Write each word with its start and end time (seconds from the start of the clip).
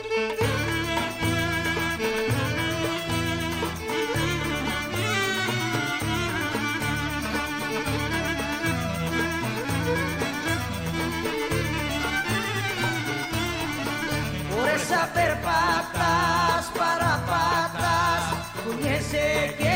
Por 0.00 0.08
esa 14.68 15.06
papas 15.42 16.64
para 16.78 17.18
patas, 17.26 18.22
pudiese 18.64 19.54
que 19.58 19.69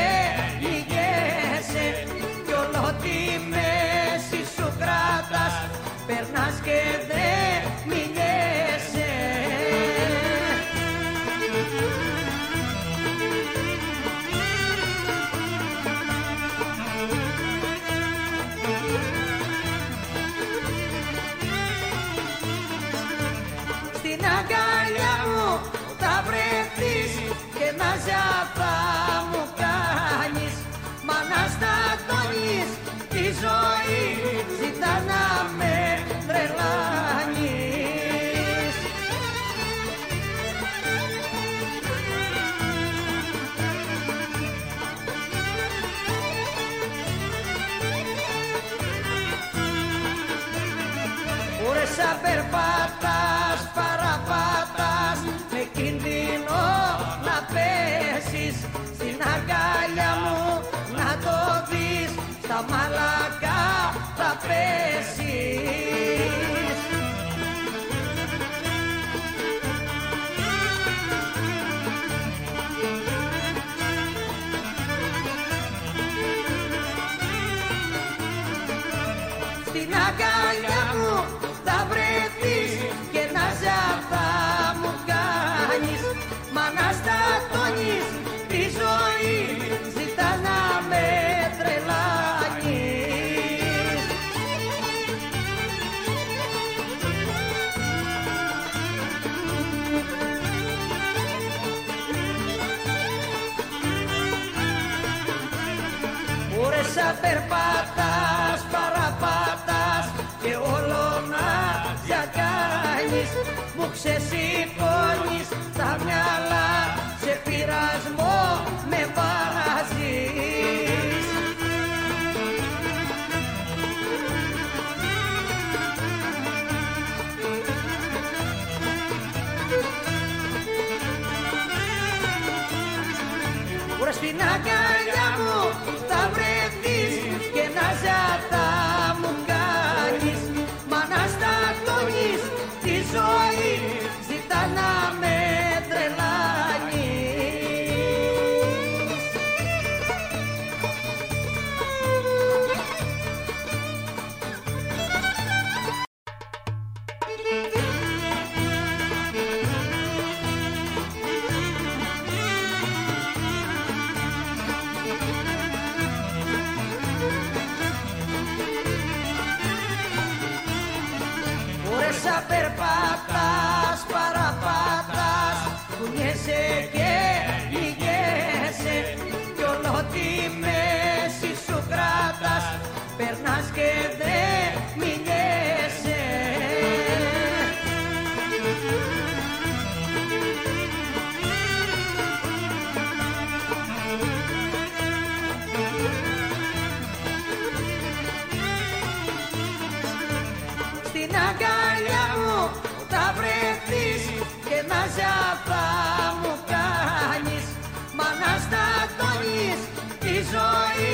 ζωή. 210.55 211.13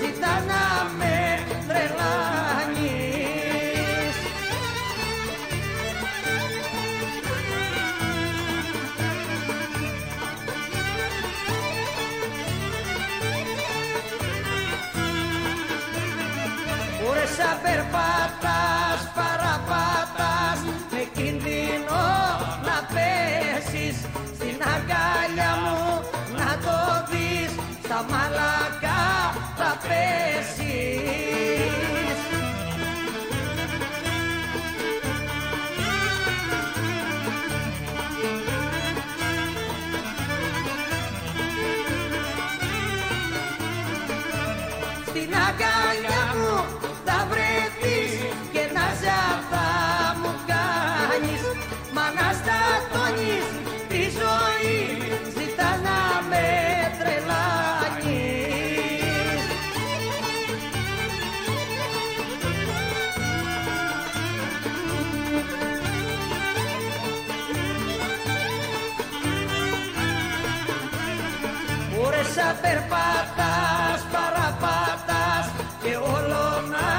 Ζητά 0.00 0.34
να 0.48 0.62
με 0.98 1.14
τρελά. 1.68 2.33
Τα 27.94 28.02
μαλακά 28.10 29.34
θα 29.56 29.78
πέσει. 29.82 31.04
Πάντα 72.64 72.76
περπατάς, 72.76 74.00
παραπατάς 74.12 75.46
και 75.82 75.96
όλο 75.96 76.44
να 76.70 76.90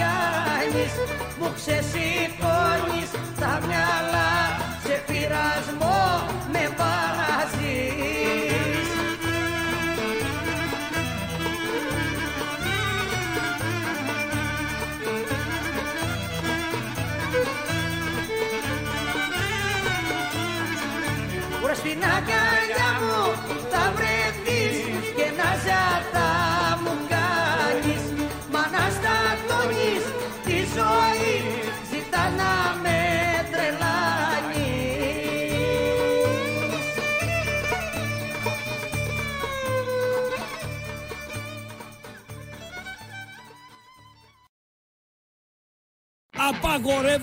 κάνεις 0.00 0.92
Μου 1.38 1.52
ξεσηκώνεις 1.54 3.10
τα 3.40 3.60
μυαλά 3.66 4.34
σε 4.84 5.02
πειρασμό 5.06 6.26
με 6.52 6.64
βάζεις 6.78 7.66
Βρες 21.62 21.76
στην 21.76 22.02
αγκαλιά 22.16 22.45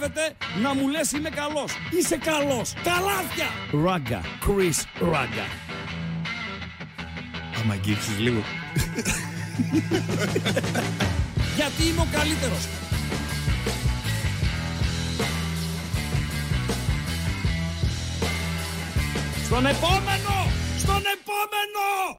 Απαγορεύεται 0.04 0.36
να 0.62 0.74
μου 0.74 0.88
λες 0.88 1.12
είμαι 1.12 1.30
καλός. 1.30 1.72
Είσαι 1.92 2.18
καλός. 2.18 2.74
Καλάθια. 2.74 3.48
Ράγκα. 3.86 4.22
Chris 4.22 4.84
Ράγκα. 5.00 5.46
Άμα 7.62 7.74
αγγίξεις 7.74 8.20
λίγο. 8.20 8.42
Γιατί 11.58 11.84
είμαι 11.88 12.02
ο 12.02 12.08
καλύτερος. 12.12 12.68
Στον 19.46 19.66
επόμενο! 19.66 20.52
Στον 20.78 21.02
επόμενο! 21.16 22.18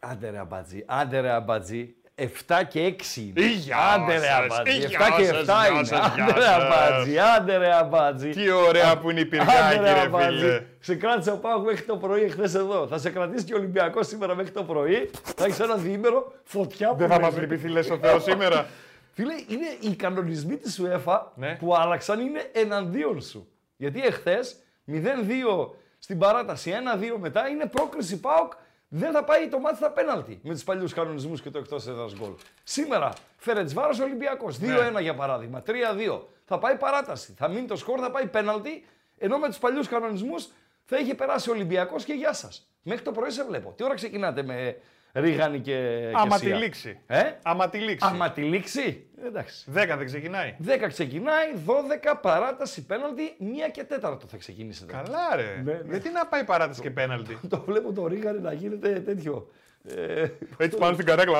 Άντε 0.00 0.30
ρε 0.30 0.38
αμπατζή, 0.38 0.84
άντε 0.86 1.20
ρε 1.20 1.30
αμπατζή. 1.30 1.94
7 2.16 2.26
και 2.68 2.80
6 2.80 3.16
είναι. 3.16 3.40
Ή, 3.44 3.46
γεια 3.52 3.76
άντε 3.78 4.12
ρε 4.12 4.18
σας, 4.18 4.30
αμπατζή. 4.38 4.76
ή, 4.78 4.84
7 4.84 4.88
γεια 4.88 4.98
και 5.16 5.28
7 5.28 5.44
σας, 5.44 5.66
γεια 5.66 5.74
είναι. 5.74 5.84
σας, 5.84 5.98
Άντε 6.06 6.22
γεια 6.22 6.34
ρε 6.34 6.40
σας. 6.42 6.54
αμπατζή, 6.62 7.18
άντε 7.18 7.56
ρε 7.56 7.74
αμπατζή. 7.74 8.28
Τι 8.30 8.50
ωραία 8.50 8.98
που 8.98 9.10
είναι 9.10 9.20
η 9.20 9.24
πυργάκη, 9.24 9.78
ρε 9.78 10.10
φίλε. 10.26 10.62
Σε 10.80 10.94
κράτησε 10.94 11.30
ο 11.30 11.36
Πάοκ 11.38 11.64
μέχρι 11.64 11.82
το 11.84 11.96
πρωί 11.96 12.22
εχθές 12.22 12.54
εδώ. 12.54 12.86
Θα 12.86 12.98
σε 12.98 13.10
κρατήσει 13.10 13.44
και 13.44 13.54
ο 13.54 13.56
Ολυμπιακός 13.56 14.06
σήμερα 14.06 14.34
μέχρι 14.34 14.52
το 14.52 14.62
πρωί. 14.64 15.10
Θα 15.36 15.44
έχεις 15.44 15.60
ένα 15.60 15.74
διήμερο 15.76 16.32
φωτιά 16.44 16.88
που 16.88 16.96
Δεν 16.96 17.08
θα 17.08 17.14
λέμε. 17.14 17.26
μας 17.30 17.38
λυπηθεί, 17.40 17.68
λες 17.68 17.90
ο 17.90 17.98
Θεός 17.98 18.22
σήμερα. 18.22 18.66
Φίλε, 19.16 19.32
είναι 19.48 19.66
οι 19.80 19.94
κανονισμοί 19.96 20.56
της 20.56 20.80
UEFA 20.82 21.20
Ναι. 21.34 21.56
που 21.60 21.74
άλλαξαν 21.76 22.20
είναι 22.20 22.50
εναντίον 22.52 23.20
σου. 23.22 23.48
Γιατί 23.76 24.00
εχθές 24.06 24.56
0-2 24.86 25.70
στην 25.98 26.18
παράταση, 26.18 26.70
1-2 26.70 27.18
μετά 27.18 27.48
είναι 27.48 27.66
πρόκριση 27.66 28.20
ΠΑΟΚ. 28.20 28.52
Δεν 28.96 29.12
θα 29.12 29.24
πάει 29.24 29.48
το 29.48 29.58
μάτι 29.58 29.76
στα 29.76 29.90
πέναλτι 29.90 30.40
με 30.42 30.52
τους 30.54 30.64
παλιούς 30.64 30.92
κανονισμούς 30.92 31.40
και 31.42 31.50
το 31.50 31.58
εκτός 31.58 31.86
έδρας 31.86 32.14
γκολ. 32.14 32.30
Σήμερα 32.64 33.12
Φερετσβάρο 33.36 33.96
Ολυμπιακός. 34.02 34.58
2-1 34.58 34.92
Ναι. 34.92 35.00
για 35.00 35.14
παράδειγμα. 35.14 35.62
3-2. 35.62 36.20
Θα 36.44 36.58
πάει 36.58 36.76
παράταση. 36.76 37.34
Θα 37.36 37.48
μείνει 37.48 37.66
το 37.66 37.76
σκορ, 37.76 37.98
θα 38.02 38.10
πάει 38.10 38.26
πέναλτι. 38.26 38.84
Ενώ 39.18 39.38
με 39.38 39.46
τους 39.48 39.58
παλιούς 39.58 39.88
κανονισμούς 39.88 40.48
θα 40.84 40.98
είχε 40.98 41.14
περάσει 41.14 41.50
ο 41.50 41.52
Ολυμπιακός 41.52 42.04
και 42.04 42.12
γεια 42.12 42.32
σας. 42.32 42.68
Μέχρι 42.82 43.02
το 43.04 43.12
πρωί 43.12 43.30
σε 43.30 43.44
βλέπω. 43.44 43.72
Τι 43.76 43.84
ώρα 43.84 43.94
ξεκινάτε 43.94 44.42
με 44.42 44.76
Ρίγανη 45.14 45.60
και. 45.60 45.72
και 46.10 46.12
Άμα 46.14 46.38
Σία; 46.38 46.52
τη 46.52 46.62
λήξει. 46.62 47.00
Ε; 47.06 47.22
Άμα 47.42 47.68
τη 47.68 47.78
λήξει. 47.78 48.08
Άμα 48.10 48.32
τη 48.32 48.42
λήξει; 48.42 49.06
Εντάξει. 49.26 49.64
10 49.74 49.94
δεν 49.96 50.06
ξεκινάει. 50.06 50.56
10 50.66 50.86
ξεκινάει, 50.88 51.46
12 51.66 52.14
παράταση 52.22 52.86
πέναλτι, 52.86 53.36
1 53.40 53.44
και 53.72 53.86
4 54.00 54.18
θα 54.26 54.36
ξεκινήσετε. 54.36 54.92
Καλά 54.92 55.36
ρε. 55.36 55.60
Ναι, 55.64 55.72
ναι. 55.72 55.80
Γιατί 55.90 56.10
να 56.10 56.26
πάει 56.26 56.44
παράτηση 56.44 56.80
και 56.80 56.90
πέναλτι; 56.90 57.38
Το 57.48 57.60
βλέπω 57.66 57.92
το 57.92 58.06
Ρίγαρη 58.06 58.40
να 58.40 58.52
γίνεται 58.52 59.00
τέτοιο. 59.00 59.50
Ε, 59.96 60.26
Έτσι 60.56 60.78
πάνω 60.78 60.94
στην 60.94 61.06
καρέκλα. 61.06 61.38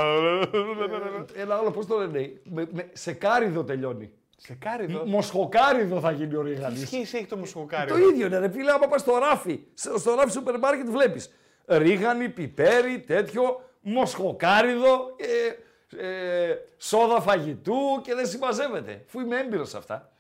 ένα 1.37 1.57
άλλο, 1.57 1.71
πώς 1.71 1.87
το 1.87 1.99
λένε, 1.99 2.33
με, 2.45 2.67
με, 2.73 2.89
σε 2.93 3.13
κάριδο 3.13 3.65
τελειώνει. 3.65 4.13
Σε 4.37 4.55
κάριδο; 4.55 5.03
Μοσχοκάριδο 5.07 6.01
θα 6.01 6.11
γίνει 6.11 6.35
ο 6.35 6.43
Ρίγαρη. 6.43 6.75
Τι 6.75 6.87
σχέση 6.87 7.17
έχει 7.17 7.27
το 7.27 7.37
μουσχοκάρι. 7.37 7.91
Το 7.91 7.99
ίδιο 7.99 8.27
είναι, 8.27 8.39
ρε 8.39 8.51
φίλε, 8.51 8.71
άμα 8.71 8.87
πας 8.87 9.01
στο 9.01 9.19
ράφι, 9.19 9.61
στο 9.75 9.99
στο 9.99 10.15
ράφι 10.15 10.31
σούπερ 10.31 10.59
μάρκετ 10.59 10.89
βλέπεις 10.89 11.31
ρίγανη, 11.67 12.29
πιπέρι, 12.29 13.01
τέτοιο, 13.01 13.71
μοσχοκάριδο, 13.81 15.17
ε, 15.17 15.65
ε, 15.97 16.59
σόδα 16.77 17.21
φαγητού 17.21 17.77
και 18.03 18.15
δεν 18.15 18.27
συμμαζεύεται, 18.27 19.05
αφού 19.07 19.21
είμαι 19.21 19.39
έμπειρος 19.39 19.69
σε 19.69 19.77
αυτά. 19.77 20.13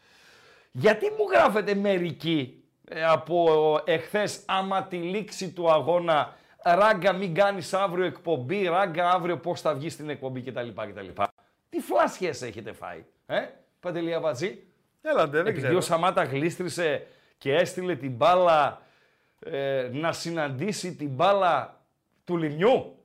Γιατί 0.70 1.06
μου 1.06 1.26
γράφετε 1.30 1.74
μερικοί 1.74 2.64
ε, 2.88 3.04
από 3.04 3.80
εχθές 3.84 4.40
άμα 4.46 4.82
τη 4.82 4.96
λήξη 4.96 5.50
του 5.50 5.70
αγώνα 5.70 6.36
ράγκα 6.62 7.12
μην 7.12 7.34
κάνεις 7.34 7.74
αύριο 7.74 8.04
εκπομπή, 8.04 8.66
ράγκα 8.66 9.10
αύριο 9.10 9.38
πώς 9.38 9.60
θα 9.60 9.74
βγεις 9.74 9.92
στην 9.92 10.10
εκπομπή 10.10 10.40
κτλ. 10.42 10.68
κτλ. 10.68 11.22
Τι 11.68 11.80
φλάσιες 11.80 12.42
έχετε 12.42 12.72
φάει, 12.72 13.04
ε, 13.26 13.40
Παντελία 13.80 14.20
Μπατζή. 14.20 14.62
Έλατε, 15.02 15.30
δεν 15.30 15.46
Επειδή 15.46 15.60
ξέρω. 15.60 15.76
ο 15.76 15.80
Σαμάτα 15.80 16.24
γλίστρισε 16.24 17.06
και 17.38 17.54
έστειλε 17.54 17.96
την 17.96 18.10
μπάλα 18.10 18.82
ε, 19.50 19.88
να 19.92 20.12
συναντήσει 20.12 20.94
την 20.94 21.08
μπάλα 21.08 21.80
του 22.24 22.36
Λιμιού. 22.36 22.98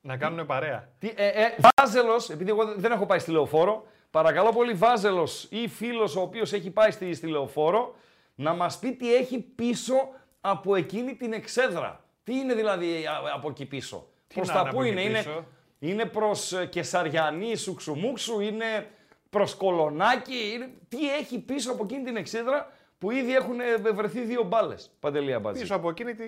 Να 0.00 0.16
κάνουν 0.16 0.46
παρέα. 0.46 0.88
Τι, 0.98 1.12
ε, 1.16 1.26
ε, 1.26 1.54
Βάζελος, 1.76 2.30
επειδή 2.30 2.50
εγώ 2.50 2.74
δεν 2.76 2.92
έχω 2.92 3.06
πάει 3.06 3.18
στη 3.18 3.30
λεωφόρο, 3.30 3.86
παρακαλώ 4.10 4.52
πολύ 4.52 4.72
Βάζελος 4.72 5.46
ή 5.50 5.68
φίλος 5.68 6.16
ο 6.16 6.20
οποίος 6.20 6.52
έχει 6.52 6.70
πάει 6.70 6.90
στη, 6.90 7.14
στη 7.14 7.26
λεωφόρο 7.26 7.94
να 8.34 8.54
μας 8.54 8.78
πει 8.78 8.92
τι 8.92 9.14
έχει 9.14 9.38
πίσω 9.38 9.94
από 10.40 10.76
εκείνη 10.76 11.14
την 11.14 11.32
εξέδρα. 11.32 12.04
Τι 12.24 12.34
είναι 12.34 12.54
δηλαδή 12.54 13.06
α- 13.06 13.32
από 13.34 13.48
εκεί 13.48 13.64
πίσω; 13.64 14.08
προς 14.34 14.48
να 14.48 14.54
τα 14.54 14.60
είναι 14.60 14.70
πού 14.70 14.76
από 14.76 14.86
είναι, 14.86 15.00
εκεί 15.00 15.08
είναι, 15.08 15.18
πίσω; 15.18 15.44
είναι 15.78 16.04
προς 16.04 16.52
ε, 16.52 16.66
Κεσαριανή, 16.66 17.56
Σουξουμούξου, 17.56 18.40
είναι 18.40 18.90
προς 19.30 19.54
Κολονάκι, 19.54 20.52
είναι... 20.54 20.70
τι 20.88 21.14
έχει 21.14 21.38
πίσω 21.38 21.72
από 21.72 21.84
εκείνη 21.84 22.04
την 22.04 22.16
εξέδρα 22.16 22.72
που 22.98 23.10
ήδη 23.10 23.34
έχουν 23.34 23.60
ε, 23.60 23.90
βρεθεί 23.92 24.20
δύο 24.20 24.42
μπάλες. 24.42 24.90
Παντελή 25.00 25.32
Αμπατζή. 25.34 25.60
Πίσω 25.60 25.74
από 25.74 25.88
εκείνη 25.90 26.14
την- 26.14 26.26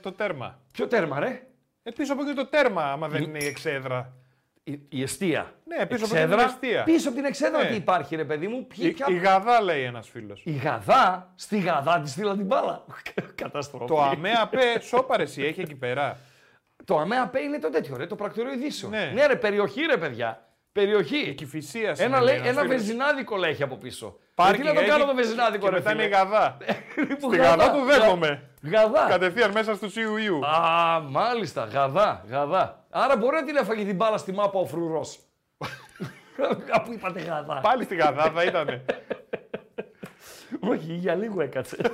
το 0.00 0.12
τέρμα. 0.12 0.58
Ποιο 0.72 0.86
τέρμα 0.86 1.18
ρε, 1.20 1.42
Ε, 1.82 1.90
πίσω 1.90 2.12
από 2.12 2.22
εκείνη 2.22 2.36
το 2.36 2.46
τέρμα, 2.46 2.84
άμα 2.92 3.08
δεν 3.08 3.22
είναι 3.22 3.38
η 3.42 3.46
εξέδρα. 3.46 4.12
η, 4.64 4.80
η 4.88 5.02
εστία. 5.02 5.54
Ναι, 5.64 5.86
πίσω 5.86 6.04
από 6.04 6.14
Εξέδρα. 6.14 6.36
την 6.36 6.46
εστία. 6.46 6.82
Πίσω 6.84 7.08
από 7.08 7.16
την 7.16 7.26
εξέδρα 7.26 7.62
Ναι. 7.62 7.68
τι 7.68 7.74
υπάρχει 7.74 8.16
ρε 8.16 8.24
παιδί 8.24 8.48
μου. 8.48 8.66
Ποιοι, 8.66 8.84
Η, 8.88 8.92
ποια... 8.92 9.06
η 9.08 9.14
γαδά 9.16 9.62
λέει 9.62 9.82
ένας 9.82 10.08
φίλος. 10.08 10.42
Η 10.44 10.50
Γαδά, 10.52 11.32
στη 11.34 11.58
Γαδά 11.58 12.00
τη 12.00 12.08
στείλα 12.08 12.36
την 12.36 12.44
μπάλα. 12.46 12.84
Καταστροφή. 13.34 13.84
Το 13.86 14.00
ΑΜΕΑ 14.02 14.48
ΠΕ 14.48 14.80
σώπαρε 14.80 15.22
εσύ, 15.22 15.42
έχει 15.42 15.60
εκεί 15.60 15.74
πέρα. 15.74 16.18
Το 16.84 16.98
ΑΜΕΑ 16.98 17.28
ΠΕ 17.28 17.40
είναι 17.40 17.58
το 17.58 17.70
τέτοιο, 17.70 17.96
ρε, 17.96 18.06
το 18.06 18.14
πρακτορείο 18.16 18.52
ειδήσεων. 18.52 18.90
Ναι. 18.92 19.26
ρε, 19.26 19.36
περιοχή 19.36 19.80
ρε 19.82 19.96
παιδιά. 19.96 20.44
Περιοχή. 20.72 21.16
Η 21.18 21.34
κυφυσία 21.34 21.94
Ένα, 21.98 22.20
λέει, 22.20 22.40
ένας 22.44 22.66
βεζινάδικο 22.66 23.36
λέει 23.36 23.50
έχει 23.50 23.62
από 23.62 23.76
πίσω. 23.76 24.18
Γιατί 24.44 24.62
να 24.62 24.74
το 24.74 24.86
κάνω 24.86 25.04
το 25.04 25.14
βεζινάδικο, 25.14 25.64
και 25.64 25.70
ρε 25.70 25.76
μετά 25.76 25.92
είναι 25.92 26.02
η 26.02 26.04
φίλε. 26.04 26.16
γαδά. 26.22 26.56
Που 27.20 27.28
Στη 27.28 27.36
γαδά 27.36 27.70
του 27.70 27.84
δέχομαι. 27.84 28.50
Γαδά. 28.62 29.06
Κατευθείαν 29.08 29.50
μέσα 29.50 29.74
στους 29.74 29.96
Ιουιού. 29.96 30.46
Α, 30.46 31.00
μάλιστα, 31.00 31.64
γαδά, 31.64 32.24
γαδά. 32.28 32.84
Άρα 32.90 33.16
μπορεί 33.16 33.36
να 33.36 33.44
την 33.44 33.56
έφαγε 33.56 33.84
την 33.84 33.96
μπάλα 33.96 34.16
στη 34.16 34.32
μάπα 34.32 34.58
ο 34.58 34.66
φρουρός. 34.66 35.18
Κάπου 36.70 36.92
είπατε 36.92 37.20
γαδά. 37.20 37.60
Πάλι 37.62 37.84
στη 37.84 37.94
γαδάδα 37.94 38.44
ήτανε. 38.44 38.84
Όχι, 40.60 40.92
για 40.92 41.14
λίγο 41.14 41.40
έκατσε. 41.42 41.76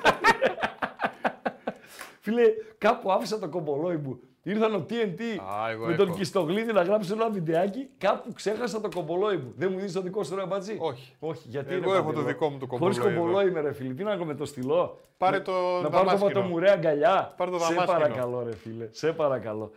Φίλε, 2.21 2.43
κάπου 2.79 3.13
άφησα 3.13 3.39
το 3.39 3.49
κομπολόι 3.49 3.97
μου. 3.97 4.21
Ήρθαν 4.49 4.75
ο 4.75 4.87
TNT 4.91 5.21
Α, 5.63 5.71
εγώ 5.71 5.87
με 5.87 5.95
τον 5.95 6.09
έχω. 6.09 6.17
Κιστογλίδη 6.17 6.73
να 6.73 6.83
γράψει 6.83 7.13
ένα 7.13 7.31
βιντεάκι. 7.31 7.89
Κάπου 7.99 8.33
ξέχασα 8.33 8.81
το 8.81 8.89
κομπολόι 8.95 9.37
μου. 9.37 9.53
Δεν 9.57 9.69
μου 9.73 9.77
δίνεις 9.77 9.93
το 9.93 10.01
δικό 10.01 10.25
σου 10.25 10.35
ρε 10.37 10.47
μπατζή; 10.47 10.77
Όχι. 10.79 11.15
Όχι, 11.19 11.43
γιατί 11.49 11.75
Εγώ 11.75 11.91
ρε, 11.93 11.97
έχω 11.99 12.07
Παντελό. 12.07 12.23
το 12.23 12.29
δικό 12.29 12.49
μου 12.51 12.59
το 12.59 12.67
Χωρίς 12.67 12.97
κομπολόι 12.99 13.13
εδώ. 13.17 13.27
κομπολόι 13.27 13.49
είμαι 13.49 13.61
ρε 13.61 13.73
φίλε. 13.73 13.95
Τι 13.95 14.03
να 14.03 14.11
κάνω 14.11 14.25
με 14.25 14.35
το 14.35 14.45
στυλό; 14.45 15.01
Πάρε 15.17 15.37
Να- 15.37 15.43
το 15.43 15.53
Να 15.53 15.59
πάρω 15.59 15.83
το 15.83 15.89
δαμάσκηνο. 15.91 16.25
ματομουρέ 16.41 16.71
αγκαλιά. 16.71 17.35
Πάρε 17.37 17.51
το 17.51 17.59
Σε 17.59 17.65
δαμάσκηνο. 17.65 17.99
παρακαλώ 17.99 18.43
ρε 18.43 18.57
φίλε. 18.57 18.89
Σε 18.91 19.13
παρακαλώ. 19.13 19.71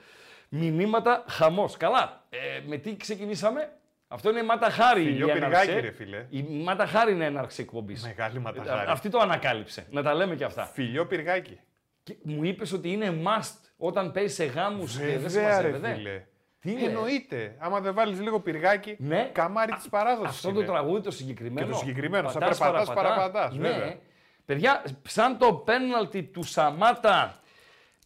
Μηνύματα 0.49 1.23
χαμός. 1.27 1.77
Καλά. 1.77 2.23
Ε, 2.29 2.37
με 2.67 2.77
τι 2.77 2.95
ξεκινήσαμε; 2.97 3.71
Αυτό 4.07 4.29
είναι 4.29 4.39
η 4.39 4.43
Μάτα 4.43 4.69
Χάρη. 4.69 5.03
Φιλιό 5.03 5.27
η 5.27 5.31
πυργάκι, 5.31 5.53
έναρξη. 5.69 5.79
ρε 5.79 5.91
φίλε. 5.91 6.25
Η 6.29 6.41
Μάτα 6.63 6.85
Χάρη 6.85 7.11
είναι 7.11 7.25
έναρξη 7.25 7.61
εκπομπής. 7.61 8.03
Μεγάλη 8.03 8.39
ματαχάρη. 8.39 8.89
Αυτή 8.91 9.09
το 9.09 9.19
ανακάλυψε. 9.19 9.85
Να 9.91 10.03
τα 10.03 10.13
λέμε 10.13 10.35
και 10.35 10.43
αυτά. 10.43 10.63
Φιλιό 10.65 11.05
πυργάκι. 11.05 11.59
Και 12.03 12.15
μου 12.23 12.43
είπες 12.43 12.71
ότι 12.73 12.91
είναι 12.91 13.21
must 13.25 13.68
όταν 13.81 14.11
παίζεις 14.11 14.35
σε 14.35 14.45
γάμους 14.45 14.97
και 14.97 15.05
δεν 15.05 15.19
Βέβαια, 15.19 15.61
ρε 15.61 15.67
συμμαζεύεται. 15.67 15.93
φίλε. 15.93 16.23
Τι 16.59 16.71
είναι; 16.71 16.81
Εννοείται. 16.81 17.55
Άμα 17.59 17.79
δεν 17.79 17.93
βάλεις 17.93 18.19
λίγο 18.21 18.39
πυργάκι, 18.39 18.95
Ναι. 18.99 19.29
καμάρι 19.33 19.71
της 19.73 19.89
παράδοσης. 19.89 20.35
Αυτό 20.35 20.51
το 20.51 20.63
τραγούδι 20.63 21.01
το 21.01 21.11
συγκεκριμένο. 21.11 21.65
Και 21.67 21.71
το 21.73 21.77
συγκεκριμένο, 21.77 22.29
σαν 22.29 22.39
πατάς, 22.39 22.57
περπατάς, 22.57 22.87
παραπατάς. 22.87 23.15
παραπατάς, 23.23 23.55
Ναι. 23.57 23.69
βέβαια. 23.69 23.97
Παιδιά, 24.45 24.83
σαν 25.07 25.37
το 25.37 25.53
πέναλτι 25.53 26.23
του 26.23 26.43
Σαμάτα 26.43 27.39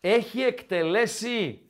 έχει 0.02 0.42
εκτελέσει 0.42 1.62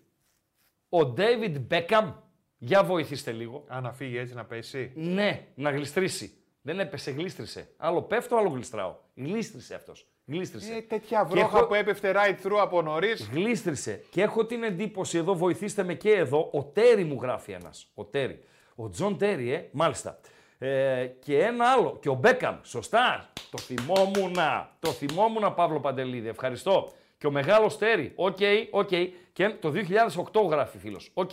ο 0.90 1.06
Ντέιβιντ 1.06 1.58
Μπέκαμ. 1.60 2.12
Για 2.58 2.84
βοηθήστε 2.84 3.32
λίγο. 3.32 3.64
Αν 3.68 3.84
να 3.84 3.94
φύγει 3.94 4.18
έτσι 4.18 4.34
να 4.34 4.46
πέσει. 4.46 4.92
Ναι, 4.96 5.48
να 5.56 5.70
γλιστρήσει. 5.72 6.34
Δεν 6.62 6.80
έπεσε, 6.80 7.12
γλίστρησε. 7.12 7.70
Άλλο 7.78 8.02
πέφτω, 8.02 8.36
άλλο 8.38 8.50
γλιστράω. 8.50 8.96
Γλίστρησε 9.16 9.76
αυτός. 9.76 10.08
Γλίστρησε. 10.26 10.74
Ε, 10.74 10.82
τέτοια 10.82 11.26
Και 11.30 11.36
βρόχα 11.36 11.58
έχω- 11.58 11.68
που 11.68 11.74
έπεφτε 11.74 12.14
straight 12.16 12.46
through 12.48 12.58
από 12.60 12.82
νωρίς. 12.82 13.30
Γλίστρησε. 13.34 14.04
Και 14.10 14.22
έχω 14.22 14.46
την 14.46 14.64
εντύπωση 14.64 15.18
εδώ, 15.18 15.36
βοηθήστε 15.36 15.84
με 15.84 15.94
και 15.94 16.12
εδώ, 16.12 16.50
ο 16.54 16.64
Τέρι 16.64 17.04
μου 17.04 17.20
γράφει 17.22 17.52
ένας. 17.52 17.88
Ο 17.94 18.06
Τέρι. 18.06 18.44
Ο 18.76 18.90
Τζον 18.90 19.18
Τέρι, 19.18 19.54
ε, 19.54 19.70
μάλιστα. 19.72 20.20
Ε, 20.58 21.06
και 21.20 21.40
ένα 21.44 21.66
άλλο. 21.72 21.98
Και 22.02 22.10
ο 22.10 22.14
Μπέκαμ. 22.14 22.56
Σωστά. 22.64 23.30
Το 23.52 23.58
θυμόμουνα. 23.58 24.70
Το 24.80 24.90
θυμόμουνα, 24.92 25.52
Παύλο 25.52 25.80
Παντελίδη. 25.80 26.28
Ευχαριστώ. 26.28 26.92
Και 27.18 27.28
ο 27.28 27.32
μεγάλος 27.32 27.78
Τέρι. 27.78 28.12
OK, 28.16 28.38
OK. 28.72 28.90
Και 29.34 29.50
το 29.50 29.70
2008 29.70 30.42
γράφει 30.50 30.78
φίλος. 30.78 31.12
Οκ. 31.14 31.30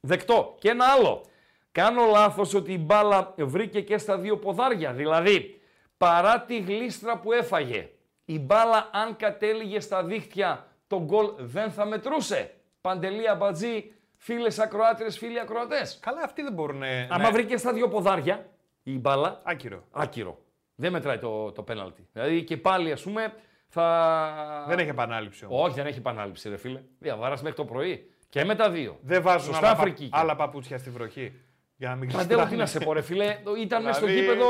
Δεκτό. 0.00 0.54
Και 0.58 0.68
ένα 0.68 0.84
άλλο. 0.98 1.24
Κάνω 1.72 2.04
λάθος 2.04 2.54
ότι 2.54 2.72
η 2.72 2.78
μπάλα 2.80 3.34
βρήκε 3.38 3.80
και 3.80 3.98
στα 3.98 4.18
δύο 4.18 4.36
ποδάρια. 4.38 4.92
Δηλαδή, 4.92 5.60
παρά 5.98 6.40
τη 6.40 6.58
γλίστρα 6.58 7.18
που 7.18 7.32
έφαγε, 7.32 7.88
η 8.28 8.38
μπάλα 8.38 8.88
αν 8.92 9.16
κατέληγε 9.16 9.80
στα 9.80 10.04
δίχτυα, 10.04 10.66
το 10.86 11.02
γκολ 11.04 11.26
δεν 11.38 11.70
θα 11.70 11.84
μετρούσε. 11.84 12.54
Παντελή 12.80 13.28
Αμπατζή, 13.28 13.92
φίλες 14.16 14.58
ακροάτριες, 14.58 15.18
φίλοι 15.18 15.40
ακροατές. 15.40 15.98
Καλά, 16.02 16.20
αυτοί 16.24 16.42
δεν 16.42 16.52
μπορούν. 16.52 16.82
ε, 16.82 17.06
Άμα 17.10 17.22
να- 17.22 17.30
βρήκες 17.30 17.60
στα 17.60 17.72
δύο 17.72 17.88
ποδάρια 17.88 18.46
η 18.82 18.98
μπάλα, 18.98 19.40
Άκυρο. 19.44 19.84
άκυρο. 19.90 20.38
Δεν 20.74 20.92
μετράει 20.92 21.18
το, 21.18 21.52
το 21.52 21.62
πέναλτι. 21.62 22.08
Δηλαδή 22.12 22.42
και 22.44 22.56
πάλι 22.56 22.92
ας 22.92 23.02
πούμε 23.02 23.32
θα... 23.68 24.64
Δεν 24.68 24.78
έχει 24.78 24.88
επανάληψη 24.88 25.44
όμως. 25.44 25.64
Όχι, 25.66 25.74
δεν 25.74 25.86
έχει 25.86 25.98
επανάληψη 25.98 26.48
ρε 26.48 26.56
φίλε. 26.56 26.80
Διαβάρας 26.98 27.42
μέχρι 27.42 27.56
το 27.56 27.64
πρωί. 27.64 28.10
Και 28.28 28.44
με 28.44 28.54
τα 28.54 28.70
δύο. 28.70 28.98
Δεν 29.02 29.22
βάζουν 29.22 29.40
Σωστά, 29.40 29.58
άλλα, 29.58 29.66
πα- 29.76 29.80
Αφρική. 29.80 30.08
άλλα 30.12 30.36
παπούτσια 30.36 30.78
στη 30.78 30.90
βροχή. 30.90 31.40
Για 31.76 31.88
να 31.88 31.94
μην 31.94 32.08
Παντέλο, 32.12 32.24
γλιστράνε. 32.26 32.50
τι 32.50 32.56
να 32.56 32.66
σε 32.66 32.78
πω, 32.80 32.92
ρε 32.92 33.00
φίλε. 33.02 33.36
Ήταν 33.60 33.82
μέσα 33.84 33.94
στο 33.98 34.06
Δηλαδή- 34.06 34.26
γήπεδο 34.26 34.46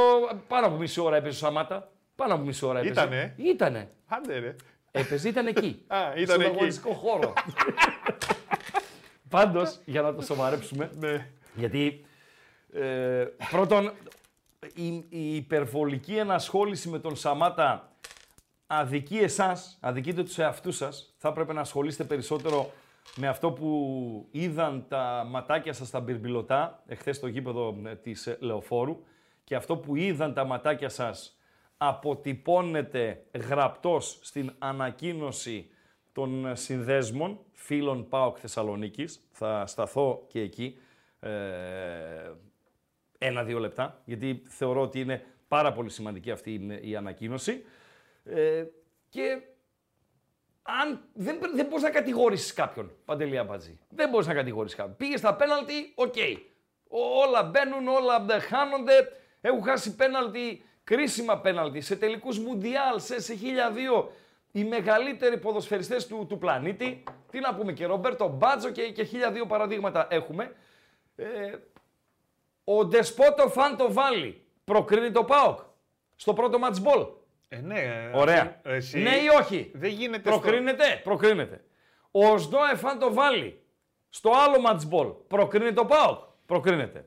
πάνω 0.49 0.67
από 0.67 0.77
μισή 0.77 1.01
ώρα 1.01 1.17
έπαιζε 1.17 1.45
ο 1.45 1.47
Σαμάτα. 1.47 1.91
Πάνω 2.17 2.35
από 2.35 2.45
μισή 2.45 2.65
ώρα 2.65 2.79
έπαιζε. 2.79 2.93
Ήτανε. 2.93 3.35
Ήτανε. 3.37 3.91
Άντε 4.07 4.39
ρε. 4.39 4.55
Έπαιζε, 4.91 5.29
ήταν 5.29 5.47
εκεί. 5.47 5.85
Α, 5.87 5.99
ήταν 6.17 6.27
στον 6.27 6.41
εκεί. 6.41 6.51
αγωνιστικό 6.51 6.93
χώρο. 6.93 7.33
Πάντως, 9.29 9.79
για 9.85 10.03
να 10.03 10.15
το 10.15 10.23
σοβαρέψουμε, 10.23 10.91
Ναι. 10.99 11.27
γιατί 11.55 12.05
ε, 12.73 13.25
πρώτον, 13.51 13.93
η, 14.75 14.87
η 15.09 15.37
υπερβολική 15.37 16.17
ενασχόληση 16.17 16.89
με 16.89 16.99
τον 16.99 17.17
Σαμάτα 17.17 17.91
αδικεί 18.67 19.19
εσάς, 19.19 19.79
αδικείτε 19.81 20.23
τους 20.23 20.39
εαυτούς 20.39 20.77
σας. 20.77 21.15
Θα 21.19 21.29
έπρεπε 21.29 21.53
να 21.53 21.61
ασχολείστε 21.61 22.05
περισσότερο 22.05 22.71
με 23.17 23.29
αυτό 23.29 23.51
που 23.53 24.29
είδαν 24.31 24.85
τα 24.89 25.27
ματάκια 25.29 25.73
σας 25.73 25.89
στα 25.89 26.01
μπυρμπιλωτά, 26.01 26.83
εχθές 26.87 27.17
στο 27.17 27.27
γήπεδο 27.27 27.77
ε, 27.87 27.95
της 27.95 28.27
ε, 28.27 28.37
Λεωφόρου, 28.41 29.03
και 29.45 29.55
αυτό 29.55 29.77
που 29.77 29.97
είδαν 29.97 30.35
τα 30.35 30.45
ματάκια 30.45 30.89
σας 30.89 31.36
αποτυπώνεται 31.77 33.25
γραπτός 33.49 34.19
στην 34.23 34.55
ανακοίνωση 34.59 35.71
των 36.13 36.57
συνδέσμων 36.57 37.39
φίλων 37.53 38.09
ΠΑΟΚ 38.09 38.37
Θεσσαλονίκης. 38.41 39.29
Θα 39.31 39.67
σταθώ 39.67 40.25
και 40.29 40.41
εκεί 40.41 40.79
ε, 41.21 42.31
ένα-δύο 43.19 43.59
λεπτά, 43.59 44.03
γιατί 44.05 44.43
θεωρώ 44.49 44.81
ότι 44.83 45.01
είναι 45.01 45.25
πάρα 45.49 45.73
πολύ 45.73 45.91
σημαντική 45.91 46.31
αυτή 46.31 46.53
η- 46.55 46.91
η 46.91 46.97
ανακοίνωση. 46.97 47.65
Ε, 48.25 48.65
και 49.09 49.41
αν 50.63 51.09
δεν, 51.15 51.39
δεν 51.55 51.67
μπορείς 51.67 51.83
να 51.83 51.91
κατηγορήσεις 51.91 52.53
κάποιον, 52.53 52.91
Παντελή 53.05 53.39
Αμπατζή. 53.39 53.79
Δεν 53.89 54.09
μπορείς 54.09 54.27
να 54.27 54.35
κατηγορήσεις 54.35 54.77
κάποιον. 54.77 54.97
Πήγες 54.97 55.19
στα 55.21 55.35
πέναλτι, 55.37 55.93
οκ. 55.95 56.15
Ο- 56.89 57.19
Όλα 57.21 57.43
μπαίνουν, 57.43 57.89
όλα 57.89 58.21
δεν 58.25 58.41
χάνονται. 58.41 58.93
Έχουν 59.41 59.63
χάσει 59.63 59.95
πέναλτι, 59.97 60.65
κρίσιμα 60.91 61.39
πέναλτι, 61.39 61.81
σε 61.81 61.97
τελικούς 61.97 62.39
Μουντιάλ, 62.39 63.01
σε, 63.01 63.21
σε 63.21 63.35
1002. 64.01 64.05
Οι 64.53 64.65
μεγαλύτεροι 64.65 65.39
ποδοσφαιριστές 65.39 66.07
του, 66.07 66.27
του 66.29 66.39
πλανήτη. 66.39 67.03
Τι 67.31 67.41
να 67.41 67.55
πούμε 67.55 67.73
και 67.73 67.87
Ρομπέρτο 67.87 68.29
Μπάτζο 68.29 68.71
και, 68.71 68.83
και 68.83 69.07
1002 69.43 69.47
παραδείγματα 69.49 70.07
έχουμε. 70.11 70.53
Ε, 71.17 71.25
ο 72.65 72.85
Ντεσπότο 72.85 73.49
Φάντο 73.49 73.93
Βάλι 73.93 74.43
προκρίνει 74.65 75.11
το 75.11 75.25
ΠΑΟΚ 75.25 75.59
στο 76.17 76.33
πρώτο 76.33 76.59
match 76.63 76.77
ball. 76.87 77.09
Ε, 77.49 77.57
ναι. 77.57 78.11
Ωραία. 78.15 78.61
Εσύ, 78.65 78.99
Ναι 78.99 79.11
ή 79.17 79.27
όχι; 79.41 79.71
Δεν 79.75 79.91
γίνεται 79.91 80.31
στο- 80.31 80.41
Προκρίνεται. 80.41 81.01
Προκρίνεται. 81.05 81.65
Ο 82.11 82.39
Σντόε 82.39 82.75
Φαν 82.75 82.99
το 82.99 83.13
βάλει 83.15 83.63
στο 84.09 84.31
άλλο 84.35 84.57
match 84.69 84.95
ball. 84.95 85.15
Προκρίνεται 85.29 85.73
το 85.75 85.85
ΠΑΟΚ. 85.85 86.19
Προκρίνεται. 86.47 87.05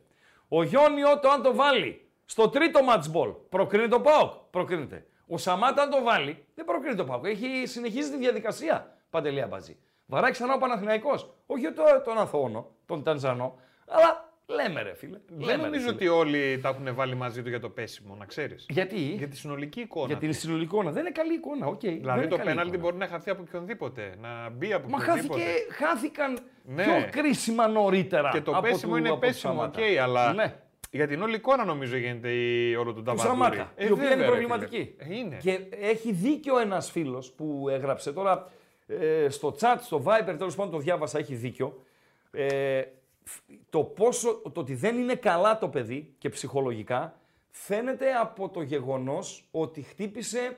Ο 0.48 0.64
Γιόνι 0.64 1.04
Ότο 1.04 1.30
αν 1.30 1.42
το 1.42 1.56
βάλει 1.56 2.09
στο 2.30 2.50
τρίτο 2.50 2.80
match 2.90 3.16
ball. 3.16 3.36
Προκρίνεται 3.50 3.90
το 3.90 4.00
ΠΑΟΚ. 4.00 4.32
Προκρίνεται. 4.50 5.06
Ο 5.28 5.38
Σαμάτα 5.38 5.82
αν 5.82 5.90
το 5.90 6.02
βάλει 6.04 6.46
δεν 6.56 6.66
προκρίνεται 6.66 6.98
το 7.04 7.06
ΠΑΟΚ. 7.08 7.26
Έχει 7.26 7.64
συνεχίζει 7.66 8.10
τη 8.12 8.18
διαδικασία. 8.18 8.96
Παντελία 9.10 9.48
Μπατζή. 9.48 9.78
Βαράει 10.06 10.32
ξανά 10.32 10.54
ο 10.54 10.58
Παναθηναϊκός. 10.58 11.30
Όχι 11.46 11.72
το, 11.72 11.84
τον 12.06 12.18
Αθώο, 12.18 12.72
τον 12.86 13.04
Τανζανό. 13.04 13.56
Αλλά 13.88 14.30
λέμε 14.46 14.82
ρε 14.82 14.96
φίλε. 14.96 15.18
Δεν 15.28 15.40
λέμε, 15.40 15.52
ρε, 15.52 15.64
νομίζω 15.64 15.82
φίλε. 15.84 15.94
ότι 15.96 16.08
όλοι 16.08 16.60
τα 16.62 16.70
έχουν 16.70 16.96
βάλει 16.96 17.16
μαζί 17.16 17.44
του 17.44 17.50
για 17.50 17.60
το 17.60 17.70
πέσιμο, 17.70 18.16
να 18.16 18.26
ξέρεις. 18.26 18.66
Γιατί, 18.70 18.96
Για 19.00 19.28
τη 19.28 19.36
συνολική 19.38 19.80
εικόνα. 19.80 20.06
για 20.08 20.18
την 20.18 20.34
συνολική 20.34 20.66
εικόνα. 20.66 20.92
Δεν 20.92 21.02
είναι 21.02 21.12
καλή 21.12 21.34
εικόνα. 21.34 21.66
οκ. 21.68 21.80
Δεν 21.82 21.98
Δηλαδή 22.00 22.20
είναι 22.20 22.28
το 22.30 22.36
καλή 22.38 22.50
πέναλτι 22.50 22.70
εικόνα. 22.70 22.84
μπορεί 22.84 22.98
να 22.98 23.08
χαθεί 23.08 23.30
από 23.30 23.42
οποιονδήποτε. 23.48 24.14
Να 24.22 24.50
μπει 24.50 24.74
από 24.74 24.90
Μα 24.90 24.98
οποιονδήποτε. 25.02 25.42
χάθηκε, 25.42 25.74
χάθηκαν 25.74 26.40
Ναι. 26.64 26.84
πιο 26.84 26.94
κρίσιμα 27.12 27.68
νωρίτερα. 27.68 28.30
Και 28.30 28.42
το 28.42 28.52
από 28.52 28.62
πέσιμο 28.62 28.92
του- 28.92 28.98
είναι 28.98 29.08
από 29.10 29.20
του 29.20 29.26
πέσιμο, 29.26 29.54
οκ, 29.64 29.74
Σαμάτα. 29.74 30.04
αλλά 30.04 30.34
Ναι. 30.34 30.56
Για 30.92 31.08
την 31.08 31.22
όλη 31.22 31.36
εικόνα 31.36 31.66
νομίζω 31.66 31.98
γίνεται 31.98 32.30
η... 32.32 32.76
όλο 32.76 32.94
το 32.94 32.98
Του 33.00 33.04
ταβαντούρι. 33.04 33.28
Σαμάτα, 33.30 33.74
Ε, 33.76 33.86
η 33.88 33.92
οποία 33.92 33.96
βέβαια, 33.96 34.14
είναι 34.14 34.22
ρε, 34.22 34.28
προβληματική. 34.28 34.96
φίλε. 34.98 35.14
Ε, 35.16 35.18
είναι. 35.20 35.38
Και 35.42 35.60
έχει 35.70 36.12
δίκιο 36.12 36.60
ένας 36.60 36.92
φίλος 36.92 37.32
που 37.32 37.68
έγραψε 37.70 38.14
τώρα 38.14 38.52
ε, 38.88 39.30
στο 39.30 39.56
chat, 39.60 39.76
στο 39.82 40.04
Viber, 40.06 40.36
τέλος 40.38 40.56
πάντων 40.56 40.72
το 40.72 40.78
διάβασα, 40.78 41.20
έχει 41.20 41.36
δίκιο. 41.36 41.84
Ε, 42.32 42.82
φ- 43.24 43.44
το 43.70 43.84
πόσο, 43.84 44.42
το 44.54 44.60
ότι 44.60 44.74
δεν 44.76 44.98
είναι 44.98 45.16
καλά 45.16 45.58
το 45.58 45.70
παιδί 45.70 46.14
και 46.18 46.30
ψυχολογικά 46.30 47.14
φαίνεται 47.50 48.12
από 48.14 48.50
το 48.50 48.62
γεγονός 48.62 49.48
ότι 49.52 49.82
χτύπησε 49.82 50.58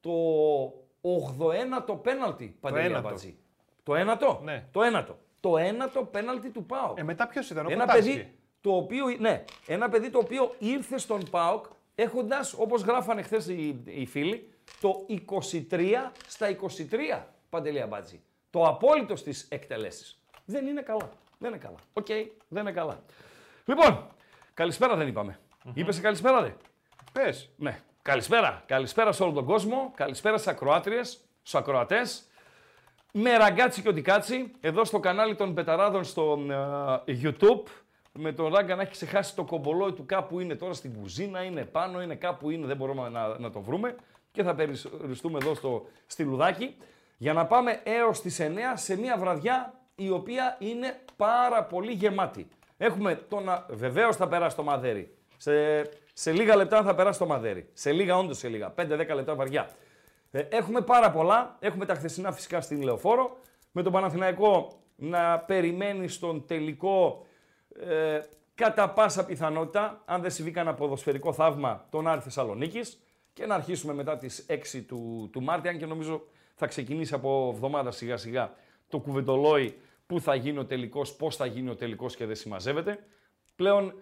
το 0.00 0.10
81ο 1.02 2.02
πέναλτι, 2.02 2.56
Παντελή 2.60 2.86
ένατο. 2.86 3.06
Αμπατζή. 3.08 3.36
Το 3.82 3.94
ένατο. 3.94 4.40
Ναι. 4.44 4.64
Το 4.72 4.82
ένατο. 4.82 5.18
Το 5.40 5.56
ένατο 5.56 6.04
πέναλτι 6.04 6.48
του 6.50 6.64
ΠΑΟΚ. 6.66 6.98
Ε, 6.98 7.02
μετά 7.02 7.26
ποιος 7.28 7.50
ήταν, 7.50 7.66
ο 7.66 7.70
Ένα 7.70 7.84
Κοτάσκι. 7.86 8.10
παιδί, 8.10 8.34
το 8.60 8.76
οποίο, 8.76 9.04
ναι, 9.18 9.44
ένα 9.66 9.88
παιδί 9.88 10.10
το 10.10 10.18
οποίο 10.18 10.54
ήρθε 10.58 10.98
στον 10.98 11.22
ΠΑΟΚ 11.30 11.64
έχοντας, 11.94 12.54
όπως 12.58 12.82
γράφανε 12.82 13.22
χθες 13.22 13.46
οι, 13.48 13.82
οι 13.84 14.06
φίλοι, 14.06 14.50
το 14.80 15.06
23 15.70 16.12
στα 16.26 16.48
23, 16.48 17.24
Παντελή 17.50 17.80
Αμπάτζη. 17.80 18.20
Το 18.50 18.66
απόλυτο 18.66 19.16
στις 19.16 19.46
εκτελέσεις. 19.50 20.20
Δεν 20.44 20.66
είναι 20.66 20.82
καλά. 20.82 21.10
Δεν 21.38 21.50
είναι 21.50 21.58
καλά. 21.58 21.76
Οκ, 21.92 22.06
δεν 22.48 22.62
είναι 22.62 22.72
καλά. 22.72 23.02
Λοιπόν, 23.64 24.06
καλησπέρα 24.54 24.96
δεν 24.96 25.06
είπαμε. 25.06 25.38
Είπες 25.74 26.00
καλησπέρα 26.00 26.42
δε. 26.42 26.50
Πες. 27.12 27.50
Ναι. 27.56 27.80
Καλησπέρα. 28.02 28.62
Καλησπέρα 28.66 29.12
σε 29.12 29.22
όλο 29.22 29.32
τον 29.32 29.44
κόσμο. 29.44 29.92
Καλησπέρα 29.94 30.36
στις 30.38 30.52
ακροάτριες, 30.52 31.20
στους 31.42 31.54
ακροατές. 31.54 32.24
Με 33.12 33.36
Ραγκάτση 33.36 33.82
κι 33.82 33.88
ό,τι 33.88 34.11
κάτσει, 34.11 34.50
εδώ 34.60 34.84
στο 34.84 35.00
κανάλι 35.00 35.34
των 35.34 35.54
Πεταράδων 35.54 36.04
στο 36.04 36.38
ε, 37.06 37.18
YouTube. 37.22 37.62
Με 38.12 38.32
τον 38.32 38.54
Ράγκα 38.54 38.74
να 38.74 38.82
έχει 38.82 38.90
ξεχάσει 38.90 39.34
το 39.34 39.44
κομπολόι 39.44 39.92
του 39.92 40.06
κάπου 40.06 40.40
είναι 40.40 40.54
τώρα 40.54 40.72
στην 40.72 41.00
κουζίνα, 41.00 41.42
είναι 41.42 41.64
πάνω, 41.64 42.02
είναι 42.02 42.14
κάπου 42.14 42.50
είναι, 42.50 42.66
δεν 42.66 42.76
μπορούμε 42.76 43.08
να, 43.08 43.38
να 43.38 43.50
το 43.50 43.60
βρούμε. 43.60 43.96
Και 44.32 44.42
θα 44.42 44.54
περιστούμε 44.54 45.38
εδώ 45.42 45.54
στο, 45.54 45.86
στη 46.06 46.22
Λουδάκι 46.22 46.76
για 47.16 47.32
να 47.32 47.46
πάμε 47.46 47.80
έως 47.84 48.20
τις 48.20 48.38
9 48.40 48.44
σε 48.74 48.98
μια 48.98 49.16
βραδιά 49.18 49.74
η 49.94 50.10
οποία 50.10 50.56
είναι 50.58 51.00
πάρα 51.16 51.64
πολύ 51.64 51.92
γεμάτη. 51.92 52.48
Έχουμε 52.76 53.14
τον, 53.14 53.48
α- 53.48 53.66
βεβαίως 53.70 54.16
θα 54.16 54.28
περάσει 54.28 54.56
το 54.56 54.62
μαδέρι. 54.62 55.14
Σε, 55.36 55.82
σε 56.12 56.32
λίγα 56.32 56.56
λεπτά 56.56 56.82
θα 56.82 56.94
περάσει 56.94 57.18
το 57.18 57.26
μαδέρι. 57.26 57.70
Σε 57.72 57.92
λίγα, 57.92 58.16
όντως 58.16 58.38
σε 58.38 58.48
λίγα. 58.48 58.74
5-10 58.76 58.86
λεπτά 59.14 59.34
βαριά. 59.34 59.70
Ε, 60.30 60.40
έχουμε 60.40 60.80
πάρα 60.80 61.10
πολλά. 61.10 61.56
Έχουμε 61.60 61.86
τα 61.86 61.94
χθεσινά 61.94 62.32
φυσικά 62.32 62.60
στην 62.60 62.82
Λεωφόρο. 62.82 63.36
Με 63.72 63.82
τον 63.82 63.92
Παναθηναϊκό 63.92 64.68
να 64.96 65.38
περιμένει 65.38 66.08
στον 66.08 66.46
τελικό 66.46 67.26
ε, 67.80 68.20
κατά 68.54 68.90
πάσα 68.90 69.24
πιθανότητα, 69.24 70.02
αν 70.04 70.20
δεν 70.20 70.30
συμβεί 70.30 70.50
κανένα 70.50 70.76
ποδοσφαιρικό 70.76 71.32
θαύμα, 71.32 71.86
τον 71.90 72.06
Άρη 72.06 72.20
Θεσσαλονίκης 72.20 73.00
και 73.32 73.46
να 73.46 73.54
αρχίσουμε 73.54 73.92
μετά 73.92 74.16
τις 74.16 74.46
6 74.48 74.84
του, 74.86 75.28
του 75.32 75.42
Μάρτη, 75.42 75.68
αν 75.68 75.78
και 75.78 75.86
νομίζω 75.86 76.22
θα 76.54 76.66
ξεκινήσει 76.66 77.14
από 77.14 77.50
εβδομάδα 77.54 77.90
σιγά 77.90 78.16
σιγά 78.16 78.52
το 78.88 78.98
κουβεντολόι 78.98 79.78
πού 80.06 80.20
θα 80.20 80.34
γίνει 80.34 80.58
ο 80.58 80.64
τελικός, 80.64 81.16
πώς 81.16 81.36
θα 81.36 81.46
γίνει 81.46 81.70
ο 81.70 81.76
τελικός 81.76 82.16
και 82.16 82.26
δεν 82.26 82.36
συμμαζεύεται. 82.36 83.06
Πλέον 83.56 83.94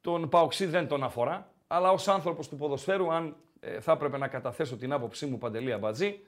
τον 0.00 0.28
Παοξή 0.28 0.66
δεν 0.66 0.88
τον 0.88 1.02
αφορά, 1.02 1.52
αλλά 1.66 1.90
ως 1.90 2.08
άνθρωπος 2.08 2.48
του 2.48 2.56
ποδοσφαίρου, 2.56 3.12
αν 3.12 3.36
ε, 3.60 3.80
θα 3.80 3.92
έπρεπε 3.92 4.18
να 4.18 4.28
καταθέσω 4.28 4.76
την 4.76 4.92
άποψή 4.92 5.26
μου 5.26 5.38
παντελή 5.38 5.72
αμπατζή. 5.72 6.20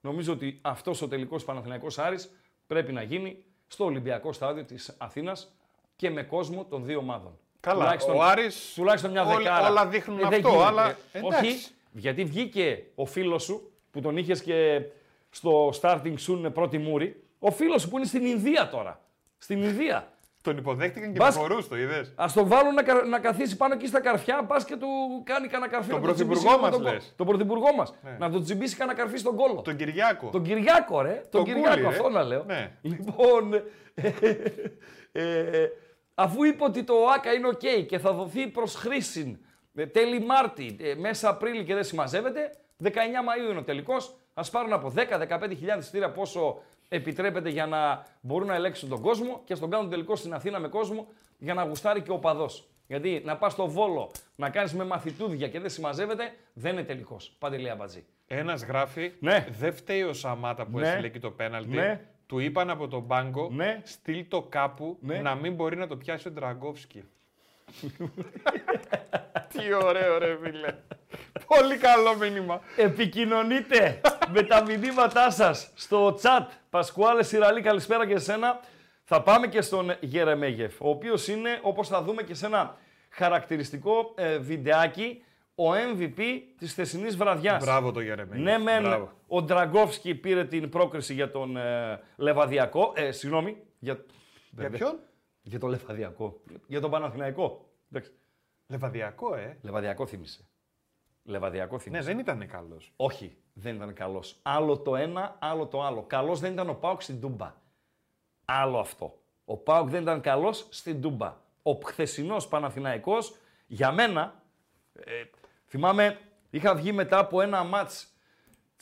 Νομίζω 0.00 0.32
ότι 0.32 0.58
αυτός 0.62 1.02
ο 1.02 1.08
τελικός 1.08 1.44
Παναθηναϊκός 1.44 1.98
Άρης 1.98 2.30
πρέπει 2.66 2.92
να 2.92 3.02
γίνει 3.02 3.44
στο 3.66 3.84
Ολυμπιακό 3.84 4.32
στάδιο 4.32 4.64
της 4.64 4.96
Αθήνας 4.98 5.54
και 5.96 6.10
με 6.10 6.22
κόσμο 6.22 6.64
των 6.70 6.84
δύο 6.84 6.98
ομάδων. 6.98 7.38
Καλά, 7.60 7.78
Τουλάχιστον- 7.78 8.16
ο 8.16 8.22
Άρης 8.22 8.72
τουλάχιστον 8.74 9.10
μια 9.10 9.24
όλα- 9.24 9.36
δεκάρα. 9.36 9.68
όλα 9.70 9.86
δείχνουν 9.86 10.16
δεν 10.16 10.26
αυτό, 10.26 10.48
γίνεται. 10.48 10.64
αλλά 10.66 10.96
εντάξει. 11.12 11.46
Όχι, 11.46 11.66
γιατί 11.92 12.24
βγήκε 12.24 12.82
ο 12.94 13.06
φίλος 13.06 13.42
σου 13.42 13.72
που 13.90 14.00
τον 14.00 14.16
είχες 14.16 14.42
και 14.42 14.80
στο 15.30 15.72
starting 15.80 16.14
soon 16.26 16.50
πρώτη 16.54 16.78
μούρη. 16.78 17.22
Ο 17.38 17.50
φίλος 17.50 17.82
σου 17.82 17.88
που 17.88 17.96
είναι 17.96 18.06
στην 18.06 18.24
Ινδία 18.24 18.68
τώρα. 18.68 19.00
Στην 19.38 19.62
Ινδία. 19.62 20.08
Τον 20.42 20.56
υποδέχτηκαν 20.56 21.12
και 21.12 21.18
Μπας- 21.18 21.34
με 21.36 21.40
χορούς, 21.42 21.68
το 21.68 21.76
είδες; 21.76 22.12
Α 22.16 22.26
τον 22.34 22.46
βάλουν 22.48 22.74
να, 22.74 22.82
κα- 22.82 23.04
να 23.04 23.18
καθίσει 23.18 23.56
πάνω 23.56 23.74
εκεί 23.74 23.86
στα 23.86 24.00
καρφιά, 24.00 24.44
πας 24.44 24.64
και 24.64 24.76
του 24.76 24.86
κάνει 25.24 25.48
κανένα 25.48 25.70
καρφί. 25.70 25.88
Τον 25.90 26.00
να 26.00 26.06
το 26.06 26.12
πρωθυπουργό 26.12 26.40
τσιμπήσει 26.40 26.60
μας 26.62 26.70
τον 26.70 26.82
κο- 26.82 26.90
λες. 26.92 27.12
Τον 27.16 27.26
πρωθυπουργό 27.26 27.72
μας. 27.76 27.94
Ναι. 28.02 28.16
Να 28.18 28.30
τον 28.30 28.42
τσιμπήσει 28.44 28.76
κανένα 28.76 28.98
καρφί 28.98 29.16
στον 29.18 29.36
κώλο. 29.36 29.60
Τον 29.62 29.76
Κυριάκο. 29.76 30.28
Τον 30.30 30.42
Κυριάκο, 30.42 31.00
ρε. 31.02 31.12
Τον, 31.12 31.30
Τον 31.30 31.44
Κυριάκο, 31.44 31.68
Κούλι, 31.70 31.80
ρε. 31.82 31.86
αυτό 31.88 32.08
να 32.08 32.22
λέω. 32.22 32.44
Ναι. 32.46 32.70
Λοιπόν, 32.82 33.54
ε, 33.94 34.12
ε, 35.12 35.68
αφού 36.14 36.44
είπε 36.44 36.64
ότι 36.64 36.84
το 36.84 36.94
ΟΑΚΑ 37.16 37.32
είναι 37.32 37.46
οκ 37.48 37.86
και 37.86 37.98
θα 37.98 38.12
δοθεί 38.12 38.46
προς 38.48 38.74
χρήση 38.74 39.38
ε, 39.74 39.86
τέλη 39.86 40.20
Μάρτη, 40.20 40.76
ε, 40.80 40.94
μέσα 40.94 41.28
Απρίλη 41.28 41.64
και 41.64 41.74
δεν 41.74 41.84
συμμαζεύεται, 41.84 42.50
19 42.82 42.86
Μαΐου 42.88 43.50
είναι 43.50 43.58
ο 43.58 43.62
τελικός. 43.62 44.14
Ας 44.34 44.50
πάρουν 44.50 44.72
από 44.72 44.92
10-15 44.96 45.56
χιλιάδες 45.56 45.82
εισιτήρια 45.82 46.10
πόσο 46.10 46.62
επιτρέπεται 46.88 47.48
για 47.48 47.66
να 47.66 48.06
μπορούν 48.20 48.46
να 48.48 48.54
ελέγξουν 48.54 48.88
τον 48.88 49.00
κόσμο 49.00 49.40
και 49.44 49.54
στον 49.54 49.70
κάνουν 49.70 49.90
τελικό 49.90 50.16
στην 50.16 50.34
Αθήνα 50.34 50.58
με 50.58 50.68
κόσμο 50.68 51.06
για 51.38 51.54
να 51.54 51.62
γουστάρει 51.62 52.00
και 52.02 52.10
ο 52.10 52.18
παδός. 52.18 52.68
Γιατί 52.86 53.22
να 53.24 53.36
πας 53.36 53.52
στο 53.52 53.66
Βόλο, 53.68 54.10
να 54.36 54.50
κάνεις 54.50 54.74
με 54.74 54.84
μαθητούδια 54.84 55.48
και 55.48 55.60
δεν 55.60 55.70
συμμαζεύεται, 55.70 56.32
δεν 56.52 56.72
είναι 56.72 56.82
τελικός. 56.82 57.36
Παντελή 57.38 57.70
Αμπατζή. 57.70 58.04
Ένας 58.26 58.64
γράφει, 58.64 59.12
Ναι. 59.20 59.46
δεν 59.58 59.74
φταίει 59.74 60.02
ο 60.02 60.12
Σαμάτα 60.12 60.66
που 60.66 60.78
Ναι. 60.78 60.86
έστειλε 60.88 61.06
εκεί 61.06 61.18
το 61.20 61.30
πέναλτι. 61.30 61.76
Ναι. 61.76 62.00
Του 62.26 62.38
είπαν 62.38 62.70
από 62.70 62.88
τον 62.88 63.06
πάγκο, 63.06 63.48
Ναι. 63.52 63.80
στείλ 63.84 64.24
το 64.28 64.42
κάπου 64.42 64.96
Ναι. 65.00 65.18
να 65.18 65.34
μην 65.34 65.54
μπορεί 65.54 65.76
να 65.76 65.86
το 65.86 65.96
πιάσει 65.96 66.28
ο 66.28 66.30
Ντραγκόφσκι. 66.30 67.04
Τι 69.52 69.74
ωραίο 69.84 70.18
ρε 70.18 70.38
φίλε. 70.42 70.74
Πολύ 71.46 71.76
καλό 71.76 72.16
μήνυμα. 72.16 72.60
Επικοινωνείτε 72.76 74.00
με 74.32 74.42
τα 74.42 74.62
μηνύματά 74.64 75.30
σας 75.30 75.70
στο 75.74 76.18
chat. 76.22 76.46
Πασκουάλε 76.70 77.22
Σιραλή, 77.22 77.60
καλησπέρα 77.60 78.06
και 78.06 78.12
εσένα. 78.14 78.60
Θα 79.04 79.22
πάμε 79.22 79.46
και 79.46 79.60
στον 79.60 79.96
Γερεμέγεφ, 80.00 80.80
ο 80.80 80.88
οποίος 80.88 81.28
είναι, 81.28 81.58
όπως 81.62 81.88
θα 81.88 82.02
δούμε 82.02 82.22
και 82.22 82.34
σε 82.34 82.46
ένα 82.46 82.76
χαρακτηριστικό 83.10 84.12
ε, 84.16 84.38
βιντεάκι, 84.38 85.24
ο 85.54 85.72
MVP 85.72 86.20
της 86.58 86.70
χθεσινής 86.72 87.16
βραδιάς. 87.16 87.64
Μπράβο 87.64 87.92
το 87.92 88.00
Γερεμέγεφ. 88.00 88.44
Ναι, 88.44 88.58
μεν 88.58 88.82
Μπράβο. 88.82 89.12
ο 89.26 89.42
Ντραγκόφσκι 89.42 90.14
πήρε 90.14 90.44
την 90.44 90.68
πρόκριση 90.68 91.14
για 91.14 91.30
τον 91.30 91.56
ε, 91.56 92.00
Λεβαδιακό. 92.16 92.92
Ε, 92.96 93.10
συγγνώμη, 93.12 93.56
για, 93.78 94.04
Για 94.50 94.70
ποιον; 94.70 94.98
για 95.42 95.58
τον 95.58 95.70
Λεβαδιακό. 95.70 96.40
Για 96.66 96.80
τον 96.80 96.90
Παναθηναϊκό. 96.90 97.68
Εντάξει. 97.92 98.12
Λεβαδιακό, 98.66 99.34
ε. 99.34 99.58
Λεβαδιακό 99.62 100.06
θύμισε. 100.06 100.48
Λεβαδιακό 101.22 101.78
θύμισε. 101.78 102.00
Ναι, 102.00 102.06
δεν 102.06 102.18
ήταν 102.18 102.48
καλός. 102.48 102.92
Όχι, 102.96 103.36
δεν 103.52 103.74
ήταν 103.74 103.94
καλός. 103.94 104.38
Άλλο 104.42 104.78
το 104.78 104.96
ένα, 104.96 105.36
άλλο 105.40 105.66
το 105.66 105.82
άλλο. 105.82 106.02
Καλός 106.02 106.40
δεν 106.40 106.52
ήταν 106.52 106.68
ο 106.68 106.74
Πάουκ 106.74 107.02
στην 107.02 107.20
Τούμπα. 107.20 107.54
Άλλο 108.44 108.78
αυτό. 108.78 109.18
Ο 109.44 109.56
Πάουκ 109.56 109.88
δεν 109.88 110.02
ήταν 110.02 110.20
καλός 110.20 110.66
στην 110.70 111.00
Τούμπα. 111.00 111.36
Ο 111.62 111.72
χθεσινός 111.72 112.48
Παναθηναϊκός, 112.48 113.34
για 113.66 113.92
μένα, 113.92 114.42
ε, 114.92 115.24
θυμάμαι, 115.76 116.18
είχα 116.50 116.74
βγει 116.74 116.92
μετά 116.92 117.18
από 117.18 117.40
ένα 117.40 117.64
μάτς 117.64 118.14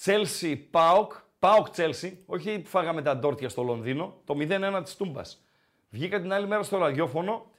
Chelsea 0.05 0.59
Πάουκ, 0.71 1.13
Πάουκ 1.39 1.67
Chelsea, 1.77 2.13
όχι 2.27 2.59
που 2.59 2.69
φάγαμε 2.69 3.03
τα 3.03 3.17
ντόρτια 3.17 3.49
στο 3.49 3.63
Λονδίνο, 3.63 4.21
το 4.25 4.35
0-1 4.39 4.81
της 4.85 4.97
Τούμπας. 4.97 5.45
Βγήκα 5.91 6.21
την 6.21 6.33
άλλη 6.33 6.47
μέρα 6.47 6.63
στο 6.63 6.79
ραδιόφωνο 6.79 7.51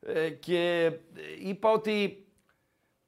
ε, 0.00 0.30
και 0.30 0.84
ε, 0.84 1.48
είπα 1.48 1.70
ότι 1.70 2.26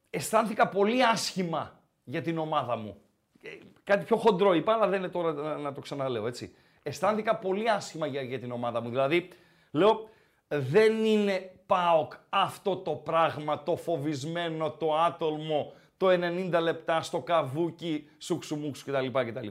αισθάνθηκα 0.09 0.67
πολύ 0.67 1.05
άσχημα 1.05 1.83
για 2.03 2.21
την 2.21 2.37
ομάδα 2.37 2.75
μου. 2.75 2.97
Ε, 3.41 3.49
Κάτι 3.83 4.05
πιο 4.05 4.17
χοντρό 4.17 4.53
είπα, 4.53 4.73
αλλά 4.73 4.87
δεν 4.87 4.99
είναι 4.99 5.09
τώρα 5.09 5.33
να, 5.33 5.57
να 5.57 5.73
το 5.73 5.81
ξαναλέω, 5.81 6.27
έτσι. 6.27 6.55
Αισθάνθηκα 6.83 7.35
πολύ 7.35 7.69
άσχημα 7.69 8.07
για, 8.07 8.21
για 8.21 8.39
την 8.39 8.51
ομάδα 8.51 8.81
μου. 8.81 8.89
Δηλαδή, 8.89 9.29
λέω, 9.71 10.09
δεν 10.47 11.05
είναι 11.05 11.54
ΠΑΟΚ 11.65 12.13
αυτό 12.29 12.75
το 12.75 12.91
πράγμα, 12.91 13.63
το 13.63 13.75
φοβισμένο, 13.75 14.71
το 14.71 14.95
άτολμο, 14.95 15.73
το 15.97 16.07
90 16.07 16.59
λεπτά 16.61 17.01
στο 17.01 17.21
καβούκι, 17.21 18.09
σουξουμούξου 18.17 18.85
κτλ. 18.85 19.07
κτλ. 19.11 19.47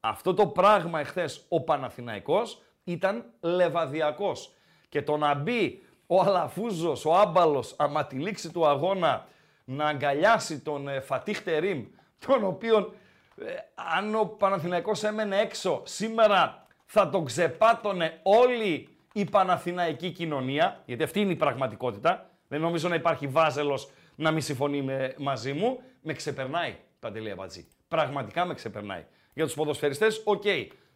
Αυτό 0.00 0.34
το 0.34 0.46
πράγμα 0.46 1.00
εχθές 1.00 1.44
ο 1.48 1.60
Παναθηναϊκός 1.60 2.62
ήταν 2.84 3.24
λεβαδιακός. 3.40 4.52
Και 4.88 5.02
το 5.02 5.16
να 5.16 5.34
μπει 5.34 5.82
ο 6.06 6.20
Αλαφούζος, 6.20 7.04
ο 7.04 7.14
Άμπαλος, 7.14 7.74
άμα 7.78 8.06
τη 8.06 8.16
λήξη 8.16 8.50
του 8.52 8.66
αγώνα, 8.66 9.26
να 9.64 9.86
αγκαλιάσει 9.86 10.60
τον 10.60 10.88
ε, 10.88 11.00
Φατίχ 11.00 11.42
Τερίμ, 11.42 11.84
τον 12.26 12.44
οποίον 12.44 12.92
ε, 13.40 13.54
αν 13.96 14.14
ο 14.14 14.24
Παναθηναϊκός 14.24 15.02
έμενε 15.02 15.38
έξω 15.38 15.82
σήμερα 15.84 16.66
θα 16.84 17.08
τον 17.08 17.24
ξεπάτωνε 17.24 18.20
όλη 18.22 18.88
η 19.18 19.24
Παναθηναϊκή 19.24 20.10
κοινωνία, 20.10 20.82
γιατί 20.84 21.02
αυτή 21.02 21.20
είναι 21.20 21.32
η 21.32 21.36
πραγματικότητα. 21.36 22.30
Δεν 22.48 22.60
νομίζω 22.60 22.88
να 22.88 22.94
υπάρχει 22.94 23.26
βάζελος 23.26 23.90
να 24.14 24.30
μην 24.30 24.42
συμφωνεί 24.42 24.82
με, 24.82 25.14
μαζί 25.18 25.52
μου. 25.52 25.80
Με 26.02 26.12
ξεπερνάει, 26.12 26.76
Παντελή 27.00 27.30
Αμπατζή. 27.30 27.66
Πραγματικά 27.88 28.44
με 28.44 28.54
ξεπερνάει. 28.54 29.04
Για 29.34 29.44
τους 29.44 29.54
ποδοσφαιριστές, 29.54 30.22
οκ. 30.24 30.42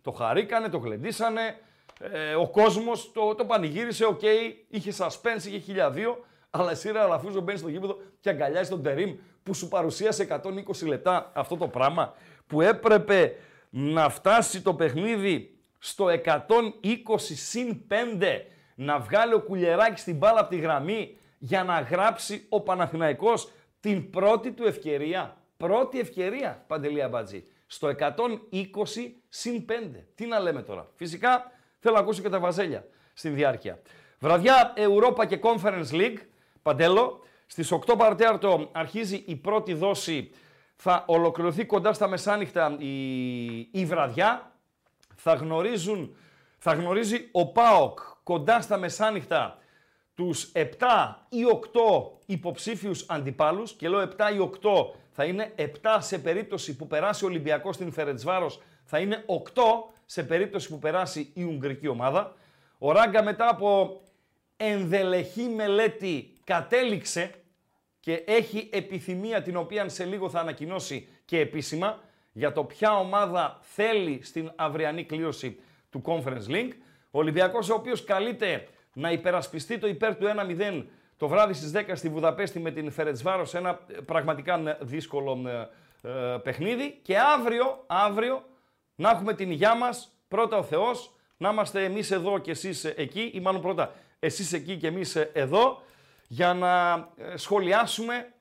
Το 0.02 0.10
χαρήκανε, 0.10 0.68
το 0.68 0.78
γλεντήσανε, 0.78 1.58
ε, 2.00 2.34
ο 2.34 2.48
κόσμος 2.48 3.12
το, 3.12 3.34
το 3.34 3.44
πανηγύρισε, 3.44 4.04
οκ. 4.04 4.22
Είχε 4.68 4.92
suspense, 4.98 5.44
είχε 5.46 5.58
χίλια 5.58 5.98
δύο, 5.98 6.24
αλλά 6.50 6.70
εσύ 6.70 6.92
ρε 6.92 7.00
Αλαφούζο 7.00 7.40
μπαίνεις 7.40 7.60
στο 7.60 7.68
γήπεδο 7.68 7.96
και 8.20 8.28
αγκαλιάζεις 8.28 8.68
τον 8.68 8.82
Τερίμ 8.82 9.14
που 9.42 9.54
σου 9.54 9.68
παρουσίασε 9.68 10.40
120 10.82 10.86
λεπτά 10.86 11.30
αυτό 11.34 11.56
το 11.56 11.68
πράγμα 11.68 12.14
που 12.46 12.60
έπρεπε 12.60 13.36
να 13.70 14.08
φτάσει 14.08 14.62
το 14.62 14.74
παιχνίδι 14.74 15.56
στο 15.84 16.06
120 16.24 16.48
συν 17.18 17.82
5 17.90 18.40
να 18.74 18.98
βγάλει 18.98 19.34
ο 19.34 19.40
Κουλιεράκης 19.40 20.00
στην 20.00 20.16
μπάλα 20.16 20.40
από 20.40 20.50
τη 20.50 20.56
γραμμή 20.56 21.16
για 21.38 21.64
να 21.64 21.80
γράψει 21.80 22.46
ο 22.48 22.60
Παναθηναϊκός 22.60 23.50
την 23.80 24.10
πρώτη 24.10 24.52
του 24.52 24.66
ευκαιρία. 24.66 25.36
Πρώτη 25.56 26.00
ευκαιρία, 26.00 26.64
Παντελή 26.66 27.02
Αμπατζή. 27.02 27.44
Στο 27.66 27.94
120 27.98 28.08
συν 29.28 29.64
5. 29.68 29.72
Τι 30.14 30.26
να 30.26 30.38
λέμε 30.38 30.62
τώρα. 30.62 30.88
Φυσικά 30.94 31.52
θέλω 31.78 31.94
να 31.94 32.00
ακούσω 32.00 32.22
και 32.22 32.28
τα 32.28 32.38
βαζέλια 32.38 32.86
στην 33.14 33.34
διάρκεια. 33.34 33.80
Βραδιά 34.18 34.72
Europa 34.76 35.26
και 35.26 35.40
Conference 35.42 35.90
League, 35.90 36.18
Παντέλο. 36.62 37.20
Στις 37.46 37.72
8 37.72 37.94
παρατέταρτο 37.98 38.68
αρχίζει 38.72 39.22
η 39.26 39.36
πρώτη 39.36 39.74
δόση. 39.74 40.30
Θα 40.76 41.04
ολοκληρωθεί 41.06 41.64
κοντά 41.64 41.92
στα 41.92 42.08
μεσάνυχτα 42.08 42.76
η, 42.78 43.56
η 43.70 43.84
βραδιά. 43.84 44.51
Θα, 45.24 45.34
γνωρίζουν, 45.34 46.16
θα 46.58 46.72
γνωρίζει 46.72 47.28
ο 47.32 47.52
ΠΑΟΚ 47.52 47.98
κοντά 48.22 48.60
στα 48.60 48.76
μεσάνυχτα 48.76 49.58
τους 50.14 50.52
7 50.54 50.60
ή 51.28 51.38
8 51.46 51.58
υποψήφιους 52.26 53.04
αντιπάλους 53.08 53.72
και 53.72 53.88
λέω 53.88 54.00
7 54.00 54.06
ή 54.34 54.50
8 54.62 54.70
θα 55.10 55.24
είναι 55.24 55.54
7 55.56 55.64
σε 55.98 56.18
περίπτωση 56.18 56.76
που 56.76 56.86
περάσει 56.86 57.24
ο 57.24 57.28
Ολυμπιακός 57.28 57.74
στην 57.74 57.92
Φερετσβάρος 57.92 58.60
θα 58.84 58.98
είναι 58.98 59.24
8 59.26 59.62
σε 60.06 60.22
περίπτωση 60.22 60.68
που 60.68 60.78
περάσει 60.78 61.30
η 61.34 61.42
Ουγγρική 61.42 61.88
ομάδα. 61.88 62.34
Ο 62.78 62.92
Ράγκα 62.92 63.22
μετά 63.22 63.48
από 63.48 64.00
ενδελεχή 64.56 65.42
μελέτη 65.42 66.32
κατέληξε 66.44 67.30
και 68.00 68.22
έχει 68.26 68.68
επιθυμία 68.72 69.42
την 69.42 69.56
οποία 69.56 69.88
σε 69.88 70.04
λίγο 70.04 70.28
θα 70.28 70.40
ανακοινώσει 70.40 71.08
και 71.24 71.38
επίσημα 71.38 72.00
για 72.32 72.52
το 72.52 72.64
ποια 72.64 72.98
ομάδα 72.98 73.58
θέλει 73.60 74.20
στην 74.22 74.52
αυριανή 74.56 75.04
κλήρωση 75.04 75.58
του 75.90 76.02
Conference 76.04 76.48
Link. 76.48 76.70
Ο 77.10 77.18
Ολυμπιακός 77.18 77.70
ο 77.70 77.74
οποίος 77.74 78.04
καλείται 78.04 78.68
να 78.92 79.10
υπερασπιστεί 79.12 79.78
το 79.78 79.86
υπέρ 79.86 80.16
του 80.16 80.26
1-0 80.58 80.84
το 81.16 81.28
βράδυ 81.28 81.52
στις 81.52 81.72
10 81.74 81.90
στη 81.94 82.08
Βουδαπέστη 82.08 82.60
με 82.60 82.70
την 82.70 82.90
Φερετσβάρος 82.90 83.48
σε 83.48 83.58
ένα 83.58 83.80
ε, 83.86 84.00
πραγματικά 84.00 84.78
δύσκολο 84.80 85.48
ε, 85.48 85.68
ε, 86.08 86.38
παιχνίδι 86.42 86.98
και 87.02 87.18
αύριο, 87.18 87.84
αύριο 87.86 88.44
να 88.94 89.10
έχουμε 89.10 89.34
την 89.34 89.50
υγειά 89.50 89.74
μας, 89.74 90.12
πρώτα 90.28 90.56
ο 90.56 90.62
Θεός, 90.62 91.12
να 91.36 91.50
είμαστε 91.50 91.84
εμείς 91.84 92.10
εδώ 92.10 92.38
και 92.38 92.50
εσείς 92.50 92.84
εκεί 92.84 93.30
ή 93.34 93.40
μάλλον 93.40 93.60
πρώτα 93.60 93.92
εσείς 94.18 94.52
εκεί 94.52 94.76
και 94.76 94.86
εμείς 94.86 95.16
εδώ 95.16 95.82
για 96.28 96.54
να 96.54 96.92
ε, 97.16 97.36
σχολιάσουμε 97.36 98.32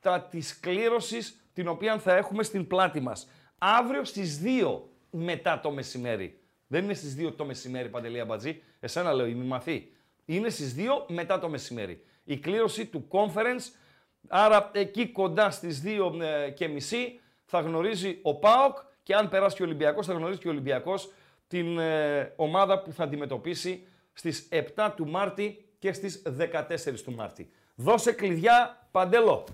τα 0.00 0.20
της 0.20 0.60
κλήρωσης 0.60 1.41
την 1.52 1.68
οποία 1.68 1.98
θα 1.98 2.16
έχουμε 2.16 2.42
στην 2.42 2.66
πλάτη 2.66 3.00
μας. 3.00 3.28
Αύριο 3.58 4.04
στις 4.04 4.40
2 4.44 4.80
μετά 5.10 5.60
το 5.60 5.70
μεσημέρι. 5.70 6.40
Δεν 6.66 6.84
είναι 6.84 6.94
στις 6.94 7.16
2 7.18 7.36
το 7.36 7.44
μεσημέρι, 7.44 7.88
Παντελή 7.88 8.20
Αμπατζή. 8.20 8.62
Εσένα 8.80 9.12
λέω, 9.12 9.26
η 9.26 9.34
μη 9.34 9.44
μαθή. 9.44 9.92
Είναι 10.24 10.48
στις 10.48 10.74
2 10.74 11.04
μετά 11.08 11.38
το 11.38 11.48
μεσημέρι. 11.48 12.04
Η 12.24 12.38
κλήρωση 12.38 12.86
του 12.86 13.08
conference 13.10 13.80
Άρα 14.28 14.70
εκεί 14.74 15.08
κοντά 15.08 15.50
στις 15.50 15.82
2 15.84 16.20
ε, 16.22 16.50
και 16.50 16.68
μισή 16.68 17.20
θα 17.44 17.60
γνωρίζει 17.60 18.18
ο 18.22 18.34
ΠΑΟΚ 18.34 18.76
και 19.02 19.14
αν 19.14 19.28
περάσει 19.28 19.56
και 19.56 19.62
ο 19.62 19.64
Ολυμπιακός 19.64 20.06
θα 20.06 20.12
γνωρίζει 20.12 20.38
και 20.38 20.48
ο 20.48 20.50
Ολυμπιακός 20.50 21.12
την 21.46 21.78
ε, 21.78 22.32
ομάδα 22.36 22.82
που 22.82 22.92
θα 22.92 23.04
αντιμετωπίσει 23.04 23.86
στις 24.12 24.48
7 24.76 24.90
του 24.96 25.06
Μάρτη 25.06 25.64
και 25.78 25.92
στις 25.92 26.22
14 26.38 27.00
του 27.04 27.12
Μάρτη. 27.12 27.50
Δώσε 27.74 28.12
κλειδιά, 28.12 28.86
Παντέλο. 28.90 29.44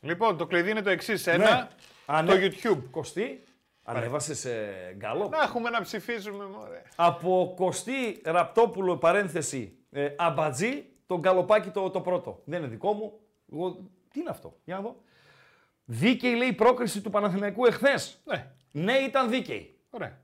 Λοιπόν, 0.00 0.36
το 0.36 0.46
κλειδί 0.46 0.70
είναι 0.70 0.82
το 0.82 0.90
εξής. 0.90 1.26
Ένα, 1.26 1.70
Ανε- 2.06 2.30
το 2.30 2.36
YouTube. 2.40 2.82
Κωστή, 2.90 3.42
ανέβασες 3.82 4.44
ε, 4.44 4.94
γκάλο. 4.96 5.28
Να 5.28 5.42
έχουμε 5.42 5.70
να 5.70 5.80
ψηφίζουμε, 5.80 6.44
μωρέ. 6.44 6.82
Από 6.96 7.52
Κωστή 7.56 8.20
Ραπτόπουλο, 8.24 8.96
παρένθεση, 8.96 9.78
ε, 9.90 10.08
αμπατζή, 10.16 10.84
το 11.06 11.18
γκαλοπάκι 11.18 11.70
το, 11.70 11.90
το 11.90 12.00
πρώτο. 12.00 12.42
Δεν 12.44 12.58
είναι 12.58 12.68
δικό 12.68 12.92
μου. 12.92 13.18
Εγώ, 13.52 13.72
τι 14.12 14.20
είναι 14.20 14.30
αυτό, 14.30 14.56
για 14.64 14.74
να 14.74 14.80
δω. 14.80 14.96
Δίκαιη 15.84 16.34
λέει 16.34 16.48
η 16.48 16.52
πρόκριση 16.52 17.00
του 17.00 17.10
Παναθηναϊκού 17.10 17.66
εχθές. 17.66 18.20
Ναι, 18.24 18.52
Ναι, 18.72 18.92
ήταν 18.92 19.30
δίκαιη. 19.30 19.78
ωραία. 19.90 20.20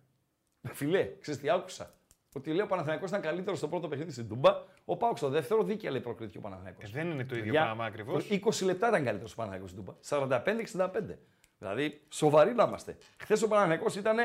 Φιλέ, 0.73 1.09
ξέρεις 1.21 1.41
τι 1.41 1.51
άκουσα. 1.51 1.95
Ότι 2.35 2.51
λέει 2.51 2.61
ο 2.61 2.66
Παναθηναϊκός 2.66 3.09
ήταν 3.09 3.21
καλύτερος 3.21 3.59
στο 3.59 3.68
πρώτο 3.68 3.88
παιχνίδι 3.88 4.11
στην 4.12 4.29
Τούμπα. 4.29 4.62
Ο 4.85 4.97
Πάουξ 4.97 5.18
στο 5.18 5.29
δεύτερο 5.29 5.62
δίκαια 5.62 5.90
λέει 5.90 6.01
προκρίθηκε 6.01 6.38
ο 6.38 6.40
Παναθηναϊκός. 6.40 6.85
Ε, 6.85 6.88
δεν 6.92 7.11
είναι 7.11 7.25
το 7.25 7.35
ίδιο 7.35 7.45
Παιδιά, 7.45 7.62
πράγμα 7.62 7.85
ακριβώς. 7.85 8.27
20 8.31 8.64
λεπτά 8.64 8.88
ήταν 8.88 9.05
καλύτερος 9.05 9.33
ο 9.33 9.37
Παναθηναϊκός 9.37 9.71
στην 9.71 9.85
Τούμπα. 9.85 9.99
45-65. 11.12 11.18
Δηλαδή, 11.59 12.01
σοβαροί 12.09 12.55
να 12.55 12.64
είμαστε. 12.64 12.97
Χθες 13.18 13.42
ο 13.42 13.49
Παναθηναϊκός 13.49 13.97
ήταν, 13.97 14.16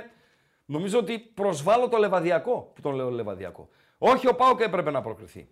νομίζω 0.66 1.00
ότι 1.00 1.20
προσβάλλω 1.20 1.88
το 1.88 1.98
λεβαδιακό 1.98 2.72
που 2.76 2.82
τον 2.82 2.96
λέω 2.96 3.10
λεβαδιακό. 3.10 3.70
Όχι, 3.98 4.28
ο 4.28 4.36
Πάουκ 4.36 4.60
έπρεπε 4.60 4.92
να 4.92 5.02
προκριθεί. 5.02 5.50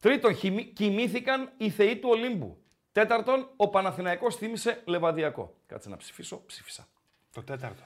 Τρίτον, 0.00 0.34
χυμι- 0.34 0.72
κοιμήθηκαν 0.72 1.50
οι 1.56 1.70
θεοί 1.70 1.96
του 1.96 2.08
Ολύμπου. 2.08 2.62
Τέταρτον, 2.92 3.48
ο 3.56 3.68
Παναθηναϊκός 3.68 4.36
θύμισε 4.36 4.82
λεβαδιακό. 4.84 5.54
Κάτσε 5.66 5.88
να 5.88 5.96
ψηφίσω, 5.96 6.42
ψήφισα. 6.46 6.88
Το 7.32 7.42
τέταρτο. 7.42 7.82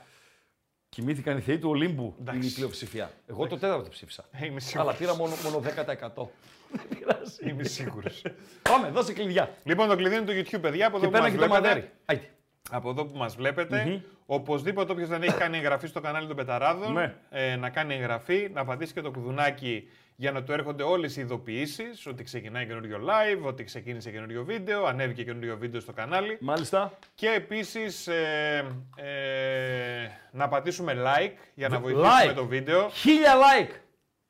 Κοιμήθηκαν 0.95 1.37
οι 1.37 1.41
θεοί 1.41 1.59
του 1.59 1.69
Ολύμπου, 1.69 2.15
Εντάξει. 2.21 2.39
είναι 2.41 2.49
η 2.49 2.55
πλειοψηφία. 2.55 3.11
Εγώ 3.27 3.47
το 3.47 3.59
τέταρτο 3.59 3.89
ψήφισα. 3.89 4.25
Ε, 4.33 4.45
Είμαι 4.47 4.49
Αλλά 4.51 4.61
σίγουρο. 4.61 4.95
πήρα 4.99 5.15
μόνο, 5.17 5.35
μόνο 5.45 5.59
10%. 5.59 6.29
Δεν 6.73 6.99
πειράζει. 6.99 7.49
Είμαι 7.51 7.65
σίγουρος. 7.65 8.23
Πάμε, 8.63 8.89
δώσε 8.89 9.13
κλειδιά. 9.13 9.51
λοιπόν, 9.65 9.89
το 9.89 9.97
κλειδί 9.97 10.17
είναι 10.17 10.25
το 10.25 10.33
YouTube, 10.33 10.61
παιδιά. 10.61 10.87
Από 10.87 10.99
Και 10.99 11.07
εδώ 11.07 11.07
που 11.07 11.11
πέρα 11.11 11.23
μας 11.23 11.33
και 11.33 11.39
το 11.39 11.45
βλέπετε. 11.45 11.69
μαντέρι. 11.69 11.91
Άιτε. 12.05 12.31
Από 12.71 12.91
εδώ 12.91 13.05
που 13.07 13.17
μας 13.17 13.35
βλεπετε 13.37 14.05
οπωσδήποτε 14.27 14.93
όποιος 14.93 15.09
δεν 15.09 15.23
έχει 15.23 15.37
κάνει 15.37 15.57
εγγραφή 15.57 15.87
στο 15.87 16.01
κανάλι 16.01 16.27
των 16.27 16.37
Πεταράδων, 16.37 16.93
Ναι. 16.93 17.15
ε, 17.31 17.57
να 17.57 17.71
κάνει 17.71 17.95
εγγραφή, 17.95 18.51
να 18.53 18.65
πατήσει 18.65 18.93
και 18.93 19.01
το 19.01 19.11
κουδουνάκι 19.11 19.89
για 20.17 20.33
να 20.33 20.43
του 20.43 20.53
έρχονται 20.53 20.83
όλες 20.83 21.17
οι 21.17 21.21
ειδοποιήσεις, 21.21 22.07
ότι 22.07 22.23
ξεκινάει 22.25 22.67
καινούριο 22.67 23.01
live, 23.09 23.43
ότι 23.43 23.65
ξεκίνησε 23.65 24.11
καινούριο 24.11 24.45
βίντεο, 24.45 24.85
ανέβηκε 24.85 25.25
καινούριο 25.25 25.57
βίντεο 25.57 25.81
στο 25.81 25.93
κανάλι. 25.93 26.39
Μάλιστα. 26.41 26.99
Και 27.15 27.29
επίσης 27.31 28.07
ε, 28.07 28.67
ε, 28.97 30.09
να 30.31 30.49
πατήσουμε 30.49 30.95
like 30.97 31.33
για 31.55 31.69
να 31.69 31.79
Β- 31.79 31.83
βοηθήσουμε 31.83 32.33
like. 32.33 32.35
το 32.35 32.47
βίντεο. 32.47 32.89
Χίλια 32.91 33.35
like. 33.35 33.71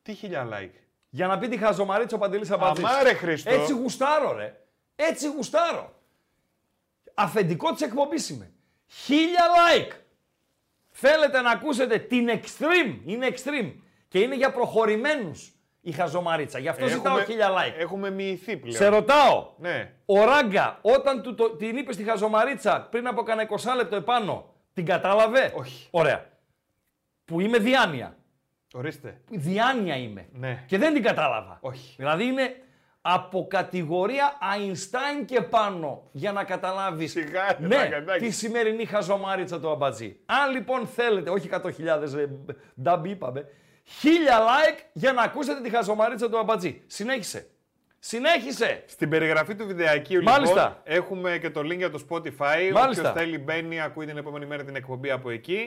Τι 0.03 0.15
χιλιά 0.15 0.49
like; 0.53 0.73
Για 1.09 1.27
να 1.27 1.39
πει 1.39 1.49
τη 1.49 1.57
χαζομαρίτσα 1.57 2.17
ο 2.17 2.19
Παντελής 2.19 2.51
Αμπατζής. 2.51 2.85
Αμά, 2.85 3.03
ρε, 3.03 3.13
Χριστό. 3.15 3.51
Έτσι 3.51 3.73
γουστάρω 3.73 4.33
ρε. 4.37 4.61
Έτσι 4.97 5.29
γουστάρω. 5.29 5.95
Αφεντικό 7.15 7.73
της 7.73 7.83
εκπομπής 7.83 8.29
είμαι. 8.29 8.51
Χίλια 8.87 9.45
like. 9.47 9.93
Θέλετε 10.91 11.41
να 11.41 11.51
ακούσετε 11.51 11.99
την 11.99 12.29
extreme. 12.31 12.99
Είναι 13.05 13.29
extreme. 13.29 13.73
Και 14.09 14.19
είναι 14.19 14.35
για 14.37 14.53
προχωρημένους 14.53 15.53
η 15.85 15.93
χαζομαρίτσα. 15.93 16.59
Γι' 16.59 16.69
αυτό 16.69 16.87
ζητάω 16.87 17.19
χίλια 17.19 17.49
like. 17.51 17.75
Έχουμε 17.79 18.11
μοιηθεί 18.11 18.57
πλέον. 18.57 18.77
Σε 18.77 18.87
ρωτάω. 18.87 19.53
Ναι. 19.59 19.93
Ο 20.07 20.25
Ράγκα, 20.25 20.79
όταν 20.83 21.23
του 21.23 21.35
το, 21.35 21.51
την 21.51 21.77
είπε 21.77 21.93
στη 21.93 22.05
χαζομαρίτσα 22.05 22.87
πριν 22.91 23.07
από 23.07 23.23
κανένα 23.23 23.49
20 23.51 23.77
λεπτό 23.77 23.97
επάνω, 23.97 24.55
την 24.73 24.87
κατάλαβε; 24.87 25.53
Όχι. 25.55 25.89
Ωραία. 25.91 26.25
Που 27.25 27.41
είμαι 27.41 27.59
διάνοια. 27.59 28.17
Ορίστε. 28.75 29.21
Διάνοια 29.31 29.97
είμαι. 29.97 30.29
Ναι. 30.33 30.65
Και 30.67 30.79
δεν 30.79 30.95
την 30.95 31.03
κατάλαβα. 31.03 31.59
Όχι. 31.61 31.95
Δηλαδή 31.97 32.25
είναι 32.25 32.57
από 33.01 33.47
κατηγορία 33.51 34.33
Einstein 34.57 35.25
και 35.27 35.41
πάνω 35.41 36.09
για 36.13 36.33
να 36.33 36.45
καταλάβεις 36.45 37.11
Σιγά, 37.11 37.57
ρε, 37.61 37.67
ναι, 37.67 37.77
Βαγκαντάκη. 37.77 38.25
τη 38.25 38.31
σημερινή 38.31 38.85
χαζομάριτσα 38.85 39.61
του 39.61 39.71
αμπατζή. 39.71 40.17
Αν 40.27 40.51
λοιπόν 40.51 40.87
θέλετε, 40.87 41.31
όχι 41.31 41.49
100.000 41.53 41.63
ε, 42.17 42.27
νταμπ 42.83 43.07
είπαμε, 43.07 43.45
1000 44.03 44.07
like 44.07 44.79
για 44.93 45.13
να 45.13 45.23
ακούσετε 45.23 45.61
τη 45.61 45.71
χαζομάριτσα 45.71 46.31
του 46.31 46.39
αμπατζή. 46.39 46.83
Συνέχισε. 46.87 47.47
Συνέχισε. 47.99 48.85
Στην 48.87 49.09
περιγραφή 49.09 49.55
του 49.55 49.67
βιντεακίου 49.67 50.23
Μάλιστα. 50.23 50.63
λοιπόν 50.85 50.97
έχουμε 50.97 51.39
και 51.41 51.51
το 51.51 51.61
link 51.61 51.77
για 51.77 51.91
το 51.91 52.05
Spotify. 52.09 52.71
Μάλιστα. 52.73 52.83
Όποιος 52.83 53.13
θέλει 53.13 53.39
μπαίνει, 53.39 53.81
ακούει 53.81 54.07
την 54.07 54.17
επόμενη 54.17 54.47
μέρα 54.47 54.65
την 54.65 54.77
εκπομπή 54.77 55.11
από 55.11 55.31
εκεί. 55.31 55.67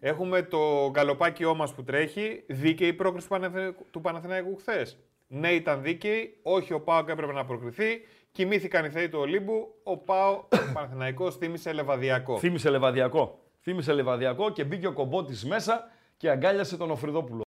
Έχουμε 0.00 0.42
το 0.42 0.90
γκαλοπάκιό 0.90 1.54
μας 1.54 1.74
που 1.74 1.84
τρέχει. 1.84 2.44
Δίκαιη 2.46 2.92
πρόκριση 2.92 3.26
του 3.28 3.32
Παναθηναϊκού- 3.32 3.86
του 3.90 4.00
Παναθηναϊκού 4.00 4.56
χθες; 4.56 4.98
Ναι, 5.26 5.50
ήταν 5.52 5.82
δίκαιη. 5.82 6.38
Όχι, 6.42 6.72
ο 6.72 6.80
Πάοκ 6.80 7.08
έπρεπε 7.08 7.32
να 7.32 7.44
προκριθεί. 7.44 8.00
Κοιμήθηκαν 8.32 8.84
οι 8.84 8.90
θεοί 8.90 9.08
του 9.08 9.18
Ολύμπου. 9.20 9.74
Ο 9.82 9.96
Πάο 9.96 10.30
ο 10.32 10.46
Παναθηναϊκός 10.74 11.36
θύμισε 11.36 11.72
λεβαδιακό. 11.72 12.38
Θύμισε 12.38 12.70
λεβαδιακό. 12.70 13.38
Θύμισε 13.60 13.92
λεβαδιακό 13.92 14.50
και 14.50 14.64
μπήκε 14.64 14.86
ο 14.86 14.92
κομπότης 14.92 15.44
μέσα 15.44 15.90
και 16.16 16.30
αγκάλιασε 16.30 16.76
τον 16.76 16.90
Οφριδόπουλο. 16.90 17.42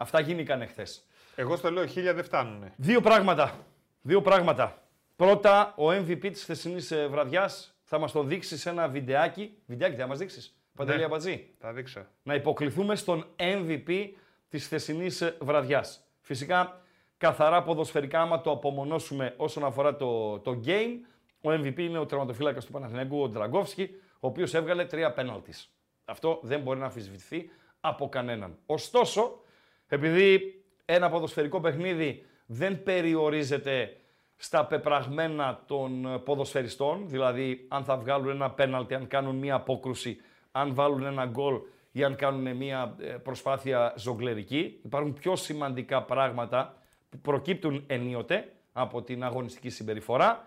Αυτά 0.00 0.20
γίνηκαν 0.20 0.62
εχθές. 0.62 1.06
Εγώ 1.34 1.56
στο 1.56 1.70
λέω 1.70 1.86
χίλια 1.86 2.14
δεν 2.14 2.24
φτάνουνε. 2.24 2.72
Δύο 2.76 3.00
πράγματα. 3.00 3.66
Δύο 4.02 4.22
πράγματα. 4.22 4.82
Πρώτα, 5.16 5.74
ο 5.76 5.90
MVP 5.90 6.18
της 6.20 6.42
χθεσινής 6.42 6.94
βραδιάς 7.10 7.74
θα 7.82 7.98
μας 7.98 8.12
το 8.12 8.22
δείξει 8.22 8.58
σε 8.58 8.70
ένα 8.70 8.88
βιντεάκι. 8.88 9.54
Βιντεάκι 9.66 9.96
θα 9.96 10.06
μας 10.06 10.18
δείξεις. 10.18 10.56
Παντελή 10.76 10.98
Ναι. 10.98 11.04
Αμπατζή; 11.04 11.54
Θα 11.58 11.72
δείξω. 11.72 12.06
Να 12.22 12.34
υποκληθούμε 12.34 12.96
στον 12.96 13.26
MVP 13.36 14.08
της 14.48 14.64
χθεσινής 14.64 15.36
βραδιάς. 15.40 16.00
Φυσικά, 16.20 16.80
καθαρά 17.16 17.62
ποδοσφαιρικά, 17.62 18.20
άμα 18.20 18.40
το 18.40 18.50
απομονώσουμε 18.50 19.34
όσον 19.36 19.64
αφορά 19.64 19.96
το, 19.96 20.38
το 20.38 20.60
game, 20.66 20.96
ο 21.40 21.50
MVP 21.50 21.78
είναι 21.78 21.98
ο 21.98 22.06
τερματοφύλακας 22.06 22.64
του 22.64 22.72
Παναθηναϊκού, 22.72 23.22
ο 23.22 23.28
Ντραγκόφσκι, 23.28 23.90
ο 24.12 24.26
οποίος 24.26 24.54
έβγαλε 24.54 24.84
τρία 24.84 25.12
πέναλτις. 25.12 25.74
Αυτό 26.04 26.40
δεν 26.42 26.60
μπορεί 26.60 26.78
να 26.78 26.84
αμφισβητηθεί 26.84 27.50
από 27.80 28.08
κανέναν. 28.08 28.58
Ωστόσο, 28.66 29.42
επειδή 29.92 30.54
ένα 30.84 31.10
ποδοσφαιρικό 31.10 31.60
παιχνίδι 31.60 32.24
δεν 32.46 32.82
περιορίζεται 32.82 33.96
στα 34.36 34.66
πεπραγμένα 34.66 35.62
των 35.66 36.20
ποδοσφαιριστών, 36.24 37.08
δηλαδή 37.08 37.64
αν 37.68 37.84
θα 37.84 37.96
βγάλουν 37.96 38.28
ένα 38.28 38.50
πέναλτι, 38.50 38.94
αν 38.94 39.06
κάνουν 39.06 39.36
μία 39.36 39.54
απόκρουση, 39.54 40.20
αν 40.52 40.74
βάλουν 40.74 41.04
ένα 41.04 41.26
γκολ 41.26 41.60
ή 41.92 42.04
αν 42.04 42.16
κάνουν 42.16 42.56
μία 42.56 42.96
ε, 43.00 43.06
προσπάθεια 43.06 43.94
ζογκλερική. 43.96 44.80
Υπάρχουν 44.84 45.14
πιο 45.14 45.36
σημαντικά 45.36 46.02
πράγματα 46.02 46.74
που 47.10 47.18
προκύπτουν 47.18 47.84
ενίοτε 47.86 48.52
από 48.72 49.02
την 49.02 49.24
αγωνιστική 49.24 49.70
συμπεριφορά. 49.70 50.44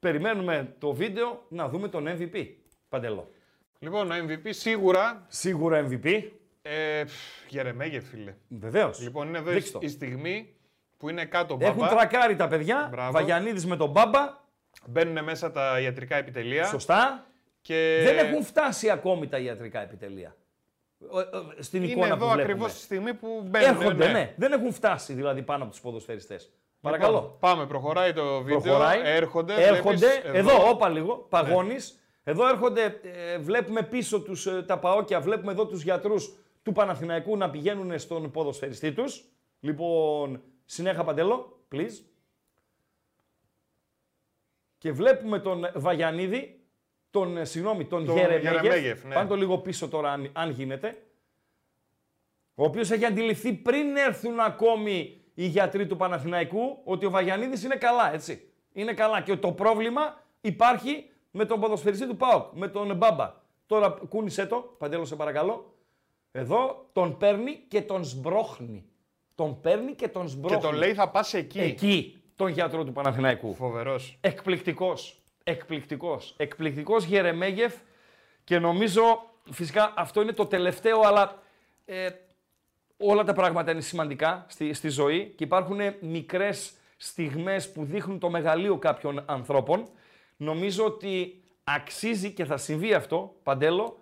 Περιμένουμε 0.00 0.74
το 0.78 0.92
βίντεο 0.92 1.44
να 1.48 1.68
δούμε 1.68 1.88
τον 1.88 2.06
MVP. 2.08 2.46
Παντελό. 2.88 3.30
Λοιπόν, 3.78 4.10
ο 4.10 4.14
MVP 4.14 4.48
σίγουρα. 4.48 5.24
Σίγουρα 5.28 5.88
MVP. 5.90 6.22
Ε, 6.62 7.04
πφ, 7.04 7.12
Γερεμέγε, 7.48 8.00
φίλε. 8.00 8.34
Βεβαίως. 8.48 9.00
Λοιπόν, 9.00 9.28
είναι 9.28 9.38
εδώ 9.38 9.50
Δείξτε 9.50 9.68
η, 9.68 9.72
το. 9.72 9.78
η 9.82 9.88
στιγμή 9.88 10.54
που 10.96 11.08
είναι 11.08 11.24
κάτω 11.24 11.56
Έχουν 11.60 11.76
μπαμπά. 11.76 11.88
τρακάρει 11.94 12.36
τα 12.36 12.48
παιδιά. 12.48 12.88
Μπράβο. 12.90 13.12
Βαγιανίδης 13.12 13.66
με 13.66 13.76
τον 13.76 13.90
Μπάμπα. 13.90 14.38
Μπαίνουν 14.86 15.24
μέσα 15.24 15.50
τα 15.50 15.80
ιατρικά 15.80 16.16
επιτελεία. 16.16 16.64
Σωστά. 16.64 17.24
Και 17.62 18.00
Δεν 18.04 18.18
έχουν 18.18 18.44
φτάσει 18.44 18.90
ακόμη 18.90 19.28
τα 19.28 19.38
ιατρικά 19.38 19.80
επιτελεία. 19.82 20.36
Ο- 21.10 21.18
ο- 21.18 21.24
Στην 21.58 21.82
είναι 21.82 21.92
εικόνα 21.92 22.06
εδώ 22.06 22.14
που 22.16 22.20
βλέπουμε. 22.20 22.42
ακριβώς 22.42 22.72
τη 22.72 22.80
στιγμή 22.80 23.14
που 23.14 23.42
μπαίνουν. 23.46 23.68
Έρχονται, 23.68 24.08
ναι. 24.08 24.34
Δεν 24.36 24.52
έχουν 24.52 24.72
φτάσει 24.72 25.12
δηλαδή 25.12 25.42
πάνω 25.42 25.62
από 25.62 25.72
τους 25.72 25.80
ποδοσφαιριστές. 25.80 26.52
Παρακαλώ. 26.80 27.14
Λοιπόν, 27.14 27.36
πάμε, 27.40 27.66
προχωράει 27.66 28.12
το 28.12 28.42
βίντεο. 28.42 28.60
Προχωράει. 28.60 29.00
Έρχονται. 29.04 29.54
Έρχονται. 29.54 29.96
βλέπεις, 30.22 30.50
εδώ, 30.52 30.68
όπα 30.70 30.88
λίγο. 30.88 31.16
Παγώνεις. 31.16 31.98
Εδώ 32.24 32.48
έρχονται. 32.48 33.00
ε, 33.32 33.38
βλέπουμε 33.38 33.82
πίσω 33.82 34.20
τους, 34.20 34.46
ε, 34.46 34.62
τα 34.66 34.78
παόκια. 34.78 35.20
Βλέπουμε 35.20 35.52
εδώ 35.52 35.66
τους 35.66 35.82
γιατρούς 35.82 36.34
του 36.62 36.72
Παναθηναϊκού 36.72 37.36
να 37.36 37.50
πηγαίνουν 37.50 37.98
στον 37.98 38.30
ποδοσφαιριστή 38.30 38.92
τους. 38.92 39.24
Λοιπόν, 39.60 40.42
συνέχα 40.64 41.04
παντελό, 41.04 41.64
please. 41.72 42.04
Και 44.78 44.92
βλέπουμε 44.92 45.38
τον 45.38 45.70
Βαγιανίδη, 45.74 46.64
τον, 47.10 47.36
ε, 47.36 47.44
συγγνώμη, 47.44 47.84
τον, 47.84 48.04
Τον 48.04 48.16
Γερεμέγεφ. 48.16 48.52
Γερεμέγεφ, 48.52 49.04
ναι. 49.04 49.14
Πάμε 49.14 49.28
το 49.28 49.36
λίγο 49.36 49.58
πίσω 49.58 49.88
τώρα, 49.88 50.12
αν, 50.12 50.30
αν 50.32 50.50
γίνεται. 50.50 51.02
Ο 52.54 52.64
οποίος 52.64 52.90
έχει 52.90 53.04
αντιληφθεί 53.04 53.52
πριν 53.52 53.96
έρθουν 53.96 54.40
ακόμη 54.40 55.20
οι 55.34 55.46
γιατροί 55.46 55.86
του 55.86 55.96
Παναθηναϊκού 55.96 56.80
ότι 56.84 57.06
ο 57.06 57.10
Βαγιανίδης 57.10 57.64
είναι 57.64 57.76
καλά, 57.76 58.12
έτσι. 58.12 58.50
Είναι 58.72 58.92
καλά 58.94 59.20
και 59.20 59.36
το 59.36 59.52
πρόβλημα 59.52 60.22
υπάρχει 60.40 61.10
με 61.30 61.44
τον 61.44 61.60
ποδοσφαιριστή 61.60 62.06
του 62.06 62.16
ΠΑΟΚ, 62.16 62.52
με 62.52 62.68
τον 62.68 62.96
Μπάμπα. 62.96 63.34
Τώρα 63.66 63.88
κούνησέ 64.08 64.46
το, 64.46 64.74
Παντέλο 64.78 65.04
σε 65.04 65.16
παρακαλώ. 65.16 65.74
Εδώ 66.32 66.88
τον 66.92 67.16
παίρνει 67.16 67.60
και 67.68 67.82
τον 67.82 68.04
σμπρώχνει. 68.04 68.84
Τον 69.34 69.60
παίρνει 69.60 69.94
και 69.94 70.08
τον 70.08 70.22
Και 70.22 70.28
σμπρώχνει. 70.28 70.60
τον 70.60 70.74
λέει 70.74 70.94
θα 70.94 71.08
πας 71.08 71.34
εκεί. 71.34 71.60
Εκεί 71.60 72.22
τον 72.36 72.48
γιατρό 72.48 72.84
του 72.84 72.92
Παναθηναϊκού. 72.92 73.54
Φοβερός. 73.54 74.18
Εκπληκτικός. 74.20 75.22
εκπληκτικός. 75.44 76.34
Εκπληκτικός 76.36 77.04
Γερεμέγεφ 77.04 77.74
και 78.44 78.58
νομίζω 78.58 79.02
φυσικά 79.50 79.92
αυτό 79.96 80.22
είναι 80.22 80.32
το 80.32 80.46
τελευταίο 80.46 81.00
αλλά 81.00 81.42
ε, 81.84 82.08
όλα 82.96 83.24
τα 83.24 83.32
πράγματα 83.32 83.70
είναι 83.70 83.80
σημαντικά 83.80 84.46
στη, 84.48 84.72
στη 84.72 84.88
ζωή 84.88 85.32
και 85.36 85.44
υπάρχουν 85.44 85.78
μικρές 86.00 86.72
στιγμές 86.96 87.72
που 87.72 87.84
δείχνουν 87.84 88.18
το 88.18 88.30
μεγαλείο 88.30 88.78
κάποιων 88.78 89.22
ανθρώπων. 89.26 89.88
Νομίζω 90.36 90.84
ότι 90.84 91.42
αξίζει 91.64 92.32
και 92.32 92.44
θα 92.44 92.56
συμβεί 92.56 92.94
αυτό, 92.94 93.34
Παντέλο, 93.42 93.98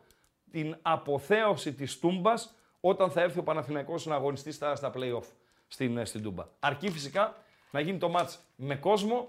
την 0.50 0.76
αποθέωση 0.82 1.72
της 1.74 1.98
Τούμπας 1.98 2.54
όταν 2.80 3.10
θα 3.10 3.20
έρθει 3.20 3.38
ο 3.38 3.42
Παναθηναϊκός 3.42 4.06
να 4.06 4.14
αγωνιστεί 4.14 4.52
στα, 4.52 4.74
στα 4.74 4.92
play-off 4.94 5.24
στην, 5.66 6.06
στην 6.06 6.22
Τούμπα. 6.22 6.44
Αρκεί 6.58 6.90
φυσικά 6.90 7.36
να 7.70 7.80
γίνει 7.80 7.98
το 7.98 8.08
μάτς 8.08 8.38
με 8.56 8.76
κόσμο, 8.76 9.28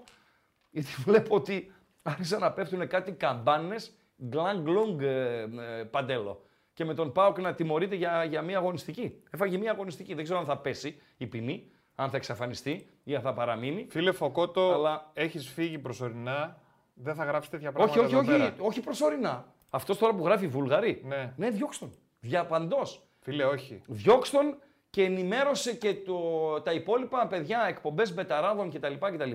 γιατί 0.70 0.88
βλέπω 1.06 1.34
ότι 1.34 1.72
άρχισαν 2.02 2.40
να 2.40 2.52
πέφτουν 2.52 2.86
κάτι 2.88 3.12
καμπάνες, 3.12 3.92
γκλαν 4.28 4.62
γκλουγ 4.62 5.00
ε, 5.02 5.40
ε, 5.40 5.84
Παντέλο. 5.84 6.44
Και 6.72 6.84
με 6.84 6.94
τον 6.94 7.12
Πάοκ 7.12 7.38
να 7.40 7.54
τιμωρείται 7.54 7.94
για, 7.94 8.24
για 8.24 8.42
μια 8.42 8.58
αγωνιστική. 8.58 9.22
Έφαγε 9.30 9.58
μια 9.58 9.70
αγωνιστική. 9.70 10.14
Δεν 10.14 10.24
ξέρω 10.24 10.38
αν 10.38 10.44
θα 10.44 10.58
πέσει 10.58 11.00
η 11.16 11.26
ποινή, 11.26 11.70
αν 11.94 12.10
θα 12.10 12.16
εξαφανιστεί 12.16 12.88
ή 13.04 13.14
αν 13.14 13.22
θα 13.22 13.32
παραμείνει. 13.32 13.86
Φίλε 13.90 14.12
Φωκότο, 14.12 14.72
Αλλά- 14.72 15.10
έχεις 15.14 15.48
φύγει 15.48 15.78
προσωρινά. 15.78 16.58
Δεν 16.94 17.14
θα 17.14 17.24
γράψεις 17.24 17.50
τέτοια 17.50 17.68
Όχι, 17.68 17.76
πράγματα 17.76 18.00
όχι, 18.00 18.14
εδώ 18.14 18.18
όχι, 18.18 18.30
πέρα. 18.30 18.54
όχι 18.58 18.80
προσωρινά. 18.80 19.44
Αυτός 19.70 19.98
τώρα 19.98 20.14
που 20.14 20.24
γράφει 20.24 20.46
Βουλγαρή. 20.46 21.02
Ναι. 21.04 21.32
ναι 21.36 21.50
διώξτε 21.50 21.84
τον. 21.84 21.94
Διαπαντός. 22.20 23.02
Φίλε, 23.20 23.44
όχι. 23.44 23.82
Διώξτε 23.86 24.36
τον 24.36 24.56
και 24.90 25.04
ενημέρωσε 25.04 25.74
και 25.74 25.94
το, 25.94 26.20
τα 26.60 26.72
υπόλοιπα 26.72 27.26
παιδιά, 27.26 27.64
εκπομπές 27.68 28.14
μπεταράδων 28.14 28.70
κτλ. 28.70 28.94
κτλ 29.00 29.30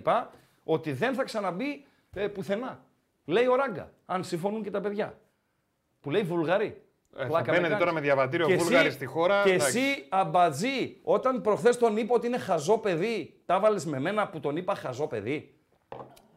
ότι 0.63 0.91
δεν 0.91 1.13
θα 1.13 1.24
ξαναμπεί 1.24 1.86
ε, 2.15 2.28
πουθενά. 2.28 2.84
Λέει 3.26 3.45
ο 3.45 3.56
Ράγκα, 3.56 3.91
αν 4.06 4.24
συμφωνούν 4.24 4.63
και 4.63 4.71
τα 4.71 4.82
παιδιά. 4.82 5.17
Που 6.02 6.10
λέει 6.12 6.24
Βουλγαρή. 6.24 6.82
Ε, 7.17 7.21
θα 7.21 7.28
Πλάκα 7.28 7.39
με 7.45 7.52
μπαίνετε 7.52 7.62
κάνεις. 7.67 7.78
τώρα 7.80 7.91
με 7.93 8.00
διαβατήριο 8.02 8.45
Και 8.48 8.56
Βούλγαρη 8.56 8.86
εσύ- 8.86 8.95
στη 8.95 9.06
χώρα. 9.06 9.43
Και 9.43 9.52
εντάξει. 9.52 9.80
εσύ, 9.80 10.06
αμπατζή, 10.10 11.00
όταν 11.04 11.41
προχθές 11.41 11.78
τον 11.78 11.98
είπα 11.98 12.15
ότι 12.15 12.28
είναι 12.28 12.38
χαζό 12.38 12.78
παιδί, 12.78 13.41
τα 13.45 13.60
βάλες 13.60 13.86
με 13.86 14.00
μένα 14.00 14.28
που 14.28 14.39
τον 14.39 14.56
είπα 14.58 14.76
χαζό 14.76 15.08
παιδί. 15.08 15.54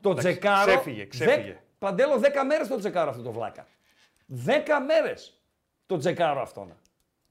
Το 0.01 0.11
Εντάξει, 0.11 0.29
τζεκάρο. 0.29 0.71
ξέφυγε, 0.71 1.07
ξέφυγε. 1.07 1.43
Δε- 1.53 1.57
Παντέλο, 1.79 2.19
10 2.19 2.45
μέρες 2.47 2.69
το 2.69 2.77
τζεκάρο 2.77 3.11
αυτό 3.11 3.23
το 3.23 3.33
βλάκα. 3.33 3.67
10 4.29 4.83
μέρες 4.87 5.43
τον 5.87 5.97
τσεκάρω 5.97 6.41
αυτόν. 6.41 6.77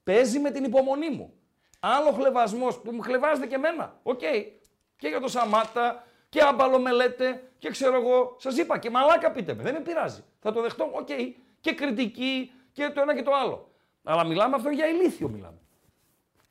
Παίζει 0.04 0.38
με 0.38 0.50
την 0.50 0.64
υπομονή 0.64 1.10
μου. 1.10 1.32
Άλλο 1.80 2.12
χλευασμός 2.12 2.80
που 2.80 2.92
μου 2.92 3.00
χλευάζετε 3.00 3.46
και 3.46 3.54
εμένα. 3.54 3.98
Οκ. 4.02 4.20
Και 4.96 5.08
για 5.08 5.20
το 5.20 5.28
Σαμάτα 5.28 6.06
και 6.28 6.40
άμπαλο 6.42 6.78
με 6.78 6.92
λέτε 6.92 7.50
και 7.58 7.70
ξέρω 7.70 7.96
εγώ. 7.96 8.36
Σας 8.38 8.56
είπα 8.56 8.78
και 8.78 8.90
μαλάκα 8.90 9.30
πείτε 9.30 9.54
με. 9.54 9.62
Δεν 9.62 9.74
με 9.74 9.80
πειράζει. 9.80 10.24
Θα 10.40 10.52
το 10.52 10.62
δεχτώ. 10.62 10.90
Οκ. 10.92 11.08
Και 11.60 11.74
κριτική 11.74 12.52
και 12.72 12.90
το 12.94 13.00
ένα 13.00 13.14
και 13.14 13.22
το 13.22 13.30
άλλο. 13.34 13.70
Αλλά 14.02 14.24
μιλάμε 14.24 14.56
αυτό 14.56 14.68
για 14.68 14.86
ηλίθιο 14.86 15.28
μιλάμε. 15.28 15.58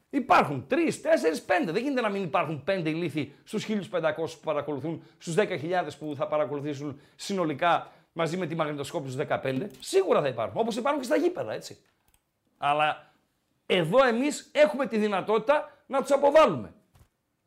Υπάρχουν 0.09 0.67
τρεις, 0.67 1.01
τέσσερις, 1.01 1.41
πέντε. 1.41 1.71
Δεν 1.71 1.81
γίνεται 1.81 2.01
να 2.01 2.09
μην 2.09 2.23
υπάρχουν 2.23 2.63
πέντε 2.63 2.89
ηλίθιοι 2.89 3.35
στους 3.43 3.65
1500 3.65 4.35
που 4.35 4.43
παρακολουθούν, 4.43 5.03
στους 5.17 5.35
10.000 5.35 5.97
που 5.99 6.13
θα 6.17 6.27
παρακολουθήσουν 6.27 7.01
συνολικά 7.15 7.91
μαζί 8.17 8.37
με 8.37 8.45
τη 8.45 8.55
μαγνητοσκόπηση 8.55 9.13
στου 9.13 9.25
15. 9.29 9.67
Σίγουρα 9.79 10.21
θα 10.21 10.27
υπάρχουν. 10.27 10.61
Όπως 10.61 10.75
υπάρχουν 10.75 10.99
και 10.99 11.05
στα 11.05 11.15
γήπεδα, 11.15 11.53
έτσι. 11.53 11.77
Αλλά 12.57 13.11
εδώ 13.65 14.05
εμείς 14.05 14.49
έχουμε 14.51 14.85
τη 14.85 14.97
δυνατότητα 14.97 15.77
να 15.85 16.01
τους 16.01 16.11
αποβάλουμε. 16.11 16.73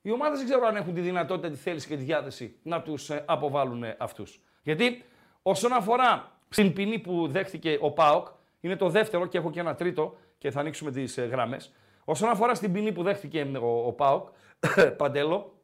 Οι 0.02 0.10
ομάδες 0.10 0.38
δεν 0.38 0.46
ξέρω 0.48 0.66
αν 0.66 0.76
έχουν 0.76 0.94
τη 0.94 1.00
δυνατότητα, 1.00 1.50
τη 1.50 1.56
θέληση 1.56 1.88
και 1.88 1.96
τη 1.96 2.02
διάθεση 2.02 2.56
να 2.62 2.82
τους 2.82 3.10
αποβάλουν 3.24 3.84
αυτούς. 3.98 4.40
Γιατί 4.62 5.04
όσον 5.42 5.72
αφορά 5.72 6.38
στην 6.48 6.72
ποινή 6.72 6.98
που 6.98 7.28
δέχτηκε 7.28 7.78
ο 7.80 7.90
Πάοκ, 7.90 8.28
είναι 8.60 8.76
το 8.76 8.88
δεύτερο 8.88 9.26
και 9.26 9.38
έχω 9.38 9.50
και 9.50 9.60
ένα 9.60 9.74
τρίτο 9.74 10.16
και 10.38 10.50
θα 10.50 10.60
ανοίξουμε 10.60 10.90
τις 10.90 11.18
γραμμές. 11.18 11.72
Όσον 12.04 12.28
αφορά 12.28 12.54
στην 12.54 12.72
ποινή 12.72 12.92
που 12.92 13.02
δέχτηκε 13.02 13.50
ο, 13.60 13.86
ο 13.86 13.92
Πάοκ, 13.92 14.28
Παντέλο, 14.98 15.54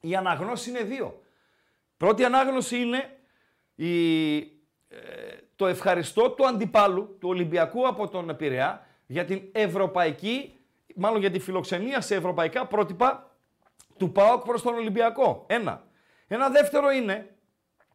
η 0.00 0.16
αναγνώση 0.16 0.70
είναι 0.70 0.82
δύο. 0.82 1.22
Πρώτη 1.96 2.24
ανάγνωση 2.24 2.76
είναι 2.80 3.19
η, 3.84 4.36
ε, 4.88 4.98
το 5.56 5.66
ευχαριστώ 5.66 6.30
του 6.30 6.46
αντιπάλου, 6.46 7.16
του 7.20 7.28
Ολυμπιακού 7.28 7.86
από 7.86 8.08
τον 8.08 8.36
Πειραιά, 8.36 8.86
για 9.06 9.24
την 9.24 9.42
ευρωπαϊκή, 9.52 10.58
μάλλον 10.94 11.20
για 11.20 11.30
τη 11.30 11.38
φιλοξενία 11.38 12.00
σε 12.00 12.14
ευρωπαϊκά 12.14 12.66
πρότυπα 12.66 13.36
του 13.98 14.12
ΠΑΟΚ 14.12 14.44
προς 14.44 14.62
τον 14.62 14.74
Ολυμπιακό. 14.74 15.44
Ένα. 15.48 15.84
Ένα 16.26 16.48
δεύτερο 16.48 16.90
είναι 16.90 17.34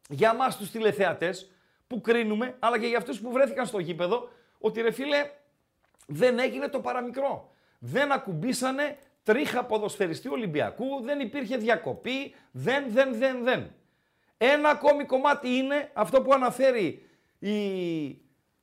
για 0.10 0.34
μας 0.34 0.58
τους 0.58 0.72
τηλεθεατές 0.72 1.52
που 1.88 2.02
κρίνουμε, 2.02 2.56
αλλά 2.60 2.80
και 2.80 2.88
για 2.88 2.98
αυτούς 2.98 3.20
που 3.20 3.32
βρέθηκαν 3.32 3.66
στο 3.66 3.80
γήπεδο, 3.80 4.30
ότι 4.58 4.82
ρε 4.82 4.92
φίλε 4.92 5.30
δεν 6.08 6.40
έγινε 6.40 6.68
το 6.68 6.80
παραμικρό. 6.80 7.54
Δεν 7.80 8.12
ακουμπήσανε 8.12 8.98
τρίχα 9.24 9.66
ποδοσφαιριστή 9.66 10.30
Ολυμπιακού, 10.30 11.02
δεν 11.04 11.20
υπήρχε 11.20 11.58
διακοπή, 11.58 12.36
δεν, 12.52 12.86
δεν, 12.88 13.16
δεν, 13.18 13.44
δεν. 13.44 13.72
Ένα 14.38 14.70
ακόμη 14.70 15.04
κομμάτι 15.04 15.50
είναι 15.50 15.92
αυτό 15.94 16.22
που 16.22 16.34
αναφέρει 16.34 17.06
η... 17.40 17.56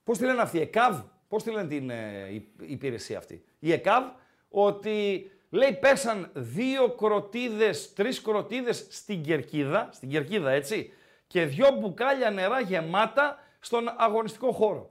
Πώς 0.05 0.19
τη 0.19 0.25
λένε 0.25 0.41
αυτή, 0.41 0.59
η 0.59 0.61
ΕΚΑΒ, 0.61 1.01
πώς 1.29 1.43
τη 1.43 1.51
λένε 1.51 1.69
την 1.69 1.91
ε, 1.91 2.29
η- 2.33 2.53
υπηρεσία 2.61 3.19
αυτή. 3.19 3.45
Η 3.59 3.73
ΕΚΑΒ, 3.73 4.05
ότι 4.49 5.31
λέει 5.51 5.73
πέσαν 5.73 6.31
δύο 6.35 6.89
κροτίδες, 6.89 7.93
τρεις 7.93 8.23
κροτίδες 8.23 8.87
στην 8.91 9.23
Κερκίδα, 9.23 9.89
στην 9.93 10.09
Κερκίδα 10.09 10.51
έτσι, 10.51 10.93
και 11.27 11.45
δυο 11.45 11.69
μπουκάλια 11.79 12.31
νερά 12.31 12.61
γεμάτα 12.61 13.39
στον 13.61 13.85
αγωνιστικό 13.97 14.53
χώρο. 14.53 14.91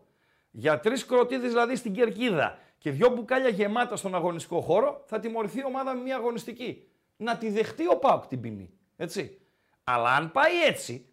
Για 0.51 0.79
τρεις 0.79 1.05
κροτίδες 1.05 1.49
δηλαδή 1.49 1.75
στην 1.75 1.93
κερκίδα 1.93 2.57
και 2.77 2.91
δυο 2.91 3.09
μπουκάλια 3.09 3.49
γεμάτα 3.49 3.95
στον 3.95 4.15
αγωνιστικό 4.15 4.61
χώρο, 4.61 5.03
θα 5.05 5.19
τιμωρηθεί 5.19 5.59
η 5.59 5.63
ομάδα 5.65 5.93
με 5.93 6.01
μια 6.01 6.15
αγωνιστική. 6.15 6.87
Να 7.17 7.37
τη 7.37 7.49
δεχτεί 7.49 7.87
ο 7.87 7.97
Πάουκ 7.97 8.25
την 8.27 8.41
ποινή. 8.41 8.69
Έτσι. 8.97 9.40
Αλλά 9.83 10.15
αν 10.15 10.31
πάει 10.31 10.63
έτσι, 10.63 11.05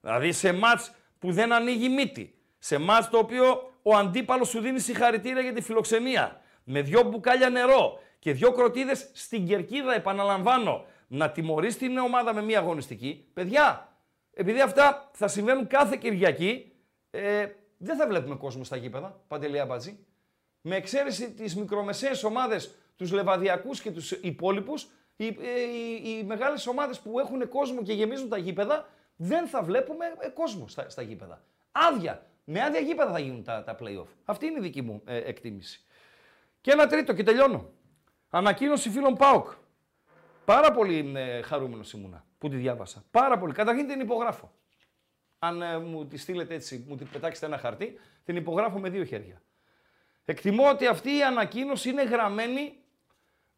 δηλαδή 0.00 0.32
σε 0.32 0.52
μάτς 0.52 0.94
που 1.18 1.32
δεν 1.32 1.52
ανοίγει 1.52 1.88
μύτη, 1.88 2.34
σε 2.58 2.78
μάτς 2.78 3.08
το 3.08 3.18
οποίο 3.18 3.72
ο 3.82 3.96
αντίπαλος 3.96 4.48
σου 4.48 4.60
δίνει 4.60 4.78
συγχαρητήρια 4.78 5.42
για 5.42 5.52
τη 5.52 5.60
φιλοξενία, 5.60 6.40
με 6.64 6.82
δυο 6.82 7.02
μπουκάλια 7.02 7.48
νερό 7.50 8.00
και 8.18 8.32
δυο 8.32 8.52
κροτίδες 8.52 9.10
στην 9.12 9.46
κερκίδα, 9.46 9.94
επαναλαμβάνω, 9.94 10.84
να 11.08 11.30
τιμωρείς 11.30 11.76
την 11.76 11.98
ομάδα 11.98 12.34
με 12.34 12.42
μια 12.42 12.58
αγωνιστική, 12.58 13.28
παιδιά, 13.34 13.94
επειδή 14.32 14.60
αυτά 14.60 15.10
θα 15.12 15.28
συμβαίνουν 15.28 15.66
κάθε 15.66 15.96
Κυριακή, 15.96 16.72
ε, 17.10 17.46
δεν 17.78 17.96
θα 17.96 18.06
βλέπουμε 18.06 18.34
κόσμο 18.34 18.64
στα 18.64 18.76
γήπεδα, 18.76 19.20
Παντελία 19.28 19.66
Μπατζή. 19.66 19.98
Με 20.60 20.76
εξαίρεση 20.76 21.30
τις 21.30 21.56
μικρομεσαίες 21.56 22.24
ομάδες, 22.24 22.74
τους 22.96 23.12
λεβαδιακούς 23.12 23.80
και 23.80 23.90
τους 23.90 24.10
υπόλοιπους, 24.10 24.86
οι, 25.24 25.38
ε, 25.40 25.60
οι, 25.60 26.18
οι 26.18 26.24
μεγάλες 26.24 26.66
ομάδες 26.66 27.00
που 27.00 27.18
έχουν 27.18 27.48
κόσμο 27.48 27.82
και 27.82 27.92
γεμίζουν 27.92 28.28
τα 28.28 28.36
γήπεδα, 28.36 28.88
δεν 29.16 29.46
θα 29.46 29.62
βλέπουμε 29.62 30.04
ε, 30.18 30.28
κόσμο 30.28 30.68
στα, 30.68 30.88
στα 30.88 31.02
γήπεδα. 31.02 31.42
Άδεια. 31.72 32.26
Με 32.44 32.62
άδεια 32.62 32.80
γήπεδα 32.80 33.12
θα 33.12 33.18
γίνουν 33.18 33.44
τα, 33.44 33.64
τα 33.64 33.76
play-off. 33.80 34.06
Αυτή 34.24 34.46
είναι 34.46 34.58
η 34.58 34.62
δική 34.62 34.82
μου 34.82 35.02
ε, 35.04 35.16
εκτίμηση. 35.16 35.84
Και 36.60 36.70
ένα 36.70 36.86
τρίτο 36.86 37.12
και 37.12 37.22
τελειώνω. 37.22 37.70
Ανακοίνωση 38.30 38.90
φίλων 38.90 39.14
ΠΑΟΚ. 39.14 39.48
Πάρα 40.44 40.72
πολύ 40.72 41.12
ε, 41.16 41.42
χαρούμενος 41.42 41.92
ήμουνα 41.92 42.24
που 42.38 42.48
τη 42.48 42.56
διάβασα. 42.56 43.04
Πάρα 43.10 43.38
πολύ. 43.38 43.52
Καταρχήν 43.52 43.86
την 43.86 44.00
υπογράφω. 44.00 44.52
Αν 45.38 45.62
ε, 45.62 45.78
μου 45.78 46.06
τη 46.06 46.16
στείλετε 46.16 46.54
έτσι, 46.54 46.84
μου 46.88 46.96
την 46.96 47.08
πετάξετε 47.12 47.46
ένα 47.46 47.58
χαρτί, 47.58 47.98
την 48.24 48.36
υπογράφω 48.36 48.78
με 48.78 48.88
δύο 48.88 49.04
χέρια. 49.04 49.42
Εκτιμώ 50.24 50.68
ότι 50.68 50.86
αυτή 50.86 51.16
η 51.16 51.22
ανακοίνωση 51.22 51.88
είναι 51.88 52.02
γραμμένη 52.02 52.78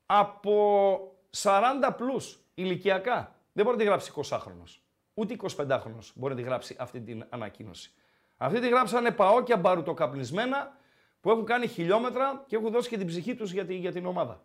από 0.07 1.12
40 1.37 1.95
πλούς 1.97 2.38
ηλικιακά. 2.55 3.35
Δεν 3.53 3.64
μπορεί 3.64 3.77
να 3.77 3.83
τη 3.83 3.88
γράψει 3.88 4.12
20χρονος. 4.14 4.81
Ούτε 5.14 5.37
25χρονος 5.57 6.11
μπορεί 6.14 6.35
να 6.35 6.40
τη 6.40 6.47
γράψει 6.47 6.77
αυτή 6.79 7.01
την 7.01 7.25
ανακοίνωση. 7.29 7.92
Αυτή 8.37 8.61
τη 8.61 8.68
γράψανε 8.68 9.11
παόκια 9.11 9.57
μπαρουτοκαπνισμένα 9.57 10.77
που 11.21 11.31
έχουν 11.31 11.45
κάνει 11.45 11.66
χιλιόμετρα 11.66 12.45
και 12.47 12.57
έχουν 12.57 12.71
δώσει 12.71 12.88
και 12.88 12.99
την 12.99 13.07
ψυχή 13.07 13.35
τους 13.35 13.53
για, 13.53 13.64
τη- 13.66 13.75
για 13.75 13.92
την 13.92 14.07
ομάδα. 14.07 14.45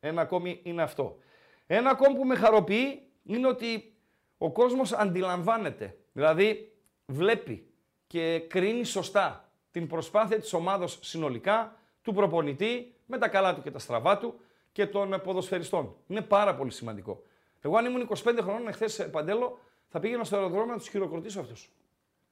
Ένα 0.00 0.20
ακόμη 0.20 0.60
είναι 0.62 0.82
αυτό. 0.82 1.18
Ένα 1.66 1.90
ακόμη 1.90 2.16
που 2.16 2.24
με 2.24 2.34
χαροποιεί 2.34 3.02
είναι 3.22 3.46
ότι 3.48 3.96
ο 4.38 4.52
κόσμος 4.52 4.92
αντιλαμβάνεται, 4.92 5.96
δηλαδή 6.12 6.72
βλέπει 7.06 7.72
και 8.06 8.38
κρίνει 8.38 8.84
σωστά 8.84 9.52
την 9.70 9.86
προσπάθεια 9.86 10.38
της 10.40 10.52
ομάδος 10.52 10.98
συνολικά, 11.02 11.76
του 12.02 12.12
προπονητή, 12.12 12.94
με 13.06 13.18
τα 13.18 13.28
καλά 13.28 13.54
του 13.54 13.62
και 13.62 13.70
τα 13.70 13.78
στραβά 13.78 14.18
του 14.18 14.40
και 14.72 14.86
των 14.86 15.20
ποδοσφαιριστών. 15.22 15.96
Είναι 16.06 16.20
πάρα 16.20 16.54
πολύ 16.54 16.70
σημαντικό. 16.70 17.22
Εγώ 17.60 17.76
αν 17.76 17.84
ήμουν 17.84 18.08
25 18.08 18.38
χρονών 18.42 18.68
εχθές 18.68 19.08
Παντέλο, 19.10 19.58
θα 19.88 20.00
πήγαινα 20.00 20.24
στο 20.24 20.36
αεροδρόμιο 20.36 20.72
να 20.72 20.78
τους 20.78 20.88
χειροκροτήσω 20.88 21.40
αυτούς, 21.40 21.72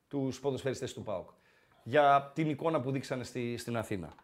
τους 0.09 0.41
ποδοσφαιριστές 0.41 0.93
του 0.93 1.03
ΠΑΟΚ, 1.03 1.31
για 1.83 2.33
την 2.35 2.51
εικόνα 2.51 2.81
που 2.81 2.91
δείξανε 2.91 3.25
στη, 3.25 3.57
στην 3.57 3.77
Αθήνα. 3.77 4.15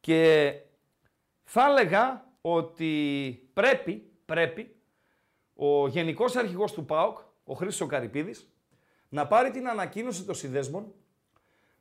Και 0.00 0.52
θα 1.44 1.66
έλεγα 1.66 2.24
ότι 2.40 3.50
πρέπει, 3.52 4.10
πρέπει 4.24 4.76
ο 5.54 5.88
γενικός 5.88 6.36
αρχηγός 6.36 6.72
του 6.72 6.84
ΠΑΟΚ, 6.84 7.18
ο 7.44 7.54
Χρήστος 7.54 7.88
Καρυπίδης, 7.88 8.52
να 9.08 9.26
πάρει 9.26 9.50
την 9.50 9.68
ανακοίνωση 9.68 10.24
των 10.24 10.34
συνδέσμων, 10.34 10.94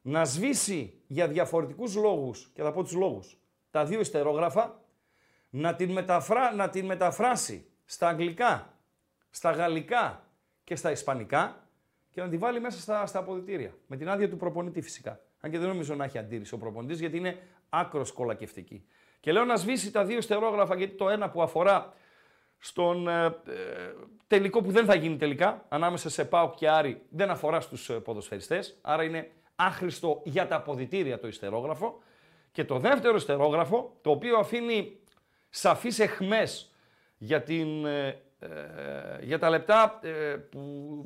να 0.01 0.25
σβήσει 0.25 1.01
για 1.07 1.27
διαφορετικούς 1.27 1.95
λόγους, 1.95 2.51
και 2.53 2.61
θα 2.61 2.71
πω 2.71 2.83
τους 2.83 2.93
λόγους, 2.93 3.37
τα 3.71 3.85
δύο 3.85 3.99
ιστερόγραφα, 3.99 4.81
να 5.49 5.75
την, 5.75 5.91
μεταφρά, 5.91 6.53
να 6.53 6.69
την 6.69 6.85
μεταφράσει 6.85 7.65
στα 7.85 8.07
αγγλικά, 8.07 8.73
στα 9.29 9.51
γαλλικά 9.51 10.23
και 10.63 10.75
στα 10.75 10.91
ισπανικά 10.91 11.67
και 12.09 12.21
να 12.21 12.29
τη 12.29 12.37
βάλει 12.37 12.59
μέσα 12.59 12.79
στα, 12.79 13.05
στα 13.05 13.19
αποδητήρια. 13.19 13.73
Με 13.87 13.97
την 13.97 14.09
άδεια 14.09 14.29
του 14.29 14.37
προπονητή 14.37 14.81
φυσικά. 14.81 15.19
Αν 15.39 15.51
και 15.51 15.59
δεν 15.59 15.67
νομίζω 15.67 15.95
να 15.95 16.03
έχει 16.03 16.17
αντίρρηση 16.17 16.53
ο 16.53 16.57
προπονητής 16.57 16.99
γιατί 16.99 17.17
είναι 17.17 17.37
άκρος 17.69 18.11
κολακευτική. 18.11 18.85
Και 19.19 19.31
λέω 19.31 19.45
να 19.45 19.55
σβήσει 19.55 19.91
τα 19.91 20.05
δύο 20.05 20.17
ιστερόγραφα 20.17 20.75
γιατί 20.75 20.95
το 20.95 21.09
ένα 21.09 21.29
που 21.29 21.41
αφορά 21.41 21.93
στον 22.57 23.07
ε, 23.07 23.25
ε, 23.25 23.31
τελικό 24.27 24.61
που 24.61 24.71
δεν 24.71 24.85
θα 24.85 24.95
γίνει 24.95 25.15
τελικά, 25.15 25.65
ανάμεσα 25.69 26.09
σε 26.09 26.25
ΠΑΟΚ 26.25 26.55
και 26.55 26.69
Άρη, 26.69 27.01
δεν 27.09 27.29
αφορά 27.29 27.59
στους 27.59 27.89
ε, 27.89 27.93
ποδοσφαιριστές, 27.93 28.77
άρα 28.81 29.03
είναι 29.03 29.31
άχρηστο 29.55 30.21
για 30.25 30.47
τα 30.47 30.55
αποδητήρια 30.55 31.19
το 31.19 31.27
ιστερόγραφο. 31.27 31.99
Και 32.51 32.65
το 32.65 32.79
δεύτερο 32.79 33.15
ιστερόγραφο, 33.15 33.97
το 34.01 34.11
οποίο 34.11 34.37
αφήνει 34.37 34.98
σαφείς 35.49 35.99
εχμές 35.99 36.73
για, 37.17 37.41
την, 37.43 37.85
ε, 37.85 38.21
για 39.21 39.39
τα 39.39 39.49
λεπτά 39.49 39.99
που, 40.49 40.59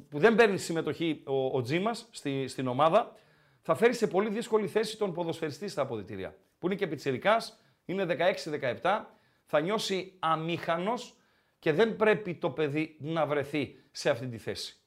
που 0.10 0.20
δεν 0.20 0.36
παίρνει 0.36 0.58
συμμετοχή 0.58 1.24
ο, 1.26 1.58
ο 1.58 1.62
Τζίμας 1.62 2.08
στη, 2.12 2.48
στην 2.48 2.68
ομάδα, 2.68 3.16
θα 3.62 3.76
φέρει 3.76 3.94
σε 3.94 4.08
πολύ 4.08 4.30
δύσκολη 4.30 4.68
θέση 4.68 4.98
τον 4.98 5.14
ποδοσφαιριστή 5.14 5.68
στα 5.68 5.82
αποδητήρια. 5.82 6.36
Που 6.60 6.66
είναι 6.66 6.76
και 6.76 6.88
πιτσιρικάς, 6.88 7.60
είναι 7.86 8.06
16-17, 8.82 9.06
θα 9.46 9.60
νιώσει 9.60 10.14
αμήχανος 10.20 11.16
και 11.60 11.72
δεν 11.72 11.96
πρέπει 11.96 12.36
το 12.36 12.50
παιδί 12.50 12.96
να 13.00 13.26
βρεθεί 13.26 13.84
σε 13.92 14.10
αυτή 14.10 14.28
τη 14.28 14.38
θέση. 14.38 14.78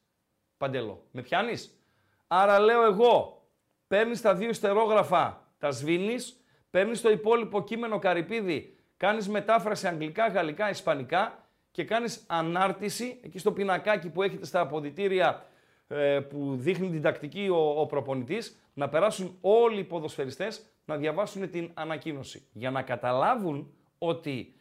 Παντελό, 0.57 1.07
με 1.11 1.23
πιάνεις; 1.23 1.81
Άρα 2.27 2.59
λέω 2.59 2.85
εγώ, 2.85 3.47
παίρνεις 3.87 4.21
τα 4.21 4.35
δύο 4.35 4.53
στερόγραφα, 4.53 5.53
τα 5.59 5.71
σβήνεις, 5.71 6.41
παίρνεις 6.71 7.01
το 7.01 7.11
υπόλοιπο 7.11 7.65
κείμενο 7.65 7.99
καρυπίδι, 7.99 8.76
κάνεις 8.97 9.29
μετάφραση 9.29 9.87
αγγλικά, 9.87 10.27
γαλλικά, 10.27 10.71
ισπανικά 10.71 11.49
και 11.71 11.85
κάνεις 11.85 12.25
ανάρτηση 12.27 13.21
εκεί 13.23 13.39
στο 13.39 13.53
πινακάκι 13.53 14.09
που 14.09 14.23
έχετε 14.23 14.47
στα 14.47 14.61
αποδητήρια 14.61 15.47
ε, 15.89 16.21
που 16.21 16.57
δείχνει 16.57 16.91
την 16.91 17.03
τακτική 17.03 17.49
ο, 17.49 17.81
ο 17.81 17.87
προπονητής, 17.87 18.61
να 18.75 18.89
περάσουν 18.89 19.39
όλοι 19.41 19.79
οι 19.79 19.85
ποδοσφαιριστές 19.85 20.65
να 20.85 20.97
διαβάσουν 20.97 21.51
την 21.51 21.71
ανακοίνωση. 21.75 22.47
Για 22.53 22.71
να 22.71 22.83
καταλάβουν 22.83 23.75
ότι 23.99 24.55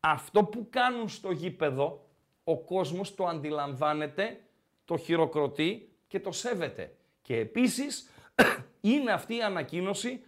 αυτό 0.00 0.44
που 0.44 0.66
κάνουν 0.70 1.08
στο 1.08 1.30
γήπεδο, 1.30 2.06
ο 2.44 2.58
κόσμος 2.58 3.14
το 3.14 3.26
αντιλαμβάνεται, 3.26 4.40
το 4.84 4.96
χειροκροτεί 4.96 5.88
και 6.08 6.20
το 6.20 6.32
σέβεται. 6.32 6.94
Και 7.22 7.36
επίσης 7.36 8.10
είναι 8.80 9.12
αυτή 9.12 9.36
η 9.36 9.42
ανακοίνωση 9.42 10.24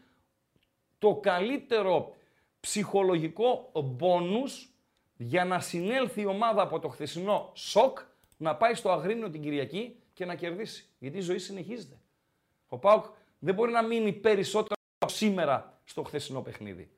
το 0.99 1.15
καλύτερο 1.15 2.15
ψυχολογικό 2.65 3.71
μπόνους 3.85 4.69
για 5.17 5.45
να 5.45 5.61
συνέλθει 5.61 6.21
η 6.21 6.27
ομάδα 6.27 6.63
από 6.63 6.79
το 6.79 6.89
χθεσινό 6.89 7.51
σοκ 7.55 7.99
να 8.37 8.57
πάει 8.57 8.75
στο 8.75 8.91
Αγρίνιο 8.91 9.31
την 9.31 9.43
Κυριακή 9.43 9.97
και 10.13 10.25
να 10.25 10.35
κερδίσει. 10.35 10.87
Γιατί 10.99 11.19
η 11.19 11.21
ζωή 11.21 11.39
συνεχίζεται. 11.39 12.01
Ο 12.69 12.79
Πάουκ 12.79 13.05
δεν 13.39 13.55
μπορεί 13.55 13.73
να 13.73 13.83
μείνει 13.83 14.13
περισσότερο 14.13 14.75
σήμερα 15.07 15.81
στο 15.85 16.03
χθεσινό 16.03 16.41
παιχνίδι. 16.41 16.91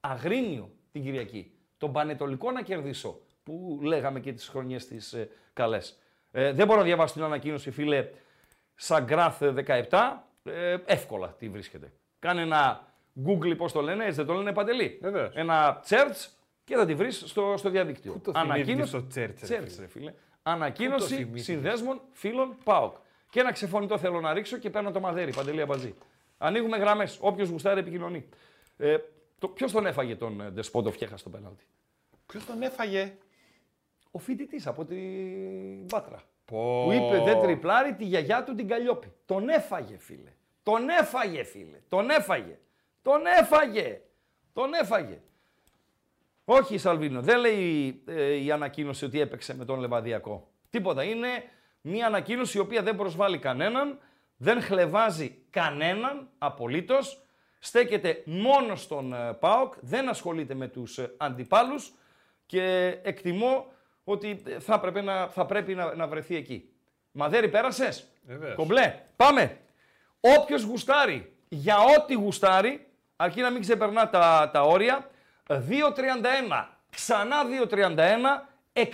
Αγρίνιο 0.00 0.70
την 0.92 1.02
Κυριακή 1.02 1.52
τον 1.78 1.92
Πανετολικό 1.92 2.50
να 2.50 2.62
κερδίσω, 2.62 3.20
που 3.42 3.78
λέγαμε 3.82 4.20
και 4.20 4.32
τις 4.32 4.48
χρονιές 4.48 4.86
τις 4.86 5.12
ε, 5.12 5.30
καλές. 5.52 5.98
Ε, 6.30 6.52
δεν 6.52 6.66
μπορώ 6.66 6.78
να 6.78 6.84
διαβάσω 6.84 7.14
την 7.14 7.22
ανακοίνωση, 7.22 7.70
φίλε, 7.70 8.08
Σαγκράθ 8.74 9.42
17, 9.42 10.22
ε, 10.42 10.76
εύκολα 10.84 11.28
τι 11.28 11.48
βρίσκεται. 11.48 11.92
Κάνε 12.18 12.42
ένα 12.42 12.87
Google, 13.26 13.56
πώς 13.56 13.72
το 13.72 13.80
λένε, 13.80 14.04
έτσι 14.04 14.16
δεν 14.16 14.26
το 14.26 14.32
λένε 14.32 14.52
Παντελή. 14.52 14.98
Βεβαίως. 15.02 15.34
Ένα 15.34 15.82
search 15.88 16.28
και 16.64 16.76
θα 16.76 16.86
τη 16.86 16.94
βρεις 16.94 17.22
στο, 17.26 17.54
στο 17.56 17.70
διαδίκτυο. 17.70 18.12
Πού 18.12 18.20
το 18.20 18.32
Ανακοίνωση, 18.34 18.90
θυμήθηκες 18.90 18.90
το 18.90 19.20
Church, 19.20 19.48
ρε 19.50 19.60
Church, 19.60 19.68
φίλε; 19.68 19.80
ρε 19.80 19.86
φίλε. 19.86 20.14
Ανακοίνωση 20.42 21.14
θυμήθηκες; 21.14 21.44
συνδέσμων 21.44 22.00
φίλων 22.12 22.56
ΠΑΟΚ. 22.64 22.96
Και 23.30 23.40
ένα 23.40 23.52
ξεφωνητό 23.52 23.98
θέλω 23.98 24.20
να 24.20 24.32
ρίξω 24.32 24.56
και 24.56 24.70
παίρνω 24.70 24.90
το 24.90 25.00
μαδέρι, 25.00 25.34
Παντελή 25.34 25.60
Αμπατζή. 25.60 25.94
Ανοίγουμε 26.38 26.76
γραμμές. 26.76 27.18
Όποιος 27.20 27.48
γουστάρει 27.48 27.80
επικοινωνεί. 27.80 28.28
Ε, 28.76 28.96
το, 29.38 29.48
Ποιος 29.48 29.72
τον 29.72 29.86
έφαγε 29.86 30.16
τον 30.16 30.40
ε, 30.40 30.50
Ντεσπότο 30.50 30.90
Φτιέχα 30.90 31.16
στο 31.16 31.30
πέναλτι; 31.30 31.64
Ποιος 32.26 32.44
τον 32.44 32.62
έφαγε; 32.62 33.16
Ο 34.10 34.18
φοιτητής 34.18 34.66
από 34.66 34.84
την 34.84 35.86
Πάτρα. 35.86 36.22
Πω. 36.44 36.84
Που 36.84 36.92
είπε 36.92 37.22
δεν 37.24 37.40
τριπλάρει 37.40 37.94
τη 37.94 38.04
γιαγιά 38.04 38.44
του 38.44 38.54
την 38.54 38.68
Καλλιόπη. 38.68 39.12
Τον 39.26 39.48
έφαγε, 39.48 39.96
φίλε. 39.98 40.32
Τον 40.62 40.88
έφαγε, 40.88 41.42
φίλε. 41.42 41.80
Τον 41.88 42.10
έφαγε. 42.10 42.58
Τον 43.08 43.26
έφαγε. 43.26 44.00
Τον 44.52 44.74
έφαγε. 44.74 45.20
Όχι, 46.44 46.78
Σαλβίνο. 46.78 47.20
Δεν 47.20 47.38
λέει 47.38 48.02
ε, 48.06 48.34
η 48.34 48.50
ανακοίνωση 48.50 49.04
ότι 49.04 49.20
έπαιξε 49.20 49.56
με 49.56 49.64
τον 49.64 49.80
Λεβαδιακό. 49.80 50.48
Τίποτα. 50.70 51.02
Είναι 51.02 51.28
μια 51.80 52.06
ανακοίνωση 52.06 52.56
η 52.56 52.60
οποία 52.60 52.82
δεν 52.82 52.96
προσβάλλει 52.96 53.38
κανέναν, 53.38 53.98
δεν 54.36 54.62
χλεβάζει 54.62 55.38
κανέναν 55.50 56.28
απολύτως, 56.38 57.22
στέκεται 57.58 58.22
μόνο 58.24 58.76
στον 58.76 59.12
ε, 59.12 59.32
ΠΑΟΚ, 59.32 59.74
δεν 59.80 60.08
ασχολείται 60.08 60.54
με 60.54 60.68
τους 60.68 60.98
ε, 60.98 61.14
αντιπάλους 61.16 61.92
και 62.46 62.98
εκτιμώ 63.02 63.72
ότι 64.04 64.42
ε, 64.46 64.58
θα, 64.58 64.80
πρέπει 64.80 65.00
να, 65.00 65.28
θα 65.28 65.46
πρέπει 65.46 65.74
να, 65.74 65.94
να 65.94 66.06
βρεθεί 66.06 66.36
εκεί. 66.36 66.72
Μαδέρι 67.12 67.48
πέρασες; 67.48 68.08
Βεβαίως. 68.22 68.54
Κομπλέ. 68.54 69.00
Πάμε. 69.16 69.60
Όποιος 70.20 70.62
γουστάρει, 70.62 71.32
για 71.48 71.76
ό,τι 71.98 72.14
γουστάρει, 72.14 72.87
αρκεί 73.20 73.40
να 73.40 73.50
μην 73.50 73.60
ξεπερνά 73.60 74.08
τα, 74.08 74.50
τα 74.52 74.62
όρια, 74.62 75.10
2.31, 75.48 75.58
ξανά 76.90 77.36
2.31, 77.70 77.76
61, 78.72 78.84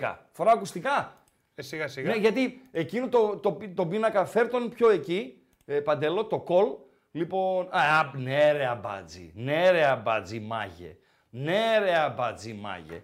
11. 0.00 0.14
Φορά 0.32 0.52
ακουστικά. 0.52 1.12
Ε, 1.54 1.62
σιγά 1.62 1.88
σιγά. 1.88 2.10
Ναι, 2.10 2.16
γιατί 2.16 2.68
εκείνο 2.70 3.08
το, 3.08 3.36
το, 3.36 3.58
το 3.74 3.86
πίνακα 3.86 4.24
φέρ 4.24 4.48
τον 4.48 4.68
πιο 4.68 4.90
εκεί, 4.90 5.42
ε, 5.66 5.80
παντελό, 5.80 6.24
το 6.24 6.38
κολ. 6.38 6.68
Λοιπόν, 7.12 7.68
α, 7.70 7.98
α, 7.98 8.10
ναι 8.14 8.52
ρε 8.52 8.66
αμπάτζι, 8.66 9.32
ναι 9.34 9.70
ρε 9.70 9.86
αμπάτζι 9.86 10.40
μάγε, 10.40 10.96
ναι 11.30 11.78
ρε 11.78 11.98
αμπάτζι 11.98 12.52
μάγε. 12.52 13.02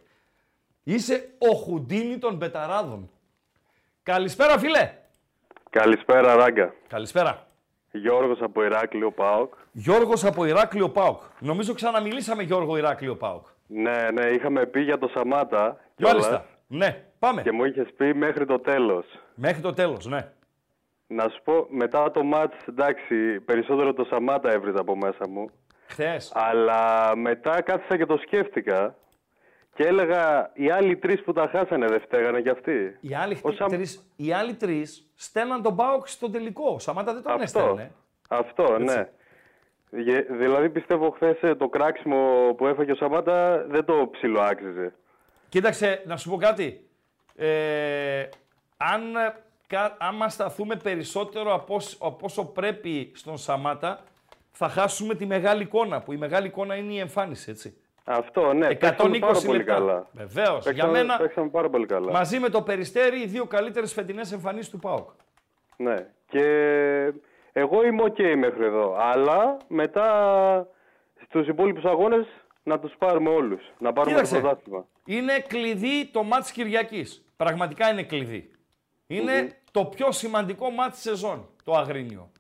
Είσαι 0.83 1.29
ο 1.38 1.55
Χουντίνι 1.55 2.18
των 2.18 2.35
Μπεταράδων. 2.35 3.11
Καλησπέρα 4.03 4.59
φίλε. 4.59 4.92
Καλησπέρα, 5.70 6.35
Ράγκα. 6.35 6.75
Καλησπέρα. 6.88 7.46
Γιώργος 7.90 8.40
από 8.40 8.64
Ηράκλειο 8.64 9.12
ΠΑΟΚ. 9.12 9.55
Γιώργος 9.79 10.25
από 10.25 10.45
Ηράκλειο 10.45 10.89
Πάοκ. 10.91 11.20
Νομίζω 11.39 11.74
ξαναμιλήσαμε 11.74 12.43
Γιώργο 12.43 12.77
Ηράκλειο 12.77 13.16
Πάοκ. 13.16 13.47
Ναι, 13.66 14.09
ναι, 14.12 14.24
είχαμε 14.27 14.66
πει 14.66 14.81
για 14.81 14.99
το 14.99 15.09
Σαμάτα. 15.14 15.77
κιόλας 15.97 16.14
Μάλιστα. 16.14 16.47
Ναι, 16.66 17.05
πάμε. 17.18 17.43
Και 17.43 17.53
μου 17.53 17.64
είχες 17.64 17.89
πει 17.97 18.14
μέχρι 18.14 18.47
το 18.47 18.59
τέλος. 18.59 19.07
Μέχρι 19.35 19.61
το 19.61 19.72
τέλος, 19.72 20.07
ναι. 20.07 20.31
Να 21.07 21.29
σου 21.29 21.41
πω, 21.45 21.66
μετά 21.70 22.11
το 22.11 22.22
μάτς, 22.24 22.57
εντάξει, 22.68 23.41
περισσότερο 23.41 23.93
το 23.93 24.05
Σαμάτα 24.05 24.51
έβριζα 24.53 24.81
από 24.81 24.97
μέσα 24.97 25.29
μου. 25.29 25.51
Χθες. 25.87 26.33
Αλλά 26.35 27.12
μετά 27.16 27.62
κάθισα 27.62 27.97
και 27.97 28.07
το 28.07 28.16
σκέφτηκα 28.16 28.95
και 29.74 29.83
έλεγα 29.87 30.51
οι 30.55 30.70
άλλοι 30.70 30.97
τρεις 30.97 31.22
που 31.22 31.33
τα 31.33 31.49
χάσανε 31.53 31.87
δεν 31.87 32.01
φταίγανε 32.01 32.41
κι 32.41 32.49
αυτοί. 32.49 32.97
Οι 33.01 33.14
άλλοι, 33.14 33.39
Ο 33.43 33.51
Σαμ- 33.53 33.70
τρεις, 33.72 34.07
οι 34.16 34.33
άλλοι 34.33 34.55
τρεις 34.55 35.11
στέλναν 35.14 35.62
τον 35.62 35.77
Πάοκ 35.77 36.09
στο 36.09 36.31
τελικό. 36.31 36.70
Ο 36.74 36.79
Σαμάτα 36.79 37.12
δεν 37.12 37.22
τον 37.22 37.33
Αυτό, 37.33 37.43
έστελνε. 37.61 37.93
αυτό 38.29 38.79
ναι. 38.79 39.09
Γε- 39.91 40.26
Δηλαδή 40.32 40.68
πιστεύω 40.68 41.11
χθες 41.11 41.57
το 41.59 41.68
κράξιμο 41.68 42.55
που 42.57 42.66
έφαγε 42.66 42.93
ο 42.93 42.95
Σαμάτα 42.95 43.66
δεν 43.68 43.84
το 43.84 44.09
ψιλοάξιζε. 44.12 44.95
Κοίταξε, 45.49 46.03
να 46.07 46.16
σου 46.16 46.30
πω 46.30 46.37
κάτι. 46.37 46.87
Ε, 47.37 48.28
αν, 48.76 49.16
ε, 49.16 49.34
κα, 49.66 49.97
άμα 49.99 50.28
σταθούμε 50.28 50.76
περισσότερο 50.76 51.55
από, 51.55 51.74
όσο- 51.74 51.97
από 52.01 52.18
όσο 52.26 52.45
πρέπει 52.45 53.12
στον 53.14 53.39
Σαμάτα, 53.39 54.01
θα 54.51 54.68
χάσουμε 54.68 55.14
τη 55.14 55.26
μεγάλη 55.26 55.62
εικόνα, 55.62 56.01
που 56.01 56.12
η 56.12 56.16
μεγάλη 56.16 56.47
εικόνα 56.47 56.74
είναι 56.74 56.93
η 56.93 56.99
εμφάνιση, 56.99 57.51
έτσι. 57.51 57.76
Αυτό, 58.05 58.53
ναι. 58.53 58.66
120 58.66 58.78
παίξαμε 58.78 59.18
πάρα 59.18 59.41
πολύ 59.47 59.57
λεπτά. 59.59 59.72
καλά. 59.74 60.07
Βεβαίως. 60.12 60.62
Για 60.62 60.72
Παίξαμε, 60.72 60.93
μένα, 60.93 61.16
παίξαμε 61.16 61.49
πάρα 61.49 61.70
πολύ 61.70 61.87
καλά. 61.87 62.12
μαζί 62.12 62.39
με 62.39 62.49
το 62.49 62.62
Περιστέρι, 62.62 63.20
οι 63.20 63.26
δύο 63.26 63.45
καλύτερες 63.47 63.93
φετινές 63.93 64.32
εμφανίσεις 64.32 64.70
του 64.70 64.78
ΠΑΟΚ. 64.78 65.11
Ναι. 65.76 65.95
Και 66.28 66.43
εγώ 67.59 67.84
είμαι 67.86 68.02
οκ 68.02 68.18
μέχρι 68.36 68.64
εδώ. 68.64 68.96
Αλλά 68.98 69.57
μετά 69.68 70.07
στους 71.24 71.46
υπόλοιπους 71.48 71.84
αγώνες 71.84 72.26
να 72.62 72.78
τους 72.78 72.94
πάρουμε 72.98 73.30
όλους. 73.30 73.61
Να 73.78 73.92
πάρουμε 73.92 74.14
Κοίταξε. 74.14 74.34
το 74.34 74.40
πρωτάθλημα. 74.40 74.86
Είναι 75.04 75.38
κλειδί 75.38 76.07
το 76.12 76.22
ματς 76.22 76.53
Κυριακής. 76.52 77.24
Πραγματικά 77.36 77.90
είναι 77.90 78.02
κλειδί. 78.02 78.50
Είναι 79.07 79.61
το 79.70 79.84
πιο 79.84 80.12
σημαντικό 80.12 80.70
ματς 80.70 80.95
της 80.94 81.02
σεζόν, 81.02 81.48
το 81.64 81.72
Αγρίνιο. 81.72 82.30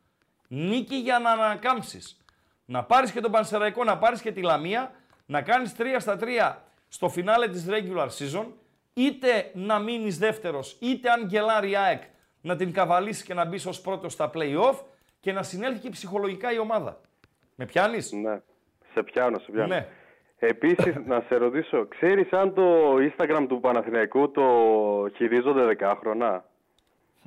Νίκη 0.48 0.94
για 0.96 1.18
να 1.18 1.30
ανακάμψεις. 1.30 2.20
Να 2.64 2.84
πάρεις 2.84 3.12
και 3.12 3.20
τον 3.20 3.30
Πανσεραϊκό, 3.30 3.84
να 3.84 3.98
πάρεις 3.98 4.20
και 4.22 4.32
τη 4.32 4.42
Λαμία, 4.42 4.90
να 5.26 5.42
κάνεις 5.42 5.74
3 5.76 6.00
στα 6.00 6.16
3 6.16 6.62
στο 6.88 7.08
φινάλε 7.08 7.48
της 7.48 7.66
regular 7.68 8.08
season, 8.08 8.46
είτε 8.92 9.50
να 9.54 9.78
μείνεις 9.78 10.18
δεύτερος, 10.18 10.76
είτε 10.80 11.10
αν 11.10 11.24
γκελάρει 11.26 11.70
η 11.70 11.76
ΑΕΚ, 11.76 12.02
να 12.40 12.56
την 12.56 12.72
καβαλήσεις 12.72 13.22
και 13.24 13.34
να 13.34 13.44
μπεις 13.44 13.66
ως 13.66 13.80
πρώτος 13.80 14.12
στα 14.12 14.30
play-off 14.34 14.74
και 15.26 15.32
να 15.32 15.42
συνέλθει 15.42 15.80
και 15.80 15.90
ψυχολογικά 15.90 16.52
η 16.52 16.58
ομάδα. 16.58 17.00
Με 17.54 17.64
πιάνεις; 17.64 18.12
Ναι. 18.12 18.40
Σε 18.92 19.02
πιάνω, 19.02 19.38
σε 19.38 19.50
πιάνω. 19.52 19.74
Ναι. 19.74 19.88
Επίσης, 20.38 20.94
να 21.06 21.24
σε 21.28 21.36
ρωτήσω, 21.36 21.86
ξέρεις 21.86 22.32
αν 22.32 22.54
το 22.54 22.94
Instagram 22.96 23.46
του 23.48 23.60
Παναθηναϊκού 23.60 24.30
το 24.30 24.42
χειρίζονται 25.16 25.64
δεκάχρονα; 25.64 26.44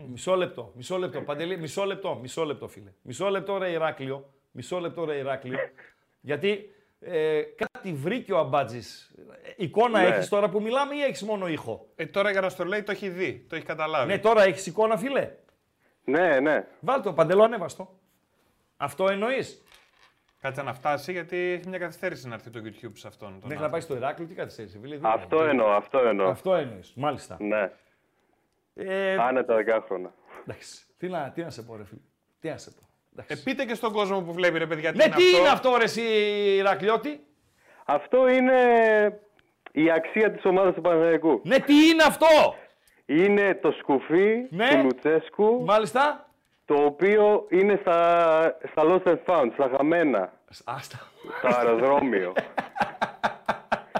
Μισό 0.09 0.35
λεπτό, 0.35 0.71
μισό 0.75 0.97
λεπτό, 0.97 1.21
Παντελή, 1.21 1.57
μισό 1.57 1.83
λεπτό, 1.85 2.17
μισό 2.21 2.43
λεπτό 2.43 2.67
φίλε. 2.67 2.91
Μισό 3.01 3.29
λεπτό 3.29 3.57
ρε 3.57 3.69
Ηράκλειο, 3.69 4.29
μισό 4.51 4.79
λεπτό 4.79 5.05
ρε 5.05 5.15
Ηράκλειο. 5.15 5.57
Γιατί 6.21 6.69
ε, 6.99 7.41
κάτι 7.41 7.93
βρήκε 7.93 8.33
ο 8.33 8.37
Αμπάτζης. 8.37 9.15
Ε, 9.43 9.49
Εικόνα 9.55 10.01
Ναι. 10.01 10.07
έχεις 10.07 10.29
τώρα 10.29 10.49
που 10.49 10.61
μιλάμε 10.61 10.95
ή 10.95 11.01
έχεις 11.01 11.23
μόνο 11.23 11.47
ήχο; 11.47 11.87
Ε, 11.95 12.05
τώρα 12.05 12.31
για 12.31 12.41
να 12.41 12.49
στο 12.49 12.63
λέει 12.65 12.83
το 12.83 12.91
έχει 12.91 13.09
δει, 13.09 13.45
το 13.49 13.55
έχει 13.55 13.65
καταλάβει. 13.65 14.11
Ναι, 14.11 14.17
τώρα 14.19 14.43
έχεις 14.43 14.65
εικόνα 14.65 14.97
φίλε. 14.97 15.31
Ναι, 16.09 16.39
ναι. 16.39 16.65
Βάλ 16.79 17.01
το, 17.01 17.13
Παντελό 17.13 17.43
ανέβαστο. 17.43 17.89
Αυτό 18.77 19.07
εννοείς; 19.09 19.63
Κάτσε 20.41 20.61
να 20.61 20.73
φτάσει 20.73 21.11
γιατί 21.11 21.37
έχει 21.37 21.67
μια 21.69 21.77
καθυστέρηση 21.77 22.27
να 22.27 22.33
έρθει 22.33 22.49
το 22.49 22.59
YouTube 22.63 22.91
σε 22.93 23.07
αυτόν. 23.07 23.27
τον 23.29 23.33
Μέχρι 23.33 23.47
να 23.47 23.53
άνθρωπο. 23.53 23.71
πάει 23.71 23.81
στο 23.81 23.95
Ηράκλειο, 23.95 24.27
τι 24.27 24.33
καθυστέρηση, 24.33 24.79
φίλε. 24.79 24.95
δίπλα. 24.95 25.09
Αυτό 25.11 25.43
εννοώ, 25.43 25.71
αυτό 25.71 25.99
εννοώ. 25.99 26.29
Αυτό 26.29 26.55
εννοείς, 26.55 26.93
μάλιστα. 26.95 27.37
Ναι. 27.39 27.71
Ε, 28.75 29.15
Άνετα 29.17 29.55
δεκάχρονα. 29.55 30.13
εντάξει, 30.47 30.83
τι 30.97 31.07
να, 31.07 31.31
τι 31.31 31.41
να 31.41 31.49
σε 31.49 31.61
πω 31.61 31.75
ρε 31.75 31.85
φίλε. 31.85 31.99
Τι 32.39 32.49
να 32.49 32.57
σε 32.57 32.71
πω. 32.71 32.81
Ε, 32.81 33.21
Εντάξει. 33.21 33.43
πείτε 33.43 33.65
και 33.65 33.73
στον 33.73 33.91
κόσμο 33.91 34.21
που 34.21 34.33
βλέπει 34.33 34.57
ρε 34.57 34.67
παιδιά 34.67 34.91
τι 34.91 34.97
ναι, 34.97 35.03
είναι 35.03 35.15
τι 35.15 35.23
αυτό. 35.25 35.37
είναι 35.39 35.47
αυτό 35.49 35.75
ρε 35.77 35.83
εσύ 35.83 36.01
Ηρακλειώτη; 36.57 37.23
Αυτό 37.85 38.27
είναι 38.29 38.55
η 39.71 39.91
αξία 39.91 40.31
της 40.31 40.45
ομάδας 40.45 40.73
του 40.73 40.81
Παναθηναϊκού. 40.81 41.41
Ναι, 41.43 41.59
τι 41.59 41.73
είναι 41.87 42.03
αυτό; 42.03 42.27
Είναι 43.11 43.55
το 43.61 43.71
σκουφί 43.71 44.45
Ναι. 44.49 44.67
του 44.69 44.77
Λουτσέσκου, 44.83 45.63
Μάλιστα. 45.65 46.29
το 46.65 46.73
οποίο 46.73 47.45
είναι 47.49 47.77
στα, 47.81 48.57
στα 48.71 48.81
Lost 48.85 49.07
and 49.07 49.17
Found, 49.25 49.49
στα 49.53 49.69
χαμένα, 49.77 50.33
Άστα. 50.63 50.97
στο 51.37 51.47
αεροδρόμιο. 51.57 52.33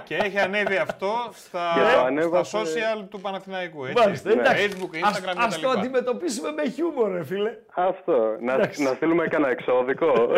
Και 0.04 0.16
έχει 0.16 0.38
ανέβει 0.38 0.76
αυτό 0.76 1.12
στα, 1.32 1.72
Και 1.74 1.80
το 1.80 1.86
στα 1.88 2.02
ανέβασε- 2.02 2.56
social 2.62 3.04
του 3.10 3.20
Παναθηναϊκού. 3.20 3.84
Έτσι. 3.84 4.02
Μάλιστα, 4.02 4.30
εντάξει. 4.30 4.68
Facebook, 4.72 4.98
Ας, 5.02 5.20
Instagram 5.20 5.34
ας 5.36 5.58
το 5.60 5.68
κτλ. 5.68 5.78
αντιμετωπίσουμε 5.78 6.52
με 6.52 6.68
χιούμορ, 6.68 7.12
ρε 7.12 7.24
φίλε. 7.24 7.56
Αυτό. 7.74 8.36
Να, 8.40 8.52
Εντάξει. 8.52 8.82
να 8.82 8.92
στείλουμε 8.94 9.26
κανένα 9.28 9.50
εξώδικο. 9.52 10.12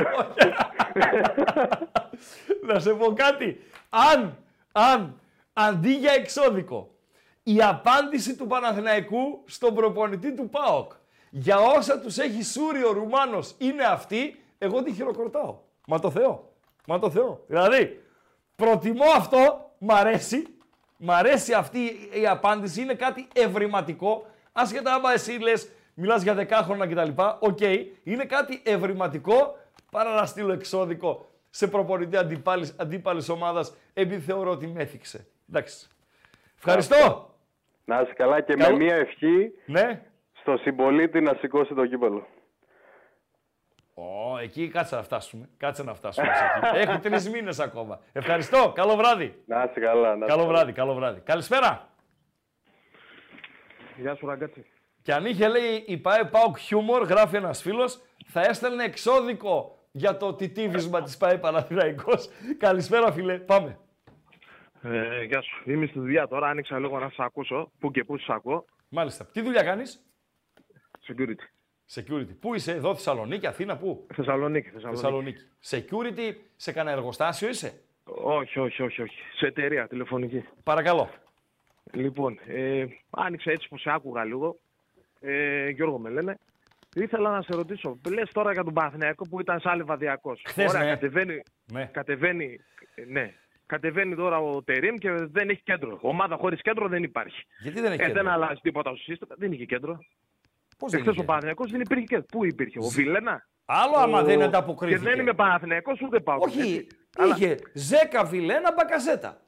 Να 2.67 2.79
σε 2.79 2.91
πω 2.95 3.13
κάτι. 3.13 3.61
Αν, 3.89 4.37
αν, 4.73 5.21
αντί 5.53 5.93
για 5.93 6.13
εξώδικο, 6.13 6.89
η 7.43 7.63
απάντηση 7.63 8.37
του 8.37 8.47
Παναθηναϊκού 8.47 9.43
στον 9.47 9.75
προπονητή 9.75 10.35
του 10.35 10.49
ΠΑΟΚ 10.49 10.93
για 11.31 11.59
όσα 11.61 12.01
τους 12.01 12.19
έχει 12.19 12.43
σούρει 12.43 12.85
ο 12.85 12.93
Ρουμάνος 12.93 13.55
είναι 13.59 13.85
αυτή, 13.85 14.43
εγώ 14.59 14.83
τη 14.83 14.93
χειροκροτάω. 14.93 15.59
Μα 15.87 15.99
το 15.99 16.11
Θεό. 16.11 16.53
Μα 16.87 16.99
το 16.99 17.11
Θεό. 17.11 17.45
Δηλαδή, 17.47 18.03
προτιμώ 18.57 19.05
αυτό, 19.17 19.71
μ' 19.79 19.91
αρέσει, 19.91 20.47
μ' 20.97 21.11
αρέσει 21.11 21.53
αυτή 21.53 22.09
η 22.21 22.27
απάντηση, 22.27 22.81
είναι 22.81 22.95
κάτι 22.95 23.29
ευρηματικό, 23.35 24.27
άσχετα 24.53 24.95
άμα 24.95 25.13
εσύ 25.13 25.33
λες, 25.33 25.69
μιλάς 25.95 26.23
για 26.23 26.35
δεκάχρονα 26.35 26.87
κτλ. 26.87 27.23
Οκ, 27.39 27.61
είναι 28.03 28.25
κάτι 28.25 28.63
ευρηματικό 28.65 29.57
παρά 29.91 30.15
να 30.15 30.27
στείλω 30.27 30.53
εξώδικο 30.53 31.31
σε 31.51 31.67
προπονητή 31.67 32.17
αντίπαλης, 32.17 32.75
αντίπαλης 32.77 33.29
ομάδας 33.29 33.75
επειδή 33.95 34.21
θεωρώ 34.21 34.51
ότι 34.51 34.67
με 34.67 34.83
έθιξε. 34.83 35.27
Εντάξει. 35.49 35.87
Ευχαριστώ. 36.57 37.32
Να 37.85 38.01
είσαι 38.01 38.13
καλά 38.13 38.41
και 38.41 38.55
Καλό- 38.55 38.77
με 38.79 38.85
μία 38.85 38.95
ευχή 38.97 39.53
Ναι. 39.67 40.03
στο 40.33 40.57
συμπολίτη 40.57 41.21
να 41.21 41.35
σηκώσει 41.41 41.75
το 41.75 41.87
κύπελλο. 41.87 42.27
Ω, 43.95 44.39
εκεί 44.39 44.69
κάτσε 44.69 44.97
να 44.97 45.03
φτάσουμε. 45.03 45.49
Κάτσε 45.57 45.83
να 45.83 45.95
φτάσουμε 45.95 46.27
σε 46.35 46.45
εκεί. 46.69 46.77
Έχω 46.89 46.99
τρεις 46.99 47.31
μήνες 47.31 47.61
ακόμα. 47.61 48.01
Ευχαριστώ. 48.13 48.73
Καλό 48.75 48.97
βράδυ. 48.97 49.43
Να 49.47 49.63
είσαι 49.71 49.81
καλά. 49.81 50.09
Να 50.17 50.25
είσαι 50.25 50.35
Καλό 50.35 50.43
καλά. 50.47 50.47
βράδυ, 50.55 50.73
καλό 50.73 50.95
βράδυ. 50.95 51.21
Καλησπέρα. 51.21 51.89
Γεια 53.97 54.15
σου, 54.15 54.27
Ραγκάτσι. 54.27 54.67
Και 55.03 55.13
αν 55.15 55.27
είχε 55.27 55.49
λέει 55.49 55.85
η 55.87 55.97
ΠαΕ 55.97 56.25
ΠΑΟΚ 56.25 56.59
χιούμορ, 56.59 57.03
γράφει 57.03 57.37
ένας 57.37 57.63
φίλος, 57.63 58.01
θα 58.27 58.41
έστελνε 58.41 58.85
εξώδικο 58.85 59.79
για 59.93 60.17
το 60.17 60.35
τιτίβισμα 60.35 61.03
της 61.03 61.17
ΠαΕ 61.17 61.39
Παναθηναϊκός. 61.39 62.29
Καλησπέρα, 62.59 63.13
φίλε. 63.13 63.39
Πάμε. 63.39 63.79
Ε, 64.83 65.23
γεια 65.25 65.43
σου. 65.43 65.71
Είμαι 65.71 65.87
στη 65.87 65.99
δουλειά 65.99 66.29
τώρα. 66.29 66.49
Άνοιξα 66.49 66.79
λίγο 66.79 66.99
να 66.99 67.09
σας 67.09 67.19
ακούσω. 67.19 67.71
Πού 67.79 67.91
και 67.91 68.05
πού 68.05 68.19
σας 68.19 68.29
ακούω. 68.29 68.65
Μάλιστα. 68.89 69.25
Τι 69.27 69.41
δουλειά 69.41 69.63
κάνεις, 69.63 70.03
Security. 71.09 71.47
Security. 71.95 72.37
Πού 72.41 72.55
είσαι, 72.55 72.73
εδώ, 72.73 72.95
Θεσσαλονίκη, 72.95 73.47
Αθήνα, 73.47 73.77
πού; 73.77 74.07
Θεσσαλονίκη. 74.15 74.69
Θεσσαλονίκη. 74.69 75.01
Θεσσαλονίκη. 75.01 75.43
Security, 76.31 76.35
σε 76.57 76.73
κανένα 76.73 76.97
εργοστάσιο 76.97 77.49
είσαι; 77.49 77.81
Όχι, 78.05 78.59
όχι, 78.59 78.83
όχι, 78.83 79.03
όχι. 79.03 79.19
Σε 79.37 79.47
εταιρεία 79.47 79.89
τηλεφωνική. 79.89 80.45
Παρακαλώ. 80.63 81.09
Λοιπόν, 81.93 82.39
ε, 82.47 82.85
άνοιξα 83.11 83.51
έτσι 83.51 83.69
που 83.69 83.79
σε 83.79 83.91
άκουγα 83.91 84.25
λίγο. 84.25 84.59
Ε, 85.21 85.69
Γιώργο 85.69 85.99
με 85.99 86.11
λένε. 86.11 86.39
Ήθελα 86.95 87.31
να 87.31 87.43
σε 87.43 87.53
ρωτήσω, 87.53 87.99
λες 88.09 88.31
τώρα 88.33 88.53
για 88.53 88.65
τον 88.65 88.73
Παναθηναϊκό 88.75 89.29
που 89.29 89.41
ήταν 89.41 89.61
σαν 89.61 89.77
λιβαδιακός. 89.77 90.43
Χθες, 90.47 90.73
ναι. 90.73 90.79
κατεβαίνει, 90.85 91.43
Ναι. 91.73 91.85
κατεβαίνει, 91.93 92.61
ε, 92.95 93.05
ναι. 93.05 93.35
Κατεβαίνει 93.67 94.15
τώρα 94.17 94.39
ο 94.39 94.63
Τερήμ 94.63 94.97
και 94.97 95.11
δεν 95.11 95.49
έχει 95.49 95.63
κέντρο. 95.63 95.99
Ομάδα 96.03 96.37
χωρίς 96.37 96.61
κέντρο 96.63 96.89
δεν 96.89 97.03
υπάρχει. 97.03 97.47
Γιατί 97.59 97.81
δεν 97.81 97.93
έχει 97.93 98.01
Ε, 98.03 98.07
δεν 98.07 98.15
κέντρο. 98.15 98.31
αλλάζει 98.33 98.61
τίποτα 98.63 98.91
στο 98.91 98.99
σύστημα. 99.03 99.35
Δεν 99.39 99.53
είχε 99.53 99.65
κέντρο. 99.65 99.99
Πώς 100.79 100.91
δεν 100.91 101.01
Εχθέ 101.01 101.13
είχε 101.13 101.21
ο 101.21 101.25
Παναθηναϊκός 101.25 101.71
δεν 101.71 101.81
υπήρχε 101.81 102.05
κέντρο. 102.05 102.25
Πού 102.31 102.45
υπήρχε, 102.45 102.79
ο 102.79 102.89
Βιλένα. 102.89 103.47
Άλλο 103.65 103.97
άμα 103.97 104.21
Ο- 104.21 104.25
δεν 104.25 104.39
Και 104.39 104.45
ανταποκρίθηκε. 104.45 105.09
δεν 105.11 105.19
είμαι 105.21 105.33
Παναθηναϊκός 105.35 106.01
ούτε 106.01 106.21
πάω. 106.21 106.39
Όχι, 106.41 106.87
είχε 107.35 107.57
Ζέκα 107.75 108.25
Βιλένα 108.25 108.73
Μπακασέτα. 108.73 109.41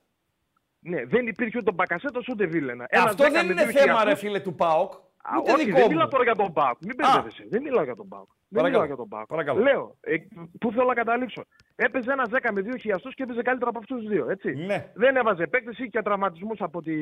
Ναι, 0.78 1.04
δεν 1.04 1.26
υπήρχε 1.26 1.58
ούτε 1.58 1.72
Μπακασέτο 1.72 2.20
ούτε 2.30 2.46
Βίλενα. 2.46 2.84
Ε, 2.88 2.96
Ένας 2.96 3.10
Αυτό 3.10 3.22
δέκα 3.22 3.34
δεν 3.36 3.46
με 3.46 3.52
είναι 3.52 3.62
δύο 3.64 3.72
θέμα, 3.80 3.84
ρε 3.92 3.98
χιλιάδες- 3.98 4.18
φίλε, 4.18 4.40
του 4.40 4.54
ΠΑΟΚ. 4.54 4.92
Α, 5.26 5.38
Ούτε 5.40 5.52
όχι, 5.52 5.64
δικό 5.64 5.76
δεν 5.76 5.86
μου. 5.86 5.92
μιλάω 5.92 6.08
τώρα 6.08 6.24
για 6.24 6.34
τον 6.34 6.52
Πάοκ. 6.52 6.76
Μην 6.86 6.94
μπερδεύεσαι. 6.96 7.44
Δεν 7.50 7.62
μιλάω 7.62 7.84
για 7.84 7.96
τον 7.96 8.08
Πάοκ. 8.08 8.26
Δεν 8.48 8.62
Παρακαλώ. 8.62 8.68
μιλάω 8.72 8.86
για 8.86 8.96
τον 8.96 9.08
Πάοκ. 9.08 9.26
Παρακαλώ. 9.26 9.60
Λέω, 9.62 9.96
ε, 10.00 10.14
πού 10.60 10.72
θέλω 10.72 10.84
να 10.84 10.94
καταλήξω. 10.94 11.44
Έπαιζε 11.76 12.12
ένα 12.12 12.24
10 12.30 12.52
με 12.52 12.60
2 12.60 12.76
χιλιαστού 12.80 13.08
και 13.10 13.22
έπαιζε 13.22 13.42
καλύτερα 13.42 13.70
από 13.70 13.78
αυτούς 13.78 14.02
του 14.02 14.08
δύο. 14.08 14.30
Έτσι. 14.30 14.54
Ναι. 14.54 14.90
Δεν 14.94 15.16
έβαζε 15.16 15.46
παίκτες 15.46 15.78
ή 15.78 15.88
και 15.88 16.02
τραυματισμούς 16.02 16.60
από 16.60 16.82
τη. 16.82 16.92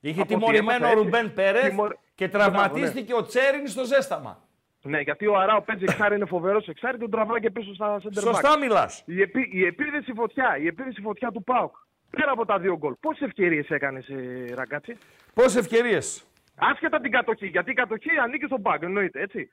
Είχε 0.00 0.20
από 0.20 0.20
ό,τι 0.20 0.34
τιμωρημένο 0.34 0.70
έμαθα, 0.72 0.86
ο 0.86 0.90
έτσι. 0.90 1.02
Ρουμπέν 1.04 1.32
Πέρεθ 1.34 1.68
Τιμωρ- 1.68 1.94
και 2.14 2.28
Μπράβο, 2.28 2.50
τραυματίστηκε 2.50 3.14
ο 3.14 3.22
Τσέριν 3.22 3.66
στο 3.66 3.84
ζέσταμα. 3.84 4.44
Ναι, 4.82 5.00
γιατί 5.00 5.26
ο 5.26 5.36
Αράο 5.36 5.60
παίζει 5.62 5.84
εξάρι, 5.88 6.14
είναι 6.14 6.24
φοβερός 6.26 6.68
εξάρι 6.68 6.94
και 6.94 7.00
τον 7.00 7.10
τραβάει 7.10 7.40
και 7.40 7.50
πίσω 7.50 7.74
στα 7.74 7.98
center 8.02 8.18
back. 8.18 8.22
Σωστά 8.22 8.58
μιλάς. 8.58 9.02
Η, 9.06 9.20
επί, 9.20 9.48
η 9.52 9.64
επίθεση 9.66 10.12
φωτιά, 10.16 10.56
η 10.58 10.66
επίθεση 10.66 11.00
φωτιά 11.00 11.30
του 11.30 11.44
ΠΑΟΚ. 11.44 11.74
Πέρα 12.10 12.30
από 12.32 12.44
τα 12.46 12.58
δύο 12.58 12.76
γκολ. 12.76 12.94
Πόσες 13.00 13.26
ευκαιρίες 13.26 13.68
έκανες, 13.68 14.08
ε, 14.08 14.54
Ραγκάτσι; 14.54 14.96
Πόσες 15.34 15.56
ευκαιρίες; 15.56 16.26
Άσχετα 16.58 17.00
την 17.00 17.10
κατοχή, 17.10 17.46
γιατί 17.46 17.70
η 17.70 17.74
κατοχή 17.74 18.10
ανήκει 18.24 18.44
στον 18.46 18.62
ΠΑΟΚ, 18.62 18.82
εννοείται 18.82 19.20
έτσι. 19.20 19.50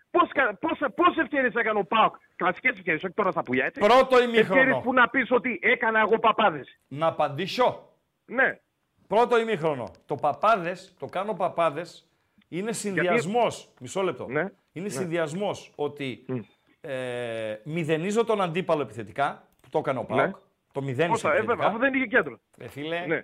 Πόσες 0.96 1.22
ευκαιρίες 1.22 1.50
έκανε 1.56 1.80
ο 1.80 1.84
ΠΑΟΚ, 1.86 2.16
κλασικές 2.36 2.68
ευκαιρίες, 2.68 2.96
όχι 3.04 3.14
τώρα 3.14 3.32
στα 3.32 3.44
πουλιά, 3.44 3.66
έτσι. 3.66 3.80
Πρώτο 3.80 4.18
Ευκαιρίες 4.18 4.36
ημίχρονο. 4.48 4.80
που 4.80 4.94
να 4.94 5.10
πεις 5.10 5.32
ότι 5.32 5.60
έκανα 5.62 6.00
εγώ 6.00 6.20
παπάδες. 6.20 6.80
Να 6.88 7.08
απαντήσω. 7.08 7.90
Ναι. 8.26 8.60
Πρώτο 9.08 9.40
ημίχρονο. 9.40 9.92
Το 10.06 10.16
παπάδες, 10.16 10.94
το 11.00 11.06
κάνω 11.06 11.34
παπάδες, 11.34 12.08
είναι 12.50 12.72
συνδυασμός. 12.72 13.70
Μισό 13.80 14.02
λεπτό. 14.02 14.28
Ναι. 14.30 14.42
Είναι 14.72 14.86
Ναι. 14.86 14.90
συνδυασμός 14.90 15.72
ότι 15.76 16.26
ε, 16.82 17.56
μηδενίζω 17.64 18.24
τον 18.26 18.42
αντίπαλο 18.42 18.82
επιθετικά, 18.82 19.48
που 19.62 19.70
το 19.70 19.78
έκανε 19.78 20.00
ο 20.00 20.06
Ναι. 20.10 20.16
Πάοκ. 20.16 20.36
Το 20.72 20.82
μηδένισε 20.82 21.12
Πόσα, 21.22 21.30
ε, 21.30 21.32
βέβαια, 21.40 21.44
επιθετικά. 21.54 21.68
αφού 21.68 21.78
δεν 21.78 21.94
είχε 21.94 22.06
κέντρο. 22.06 22.40
Ε, 22.58 22.68
φίλε, 22.68 23.06
Ναι. 23.08 23.24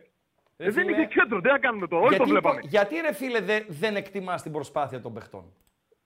Ρε 0.59 0.67
Ε, 0.67 0.71
δεν 0.71 0.73
φίλε, 0.85 0.97
είχε 0.97 1.05
κέντρο, 1.05 1.39
δεν 1.39 1.51
θα 1.51 1.57
κάνουμε 1.59 1.87
το. 1.87 1.95
Όλοι 1.95 2.05
το 2.09 2.15
γιατί, 2.15 2.29
βλέπαμε. 2.31 2.59
γιατί 2.63 2.95
ρε 3.01 3.13
φίλε 3.13 3.39
δε- 3.41 3.63
δεν 3.67 3.95
εκτιμάς 3.95 4.41
την 4.41 4.51
προσπάθεια 4.51 5.01
των 5.01 5.13
παιχτών; 5.13 5.53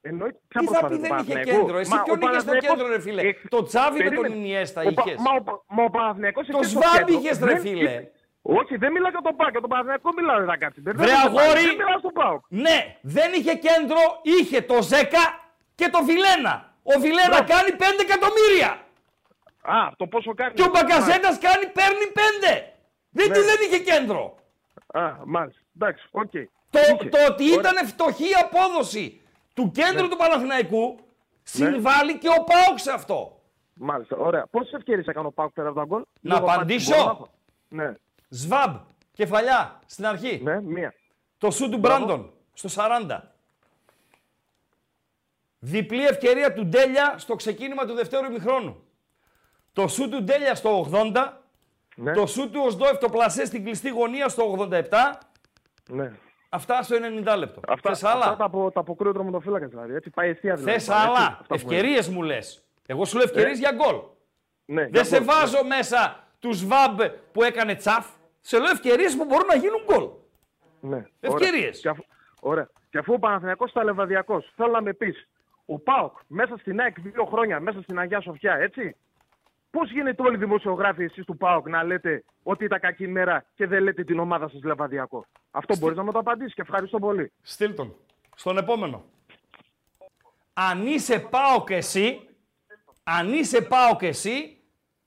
Εννοείται. 0.01 0.39
Τι 0.47 0.65
θα 0.67 0.87
πει 0.87 0.97
δεν 0.97 1.17
είχε 1.17 1.39
κέντρο; 1.39 1.77
Εσύ 1.77 1.91
ποιον 2.05 2.19
είχες 2.21 2.41
στο 2.41 2.55
κέντρο, 2.57 2.87
ρε 2.87 2.99
φίλε; 3.01 3.33
Το 3.49 3.63
Τσάβι 3.63 4.03
με 4.03 4.09
τον 4.09 4.25
Ινιέστα 4.25 4.83
είχες. 4.83 5.15
Μα 5.25 5.31
ο, 5.53 5.63
μα 5.67 5.83
ο 5.83 5.89
Παναθηναϊκός 5.89 6.45
Το 6.47 6.57
είχε 6.59 6.67
στο 6.69 6.79
Σβάμπ 6.79 6.97
κέντρο. 7.05 7.19
είχες, 7.21 7.39
ρε 7.39 7.45
Δεν- 7.45 7.59
φίλε. 7.61 8.07
Όχι, 8.41 8.75
δεν 8.77 8.91
μιλάω 8.91 9.09
για 9.09 9.21
τον 9.21 9.35
Πάοκ, 9.35 9.51
για 9.51 9.61
τον 9.61 9.69
Παναθηναϊκό 9.69 10.09
μιλάω, 10.17 10.37
ρε 10.39 10.45
Ραγκάτσι. 10.45 10.81
Δεν 10.81 10.93
Βρε 10.95 11.03
μιλάω 11.05 11.19
για 11.19 11.29
τον 11.29 11.35
Πάοκ, 11.37 11.47
αγόρι. 11.49 11.65
Δεν 11.69 11.75
μιλάω 11.81 11.99
στον 12.03 12.13
Πάοκ. 12.19 12.41
Ναι, 12.65 12.77
δεν 13.15 13.29
είχε 13.37 13.53
κέντρο, 13.67 14.01
είχε 14.21 14.61
το 14.71 14.77
Ζέκα 14.91 15.23
και 15.79 15.87
το 15.93 15.99
Βιλένα. 16.09 16.53
Ο 16.93 16.95
Βιλένα 17.03 17.29
Μπράβο. 17.35 17.51
κάνει 17.53 17.69
5 17.83 17.99
εκατομμύρια. 18.07 18.71
Α, 19.77 19.79
το 19.99 20.05
πόσο 20.13 20.31
κάνει. 20.39 20.53
Και 20.57 20.65
ο 20.69 20.71
Μπακασέτα 20.73 21.29
κάνει, 21.47 21.65
παίρνει 21.77 22.05
5. 22.19 22.53
Δεν, 23.17 23.27
Ναι. 23.27 23.33
τι 23.35 23.39
δεν 23.49 23.57
είχε 23.65 23.79
κέντρο. 23.91 24.23
Α, 24.99 25.15
μάλιστα. 25.25 25.61
Εντάξει, 25.75 26.07
οκ. 26.11 26.31
Το, 26.31 26.79
Είχε. 26.79 27.09
το 27.09 27.17
ότι 27.29 27.53
Ωραία. 27.53 27.71
ήταν 27.71 27.87
φτωχή 27.87 28.23
η 28.29 28.33
απόδοση 28.43 29.21
του 29.53 29.71
κέντρου 29.71 30.01
Ναι. 30.03 30.09
του 30.09 30.15
Παναθηναϊκού 30.17 30.99
συμβάλλει 31.43 32.17
και 32.17 32.27
ο 32.29 32.43
Πάοξ 32.43 32.81
σε 32.81 32.91
αυτό. 32.91 33.41
Μάλιστα, 33.73 34.17
ωραία. 34.17 34.45
Πόσες 34.47 34.73
ευκαιρίες 34.73 35.07
έκανε 35.07 35.27
ο 35.27 35.31
Πάοκ 35.31 35.51
πέρα 35.53 35.67
από 35.69 35.77
τον 35.79 35.87
γκολ; 35.87 36.01
Να 36.21 36.35
Λίγο 36.35 36.51
απαντήσω. 36.51 36.89
πάτη, 36.91 37.01
μπορώ 37.03 37.11
να 37.11 37.17
έχω. 37.17 37.29
Ναι, 37.89 37.93
Σβάμπ, 38.29 38.75
κεφαλιά, 39.13 39.79
στην 39.85 40.05
αρχή. 40.05 40.39
ναι, 40.43 40.61
μία. 40.61 40.93
Το 41.37 41.51
σου 41.51 41.69
του 41.69 41.77
Μπράβο. 41.77 42.05
Μπράντον, 42.05 42.33
στο 42.53 42.69
40. 42.69 43.21
Διπλή 45.59 46.05
ευκαιρία 46.05 46.53
του 46.53 46.65
Ντέλια 46.65 47.15
στο 47.17 47.35
ξεκίνημα 47.35 47.85
του 47.85 47.93
δευτέρου 47.93 48.25
ημιχρόνου. 48.25 48.83
Το 49.73 49.87
σου 49.87 50.09
του 50.09 50.23
Ντέλια 50.23 50.55
στο 50.55 50.89
80, 50.91 51.42
Ναι, 51.95 52.13
το 52.13 52.25
σου 52.25 52.49
του 52.49 52.61
Οσδόεφ 52.65 52.97
το 52.97 53.09
πλασέ 53.09 53.45
στην 53.45 53.63
κλειστή 53.63 53.89
γωνία 53.89 54.27
στο 54.29 54.67
87, 54.69 54.83
ναι. 55.89 56.11
αυτά 56.49 56.83
στο 56.83 56.95
90 57.25 57.35
λεπτό. 57.37 57.61
Αυτά, 57.67 57.89
Θες 57.89 58.03
άλλα; 58.03 58.19
αυτά 58.23 58.35
τα, 58.35 58.43
απο, 58.45 58.71
τα 58.71 58.79
αποκρούει 58.79 59.09
ο 59.09 59.13
τροματοφύλακα 59.13 59.67
δηλαδή. 59.67 59.93
Έτσι, 59.95 60.09
πάει 60.09 60.29
αιστεία 60.29 60.55
δηλαδή. 60.55 60.71
Θες 60.71 60.85
πάλι, 60.85 60.99
έτσι, 60.99 61.11
άλλα. 61.21 61.27
αυτά 61.27 61.55
που 61.55 61.61
είναι. 61.61 61.75
Ευκαιρίες 61.75 62.09
μου 62.09 62.21
λες. 62.21 62.65
Εγώ 62.85 63.05
σου 63.05 63.15
λέω 63.17 63.25
ευκαιρίες 63.25 63.57
Ε, 63.57 63.59
για 63.59 63.71
γκολ. 63.71 63.95
Ναι, 64.65 64.81
Δεν 64.81 64.89
για 64.93 65.03
σε 65.03 65.17
γκολ. 65.17 65.25
βάζω 65.25 65.63
μέσα 65.63 66.27
τους 66.39 66.57
Σβάμπ 66.57 66.99
που 67.31 67.43
έκανε 67.43 67.75
τσαφ. 67.75 68.07
Σε 68.41 68.57
λέω 68.59 68.69
ευκαιρίες 68.71 69.15
που 69.15 69.25
μπορούν 69.25 69.47
να 69.47 69.55
γίνουν 69.55 69.81
γκολ. 69.85 70.09
Ναι. 70.79 71.05
Ευκαιρίες. 71.19 71.77
Ωραία. 71.77 71.81
Και 71.81 71.89
αφού, 71.89 72.03
ωραία. 72.39 72.69
Και 72.89 72.97
αφού 72.97 73.13
ο 73.13 73.19
Παναθηναϊκός 73.19 73.71
ήταν 73.71 73.85
λεβαδιακός, 73.85 74.51
θέλω 74.55 74.71
να 74.71 74.81
με 74.81 74.93
πεις, 74.93 75.27
ο 75.65 75.79
ΠΑΟΚ 75.79 76.17
μέσα 76.27 76.57
στην 76.57 76.79
ΑΕΚ 76.79 76.99
δύο 76.99 77.25
χρόνια, 77.25 77.59
μέσα 77.59 77.81
στην 77.81 77.99
Αγία 77.99 78.21
Σοφιά, 78.21 78.53
έτσι; 78.55 78.95
Πώς 79.73 79.91
γίνεται 79.91 80.21
όλοι 80.21 80.35
οι 80.35 80.39
δημοσιογράφοι 80.39 81.03
εσείς 81.03 81.25
του 81.25 81.37
ΠΑΟΚ 81.37 81.69
να 81.69 81.83
λέτε 81.83 82.23
ότι 82.43 82.63
ήταν 82.63 82.79
κακή 82.79 83.07
μέρα 83.07 83.45
και 83.55 83.67
δεν 83.67 83.83
λέτε 83.83 84.03
την 84.03 84.19
ομάδα 84.19 84.49
σας 84.49 84.63
λεβαδιακό; 84.63 85.25
Αυτό 85.51 85.77
μπορείς 85.77 85.97
να 85.97 86.03
μου 86.03 86.11
το 86.11 86.19
απαντήσεις 86.19 86.53
και 86.53 86.61
ευχαριστώ 86.61 86.99
πολύ. 86.99 87.31
Στείλ 87.41 87.75
τον. 87.75 87.95
Στον 88.35 88.57
επόμενο. 88.57 89.03
Αν 90.53 90.87
είσαι 90.87 91.19
πάω 91.19 91.63
και 91.63 91.75
εσύ, 91.75 92.29
αν 93.03 93.33
είσαι 93.33 93.61
πάω 93.61 93.95
και 93.95 94.07
εσύ, 94.07 94.57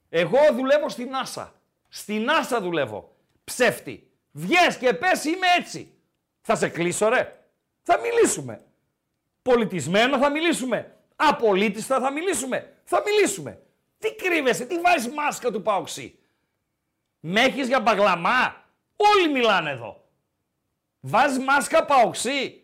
εγώ 0.09 0.39
δουλεύω 0.53 0.89
στην 0.89 1.15
Άσα. 1.15 1.53
Στην 1.89 2.29
Άσα 2.29 2.61
δουλεύω. 2.61 3.15
Ψεύτη. 3.43 4.11
Βγες 4.31 4.77
και 4.77 4.93
πες 4.93 5.23
είμαι 5.23 5.47
έτσι. 5.59 5.93
Θα 6.41 6.55
σε 6.55 6.69
κλείσω 6.69 7.09
ρε. 7.09 7.39
Θα 7.81 7.99
μιλήσουμε. 7.99 8.61
Πολιτισμένα 9.41 10.17
θα 10.17 10.29
μιλήσουμε. 10.29 10.97
Απολύτιστα 11.15 11.99
θα 11.99 12.11
μιλήσουμε. 12.11 12.73
Θα 12.83 13.03
μιλήσουμε. 13.05 13.61
Τι 13.97 14.15
κρύβεσαι, 14.15 14.65
τι 14.65 14.79
βάζεις 14.79 15.13
μάσκα 15.13 15.51
του 15.51 15.61
Πάοξή. 15.61 16.19
Με 17.19 17.41
έχεις 17.41 17.67
για 17.67 17.79
μπαγλαμά; 17.79 18.65
Όλοι 18.95 19.31
μιλάνε 19.31 19.69
εδώ. 19.69 20.09
Βάζεις 20.99 21.39
μάσκα 21.39 21.85
Παοξή. 21.85 22.63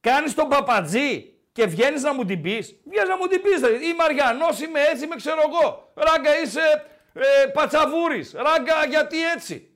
Κάνεις 0.00 0.34
τον 0.34 0.48
παπατζή 0.48 1.34
και 1.52 1.66
βγαίνεις 1.66 2.02
να 2.02 2.14
μου 2.14 2.24
την 2.24 2.42
πεις. 2.42 2.80
Βγαίνεις 2.84 3.08
να 3.08 3.16
μου 3.16 3.26
την 3.26 3.42
πεις. 3.42 3.60
ρε. 3.60 3.86
Είμαι 3.86 4.04
Αριανός, 4.04 4.60
είμαι 4.60 4.80
έτσι, 4.82 5.04
είμαι 5.04 5.16
ξέρω 5.16 5.40
εγώ. 5.50 5.92
Ράγκα 5.94 6.40
είσαι 6.40 6.86
ε, 7.12 7.46
πατσαβούρης. 7.46 8.32
Ράγκα 8.32 8.84
γιατί 8.86 9.30
έτσι; 9.30 9.70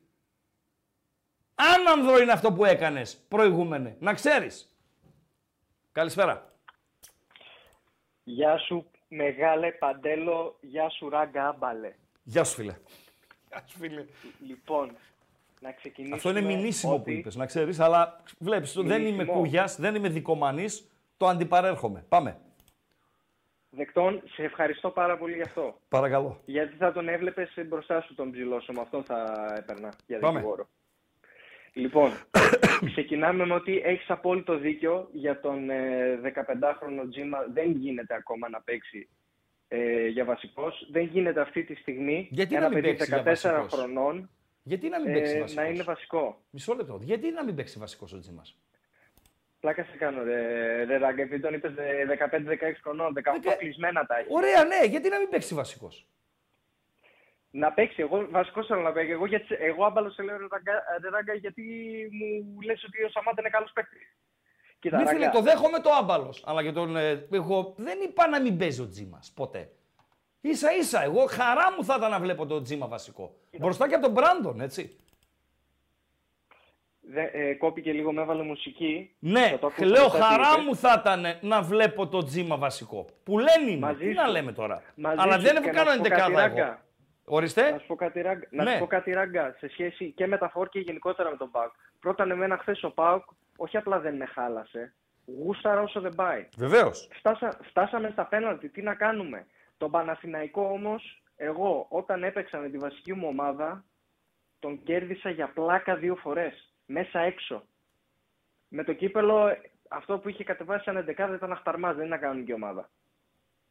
Άνανδρο 1.54 2.18
είναι 2.18 2.32
αυτό 2.32 2.52
που 2.52 2.64
έκανες 2.64 3.16
προηγούμενε. 3.28 3.96
Να 4.00 4.14
ξέρεις. 4.14 4.76
Καλησπέρα. 5.92 6.54
Γεια 8.22 8.58
σου 8.58 8.90
μεγάλε 9.14 9.70
Παντέλο, 9.70 10.56
γεια 10.60 10.88
σου 10.88 11.08
Ράγκα 11.08 11.48
Άμπαλε. 11.48 11.92
Γεια 12.22 12.44
σου 12.44 12.54
φίλε. 12.54 12.74
Γεια 13.48 13.64
σου, 13.66 13.78
φίλε. 13.78 14.04
Λοιπόν, 14.46 14.96
να 15.60 15.72
ξεκινήσουμε... 15.72 16.16
Αυτό 16.16 16.30
είναι 16.30 16.40
μηνύσιμο 16.40 16.94
ότι- 16.94 17.02
που 17.04 17.10
είπες, 17.18 17.36
να 17.36 17.46
ξέρεις, 17.46 17.80
αλλά 17.80 18.22
βλέπεις, 18.38 18.72
δεν 18.72 19.00
είμαι 19.00 19.10
Μηνύσιμο. 19.10 19.32
κούγιας, 19.32 19.76
δεν 19.80 19.94
είμαι 19.94 20.08
δικομανής, 20.08 20.90
το 21.16 21.26
αντιπαρέρχομαι. 21.26 22.04
Πάμε. 22.08 22.38
Δεκτών, 23.70 24.22
σε 24.26 24.42
ευχαριστώ 24.42 24.90
πάρα 24.90 25.18
πολύ 25.18 25.34
γι' 25.34 25.42
αυτό. 25.42 25.78
Παρακαλώ. 25.88 26.40
Γιατί 26.44 26.76
θα 26.76 26.92
τον 26.92 27.08
έβλεπες 27.08 27.48
μπροστά 27.66 28.00
σου 28.00 28.14
τον 28.14 28.30
ψηλόσο, 28.30 28.72
με 28.72 28.80
αυτόν 28.80 29.04
θα 29.04 29.46
έπαιρνα 29.58 29.92
για 30.06 30.18
Πάμε. 30.18 30.38
δικηγόρο. 30.38 30.68
Λοιπόν, 31.72 32.10
ξεκινάμε 32.92 33.46
με 33.46 33.54
ότι 33.54 33.82
έχεις 33.84 34.10
απόλυτο 34.10 34.58
δίκιο 34.58 35.08
για 35.12 35.40
τον 35.40 35.70
ε, 35.70 36.20
15χρονο 36.24 37.10
Τζίμα. 37.10 37.38
Δεν 37.52 37.70
γίνεται 37.70 38.14
ακόμα 38.14 38.48
να 38.48 38.60
παίξει 38.60 39.08
ε, 39.68 40.06
για 40.06 40.24
βασικός. 40.24 40.88
Δεν 40.90 41.02
γίνεται 41.02 41.40
αυτή 41.40 41.64
τη 41.64 41.74
στιγμή 41.74 42.28
Γιατί 42.30 42.54
ένα 42.54 42.68
να 42.68 42.74
μην 42.74 42.82
παιδί 42.82 42.96
παίξει 42.96 43.10
για 43.14 43.22
14 43.22 43.24
βασικός; 43.24 43.72
χρονών 43.72 44.30
Γιατί 44.62 44.88
να 44.88 45.00
μην 45.00 45.12
παίξει 45.12 45.36
ε, 45.36 45.40
βασικός; 45.40 45.64
να 45.64 45.70
είναι 45.70 45.82
βασικό. 45.82 46.42
Μισό 46.50 46.74
λεπτό. 46.74 46.98
Γιατί 47.02 47.30
να 47.30 47.44
μην 47.44 47.54
παίξει 47.54 47.78
βασικός 47.78 48.12
ο 48.12 48.18
Τζίμας; 48.18 48.58
Πλάκα 49.60 49.84
σε 49.84 49.96
κάνω, 49.96 50.22
ρε, 50.22 50.84
ρε 50.84 50.98
Ράγκα, 50.98 51.22
επειδή 51.22 51.40
τον 51.40 51.54
είπες 51.54 51.72
ε, 51.76 52.06
15-16 52.30 52.56
χρονών, 52.82 53.12
18 53.12 53.22
Δεκα- 53.42 53.56
κλεισμένα 53.56 54.06
τα 54.06 54.18
έχει. 54.18 54.28
Ωραία, 54.30 54.64
ναι, 54.64 54.84
γιατί 54.86 55.08
να 55.08 55.18
μην 55.18 55.28
παίξει 55.28 55.54
βασικός; 55.54 56.06
Να 57.50 57.72
παίξει, 57.72 58.02
εγώ 58.02 58.26
βασικό 58.30 58.64
θέλω 58.64 58.80
να 58.80 58.92
παίξει. 58.92 59.10
Εγώ, 59.12 59.26
γιατί, 59.26 59.54
εγώ 59.58 59.84
άμπαλος 59.84 60.14
σε 60.14 60.22
λέω 60.22 60.36
ρε 60.36 60.46
Ράγκα, 60.50 60.72
ρε 61.02 61.08
Ράγκα, 61.10 61.34
γιατί 61.34 61.62
μου 62.12 62.60
λες 62.60 62.84
ότι 62.84 63.02
ο 63.02 63.08
Σαμάτα 63.08 63.40
είναι 63.40 63.48
καλός 63.50 63.70
παίκτης; 63.74 64.16
Κοίτα, 64.80 64.96
Μη 65.00 65.06
φίλε, 65.06 65.18
Ράγκα, 65.24 65.30
το 65.30 65.40
δέχομαι 65.42 65.78
το 65.78 65.90
άμπαλος. 66.00 66.42
Αλλά 66.46 66.62
και 66.62 66.72
τον. 66.72 66.96
ε, 66.96 67.26
εγώ 67.32 67.74
δεν 67.76 67.98
είπα 68.00 68.28
να 68.28 68.40
μην 68.40 68.56
παίζει 68.58 68.80
ο 68.80 68.88
Τζίμα 68.88 69.20
ποτέ. 69.34 69.70
σα 70.50 70.74
ίσα, 70.74 71.02
εγώ 71.02 71.26
χαρά 71.26 71.72
μου 71.76 71.84
θα 71.84 71.94
ήταν 71.98 72.10
να 72.10 72.18
βλέπω 72.18 72.46
τον 72.46 72.62
Τζίμα 72.62 72.86
βασικό. 72.86 73.34
Μπροστά 73.58 73.88
και 73.88 73.94
από 73.94 74.04
τον 74.04 74.12
Μπράντον, 74.12 74.60
έτσι. 74.60 74.96
δε, 77.00 77.22
ε, 77.32 77.54
κόπηκε 77.54 77.92
λίγο, 77.92 78.12
με 78.12 78.22
έβαλε 78.22 78.42
μουσική. 78.42 79.14
Ναι, 79.18 79.48
Θα 79.48 79.58
το 79.58 79.66
ακούσω 79.66 79.84
λέω 79.88 80.02
μετά 80.04 80.16
τι 80.16 80.22
χαρά 80.22 80.52
είπες. 80.52 80.64
μου 80.64 80.76
θα 80.76 80.96
ήταν 81.00 81.24
να 81.40 81.62
βλέπω 81.62 82.08
τον 82.08 82.24
Τζίμα 82.24 82.56
βασικό. 82.56 83.06
Που 83.24 83.38
λένε 83.38 83.70
είναι. 83.70 83.78
Μαζί 83.78 84.08
Τι 84.08 84.12
να 84.14 84.24
σου. 84.24 84.30
λέμε 84.30 84.52
τώρα. 84.52 84.82
Μαζί 84.94 85.16
Αλλά 85.18 85.34
σου 85.34 85.40
δεν 85.40 85.54
και 85.54 85.60
να 85.60 85.72
κάνω 85.72 85.90
σου 85.90 85.96
πω 85.98 86.02
κάτι, 86.08 86.22
εντεκάδα 86.32 86.44
εγώ. 86.44 86.78
Ράγκα. 87.30 87.36
Ορίστε. 87.36 87.70
Να 87.70 87.78
σου 87.78 87.86
πω 87.86 87.94
κάτι, 87.94 88.20
Ράγκα, 88.20 88.46
να 88.50 88.62
Ναι. 88.64 88.70
σου 88.72 88.78
πω 88.78 88.86
κάτι, 88.86 89.10
Ράγκα, 89.12 89.54
σε 89.58 89.68
σχέση 89.68 90.10
και 90.12 90.26
με 90.26 90.38
τα 90.38 90.48
φόρ 90.48 90.68
και 90.68 90.78
γενικότερα 90.80 91.30
με 91.30 91.36
τον 91.36 91.50
Πάουκ. 91.50 91.72
Πρώτα 92.00 92.22
εμένα 92.24 92.58
χθες 92.58 92.82
ο 92.82 92.90
Πάουκ, 92.90 93.24
όχι 93.56 93.76
απλά 93.76 94.00
δεν 94.00 94.16
με 94.16 94.26
χάλασε, 94.26 94.94
γούσταρα 95.26 95.80
όσο 95.80 96.00
δεν 96.00 96.14
πάει. 96.14 96.48
Βεβαίως. 96.56 97.08
Φτάσα, 97.12 97.58
φτάσαμε 97.62 98.10
στα 98.12 98.26
πέναλτι, 98.26 98.68
τι 98.68 98.82
να 98.82 98.94
κάνουμε; 98.94 99.46
Τον 99.76 99.90
Παναθηναϊκό 99.90 100.62
όμως, 100.62 101.22
εγώ 101.36 101.86
όταν 101.88 102.24
έπαιξα 102.24 102.58
με 102.58 102.68
τη 102.68 102.78
βασική 102.78 103.14
μου 103.14 103.28
ομάδα, 103.28 103.84
τον 104.58 104.82
κέρδισα 104.82 105.30
για 105.30 105.48
πλάκα 105.52 105.96
δύο 105.96 106.16
φορές, 106.16 106.74
μέσα 106.86 107.20
έξω. 107.20 107.64
Με 108.68 108.84
το 108.84 108.92
κύπελο, 108.92 109.56
αυτό 109.88 110.18
που 110.18 110.28
είχε 110.28 110.44
κατεβάσει 110.44 110.84
σαν 110.84 110.96
11 110.96 111.34
ήταν 111.34 111.52
αχταρμάς, 111.52 111.96
δεν 111.96 112.06
ήταν 112.06 112.20
κανονική 112.20 112.52
ομάδα. 112.52 112.90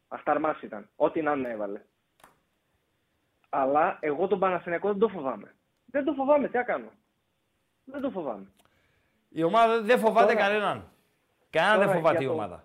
Αχταρμάς 0.08 0.62
ήταν, 0.62 0.88
ό,τι 0.96 1.22
να 1.22 1.32
είναι 1.32 1.48
έβαλε. 1.48 1.80
Αλλά 3.50 3.96
εγώ 4.00 4.26
τον 4.26 4.38
Παναθηναϊκό 4.38 4.88
δεν 4.88 4.98
το 4.98 5.08
φοβάμαι. 5.08 5.54
Δεν 5.86 6.04
το 6.04 6.12
φοβάμαι, 6.12 6.48
τι 6.48 6.56
να 6.56 6.62
κάνω. 6.62 6.88
Δεν 7.84 8.00
το 8.00 8.10
φοβάμαι. 8.10 8.46
Η 9.28 9.42
ομάδα 9.42 9.80
δεν 9.82 9.98
φοβάται 9.98 10.32
Τώρα- 10.32 10.46
κανέναν. 10.46 10.88
Κανέναν 11.50 11.78
δεν 11.78 11.86
τώρα 11.86 11.98
φοβάται 11.98 12.16
για 12.18 12.26
η 12.26 12.30
το- 12.30 12.34
ομάδα. 12.36 12.64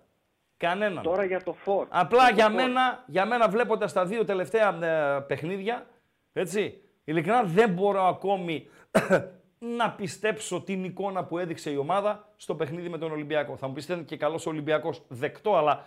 Κανέναν. 0.56 1.02
Τώρα 1.02 1.24
για 1.24 1.42
το 1.42 1.52
φόρ. 1.52 1.86
Απλά 1.90 2.28
το 2.28 2.34
για 2.34 2.44
φόρ. 2.44 2.54
μένα, 2.54 3.04
για 3.06 3.26
μένα 3.26 3.48
βλέποντας 3.48 3.92
τα 3.92 4.04
δύο 4.06 4.24
τελευταία 4.24 4.84
ε, 4.84 5.20
παιχνίδια, 5.20 5.86
έτσι, 6.32 6.82
ειλικρινά 7.04 7.42
δεν 7.42 7.70
μπορώ 7.72 8.02
ακόμη 8.06 8.68
να 9.78 9.90
πιστέψω 9.90 10.60
την 10.62 10.84
εικόνα 10.84 11.24
που 11.24 11.38
έδειξε 11.38 11.70
η 11.70 11.76
ομάδα 11.76 12.32
στο 12.36 12.54
παιχνίδι 12.54 12.88
με 12.88 12.98
τον 12.98 13.12
Ολυμπιακό. 13.12 13.56
Θα 13.56 13.66
μου 13.66 13.72
πείτε 13.72 13.96
και 13.96 14.16
καλός 14.16 14.46
ο 14.46 14.50
Ολυμπιακός 14.50 15.02
δεκτό, 15.08 15.56
αλλά 15.56 15.84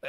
ε, 0.00 0.08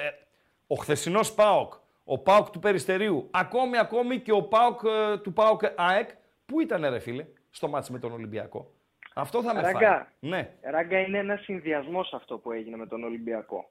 ο 0.67 0.75
χθεσινός 0.75 1.33
ΠΑΟΚ, 1.33 1.73
ο 2.03 2.19
ΠΑΟΚ 2.19 2.49
του 2.49 2.59
Περιστερίου, 2.59 3.29
ακόμη 3.31 3.77
ακόμη 3.77 4.19
και 4.19 4.31
ο 4.31 4.43
ΠΑΟΚ 4.43 4.81
ε, 4.83 5.17
του 5.17 5.33
ΠΑΟΚ 5.33 5.61
ΑΕΚ, 5.75 6.09
πού 6.45 6.59
ήταν 6.59 6.89
ρε 6.89 6.99
φίλε, 6.99 7.25
στο 7.49 7.67
μάτς 7.67 7.89
με 7.89 7.99
τον 7.99 8.11
Ολυμπιακό; 8.11 8.71
Αυτό 9.13 9.43
θα 9.43 9.53
με 9.53 9.61
φάει. 9.61 9.73
Ράγκα. 9.73 10.11
Ναι. 10.19 10.53
Ράγκα 10.61 10.99
είναι 10.99 11.17
ένα 11.17 11.35
συνδυασμός 11.35 12.13
αυτό 12.13 12.37
που 12.37 12.51
έγινε 12.51 12.77
με 12.77 12.87
τον 12.87 13.03
Ολυμπιακό. 13.03 13.69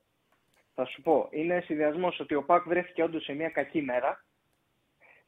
Θα 0.74 0.85
σου 0.85 1.03
πω, 1.03 1.28
είναι 1.30 1.61
συνδυασμός 1.61 2.20
ότι 2.20 2.35
ο 2.35 2.43
Πάκ 2.45 2.68
βρέθηκε 2.68 3.03
όντως 3.03 3.24
σε 3.24 3.33
μια 3.33 3.49
κακή 3.49 3.83
μέρα. 3.83 4.24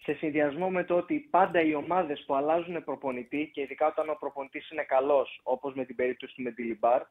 Σε 0.02 0.12
συνδυασμό 0.12 0.70
με 0.70 0.84
το 0.84 0.96
ότι 0.96 1.18
πάντα 1.30 1.60
οι 1.60 1.74
ομάδες 1.74 2.24
που 2.26 2.34
αλλάζουν 2.34 2.84
προπονητή 2.84 3.50
και 3.52 3.60
ειδικά 3.60 3.86
όταν 3.86 4.08
ο 4.08 4.16
προπονητής 4.20 4.70
είναι 4.70 4.82
καλός, 4.82 5.40
όπως 5.42 5.74
με 5.74 5.84
την 5.84 5.96
περίπτωση 5.96 6.34
του 6.34 6.42
Μεντιλιμπάρ, 6.42 7.02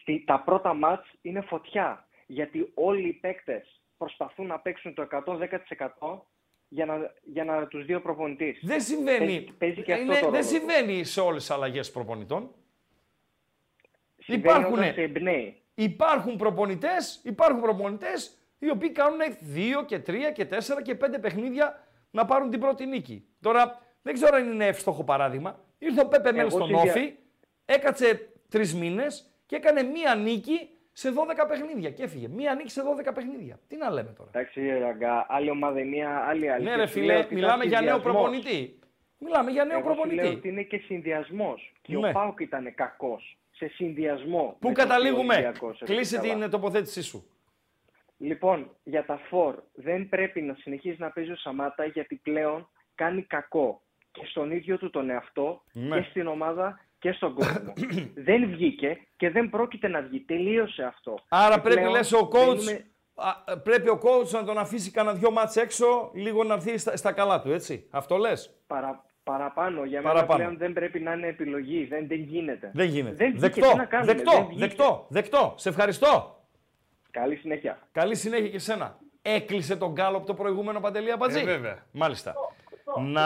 στη, 0.00 0.24
τα 0.26 0.40
πρώτα 0.40 0.74
μάτς 0.74 1.08
είναι 1.22 1.40
φωτιά. 1.40 2.06
Γιατί 2.26 2.70
όλοι 2.74 3.08
οι 3.08 3.12
παίκτες 3.12 3.81
προσπαθούν 4.06 4.46
να 4.46 4.58
παίξουν 4.58 4.94
το 4.94 5.06
110% 6.00 6.18
για 6.68 6.86
να, 6.86 7.12
για 7.22 7.44
να 7.44 7.66
τους 7.66 7.84
δει 7.84 7.94
ο 7.94 8.00
προπονητής. 8.02 8.58
Δεν 8.62 8.80
συμβαίνει. 8.80 9.26
Παίζει- 9.26 9.52
παίζει 9.58 9.82
και 9.82 9.92
αυτό 9.92 10.04
Είναι- 10.04 10.14
το 10.14 10.20
ρόλο 10.20 10.32
δεν 10.32 10.40
του. 10.40 10.46
συμβαίνει 10.48 11.04
σε 11.04 11.20
όλες 11.20 11.40
τις 11.40 11.50
αλλαγές 11.50 11.90
προπονητών. 11.90 12.50
Συμβαίνει 14.18 14.54
Υπάρχουνε. 14.56 14.80
όταν 14.82 14.94
σε 14.94 15.02
εμπνέει. 15.02 15.62
Υπάρχουν 15.74 16.36
προπονητές, 16.36 17.20
υπάρχουν 17.24 17.60
προπονητές 17.60 18.38
οι 18.58 18.70
οποίοι 18.70 18.90
κάνουν 18.90 19.18
δύο 19.40 19.84
και 19.84 19.98
τρία 19.98 20.30
και 20.30 20.44
τέσσερα 20.44 20.82
και 20.82 20.94
πέντε 20.94 21.18
παιχνίδια 21.18 21.88
να 22.10 22.24
πάρουν 22.24 22.50
την 22.50 22.60
πρώτη 22.60 22.86
νίκη. 22.86 23.24
Τώρα 23.40 23.80
δεν 24.02 24.14
ξέρω 24.14 24.36
αν 24.36 24.52
είναι 24.52 24.66
εύστοχο 24.66 25.04
παράδειγμα. 25.04 25.60
Ήρθε 25.78 26.00
ο 26.00 26.08
Πέπε 26.08 26.32
Μέλ 26.32 26.40
Εγώ 26.40 26.50
στον 26.50 26.66
συνδυα- 26.66 26.90
Όφη, 26.92 27.14
έκατσε 27.64 28.32
τρεις 28.48 28.74
μήνες 28.74 29.30
και 29.46 29.56
έκανε 29.56 29.82
μία 29.82 30.14
νίκη 30.14 30.68
σε 30.92 31.10
12 31.44 31.48
παιχνίδια 31.48 31.90
και 31.90 32.02
έφυγε. 32.02 32.28
Μία 32.28 32.54
νίκη 32.54 32.70
σε 32.70 32.82
12 33.08 33.14
παιχνίδια. 33.14 33.58
Τι 33.68 33.76
να 33.76 33.90
λέμε 33.90 34.12
τώρα. 34.16 34.30
Εντάξει, 34.34 34.78
Ραγκά, 34.78 35.26
άλλη 35.28 35.50
ομάδα 35.50 35.80
η 35.80 35.84
μία, 35.84 36.16
άλλη 36.28 36.50
άλλη. 36.50 36.64
Ναι, 36.64 36.70
Και 36.70 36.76
ρε 36.76 36.86
σου 36.86 36.98
λέω 37.00 37.06
φίλε, 37.08 37.18
ότι 37.24 37.34
μιλάμε 37.34 37.64
ήταν 37.64 37.68
για 37.68 37.80
νέο 37.80 37.94
συνδυασμός. 37.94 38.22
προπονητή. 38.22 38.78
Μιλάμε 39.18 39.50
για 39.50 39.64
νέο 39.64 39.78
Εγώ 39.78 39.88
σου 39.88 39.94
λέω 39.94 40.04
προπονητή. 40.04 40.36
ότι 40.36 40.48
είναι 40.48 40.62
και 40.62 40.76
συνδυασμός. 40.78 41.72
Και 41.82 41.96
Ναι. 41.98 42.08
ο 42.08 42.12
Πάουκ 42.12 42.40
ήταν 42.40 42.74
κακός 42.74 43.38
σε 43.50 43.68
συνδυασμό. 43.68 44.56
Πού 44.60 44.68
με 44.68 44.74
το 44.74 44.80
ότι 44.80 44.80
ο 44.80 44.84
καταλήγουμε; 44.84 45.34
Ολυμπιακός 45.34 45.74
έπαιξε 45.74 45.94
Κλείσε 45.94 46.16
καλά. 46.16 46.38
την 46.40 46.50
τοποθέτησή 46.50 47.02
σου. 47.02 47.26
Λοιπόν, 48.18 48.70
για 48.82 49.04
τα 49.04 49.16
φορ 49.28 49.54
δεν 49.74 50.08
πρέπει 50.08 50.40
να 50.42 50.54
συνεχίσει 50.54 50.96
να 51.00 51.10
παίζεις 51.10 51.32
ο 51.32 51.36
Σαμάτα 51.36 51.84
γιατί 51.84 52.14
πλέον 52.22 52.68
κάνει 52.94 53.22
κακό 53.22 53.82
και 54.12 54.24
στον 54.26 54.50
ίδιο 54.50 54.78
του 54.78 54.90
τον 54.90 55.10
εαυτό 55.10 55.62
Ναι. 55.72 55.96
και 56.00 56.06
στην 56.10 56.26
ομάδα 56.26 56.80
και 57.02 57.12
στον 57.12 57.34
κόσμο. 57.34 57.72
δεν 58.28 58.46
βγήκε 58.50 58.98
και 59.16 59.30
δεν 59.30 59.50
πρόκειται 59.50 59.88
να 59.88 60.00
βγει. 60.02 60.20
Τελείωσε 60.20 60.82
αυτό. 60.82 61.14
Άρα 61.28 61.54
Και 61.54 61.60
πρέπει, 61.60 61.76
πλέον 61.78 61.92
λες, 61.92 62.12
ο 62.12 62.28
coach, 62.32 62.46
μπαίνουμε- 62.46 62.84
α, 63.14 63.58
πρέπει 63.58 63.88
ο 63.88 64.00
coach 64.02 64.28
να 64.30 64.44
τον 64.44 64.58
αφήσει 64.58 64.90
κανένα 64.90 65.16
δυο 65.18 65.30
μάτς 65.30 65.56
έξω, 65.56 66.10
λίγο 66.14 66.44
να 66.44 66.54
έρθει 66.54 66.78
στα, 66.78 66.96
στα 66.96 67.12
καλά 67.12 67.40
του, 67.40 67.52
έτσι. 67.52 67.86
Αυτό 67.90 68.16
λες; 68.16 68.54
Παρα, 68.66 69.04
παραπάνω. 69.22 69.84
Για 69.84 70.02
Παραπάνω. 70.02 70.26
μένα 70.26 70.36
πλέον 70.36 70.58
δεν 70.58 70.72
πρέπει 70.72 71.00
να 71.00 71.12
είναι 71.12 71.26
επιλογή. 71.26 71.84
Δεν, 71.84 72.06
δεν 72.08 72.18
γίνεται. 72.20 72.70
Δεν 72.74 72.86
γίνεται. 72.86 73.14
Δεν 73.14 73.30
βγήκε, 73.30 73.46
δεκτό, 73.46 73.70
τι 73.70 73.76
να 73.76 73.84
κάνουμε, 73.84 74.12
δεκτό, 74.12 74.32
δεν 74.32 74.44
βγήκε. 74.46 74.60
δεκτό, 74.66 75.06
δεκτό. 75.08 75.54
Σε 75.56 75.68
ευχαριστώ. 75.68 76.40
Καλή 77.10 77.36
συνέχεια. 77.36 77.78
Καλή 77.92 78.14
συνέχεια 78.16 78.48
και 78.48 78.58
σένα. 78.58 78.98
Έκλεισε 79.22 79.76
τον 79.76 79.92
γκάλωπ 79.92 80.26
το 80.26 80.34
προηγούμενο 80.34 80.80
Παντελή 80.80 81.12
Αμπατζή. 81.12 81.40
Ε, 81.40 81.44
βέβαια. 81.44 81.86
Μάλιστα. 81.92 82.34
Να 82.98 83.22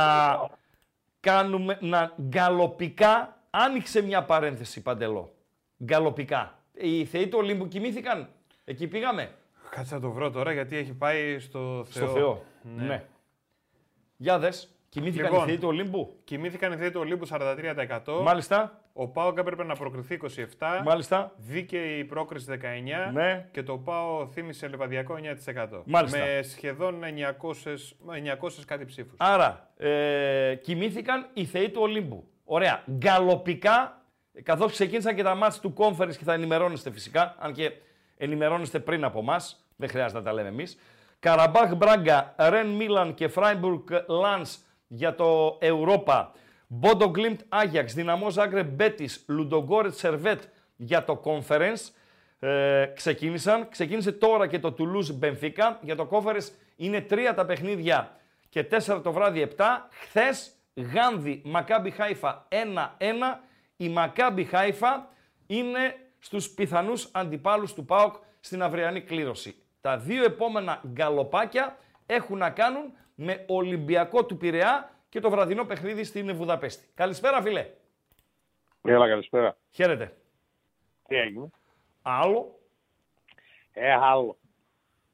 κάνουμε, 1.21 1.79
να 1.81 2.13
γκαλοπικά, 2.21 3.36
άνοιξε 3.57 4.03
μια 4.03 4.23
παρένθεση 4.25 4.83
Παντελό. 4.83 5.35
Γκαλοπικά. 5.85 6.59
Οι 6.73 7.05
θεοί 7.05 7.29
του 7.29 7.39
Ολύμπου 7.39 7.69
κοιμήθηκαν. 7.69 8.29
Εκεί 8.65 8.87
πήγαμε. 8.87 9.31
Κάτσε 9.71 9.95
να 9.95 10.01
το 10.01 10.11
βρω 10.11 10.31
τώρα 10.31 10.53
γιατί 10.53 10.77
έχει 10.77 10.93
πάει 10.93 11.39
στο 11.39 11.85
Θεό. 11.91 12.07
Στο 12.07 12.15
Θεό. 12.17 12.43
Ναι. 12.77 13.05
Για 14.17 14.39
δες. 14.39 14.71
Κοιμήθηκαν 14.89 15.31
Λοιπόν. 15.31 15.45
οι 15.45 15.47
θεοί 15.49 15.59
του 15.59 15.69
Ολύμπου; 15.69 16.17
Κοιμήθηκαν 16.25 16.73
οι 16.73 16.77
θέοι 16.77 16.91
του 16.91 17.01
Ολύμπου 17.01 17.27
43%. 17.27 18.23
Μάλιστα. 18.23 18.81
Ο 18.93 19.09
Πάοκ 19.09 19.39
έπρεπε 19.39 19.65
να 19.65 19.75
προκριθεί 19.75 20.15
27%. 20.15 20.83
Μάλιστα. 20.85 21.33
Δίκαιη 21.37 21.99
η 21.99 22.05
πρόκριση 22.05 22.47
19% 23.09 23.13
Ναι. 23.13 23.49
και 23.53 23.63
το 23.63 23.79
ΠΑΟ 23.79 24.27
θύμισε 24.27 24.69
λεβαδιακό 24.69 25.15
9%. 25.15 25.83
Μάλιστα. 25.85 26.19
Με 26.19 26.43
σχεδόν 26.43 27.03
900, 27.05 27.97
900 28.07 28.65
κάτι 28.67 28.85
ψήφους. 28.85 29.15
Άρα, 29.17 29.71
ε, 29.77 30.55
κοιμήθηκαν 30.63 31.27
οι 31.33 31.45
θεοί 31.45 31.71
του 31.71 31.81
Ολύμπου. 31.83 32.29
Ωραία. 32.49 32.83
Γκαλοπικά, 32.91 34.03
καθώς 34.43 34.73
ξεκίνησαν 34.73 35.15
και 35.15 35.23
τα 35.23 35.35
μάτς 35.35 35.61
του 35.61 35.75
conference 35.77 36.17
και 36.17 36.25
θα 36.25 36.33
ενημερώνεστε 36.33 36.91
φυσικά, 36.91 37.35
αν 37.39 37.53
και 37.53 37.73
ενημερώνεστε 38.17 38.79
πριν 38.79 39.05
από 39.05 39.19
εμάς, 39.19 39.37
δεν 39.77 39.89
χρειάζεται 39.89 40.19
να 40.19 40.25
τα 40.25 40.33
λέμε 40.33 40.49
εμείς. 40.49 40.79
Καραμπάχ 41.19 41.75
Μπράγκα, 41.75 42.35
Ρεν 42.39 42.67
Μίλαν 42.69 43.15
και 43.15 43.29
Φράιμπουργκ 43.29 43.89
Λάνς 44.07 44.59
για 44.87 45.15
το 45.15 45.59
Europa. 45.63 46.27
Μπόντο 46.67 47.09
Γκλίμπτ 47.09 47.41
Άγιαξ, 47.49 47.95
Δυναμό 47.95 48.31
Ζάγκρε 48.31 48.63
Μπέτης, 48.63 49.25
Λουντογκόρετ 49.29 49.95
Σερβέτ 49.95 50.43
για 50.77 51.05
το 51.05 51.23
conference. 51.25 51.91
Ε, 52.39 52.85
ξεκίνησαν. 52.95 53.69
Ξεκίνησε 53.69 54.13
τώρα 54.13 54.47
και 54.47 54.59
το 54.59 54.75
Toulouse 54.79 55.25
Benfica. 55.25 55.77
Για 55.81 55.97
το 55.97 56.09
conference 56.11 56.49
είναι 56.77 57.01
τρία 57.01 57.35
τα 57.35 57.47
παιχνίδια 57.47 58.17
και 58.49 58.67
4 58.87 59.01
το 59.03 59.13
βράδυ 59.13 59.49
7. 59.57 59.65
Χθες 59.91 60.56
Γάνδη 60.77 61.43
Μακάμπι 61.45 61.91
Χάιφα 61.91 62.49
1-1. 62.51 62.55
Η 63.77 63.89
Μακάμπι 63.89 64.45
Χάιφα 64.45 65.09
είναι 65.47 65.97
στους 66.19 66.49
πιθανούς 66.49 67.11
αντιπάλους 67.13 67.75
του 67.75 67.85
ΠΑΟΚ 67.85 68.15
στην 68.41 68.63
αυριανή 68.63 69.01
κλήρωση. 69.01 69.63
Τα 69.81 69.99
δύο 69.99 70.25
επόμενα 70.25 70.83
γκαλοπάκια 70.87 71.79
έχουν 72.07 72.39
να 72.39 72.51
κάνουν 72.51 72.93
με 73.15 73.45
Ολυμπιακό 73.49 74.25
του 74.25 74.37
Πειραιά 74.37 74.91
και 75.09 75.21
το 75.21 75.31
βραδινό 75.31 75.65
παιχνίδι 75.65 76.05
στην 76.05 76.35
Βουδαπέστη. 76.35 76.89
Καλησπέρα 76.95 77.43
φίλε. 77.43 77.71
Έλα, 78.83 79.09
καλησπέρα. 79.09 79.57
Χαίρετε. 79.71 80.17
Τι 81.09 81.17
έγινε; 81.17 81.51
Άλλο. 82.03 82.59
Ε, 83.73 83.93
άλλο. 83.93 84.39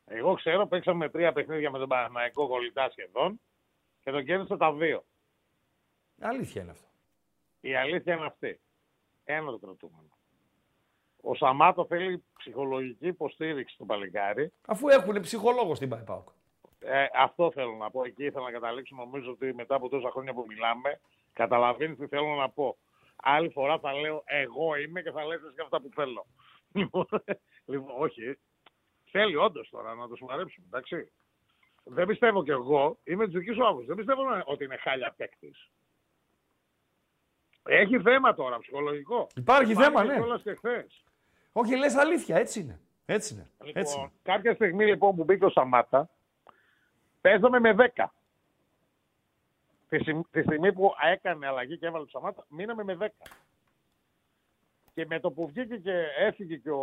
Εγώ 0.07 0.35
ξέρω, 0.35 0.67
παίξαμε 0.67 1.09
τρία 1.09 1.33
παιχνίδια 1.33 1.71
με 1.71 1.79
τον 1.79 1.89
Παναθηναϊκό 1.89 2.49
κολλητά 2.49 2.91
σχεδόν 2.91 3.41
και 4.05 4.11
τον 4.11 4.25
κέρδισα 4.25 4.57
τα 4.57 4.73
δύο. 4.73 5.05
Αλήθεια 6.23 6.63
είναι 6.63 6.71
αυτό. 6.71 6.87
Η 7.61 7.75
αλήθεια 7.77 8.15
είναι 8.15 8.27
αυτή. 8.27 8.61
Ένα 9.25 9.51
το 9.51 9.59
κρατούμενο. 9.59 10.09
Ο 11.23 11.35
Σαμάτο 11.35 11.87
θέλει 11.87 12.25
ψυχολογική 12.39 13.07
υποστήριξη 13.07 13.75
στο 13.75 13.85
παλικάρι. 13.85 14.53
Αφού 14.67 14.89
έχουν 14.89 15.21
ψυχολόγο 15.21 15.75
στην 15.75 15.89
ΠΑΟΚ. 15.89 16.29
Ε, 16.79 17.07
αυτό 17.15 17.51
θέλω 17.53 17.73
να 17.73 17.91
πω. 17.91 18.05
Εκεί 18.05 18.25
ήθελα 18.25 18.45
να 18.45 18.51
καταλήξω. 18.51 18.95
Νομίζω 18.97 19.31
ότι 19.31 19.55
μετά 19.55 19.75
από 19.75 19.89
τόσα 19.89 20.11
χρόνια 20.11 20.33
που 20.33 20.45
μιλάμε, 20.49 21.01
καταλαβαίνεις 21.33 21.99
τι 21.99 22.07
θέλω 22.07 22.35
να 22.35 22.51
πω. 22.51 22.77
Άλλη 23.17 23.51
φορά 23.51 23.79
θα 23.79 23.93
λέω 23.93 24.23
εγώ 24.27 24.77
είμαι 24.77 25.03
και 25.03 25.11
θα 25.11 25.25
λες 25.25 25.41
και 25.57 25.63
αυτά 25.63 25.81
που 25.81 25.91
θέλω. 25.95 26.27
Λοιπόν, 26.73 27.07
λοιπόν, 27.71 27.95
όχι. 28.03 28.39
Θέλει 29.11 29.37
όντως 29.37 29.69
τώρα 29.71 29.95
να 29.95 30.09
το 30.09 30.17
σοβαρέψουμε, 30.17 30.67
εντάξει. 30.67 31.13
Δεν 31.85 32.07
πιστεύω 32.07 32.43
κι 32.45 32.51
εγώ, 32.51 32.99
είμαι 33.05 33.25
της 33.25 33.35
δικής 33.35 33.55
σου 33.55 33.67
άποψης. 33.67 33.87
Δεν 33.87 33.97
πιστεύω 33.97 34.23
να- 34.23 34.43
ότι 34.47 34.65
είναι 34.65 34.77
χάλια 34.77 35.15
παίκτης. 35.17 35.71
Έχει 37.65 38.01
θέμα 38.01 38.35
τώρα 38.35 38.59
ψυχολογικό. 38.59 39.27
Υπάρχει 39.37 39.75
θέμα, 39.75 40.05
ναι. 40.05 40.15
κιόλας 40.15 40.43
και 40.43 40.55
χθες. 40.55 41.05
Όχι, 41.53 41.77
λες 41.77 41.95
αλήθεια, 41.97 42.37
έτσι 42.37 42.61
είναι. 42.61 42.81
Έτσι 43.07 43.35
είναι. 43.35 43.51
Λοιπόν, 43.65 43.83
Έτσι 43.83 43.99
είναι. 43.99 44.11
κάποια 44.23 44.55
στιγμή 44.55 44.85
λοιπόν 44.87 45.17
που 45.17 45.25
μπήκε 45.25 45.45
ο 45.45 45.51
Σαμάτα, 45.51 46.09
παίζαμε 47.21 47.61
με 47.61 47.75
10. 47.97 48.05
Τη, 49.89 49.99
στιγμ- 49.99 50.27
τη 50.31 50.43
στιγμή 50.43 50.73
που 50.73 50.93
έκανε 51.13 51.47
αλλαγή 51.47 51.79
και 51.79 51.87
έβαλε 51.87 52.05
το 52.05 52.11
Σαμάτα, 52.11 52.45
μείναμε 52.49 52.85
με 52.85 52.97
10. 53.01 53.07
Και 54.95 55.07
με 55.07 55.21
το 55.21 55.31
που 55.31 55.47
βγήκε 55.47 55.77
και 55.77 56.05
έφυγε 56.19 56.57
και 56.57 56.71
ο 56.71 56.83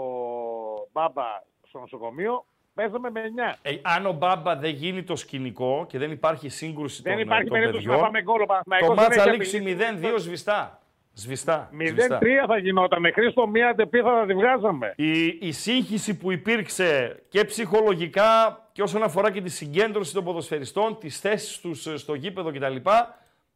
Μπάμπα 0.91 1.23
στο 1.67 1.79
νοσοκομείο, 1.79 2.45
παίζαμε 2.79 3.09
με 3.09 3.21
9. 3.53 3.55
Ε, 3.61 3.75
αν 3.81 4.05
ο 4.05 4.11
Μπάμπα 4.11 4.55
δεν 4.55 4.69
γίνει 4.69 5.03
το 5.03 5.15
σκηνικό 5.15 5.85
και 5.89 5.97
δεν 5.97 6.11
υπάρχει 6.11 6.49
σύγκρουση 6.49 7.01
Δεν 7.01 7.13
των, 7.13 7.21
υπάρχει 7.21 7.43
των 7.43 7.59
περίπτωση 7.59 7.85
να 7.87 7.91
παιδιών, 7.91 8.11
πάμε 8.11 8.21
γκολ. 8.21 8.41
Ο 8.41 8.45
το 8.45 8.45
Παναθηναϊκός 8.45 8.95
μάτς 8.95 9.15
δεν 9.15 9.17
θα 9.17 9.29
έχει 9.29 9.37
λήξει 9.37 9.57
απειλήσει. 9.57 10.13
0-2 10.15 10.19
σβηστά. 10.19 10.79
Σβηστά. 11.13 11.69
σβηστά. 11.71 12.19
0-3 12.21 12.25
θα 12.47 12.57
γινόταν. 12.57 12.99
Με 12.99 13.11
Χρήστο 13.11 13.47
μία 13.47 13.75
τεπί 13.75 14.01
θα 14.01 14.25
τη 14.27 14.33
βγάζαμε. 14.33 14.93
Η, 14.95 15.27
η 15.27 15.51
σύγχυση 15.51 16.17
που 16.17 16.31
υπήρξε 16.31 17.19
και 17.29 17.45
ψυχολογικά 17.45 18.61
και 18.71 18.81
όσον 18.81 19.03
αφορά 19.03 19.31
και 19.31 19.41
τη 19.41 19.49
συγκέντρωση 19.49 20.13
των 20.13 20.23
ποδοσφαιριστών, 20.23 20.97
τις 20.99 21.19
θέσεις 21.19 21.59
τους 21.59 21.85
ε, 21.87 21.97
στο 21.97 22.13
γήπεδο 22.13 22.51
κτλ. 22.51 22.75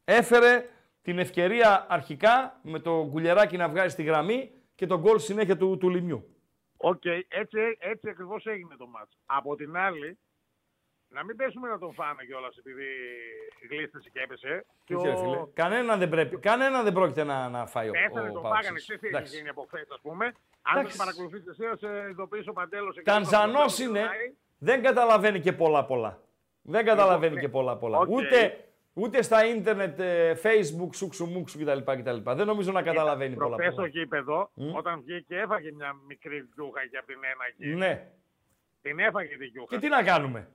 έφερε 0.03 0.65
την 1.01 1.19
ευκαιρία 1.19 1.86
αρχικά 1.89 2.59
με 2.61 2.80
τον 2.79 3.07
Κουλιεράκη 3.09 3.57
να 3.57 3.69
βγάζει 3.69 3.89
στη 3.89 4.03
γραμμή 4.03 4.49
και 4.76 4.88
τον 4.88 4.99
γκολ 4.99 5.19
συνέχεια 5.19 5.57
του, 5.57 5.78
του 5.78 5.89
Λιμιού. 5.89 6.32
Οκ, 6.86 7.05
έτσι, 7.27 7.59
έτσι 7.79 8.09
ακριβώς 8.09 8.45
έγινε 8.45 8.75
το 8.77 8.88
μάτς. 8.88 9.17
Από 9.25 9.55
την 9.55 9.77
άλλη, 9.77 10.17
να 11.07 11.23
μην 11.23 11.36
πέσουμε 11.36 11.67
να 11.69 11.77
τον 11.79 11.93
φάμε 11.93 12.23
κιόλας 12.25 12.57
επειδή 12.57 12.86
γλίστησε 13.69 14.09
και 14.09 14.19
έπεσε. 14.19 14.65
Και 14.84 14.95
Τι 14.95 15.03
ρε 15.03 15.15
φίλε, 15.17 15.43
Κανένα 15.53 15.97
δεν, 15.97 16.09
πρέπει, 16.09 16.38
κανένα 16.38 16.84
δεν 16.84 16.93
πρόκειται 16.93 17.23
να, 17.23 17.49
να 17.49 17.65
φάει 17.65 17.89
ο, 17.89 17.91
Πέσανε, 17.91 18.29
ο 18.29 18.34
τον 18.34 18.41
Πάουξης. 18.41 18.61
φάγανε. 18.61 18.77
Ξέρεις 18.79 19.01
τι 19.01 19.07
έχει 19.07 19.15
Εντάξει. 19.15 19.36
γίνει 19.36 19.49
από 19.49 19.65
χθες, 19.67 19.88
ας 19.89 19.99
πούμε. 20.01 20.25
Αν 20.25 20.34
δεν 20.73 20.77
Εντάξει. 20.77 20.97
παρακολουθείς 20.97 21.47
εσύ, 21.47 21.63
θα 21.63 21.77
σε 21.77 22.09
ειδοποιήσει 22.09 22.49
ο 22.49 22.53
Παντέλος. 22.53 22.95
εκεί 22.95 23.05
Τανζανός 23.05 23.73
στο 23.73 23.84
είναι, 23.84 23.99
μιλάει. 23.99 24.34
δεν 24.57 24.81
καταλαβαίνει 24.84 25.39
και 25.39 25.53
πολλά 25.53 25.86
πολλά. 25.86 26.21
Δεν 26.61 26.86
καταλαβαίνει 26.86 27.36
ναι. 27.36 27.41
και 27.41 27.49
πολλά 27.49 27.77
πολλά. 27.77 27.97
Οκ. 27.97 28.09
Ούτε, 28.09 28.65
ούτε 28.93 29.21
στα 29.21 29.45
ίντερνετ, 29.45 29.99
ε, 29.99 30.35
facebook, 30.43 30.89
σούξου 30.95 31.25
μουξου 31.25 31.59
κτλ, 31.59 31.79
κτλ. 31.79 32.31
Δεν 32.33 32.45
νομίζω 32.45 32.71
να 32.71 32.81
καταλαβαίνει 32.83 33.35
πολλά 33.35 33.47
Προχθές 33.55 33.73
στο 33.73 33.81
πολλά. 33.81 33.87
γήπεδο, 33.93 34.49
όταν 34.75 35.01
βγήκε, 35.01 35.35
έφαγε 35.37 35.71
μια 35.71 35.93
μικρή 36.07 36.49
γιούχα 36.55 36.81
εκεί 36.81 36.97
από 36.97 37.05
την 37.07 37.19
ένα 37.23 37.45
εκεί. 37.49 37.75
Ναι. 37.75 38.07
Την 38.81 38.99
έφαγε 38.99 39.37
τη 39.37 39.45
γιούχα. 39.45 39.67
Και 39.75 39.77
τι 39.81 39.87
να 39.87 40.03
κάνουμε; 40.03 40.49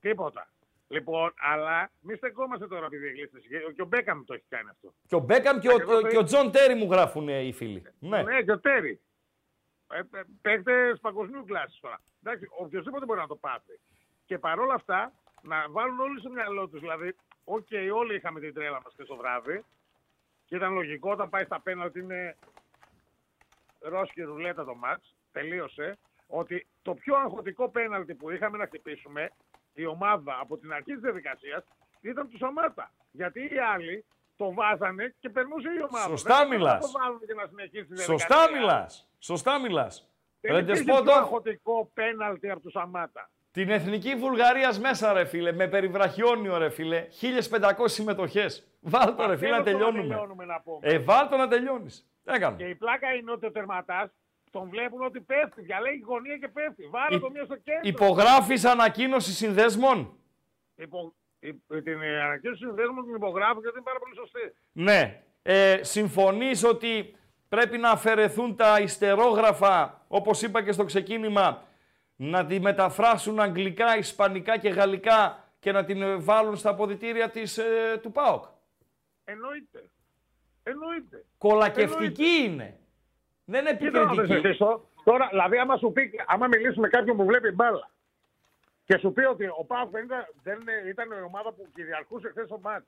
Τίποτα. 0.00 0.46
Λοιπόν, 0.88 1.32
αλλά 1.36 1.90
μη 2.00 2.14
στεκόμαστε 2.14 2.66
τώρα 2.66 2.86
επειδή 2.86 3.08
γλίστησε. 3.08 3.48
Και- 3.48 3.72
Και 3.74 3.82
ο 3.82 3.84
Μπέκαμ 3.84 4.24
το 4.24 4.34
έχει 4.34 4.44
κάνει 4.48 4.68
αυτό. 4.70 4.94
Και 5.06 5.14
ο 5.14 5.18
Μπέκαμ 5.18 5.58
και 5.58 5.68
ο, 5.68 5.74
Ακριβώς 5.74 6.00
το 6.00 6.08
και 6.08 6.18
ο 6.18 6.22
Τζον 6.24 6.50
Τέρι 6.50 6.74
μου 6.74 6.88
γράφουν 6.90 7.28
ε, 7.28 7.38
οι 7.38 7.52
φίλοι. 7.52 7.82
Ναι. 7.98 8.22
Ναι, 8.22 8.42
και 8.42 8.52
ο 8.52 8.58
Τέρι. 8.60 9.00
Ε, 9.92 9.98
ε, 9.98 10.22
Παίχτες 10.42 10.98
παγκοσμίου 11.00 11.44
κλάσης 11.44 11.80
τώρα. 11.80 12.00
Εντάξει, 12.22 12.46
οποιοδήποτε 12.58 13.04
μπορεί 13.04 13.20
να 13.20 13.26
το 13.26 13.36
πάθει. 13.36 13.80
Και 14.24 14.38
παρόλα 14.38 14.74
αυτά, 14.74 15.12
να 15.42 15.66
βάλουν 15.70 16.00
όλοι 16.00 16.18
στο 16.20 16.30
μυαλό 16.30 16.68
τους. 16.68 16.80
Δηλαδή, 16.80 17.16
οκ, 17.44 17.66
όλοι 17.94 18.14
είχαμε 18.14 18.40
την 18.40 18.54
τρέλα 18.54 18.80
μας 18.84 18.94
και 18.96 19.04
στο 19.04 19.16
βράδυ. 19.16 19.64
Και 20.44 20.56
ήταν 20.56 20.72
λογικό 20.72 21.10
όταν 21.10 21.28
πάει 21.30 21.44
στα 21.44 21.60
πέναλτι 21.60 22.00
είναι 22.00 22.36
ρώσικη 23.80 24.22
ρουλέτα 24.22 24.64
το 24.64 24.74
μάτς. 24.74 25.14
Τελείωσε. 25.32 25.98
Ότι 26.26 26.66
το 26.82 26.94
πιο 26.94 27.16
αγχωτικό 27.16 27.68
πέναλτι 27.68 28.14
που 28.14 28.30
είχαμε 28.30 28.58
να 28.58 28.66
χτυπήσουμε 28.66 29.30
η 29.72 29.86
ομάδα 29.86 30.38
από 30.40 30.56
την 30.58 30.72
αρχή 30.72 30.92
της 30.92 31.00
διαδικασίας 31.00 31.64
ήταν 32.00 32.28
του 32.28 32.38
Σαμάτα. 32.38 32.92
Γιατί 33.10 33.40
οι 33.54 33.58
άλλοι 33.58 34.04
το 34.36 34.52
βάζανε 34.54 35.14
και 35.20 35.28
περνούσε 35.28 35.68
η 35.78 35.82
ομάδα. 35.82 36.08
Σωστά 36.08 36.38
Δεν 36.38 36.46
μπορούσαν 36.48 36.66
να 36.68 36.72
μιλάς. 36.74 36.92
το 36.92 36.98
βάλουν 36.98 37.20
και 37.26 37.34
να 37.34 37.46
συνεχίσει 37.46 37.84
τη 37.84 38.02
Σωστά 38.02 38.36
διαδικασία. 38.36 38.60
μιλάς. 38.60 39.08
Σωστά 39.18 39.58
μιλάς. 39.60 40.08
Δεν 40.40 40.52
Ρε 40.52 40.58
υπήρχε 40.60 40.82
Ντεσπότο, 40.82 41.02
πιο 41.02 41.12
αγχωτικό 41.20 41.90
πέναλτι 41.94 42.50
από 42.50 42.60
τους 42.60 42.72
Σαμάτα. 42.72 43.30
Την 43.52 43.68
εθνική 43.70 44.14
Βουλγαρίας 44.14 44.78
μέσα 44.80 45.12
ρε 45.12 45.24
φίλε, 45.24 45.52
με 45.52 45.68
περιβραχιόνιο 45.68 46.58
ρε 46.58 46.68
φίλε, 46.70 47.06
1500 47.20 47.72
συμμετοχές. 47.84 48.66
Βάλ 48.80 49.14
το 49.14 49.26
ρε 49.26 49.36
φίλε 49.36 49.50
να 49.50 49.56
Αυτό 49.56 49.70
θέλω 49.70 49.78
τελειώνουμε. 49.78 50.08
τελειώνουμε 50.14 50.44
να 50.44 50.60
πούμε. 50.60 50.78
Ε, 50.82 50.98
βάλ 50.98 51.28
το 51.28 51.36
να 51.36 51.48
τελειώνεις. 51.48 52.06
Τι 52.24 52.30
να 52.30 52.38
κάνουμε; 52.38 52.62
Και 52.62 52.68
η 52.68 52.74
πλάκα 52.74 53.14
είναι 53.14 53.30
ότι 53.30 53.46
ο 53.46 53.50
τερματάς 53.50 54.10
τον 54.50 54.68
βλέπουν 54.68 55.02
ότι 55.04 55.20
πέφτει. 55.20 55.62
Διαλέγει 55.62 56.02
γωνία 56.06 56.36
και 56.38 56.48
πέφτει. 56.48 56.86
Βάλε 56.90 57.16
Υ- 57.16 57.20
το 57.20 57.30
μία 57.30 57.44
στο 57.44 57.56
κέντρο. 57.56 57.80
Υπογράφεις 57.82 58.64
ανακοίνωση 58.64 59.32
συνδέσμων. 59.32 60.16
Υπο... 60.74 61.14
υ- 61.38 61.82
Την 61.84 62.02
ε, 62.02 62.22
ανακοίνωση 62.22 62.60
του 62.60 62.66
συνδέσμου 62.66 63.04
την 63.04 63.14
υπογράφω 63.14 63.60
γιατί 63.60 63.76
είναι 63.76 63.84
πάρα 63.84 63.98
πολύ 63.98 64.14
σωστή. 64.14 64.54
Ναι. 64.72 65.22
Ε, 65.42 65.78
συμφωνείς 65.82 66.64
ότι 66.64 67.16
πρέπει 67.48 67.78
να 67.78 67.90
αφαιρεθούν 67.90 68.56
τα 68.56 68.78
ιστερόγραφα, 68.80 70.04
όπως 70.08 70.42
είπα 70.42 70.62
και 70.62 70.72
στο 70.72 70.84
ξεκίνημα, 70.84 71.62
να 72.30 72.46
τη 72.46 72.60
μεταφράσουν 72.60 73.40
αγγλικά, 73.40 73.96
ισπανικά 73.96 74.58
και 74.58 74.68
γαλλικά 74.68 75.44
και 75.60 75.72
να 75.72 75.84
την 75.84 76.02
ε, 76.02 76.16
βάλουν 76.16 76.56
στα 76.56 76.70
αποδητήρια 76.70 77.30
της, 77.30 77.58
ε, 77.58 77.98
του 78.02 78.12
ΠΑΟΚ. 78.12 78.44
Εννοείται. 79.24 79.90
Εννοείται. 80.62 81.24
Κολακευτική 81.38 82.42
είναι. 82.44 82.78
Δεν 83.44 83.60
είναι 83.66 83.76
Κοίτα 83.76 84.04
να 84.04 84.10
δεις 84.10 84.18
επικριτική. 84.18 84.46
εσύ, 84.48 84.58
το- 84.58 84.86
Τώρα, 85.04 85.26
δηλαδή, 85.30 85.58
άμα 85.58 85.76
σου 85.76 85.92
πει, 85.92 86.10
άμα 86.26 86.46
μιλήσει 86.46 86.80
με 86.80 86.88
κάποιον 86.88 87.16
που 87.16 87.24
βλέπει 87.24 87.50
μπάλα 87.50 87.90
και 88.84 88.98
σου 88.98 89.12
πει 89.12 89.24
ότι 89.24 89.46
ο 89.46 89.64
Πάοκ 89.66 89.90
δεν 89.90 90.04
ήταν, 90.04 90.26
δεν 90.42 90.60
είναι- 90.60 90.82
ήταν 90.88 91.10
η 91.10 91.22
ομάδα 91.22 91.52
που 91.52 91.66
κυριαρχούσε 91.74 92.28
χθες 92.28 92.48
το 92.48 92.58
μάτς. 92.62 92.86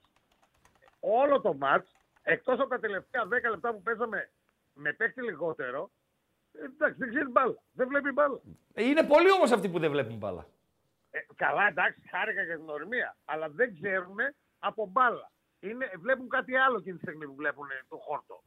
Όλο 0.99 1.41
το 1.41 1.53
μάτς, 1.53 1.87
εκτός 2.23 2.59
από 2.59 2.69
τα 2.69 2.79
τελευταία 2.79 3.25
10 3.25 3.49
λεπτά 3.49 3.71
που 3.73 3.81
παίζαμε 3.81 4.29
με 4.73 4.93
παίχτη 4.93 5.21
λιγότερο, 5.21 5.81
ε, 5.83 5.87
εντάξει, 6.63 6.97
δεν 6.97 7.09
ξέρει 7.09 7.29
μπάλα. 7.29 7.55
Δεν 7.73 7.87
βλέπει 7.87 8.11
μπάλα. 8.11 8.39
Είναι 8.75 9.03
πολλοί 9.03 9.31
όμως 9.31 9.51
αυτοί 9.51 9.69
που 9.69 9.79
δεν 9.79 9.91
βλέπουν 9.91 10.17
μπάλα. 10.17 10.45
Ε, 11.11 11.19
καλά, 11.35 11.67
εντάξει, 11.67 12.01
χάρηκα 12.11 12.41
για 12.43 12.57
την 12.57 12.69
ορμία, 12.69 13.15
αλλά 13.25 13.49
δεν 13.49 13.73
ξέρουν 13.81 14.15
από 14.59 14.85
μπάλα. 14.87 15.31
Είναι, 15.59 15.91
βλέπουν 15.99 16.29
κάτι 16.29 16.55
άλλο 16.57 16.77
εκείνη 16.77 16.95
τη 16.97 17.01
στιγμή 17.01 17.25
που 17.25 17.35
βλέπουν 17.35 17.67
ε, 17.69 17.83
το 17.89 17.97
χόρτο. 17.97 18.43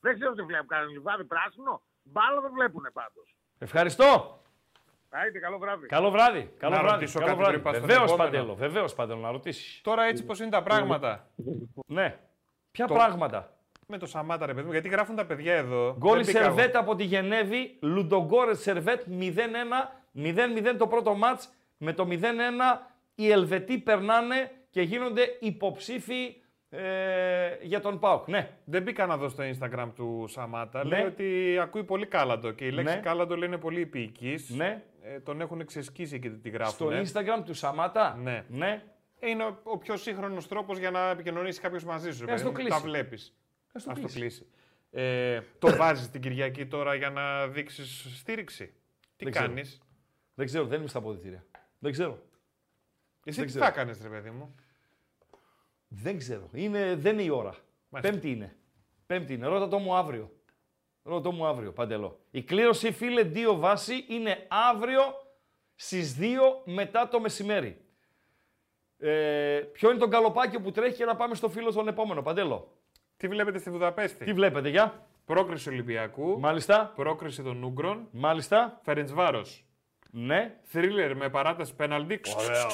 Δεν 0.00 0.14
ξέρω 0.14 0.32
τι 0.32 0.42
βλέπουν. 0.42 0.66
Κανένα 0.66 0.90
λιβάδι 0.90 1.24
πράσινο. 1.24 1.82
Μπάλα 2.02 2.40
δεν 2.40 2.50
βλέπουν 2.52 2.88
πάντως. 2.92 3.36
Ευχαριστώ. 3.58 4.38
Άιτε, 5.10 5.38
καλό 5.38 5.58
βράδυ. 5.58 5.86
Καλό 5.86 6.10
βράδυ. 6.10 6.54
Καλό 6.58 6.74
Να 6.74 6.80
βράδυ. 6.82 6.94
ρωτήσω 6.98 7.18
Καλό 7.18 7.30
κάτι 7.30 7.42
βράδυ. 7.42 7.52
πριν 7.52 7.64
πάω 7.64 7.74
στον 7.74 7.86
Βεβαίως 7.88 8.10
επόμενο. 8.12 8.30
Παντέλο. 8.30 8.54
Βεβαίως 8.54 8.94
Παντέλο 8.94 9.20
να 9.20 9.30
ρωτήσεις. 9.30 9.80
Τώρα 9.82 10.04
έτσι 10.04 10.24
πώς 10.24 10.40
είναι 10.40 10.50
τα 10.50 10.62
πράγματα; 10.62 11.30
Ναι. 11.86 12.18
Ποια 12.70 12.86
Το- 12.86 12.94
πράγματα; 12.94 13.53
Με 13.86 13.98
το 13.98 14.06
Σαμάτα, 14.06 14.46
ρε 14.46 14.54
παιδί 14.54 14.66
μου, 14.66 14.72
γιατί 14.72 14.88
γράφουν 14.88 15.16
τα 15.16 15.26
παιδιά 15.26 15.54
εδώ. 15.54 15.94
Γκολ 15.98 16.16
Δεν 16.16 16.24
μπήκα 16.26 16.38
εγώ. 16.44 16.54
Σερβέτ 16.54 16.76
από 16.76 16.94
τη 16.94 17.04
Γενέβη, 17.04 17.76
Λουντογκόρε 17.80 18.54
Σερβέτ 18.54 19.02
0-1, 19.20 19.40
0-0 20.14 20.76
το 20.78 20.86
πρώτο 20.86 21.14
μάτς. 21.14 21.48
Με 21.76 21.92
το 21.92 22.06
0-1 22.10 22.14
οι 23.14 23.30
Ελβετοί 23.30 23.78
περνάνε 23.78 24.50
και 24.70 24.82
γίνονται 24.82 25.22
υποψήφοι 25.40 26.34
ε, 26.70 26.80
για 27.62 27.80
τον 27.80 27.98
ΠΑΟΚ. 27.98 28.28
Ναι, 28.28 28.50
Δεν 28.64 28.82
μπήκα 28.82 29.06
να 29.06 29.16
δω 29.16 29.28
στο 29.28 29.42
Instagram 29.44 29.88
του 29.94 30.24
Σαμάτα. 30.28 30.84
Ναι. 30.84 30.96
Λέει 30.96 31.06
ότι 31.06 31.58
ακούει 31.62 31.84
πολύ 31.84 32.06
κάλαντο 32.06 32.50
και 32.50 32.66
η 32.66 32.70
λέξη 32.70 32.94
Ναι. 32.94 33.00
κάλαντο 33.00 33.36
λέει 33.36 33.48
είναι 33.48 33.58
πολύ 33.58 33.80
υπηκής. 33.80 34.50
ναι. 34.50 34.82
Ε, 35.02 35.20
τον 35.20 35.40
έχουν 35.40 35.64
ξεσκίσει 35.66 36.18
και 36.18 36.30
τη 36.30 36.48
Στο 36.48 36.50
γράφουν. 36.58 36.90
Instagram 36.92 37.42
του 37.44 37.54
Σαμάτα; 37.54 38.18
Ναι. 38.22 38.44
ναι. 38.48 38.82
Είναι 39.20 39.44
ο, 39.44 39.58
ο 39.62 39.78
πιο 39.78 39.96
σύγχρονος 39.96 40.48
τρόπος 40.48 40.78
για 40.78 40.90
να 40.90 41.10
επικοινωνήσει 41.10 41.60
κάποιος 41.60 41.84
μαζί 41.84 42.12
σου. 42.12 42.24
ρε 42.26 42.32
Ας 42.32 42.42
παιδί 42.42 42.42
το 42.42 42.48
μου. 42.48 42.54
κλείσει. 42.56 42.70
Τα 42.80 42.86
βλέπεις. 42.88 43.34
Ας 43.74 43.84
το 43.84 43.90
Α 43.90 43.94
το 43.94 44.00
κλείσει. 44.00 44.18
κλείσει. 44.18 44.46
Ε, 44.90 45.40
το 45.58 45.76
βάζεις 45.76 46.10
την 46.10 46.20
Κυριακή 46.20 46.66
τώρα 46.66 46.94
για 46.94 47.10
να 47.10 47.46
δείξεις 47.48 48.06
στήριξη. 48.18 48.66
Τι 49.16 49.24
Δεν 49.24 49.32
ξέρω. 49.32 49.46
κάνεις; 49.46 49.80
Δεν 50.34 50.46
ξέρω, 50.46 50.66
δεν 50.66 50.78
είμαι 50.80 50.88
στα 50.88 50.98
αποδητήρια. 50.98 51.46
Δεν 51.78 51.92
ξέρω. 51.92 52.22
Εσύ 53.24 53.36
Δεν 53.38 53.46
τι 53.46 53.50
ξέρω. 53.52 53.64
θα 53.64 53.70
κάνεις, 53.70 54.02
ρε 54.02 54.08
παιδί 54.08 54.30
μου; 54.30 54.54
Δεν 55.88 56.18
ξέρω. 56.18 56.48
Είναι, 56.52 56.94
δεν 56.96 57.12
είναι 57.12 57.22
η 57.22 57.28
ώρα. 57.28 57.54
Μάλιστα. 57.88 58.12
Πέμπτη 58.12 58.30
είναι. 58.30 58.56
Πέμπτη 59.06 59.34
είναι. 59.34 59.46
Ρώτα 59.46 59.68
το 59.68 59.78
μου 59.78 59.94
αύριο. 59.94 60.32
Ρώτα 61.02 61.20
το 61.20 61.32
μου 61.32 61.46
αύριο, 61.46 61.72
Παντελό. 61.72 62.20
Η 62.30 62.42
κλήρωση, 62.42 62.92
φίλε, 62.92 63.22
δύο 63.22 63.56
βάση 63.56 64.04
είναι 64.08 64.46
αύριο 64.48 65.00
στις 65.74 66.16
2 66.20 66.24
μετά 66.64 67.08
το 67.08 67.20
μεσημέρι. 67.20 67.84
Ε, 68.98 69.60
ποιο 69.72 69.90
είναι 69.90 69.98
το 69.98 70.08
καλοπάκι 70.08 70.60
που 70.60 70.70
τρέχει 70.70 70.96
και 70.96 71.04
να 71.04 71.16
πάμε 71.16 71.34
στο 71.34 71.48
φίλο 71.48 71.72
τον 71.72 71.88
επόμενο, 71.88 72.22
Παντέλο. 72.22 72.73
Τι 73.24 73.30
βλέπετε 73.30 73.58
στη 73.58 73.70
Βουδαπέστη; 73.70 74.24
Τι 74.24 74.32
βλέπετε, 74.32 74.68
για. 74.68 74.94
Πρόκριση 75.26 75.68
Ολυμπιακού. 75.68 76.40
Μάλιστα. 76.40 76.92
Πρόκριση 76.94 77.42
των 77.42 77.62
Ούγκρων. 77.62 78.08
Μάλιστα. 78.10 78.80
Φερεντσβάρο. 78.82 79.42
Ναι. 80.10 80.54
Θρίλερ 80.62 81.16
με 81.16 81.28
παράταση 81.28 81.74
πέναλτι. 81.74 82.20
Ωραίο. 82.36 82.66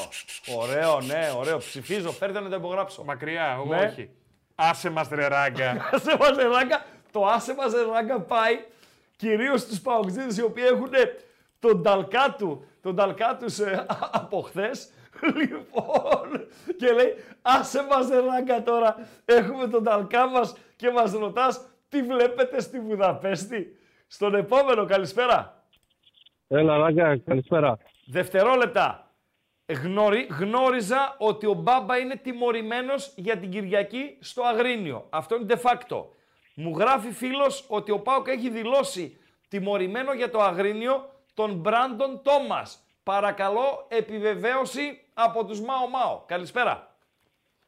Ωραίο, 0.58 1.00
ναι, 1.00 1.32
ωραίο. 1.36 1.58
Ψηφίζω. 1.58 2.10
Φέρτε 2.12 2.40
να 2.40 2.48
το 2.48 2.56
υπογράψω. 2.56 3.04
Μακριά, 3.04 3.56
εγώ 3.58 3.74
Ναι. 3.74 3.86
όχι. 3.90 4.10
Άσε 4.54 4.90
μας 4.90 5.08
ρε 5.08 5.26
ράγκα. 5.28 5.70
Άσε 5.92 6.16
μας 6.20 6.36
ρε 6.36 6.46
ράγκα. 6.46 6.84
Το 7.12 7.26
άσε 7.26 7.54
μας 7.54 7.72
ρε 7.72 7.82
ράγκα 7.92 8.20
πάει 8.20 8.64
κυρίως 9.16 9.60
στους 9.60 9.80
παοξίδες 9.80 10.36
οι 10.36 10.42
οποίοι 10.42 10.64
έχουν 10.72 10.90
τον 11.58 11.82
ταλκά 11.82 12.34
του, 12.38 12.64
τον 12.82 12.96
ταλκά 12.96 13.36
τους 13.36 13.58
ε, 13.58 13.86
από 14.20 14.40
χθες. 14.40 14.90
Λοιπόν, 15.22 16.48
και 16.78 16.92
λέει 16.92 17.14
άσε 17.42 17.86
μας 17.90 18.08
ρε 18.08 18.20
ράγκα 18.20 18.62
τώρα, 18.62 19.08
έχουμε 19.24 19.68
τον 19.68 19.84
ταλκά 19.84 20.26
μας 20.26 20.56
και 20.76 20.90
μας 20.90 21.12
ρωτάς 21.12 21.68
τι 21.88 22.02
βλέπετε 22.02 22.60
στη 22.60 22.80
Βουδαπέστη. 22.80 23.76
Στον 24.06 24.34
επόμενο, 24.34 24.84
καλησπέρα. 24.84 25.64
Έλα, 26.48 26.76
Ράγκα, 26.76 27.16
καλησπέρα. 27.18 27.78
Δευτερόλεπτα. 28.06 29.14
Γνωρι, 29.82 30.28
γνώριζα 30.38 31.14
ότι 31.18 31.46
ο 31.46 31.52
Μπάμπα 31.54 31.98
είναι 31.98 32.16
τιμωρημένος 32.16 33.12
για 33.16 33.36
την 33.36 33.50
Κυριακή 33.50 34.18
στο 34.20 34.42
Αγρίνιο. 34.42 35.06
Αυτό 35.10 35.36
είναι 35.36 35.46
de 35.48 35.70
facto. 35.70 36.04
Μου 36.54 36.78
γράφει 36.78 37.10
φίλος 37.10 37.64
ότι 37.68 37.90
ο 37.90 37.98
Πάοκ 37.98 38.28
έχει 38.28 38.50
δηλώσει 38.50 39.18
τιμωρημένο 39.48 40.12
για 40.12 40.30
το 40.30 40.40
Αγρίνιο 40.40 41.12
τον 41.34 41.54
Μπράντον 41.54 42.22
Τόμας. 42.22 42.84
Παρακαλώ 43.02 43.86
επιβεβαίωση 43.88 45.00
από 45.14 45.44
τους 45.44 45.60
Μάο 45.60 45.88
Μάο. 45.88 46.22
Καλησπέρα. 46.26 46.94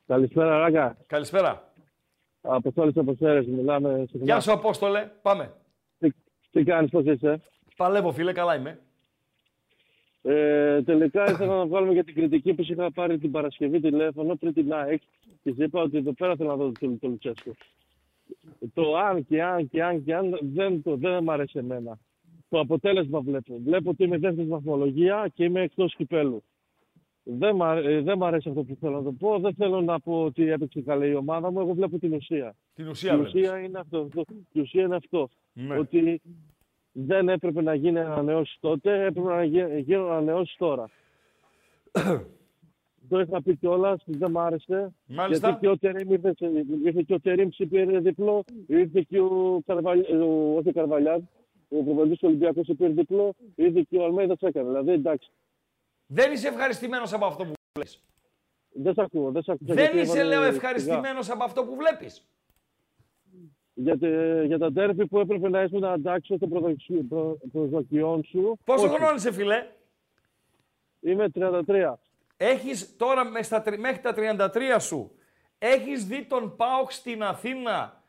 Καλησπέρα, 0.07 0.59
Ράγκα. 0.59 0.97
Καλησπέρα. 1.07 1.73
Αποστόλης 2.41 2.97
από 2.97 3.15
Σέρες, 3.15 3.47
μιλάμε 3.47 4.05
συχνά. 4.11 4.25
Γεια 4.25 4.41
σου 4.41 4.53
Απόστολε. 4.53 5.11
Πάμε. 5.23 5.53
Τι, 5.99 6.11
τι 6.51 6.65
κάνεις, 6.65 6.91
πώς 6.91 7.05
είσαι; 7.05 7.41
Παλεύω 7.77 8.13
φίλε, 8.13 8.33
καλά 8.33 8.57
είμαι. 8.57 8.81
Ε, 10.23 10.83
τελικά 10.83 11.31
ήθελα 11.31 11.57
να 11.57 11.67
βγάλουμε 11.67 11.93
για 11.93 12.05
την 12.05 12.15
κριτική 12.15 12.55
που 12.55 12.65
σου 12.65 12.73
είχα 12.73 12.93
πάρει 12.93 13.19
την 13.19 13.31
Παρασκευή 13.31 13.81
τηλέφωνο 13.81 14.35
πριν 14.35 14.53
την 14.53 14.73
ΑΕΚ 14.73 15.03
και 15.43 15.53
σου 15.57 15.63
είπα 15.63 15.83
ότι 15.83 15.97
εδώ 15.97 16.13
πέρα 16.13 16.37
θέλω 16.37 16.49
να 16.49 16.57
δω 16.57 16.73
το, 16.81 16.97
το 17.01 17.09
Λουτσέσκο. 17.09 17.53
Το 18.75 18.97
αν 18.97 19.27
και 19.27 19.43
αν 19.43 19.69
και 19.69 19.83
αν 19.83 20.05
και 20.05 20.15
αν 20.15 20.39
δεν, 20.43 20.83
το, 20.83 20.97
δεν 20.97 21.23
μ' 21.23 21.31
αρέσει 21.31 21.59
εμένα. 21.59 21.99
Το 22.53 22.59
αποτέλεσμα 22.61 23.21
βλέπω. 23.21 23.59
Βλέπω 23.65 23.91
ότι 23.91 24.05
είμαι 24.05 24.19
δεύτερη 24.19 24.49
βαθμολογία 24.49 25.31
και 25.35 25.45
είμαι 25.45 25.61
εκτός 25.61 25.95
κυπέλου. 25.95 26.43
Δεν 27.23 27.57
μ' 27.57 27.63
αρέ- 27.63 27.87
ε, 27.87 28.01
δεν 28.01 28.19
μ' 28.19 28.25
αρέσει 28.25 28.49
αυτό 28.49 28.63
που 28.63 28.77
θέλω 28.81 28.97
να 28.97 29.03
το 29.03 29.13
πω. 29.13 29.39
Δεν 29.39 29.55
θέλω 29.55 29.81
να 29.81 30.01
πω 30.01 30.23
ότι 30.25 30.49
έπαιξε 30.51 30.81
καλά 30.81 31.07
η 31.07 31.15
ομάδα 31.15 31.51
μου. 31.51 31.61
Εγώ 31.61 31.73
βλέπω 31.75 31.99
την 31.99 32.13
ουσία. 32.15 32.55
Την 32.75 32.89
ουσία 32.89 33.13
Η 33.13 33.17
βλέπεις. 33.17 33.35
ουσία 33.35 33.59
είναι 33.59 33.79
αυτό. 33.79 34.09
το- 34.15 34.25
Η 34.53 34.61
ουσία 34.61 34.83
είναι 34.83 34.97
αυτό. 34.97 35.29
Ναι. 35.53 35.79
Ότι 35.79 36.21
δεν 36.93 37.29
έπρεπε 37.29 37.63
να 37.63 37.75
γίνει 37.75 37.99
ανανεώσεις 37.99 38.57
τότε, 38.61 39.05
έπρεπε 39.05 39.29
να 39.29 39.45
γι- 39.45 39.81
γίνουν 39.81 40.11
ανανεώσεις 40.11 40.57
τώρα. 40.57 40.91
Το 43.09 43.21
είχα 43.21 43.43
πει 43.43 43.57
κιόλας, 43.57 44.03
δεν 44.07 44.31
μ' 44.31 44.39
άρεσε. 44.39 44.93
Μάλιστα. 45.07 45.49
Γιατί 45.49 45.61
και 45.67 45.69
ο 45.73 45.79
Τερήμ 45.79 46.11
ήρθε, 46.13 46.35
σε- 46.37 46.65
ήρθε 46.85 47.03
και 47.07 47.15
ο 47.15 47.21
Τερήμ 47.21 47.49
πήρε 47.71 47.99
διπλό, 47.99 48.45
ήρθε 48.67 49.05
και 49.09 49.21
ο 49.21 49.61
Καρβαλιάν, 49.67 50.23
όχι 50.57 50.69
ο 50.69 50.73
Καρβαλιάν, 50.73 51.29
ο 51.79 51.83
προπονητής 51.85 52.19
του 52.19 52.29
Ολυμπιακού 52.29 52.61
πήρε 52.77 52.93
διπλό, 52.93 53.35
ήρθε 53.55 53.83
και 53.89 53.97
ο 53.97 54.05
Αλμέιδας 54.05 54.41
έκανε. 54.41 54.67
Δηλαδή 54.69 54.91
εντάξει, 54.93 55.31
Δεν 56.07 56.33
είσαι 56.33 56.49
ευχαριστημένος 56.49 57.13
από 57.13 57.25
αυτό 57.27 57.45
που 57.45 57.53
βλέπεις. 57.75 58.03
δεν 58.73 58.95
σ' 58.95 58.99
ακούω. 58.99 59.31
Δεν, 59.31 59.43
σ 59.43 59.49
ακούω, 59.49 59.67
Δεν 59.75 59.77
γιατί 59.77 59.99
είσαι, 59.99 60.13
έβαλε 60.19 60.29
λέω, 60.29 60.43
σιγά. 60.43 60.55
ευχαριστημένος 60.55 61.31
από 61.31 61.45
αυτό 61.45 61.65
που 61.65 61.77
βλέπεις. 61.77 62.27
Για, 63.75 63.99
τε- 63.99 64.45
για 64.45 64.59
τα 64.59 64.73
τέρπι 64.73 65.07
που 65.07 65.19
έπρεπε 65.19 65.49
να 65.49 65.63
ήσουν 65.63 65.85
αντάξιο 65.85 66.39
των 66.39 66.49
προδοξι- 66.49 67.03
προ- 67.09 67.39
προσδοκιών 67.53 68.25
σου. 68.25 68.59
Πόσο 68.65 68.87
όχι. 68.87 68.95
χρόνο 68.97 69.15
είσαι, 69.15 69.33
φιλέ. 69.33 69.67
Είμαι 71.01 71.29
33. 71.35 71.99
Έχεις 72.37 72.97
τώρα 72.97 73.25
με 73.25 73.43
στα, 73.43 73.63
τρι- 73.63 73.81
μέχρι 73.81 74.01
τα 74.01 74.15
33 74.17 74.79
σου, 74.81 75.11
έχεις 75.59 76.07
δει 76.07 76.25
τον 76.25 76.57
ΠΑΟΚ 76.57 76.93
στην 76.93 77.23
Αθήνα 77.23 78.02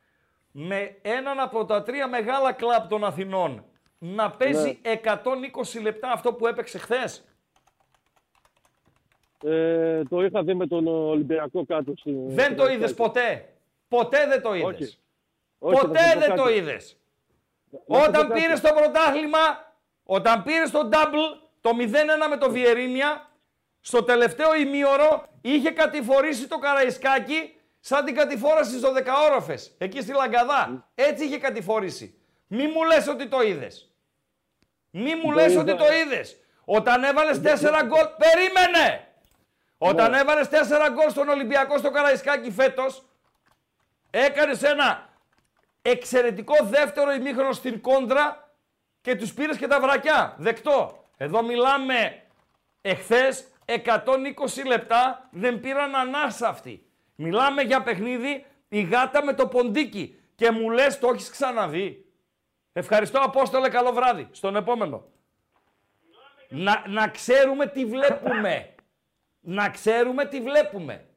με 0.55 0.97
έναν 1.01 1.39
από 1.39 1.65
τα 1.65 1.83
τρία 1.83 2.07
μεγάλα 2.07 2.51
κλαμπ 2.53 2.87
των 2.89 3.03
Αθηνών 3.03 3.65
να 3.97 4.31
παίζει 4.31 4.81
120 4.83 5.81
λεπτά 5.81 6.11
αυτό 6.11 6.33
που 6.33 6.47
έπαιξε 6.47 6.77
χθες. 6.77 7.23
Ε, 9.45 10.03
το 10.03 10.23
είχα 10.23 10.43
δει 10.43 10.53
με 10.53 10.67
τον 10.67 10.87
Ολυμπιακό 10.87 11.65
κάτω. 11.65 11.93
Στη, 11.97 12.11
Δεν 12.27 12.43
στην 12.45 12.55
το 12.57 12.63
είδες 12.63 12.71
Καρδάκη. 12.77 12.93
ποτέ. 12.95 13.53
Ποτέ 13.87 14.27
δεν 14.27 14.41
το 14.41 14.53
είδες. 14.55 14.67
Όχι. 14.81 14.97
Όχι, 15.59 15.75
θα 15.75 15.87
Ποτέ 15.87 15.99
σου 15.99 16.13
πω 16.13 16.19
δεν 16.19 16.35
το 16.35 16.43
κάτι. 16.43 16.55
είδες. 16.55 16.97
Να 17.69 17.79
σου 17.79 17.83
πω 17.87 17.97
Όταν 17.97 18.27
κάτι. 18.27 18.41
πήρες 18.41 18.61
το 18.61 18.69
πρωτάθλημα, 18.73 19.73
όταν 20.03 20.43
πήρες 20.43 20.71
το 20.71 20.89
double, 20.91 21.37
το 21.61 21.69
0-1 21.73 22.27
με 22.29 22.37
το 22.37 22.51
Βιερίνια, 22.51 23.29
στο 23.79 24.03
τελευταίο 24.03 24.55
ημίωρο 24.55 25.23
είχε 25.41 25.71
κατηφορήσει 25.71 26.47
το 26.47 26.57
Καραϊσκάκι 26.57 27.55
Σαν 27.85 28.05
την 28.05 28.15
κατηφόραση 28.15 28.69
στις 28.69 28.81
12όροφες, 28.81 29.71
εκεί 29.77 30.01
στη 30.01 30.11
Λαγκαδά. 30.11 30.89
Έτσι 30.95 31.25
είχε 31.25 31.37
κατηφόρηση. 31.37 32.17
Μη 32.47 32.67
μου 32.67 32.83
λες 32.83 33.07
ότι 33.07 33.27
το 33.27 33.41
είδες. 33.41 33.91
Μη 34.89 35.15
μου 35.15 35.31
λες 35.31 35.51
είδα. 35.51 35.61
ότι 35.61 35.75
το 35.75 35.85
είδες. 35.93 36.37
Όταν 36.65 37.03
έβαλες 37.03 37.41
τέσσερα 37.41 37.83
γκολ, 37.83 38.05
περίμενε! 38.17 39.07
Όταν 39.77 40.11
Ναι. 40.11 40.19
έβαλες 40.19 40.49
τέσσερα 40.49 40.89
γκολ 40.89 41.09
στον 41.09 41.29
Ολυμπιακό 41.29 41.77
στο 41.77 41.91
Καραϊσκάκι 41.91 42.51
φέτος, 42.51 43.03
έκανες 44.09 44.63
ένα 44.63 45.09
εξαιρετικό 45.81 46.55
δεύτερο 46.65 47.11
ημίχρονο 47.11 47.51
στην 47.51 47.81
κόντρα 47.81 48.53
και 49.01 49.15
τους 49.15 49.33
πήρες 49.33 49.57
και 49.57 49.67
τα 49.67 49.79
βρακιά. 49.79 50.35
Δεκτό. 50.37 51.05
Εδώ 51.17 51.43
μιλάμε 51.43 52.23
εχθές 52.81 53.47
120 53.65 54.63
λεπτά 54.65 55.27
δεν 55.31 55.59
πήραν 55.59 55.95
ανάσα 55.95 56.47
αυτοί. 56.47 56.87
Μιλάμε 57.15 57.61
για 57.61 57.83
παιχνίδι 57.83 58.45
η 58.67 58.81
γάτα 58.81 59.23
με 59.23 59.33
το 59.33 59.47
ποντίκι 59.47 60.19
και 60.35 60.51
μου 60.51 60.69
λες 60.69 60.99
το 60.99 61.07
έχεις 61.07 61.29
ξαναδεί. 61.29 62.05
Ευχαριστώ 62.73 63.19
Απόστολε, 63.19 63.69
καλό 63.69 63.91
βράδυ. 63.91 64.27
Στον 64.31 64.55
επόμενο. 64.55 65.05
Να, 66.49 66.83
να 66.87 67.07
ξέρουμε 67.07 67.67
τι 67.67 67.85
βλέπουμε. 67.85 68.75
να 69.39 69.69
ξέρουμε 69.69 70.25
τι 70.25 70.41
βλέπουμε. 70.41 71.07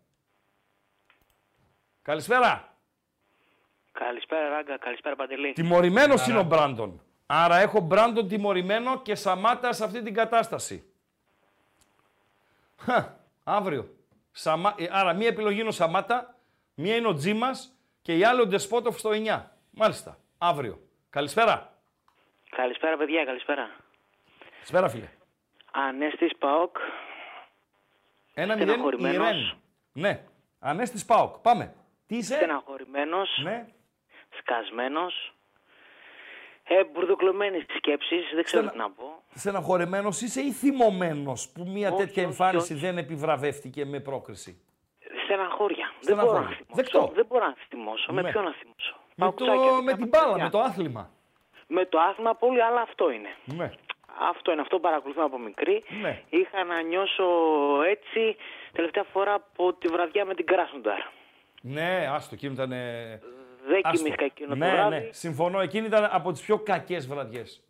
Καλησπέρα. 2.03 2.77
Καλησπέρα, 3.93 4.49
Ράγκα. 4.49 4.79
Καλησπέρα, 4.79 5.17
Παντελή. 5.17 5.53
Τιμωρημένος 5.53 6.27
είναι 6.27 6.39
ο 6.39 6.43
Μπράντον. 6.43 7.03
Άρα 7.27 7.57
έχω 7.57 7.81
Μπράντον 7.81 8.29
τιμωρημένο 8.29 9.03
και 9.03 9.15
Σαμάτα 9.15 9.73
σε 9.73 9.85
αυτή 9.85 10.03
την 10.03 10.15
κατάσταση. 10.15 10.91
Χα, 12.77 13.15
αύριο. 13.45 13.96
Σαμα... 14.39 14.75
ε, 14.79 14.87
Άρα 14.91 15.13
μία 15.13 15.29
επιλογή 15.29 15.61
είναι 15.61 15.69
ο 15.69 15.73
Σαμάτα, 15.73 16.35
μία 16.75 16.97
είναι 16.97 17.09
ο 17.09 17.15
Τζίμας 17.15 17.79
και 18.03 18.17
η 18.17 18.25
άλλη 18.25 18.41
ο 18.41 18.47
Ντεσπότοφ 18.47 18.99
στο 18.99 19.11
9. 19.13 19.43
Μάλιστα. 19.71 20.19
Αύριο. 20.39 20.81
Καλησπέρα. 21.11 21.73
Καλησπέρα, 22.51 22.97
παιδιά. 22.97 23.25
Καλησπέρα. 23.25 23.71
Καλησπέρα 24.53 24.89
φίλε. 24.89 25.09
Ανέστης 25.73 26.37
Παόκ. 26.39 26.77
Ένα 28.35 28.55
μηδέν 28.55 28.69
η 28.69 28.71
Στεναχωρημένος. 28.71 29.29
Ρεν. 29.29 29.59
Ναι. 29.93 30.25
Ανέστης 30.59 31.05
Πάοκ. 31.05 31.37
Πάμε. 31.39 31.75
Τι 32.07 32.17
είσαι; 32.17 32.35
Στεναχωρημένος. 32.35 33.29
Ναι. 33.43 33.67
Σκασμένος. 34.39 35.35
Ε, 36.69 36.85
μπουρδοκλωμένη 36.85 37.61
στις 37.61 37.77
σκέψεις. 37.77 38.31
Δεν 38.35 38.45
ξέρω 38.45 38.63
Στενα- 38.63 38.73
τι 38.73 38.79
να 38.79 38.91
πω. 38.91 39.23
Στεναχωρημένος 39.35 40.21
είσαι 40.21 40.41
ή 40.41 40.53
θυμωμένος 40.53 41.49
που 41.55 41.65
μια 41.69 41.89
Όχι, 41.89 41.97
τέτοια 41.97 42.23
όχι, 42.23 42.31
εμφάνιση 42.31 42.73
όχι. 42.73 42.83
δεν 42.83 42.99
επιβραβεύτηκε 42.99 43.85
με 43.85 44.01
πρόκριση; 44.01 44.61
Στεναχώρια. 45.25 45.93
Δεν 46.01 46.17
μπορώ 46.17 46.27
να 46.27 46.33
Στεναχώρια. 46.33 46.57
θυμώσω. 46.57 46.75
Δεκτό. 46.75 47.11
Δεν 47.15 47.27
μπορώ 47.27 47.45
να 47.47 47.55
θυμώσω. 47.69 48.13
Ναι. 48.13 48.23
Με 48.23 48.31
ποιον 48.31 48.45
να 48.45 48.53
θυμώσω. 48.53 48.95
Με, 49.15 49.25
Παουκτσάκια, 49.25 49.55
το, 49.55 49.83
με 49.83 49.93
δικά 49.93 49.97
την 49.97 50.01
μας 50.01 50.09
μπάλα, 50.11 50.29
παιδιά. 50.33 50.45
με 50.45 50.51
το 50.51 50.59
άθλημα. 50.61 51.11
Με 51.67 51.85
το 51.87 51.99
άθλημα 51.99 52.35
πολύ, 52.35 52.63
αλλά 52.63 52.81
αυτό 52.81 53.11
είναι. 53.11 53.29
Ναι. 53.45 53.71
Αυτό 54.31 54.53
είναι, 54.53 54.61
αυτό 54.61 54.79
παρακολουθούμε 54.79 55.25
από 55.25 55.39
μικρή. 55.39 55.85
Ναι. 56.01 56.23
Είχα 56.29 56.65
να 56.65 56.83
νιώσω 56.83 57.25
έτσι 57.87 58.37
τελευταία 58.73 59.05
φορά 59.13 59.35
από 59.35 59.73
τη 59.73 59.89
βραδιά 59.89 60.25
με 60.25 60.35
την 60.35 60.47
Κράσνονταρ. 60.47 60.99
Ναι, 61.61 62.09
άστο, 62.11 62.35
εκείνο 62.35 62.53
ήταν. 62.53 62.73
Δεν 63.67 63.83
κοιμήθηκα 63.93 64.25
εκείνο 64.25 64.55
ναι, 64.55 64.67
το 64.67 64.73
βράδυ. 64.73 64.95
Ναι, 64.97 65.09
συμφωνώ. 65.11 65.61
Εκείνη 65.61 65.87
ήταν 65.87 66.09
από 66.11 66.33
τις 66.33 66.41
πιο 66.43 66.59
κακές 66.59 67.07
βραδιές. 67.07 67.63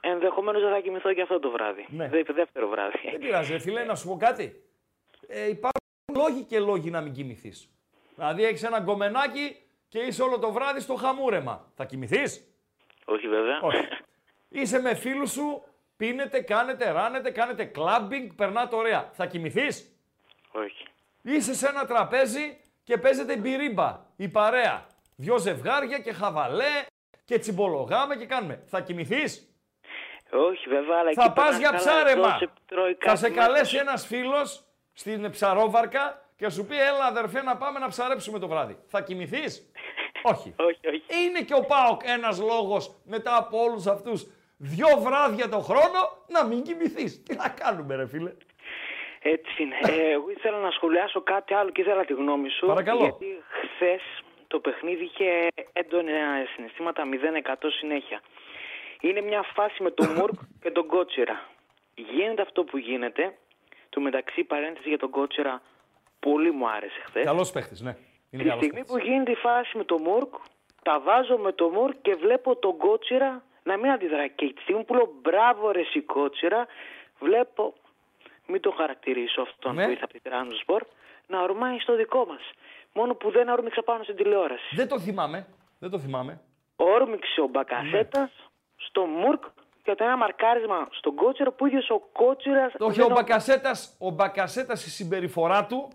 Ενδεχομένως 0.00 0.62
δεν 0.62 0.70
θα 0.70 0.80
κοιμηθώ 0.80 1.12
και 1.12 1.22
αυτό 1.22 1.38
το 1.38 1.50
βράδυ. 1.50 1.86
Ναι. 1.88 2.08
Δε, 2.08 2.22
δεύτερο 2.22 2.68
βράδυ. 2.68 2.98
Δεν 3.10 3.18
πειράζει, 3.18 3.52
ρε 3.52 3.58
φίλε, 3.58 3.84
να 3.84 3.94
σου 3.94 4.08
πω 4.08 4.16
κάτι. 4.16 4.62
Ε, 5.26 5.48
υπάρχουν 5.48 5.80
λόγοι 6.14 6.42
και 6.42 6.58
λόγοι 6.58 6.90
να 6.90 7.00
μην 7.00 7.12
κοιμηθείς. 7.12 7.68
Δηλαδή, 8.14 8.44
έχεις 8.44 8.62
ένα 8.62 8.78
γκομενάκι 8.78 9.56
και 9.88 9.98
είσαι 9.98 10.22
όλο 10.22 10.38
το 10.38 10.52
βράδυ 10.52 10.80
στο 10.80 10.94
χαμούρεμα. 10.94 11.72
Θα 11.74 11.84
κοιμηθείς; 11.84 12.54
Όχι 13.04 13.28
βέβαια. 13.28 13.60
Όχι. 13.60 13.88
Είσαι 14.60 14.80
με 14.80 14.94
φίλους 14.94 15.30
σου, 15.30 15.64
πίνετε, 15.96 16.40
κάνετε, 16.40 16.90
ράνετε, 16.90 17.30
κάνετε 17.30 17.64
κλαμπινγκ, 17.64 18.30
περνάτε 18.36 18.76
ωραία. 18.76 19.10
Θα 19.12 19.26
κοιμηθείς; 19.26 19.98
Όχι. 20.52 20.86
Είσαι 21.22 21.54
σε 21.54 21.68
ένα 21.68 21.86
τραπέζι 21.86 22.60
και 22.84 22.98
παίζετε 22.98 23.36
μπυρίμπα, 23.36 24.06
η 24.16 24.28
παρέα. 24.28 24.86
Δυο 25.16 25.38
ζευγάρια 25.38 25.98
και 25.98 26.12
χαβαλέ 26.12 26.84
και 27.24 27.38
τσιμπολογάμε 27.38 28.16
και 28.16 28.26
κάνουμε. 28.26 28.62
Θα 28.66 28.80
κοιμηθείς; 28.80 29.48
Όχι 30.30 30.68
βέβαια, 30.68 30.98
αλλά 30.98 31.12
Θα 31.12 31.24
εκεί 31.24 31.32
πας 31.34 31.44
πέρα 31.46 31.58
για 31.58 31.68
καλά, 31.68 31.78
ψάρεμα. 31.78 32.26
εδώ 32.26 32.38
σε 32.38 32.50
τρώει 32.66 32.96
Θα 33.00 33.16
σε 33.16 33.22
κάτι 33.28 33.38
καλέσει 33.38 33.76
μέσα. 33.76 33.80
ένας 33.90 34.06
φίλος 34.06 34.64
στην 34.92 35.30
ψαρόβαρκα 35.30 36.28
και 36.36 36.48
σου 36.48 36.66
πει 36.66 36.76
έλα 36.76 37.04
αδερφέ 37.04 37.42
να 37.42 37.56
πάμε 37.56 37.78
να 37.78 37.88
ψαρέψουμε 37.88 38.38
το 38.38 38.48
βράδυ. 38.48 38.78
Θα 38.86 39.00
κοιμηθείς; 39.02 39.70
όχι. 40.32 40.54
Όχι, 40.58 40.88
όχι. 40.88 41.02
Είναι 41.24 41.40
και 41.40 41.54
ο 41.54 41.60
Πάοκ 41.60 42.00
ένας 42.04 42.40
λόγος 42.40 42.94
μετά 43.04 43.36
από 43.36 43.62
όλους 43.62 43.86
αυτούς 43.86 44.26
δυο 44.56 44.88
βράδια 45.00 45.48
το 45.48 45.58
χρόνο 45.58 46.00
να 46.28 46.44
μην 46.44 46.62
κοιμηθείς. 46.62 47.22
Τι 47.22 47.36
να 47.36 47.48
κάνουμε 47.48 47.94
ρε 47.94 48.06
φίλε; 48.06 48.32
Έτσι 49.20 49.62
είναι. 49.62 49.76
Ε, 49.82 50.10
εγώ 50.10 50.30
ήθελα 50.30 50.58
να 50.58 50.70
σχολιάσω 50.70 51.22
κάτι 51.22 51.54
άλλο 51.54 51.70
και 51.70 51.80
ήθελα 51.80 52.04
τη 52.04 52.12
γνώμη 52.12 52.48
σου. 52.48 52.66
Παρακαλώ. 52.66 53.00
Γιατί 53.02 53.26
χθες 53.74 54.02
το 54.54 54.60
παιχνίδι 54.60 55.04
είχε 55.04 55.48
έντονα 55.72 56.12
συναισθήματα 56.54 57.02
0% 57.54 57.54
συνέχεια. 57.78 58.20
Είναι 59.00 59.20
μια 59.20 59.42
φάση 59.42 59.82
με 59.82 59.90
τον 59.90 60.08
Μουρκ 60.16 60.34
και 60.62 60.70
τον 60.70 60.86
Κότσερα. 60.86 61.48
Γίνεται 61.94 62.42
αυτό 62.42 62.64
που 62.64 62.76
γίνεται. 62.78 63.34
Του 63.90 64.00
μεταξύ 64.00 64.44
παρένθεση 64.44 64.88
για 64.88 64.98
τον 64.98 65.10
Κότσερα 65.10 65.62
πολύ 66.20 66.50
μου 66.50 66.68
άρεσε 66.68 67.00
χθες. 67.06 67.24
Καλός 67.24 67.50
παίχτης, 67.50 67.80
ναι. 67.80 67.96
Είναι 68.30 68.42
Τη 68.42 68.48
καλός 68.48 68.64
στιγμή 68.64 68.74
παίχτης. 68.84 68.92
που 68.92 68.98
γίνεται 69.08 69.30
η 69.30 69.34
φάση 69.34 69.76
με 69.76 69.84
τον 69.84 70.02
Μουρκ, 70.02 70.34
τα 70.82 71.00
βάζω 71.00 71.36
με 71.38 71.52
τον 71.52 71.70
Μουρκ 71.72 71.94
και 72.02 72.14
βλέπω 72.14 72.56
τον 72.56 72.76
Κότσερα 72.76 73.42
να 73.62 73.76
μην 73.76 73.90
αντιδρά. 73.90 74.26
Και 74.26 74.52
τη 74.52 74.60
στιγμή 74.62 74.84
που 74.84 74.94
λέω 74.94 75.12
μπράβο 75.22 75.70
ρε 75.70 75.80
εσύ 75.80 76.00
Κότσερα, 76.00 76.66
βλέπω, 77.18 77.74
μην 78.46 78.60
το 78.60 78.70
χαρακτηρίσω 78.70 79.40
αυτόν 79.40 79.74
Ναι. 79.74 79.84
που 79.84 79.90
ήρθε 79.90 80.04
από 80.04 80.12
την 80.12 80.22
Τράνσπορ, 80.22 80.82
να 81.26 81.40
ορμάει 81.42 81.78
στο 81.78 81.96
δικό 81.96 82.24
μας. 82.26 82.42
Μόνο 82.94 83.14
που 83.14 83.30
δεν 83.30 83.48
όρμηξα 83.48 83.82
πάνω 83.82 84.02
στην 84.02 84.16
τηλεόραση. 84.16 84.74
Δεν 84.74 84.88
το 84.88 84.98
θυμάμαι. 85.00 85.46
Δεν 85.78 85.90
το 85.90 85.98
θυμάμαι. 85.98 86.40
Όρμηξε 86.76 87.40
ο 87.40 87.46
Μπακασέτας 87.46 88.30
στο 88.76 89.04
Μουρκ 89.06 89.42
και 89.82 89.94
το 89.94 90.04
ένα 90.04 90.16
μαρκάρισμα 90.16 90.88
στον 90.90 91.14
Κότσερα 91.14 91.52
που 91.52 91.66
ίδιος 91.66 91.90
ο 91.90 91.98
Κότσερας 92.12 92.72
Όχι, 92.78 92.96
δεν 92.98 93.06
ο 93.10 93.12
ο- 93.12 93.14
Μπακασέτας, 93.14 93.96
ο 93.98 94.10
Μπακασέτας 94.10 94.86
η 94.86 94.90
συμπεριφορά 94.90 95.66
του 95.66 95.88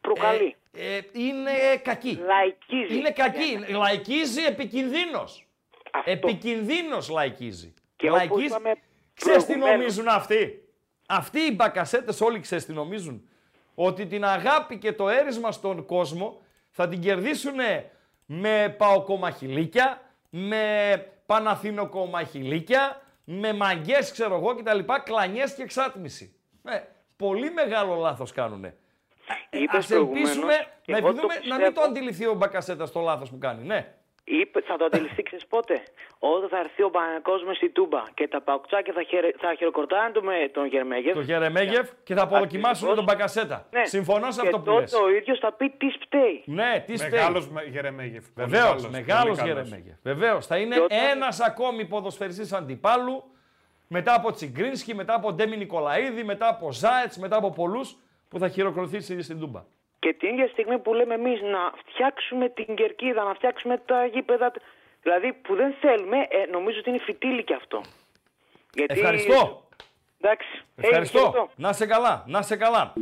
προκαλεί. 0.00 0.56
ε, 0.72 0.96
ε, 0.96 1.00
είναι 1.12 1.50
κακή. 1.82 2.20
Λαϊκίζει. 2.26 2.98
Είναι 2.98 3.10
κακή. 3.10 3.58
Λαϊκίζει 3.72 4.44
επικινδύνος. 4.44 5.46
Αυτό. 5.92 6.10
Επικινδύνος 6.10 7.08
λαϊκίζει. 7.08 7.74
Και 7.96 8.10
όπως 8.10 8.42
είπαμε 8.44 8.74
Ξέρεις 9.14 9.44
τι 9.44 9.52
προηγουμένως- 9.52 9.78
νομίζουν 9.78 10.08
αυτοί; 10.08 10.60
Αυτοί 11.08 11.40
οι 11.40 11.52
μπακασέτες 11.54 12.20
όλοι 12.20 12.40
ξέρεις 12.40 12.64
τι 12.66 12.72
νομίζουν; 12.72 13.28
Ότι 13.78 14.06
την 14.06 14.24
αγάπη 14.24 14.78
και 14.78 14.92
το 14.92 15.08
έρισμα 15.08 15.52
στον 15.52 15.86
κόσμο 15.86 16.40
θα 16.70 16.88
την 16.88 17.00
κερδίσουν 17.00 17.54
με 18.26 18.74
παοκομαχηλίκια, 18.78 20.00
με 20.30 21.06
παναθηνοκομαχηλίκια, 21.26 23.00
με 23.24 23.52
μαγκές 23.52 24.12
ξέρω 24.12 24.34
εγώ 24.34 24.54
κτλ. 24.54 24.78
Κλανιές 25.04 25.54
και 25.54 25.62
εξάτμιση. 25.62 26.36
Ε, 26.64 26.80
πολύ 27.16 27.50
μεγάλο 27.50 27.94
λάθος 27.94 28.32
κάνουνε. 28.32 28.76
Είπες 29.50 29.78
Ας 29.78 29.90
ελπίσουμε 29.90 30.22
προηγουμένως, 30.24 30.66
και 30.82 30.92
να, 30.92 30.98
εγώ 30.98 31.06
το 31.06 31.18
επιδούμε, 31.18 31.34
να 31.34 31.40
μην 31.40 31.64
πιστεύω. 31.66 31.72
το 31.72 31.80
αντιληφθεί 31.80 32.26
ο 32.26 32.34
Μπακασέτας 32.34 32.92
το 32.92 33.00
λάθος 33.00 33.30
που 33.30 33.38
κάνει. 33.38 33.62
Ναι. 33.64 33.94
Είπε, 34.28 34.60
θα 34.60 34.76
το 34.76 34.84
αντιληφθεί 34.84 35.22
ξέρεις 35.22 35.46
πότε; 35.46 35.82
Όταν 36.18 36.48
θα 36.48 36.58
έρθει 36.58 36.82
ο 36.82 36.90
Παναγικός 36.90 37.44
με 37.44 37.54
στη 37.54 37.70
Τούμπα 37.70 38.02
και 38.14 38.28
τα 38.28 38.40
παουκτσάκια 38.40 38.92
θα, 38.92 39.02
χαιρε, 39.02 39.30
θα 39.38 39.54
χειροκροτάνε 39.54 40.10
τον, 40.12 40.24
με- 40.24 40.48
τον 40.52 40.66
Γερμέγεφ. 40.66 41.14
Το 41.14 41.20
Γερεμέγεφ 41.20 41.88
και 42.04 42.14
θα 42.14 42.22
αποδοκιμάσουν 42.22 42.94
τον 42.94 43.04
Μπακασέτα. 43.04 43.66
Ναι. 43.70 43.84
Συμφωνώ 43.84 44.30
σε 44.30 44.40
και 44.40 44.46
αυτό 44.46 44.58
που 44.58 44.64
τότε 44.64 44.80
λες. 44.80 44.92
ο 44.94 45.08
ίδιος 45.10 45.38
θα 45.38 45.52
πει 45.52 45.70
τι 45.70 45.86
φταίει. 46.00 46.42
Ναι, 46.44 46.82
τι 46.86 46.96
φταίει. 46.96 47.10
Μεγάλος 47.10 47.48
με- 47.48 47.62
Γερεμέγεφ. 47.64 48.24
Πολύ 48.34 48.48
Βεβαίως, 48.48 48.68
καλός, 48.68 48.88
μεγάλος 48.88 49.36
πολύ 49.38 49.48
καλός. 49.50 49.68
Γερεμέγεφ. 49.68 49.94
Βεβαίως. 50.02 50.46
Θα 50.46 50.56
είναι 50.56 50.74
Και 50.74 50.80
όταν- 50.80 50.98
ένας 51.10 51.40
ακόμη 51.40 51.84
ποδοσφαιριστής 51.84 52.52
αντιπάλου 52.52 53.24
μετά 53.88 54.14
από 54.14 54.32
Τσιγκρίνσκι, 54.32 54.94
μετά 54.94 55.14
από 55.14 55.32
Ντέμι 55.32 55.56
Νικολαίδη, 55.56 56.24
μετά 56.24 56.48
από 56.48 56.72
Ζάετς, 56.72 57.16
μετά 57.18 57.36
από 57.36 57.50
πολλούς 57.50 57.96
που 58.28 58.38
θα 58.38 58.48
χειροκροτήσει 58.48 59.22
στην 59.22 59.40
Τούμπα. 59.40 59.64
Και 59.98 60.12
την 60.12 60.28
ίδια 60.28 60.48
στιγμή 60.48 60.78
που 60.78 60.94
λέμε 60.94 61.14
εμείς 61.14 61.40
να 61.40 61.72
φτιάξουμε 61.86 62.48
την 62.48 62.74
κερκίδα, 62.74 63.24
να 63.24 63.34
φτιάξουμε 63.34 63.78
τα 63.78 64.06
γήπεδα, 64.06 64.52
δηλαδή 65.02 65.32
που 65.32 65.54
δεν 65.54 65.74
θέλουμε, 65.80 66.16
ε, 66.16 66.46
νομίζω 66.50 66.78
ότι 66.78 66.88
είναι 66.88 66.98
φυτίλι 66.98 67.44
και 67.44 67.54
αυτό. 67.54 67.80
Γιατί... 68.74 68.98
Ευχαριστώ. 68.98 69.68
Εντάξει. 70.20 70.48
Hey, 70.62 70.82
Ευχαριστώ. 70.84 71.18
χαιρετώ. 71.18 71.50
να 71.56 71.72
σε 71.72 71.86
καλά, 71.86 72.24
να 72.26 72.42
σε 72.42 72.56
καλά. 72.56 72.92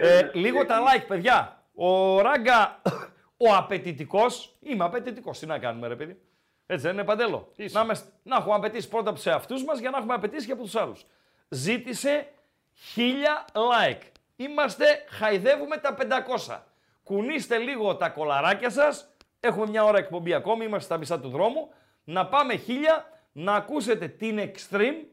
Ε, 0.00 0.30
λίγο 0.32 0.66
τα 0.66 0.80
like, 0.82 1.04
παιδιά. 1.08 1.62
Ο 1.74 2.20
Ράγκα, 2.20 2.82
ο 3.46 3.54
απαιτητικός, 3.54 4.56
είμαι 4.60 4.84
απαιτητικός. 4.84 5.38
Τι 5.38 5.46
να 5.46 5.58
κάνουμε, 5.58 5.88
ρε 5.88 5.96
παιδί. 5.96 6.20
Έτσι 6.66 6.84
δεν 6.86 6.94
είναι 6.94 7.04
παντέλο. 7.04 7.52
Να, 7.56 7.80
είμαστε- 7.80 8.12
να 8.22 8.36
έχουμε 8.36 8.54
απαιτήσει 8.54 8.88
πρώτα 8.88 9.08
από 9.08 9.18
τους 9.18 9.26
εαυτούς 9.26 9.64
μας 9.64 9.78
για 9.78 9.90
να 9.90 9.98
έχουμε 9.98 10.14
απαιτήσει 10.14 10.46
και 10.46 10.52
από 10.52 10.62
τους 10.62 10.76
άλλους. 10.76 11.06
Ζήτησε 11.48 12.28
χίλια 12.74 13.44
like. 13.52 14.02
Είμαστε, 14.40 15.04
χαϊδεύουμε 15.08 15.76
τα 15.76 15.94
500. 15.94 16.62
κουνήστε 17.02 17.58
λίγο 17.58 17.96
τα 17.96 18.08
κολαράκια 18.08 18.70
σας. 18.70 19.14
Έχουμε 19.40 19.66
μια 19.66 19.84
ώρα 19.84 19.98
εκπομπή 19.98 20.34
ακόμη, 20.34 20.64
είμαστε 20.64 20.84
στα 20.84 20.96
μισά 20.96 21.20
του 21.20 21.28
δρόμου. 21.28 21.70
Να 22.04 22.26
πάμε 22.26 22.56
χίλια, 22.56 23.04
να 23.32 23.54
ακούσετε 23.54 24.08
την 24.08 24.38
Extreme 24.40 25.04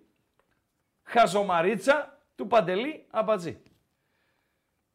χαζομαρίτσα 1.04 2.18
του 2.36 2.48
Παντελή 2.48 3.06
Αμπατζή. 3.12 3.62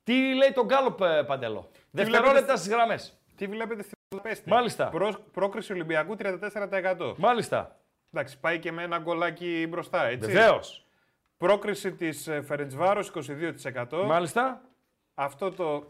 Τι 0.04 0.34
λέει 0.34 0.52
τον 0.52 0.66
Γκάλοπ, 0.66 1.00
ε, 1.02 1.22
Παντελό. 1.22 1.70
Δευτερόλεπτα 1.90 2.30
βλέπετε- 2.32 2.56
στις 2.58 2.70
γραμμές. 2.72 3.18
Τι 3.36 3.46
βλέπετε 3.46 3.82
στη 3.82 3.92
Βουδαπέστη. 4.10 4.48
Μάλιστα. 4.48 4.88
Προ, 4.88 5.12
πρόκριση 5.32 5.72
Ολυμπιακού 5.72 6.16
34%. 6.16 7.14
Μάλιστα. 7.18 7.76
Εντάξει, 8.12 8.40
πάει 8.40 8.58
και 8.58 8.72
με 8.72 8.82
ένα 8.82 8.98
γκολάκι 8.98 9.66
μπροστά, 9.68 10.04
έτσι. 10.06 10.30
Βεβαίως. 10.32 10.84
Πρόκριση 11.40 11.92
της 11.92 12.26
ε, 12.26 12.42
Φερεντσβάρος 12.42 13.12
22%. 13.90 14.04
Μάλιστα. 14.06 14.62
Αυτό 15.14 15.50
το 15.50 15.88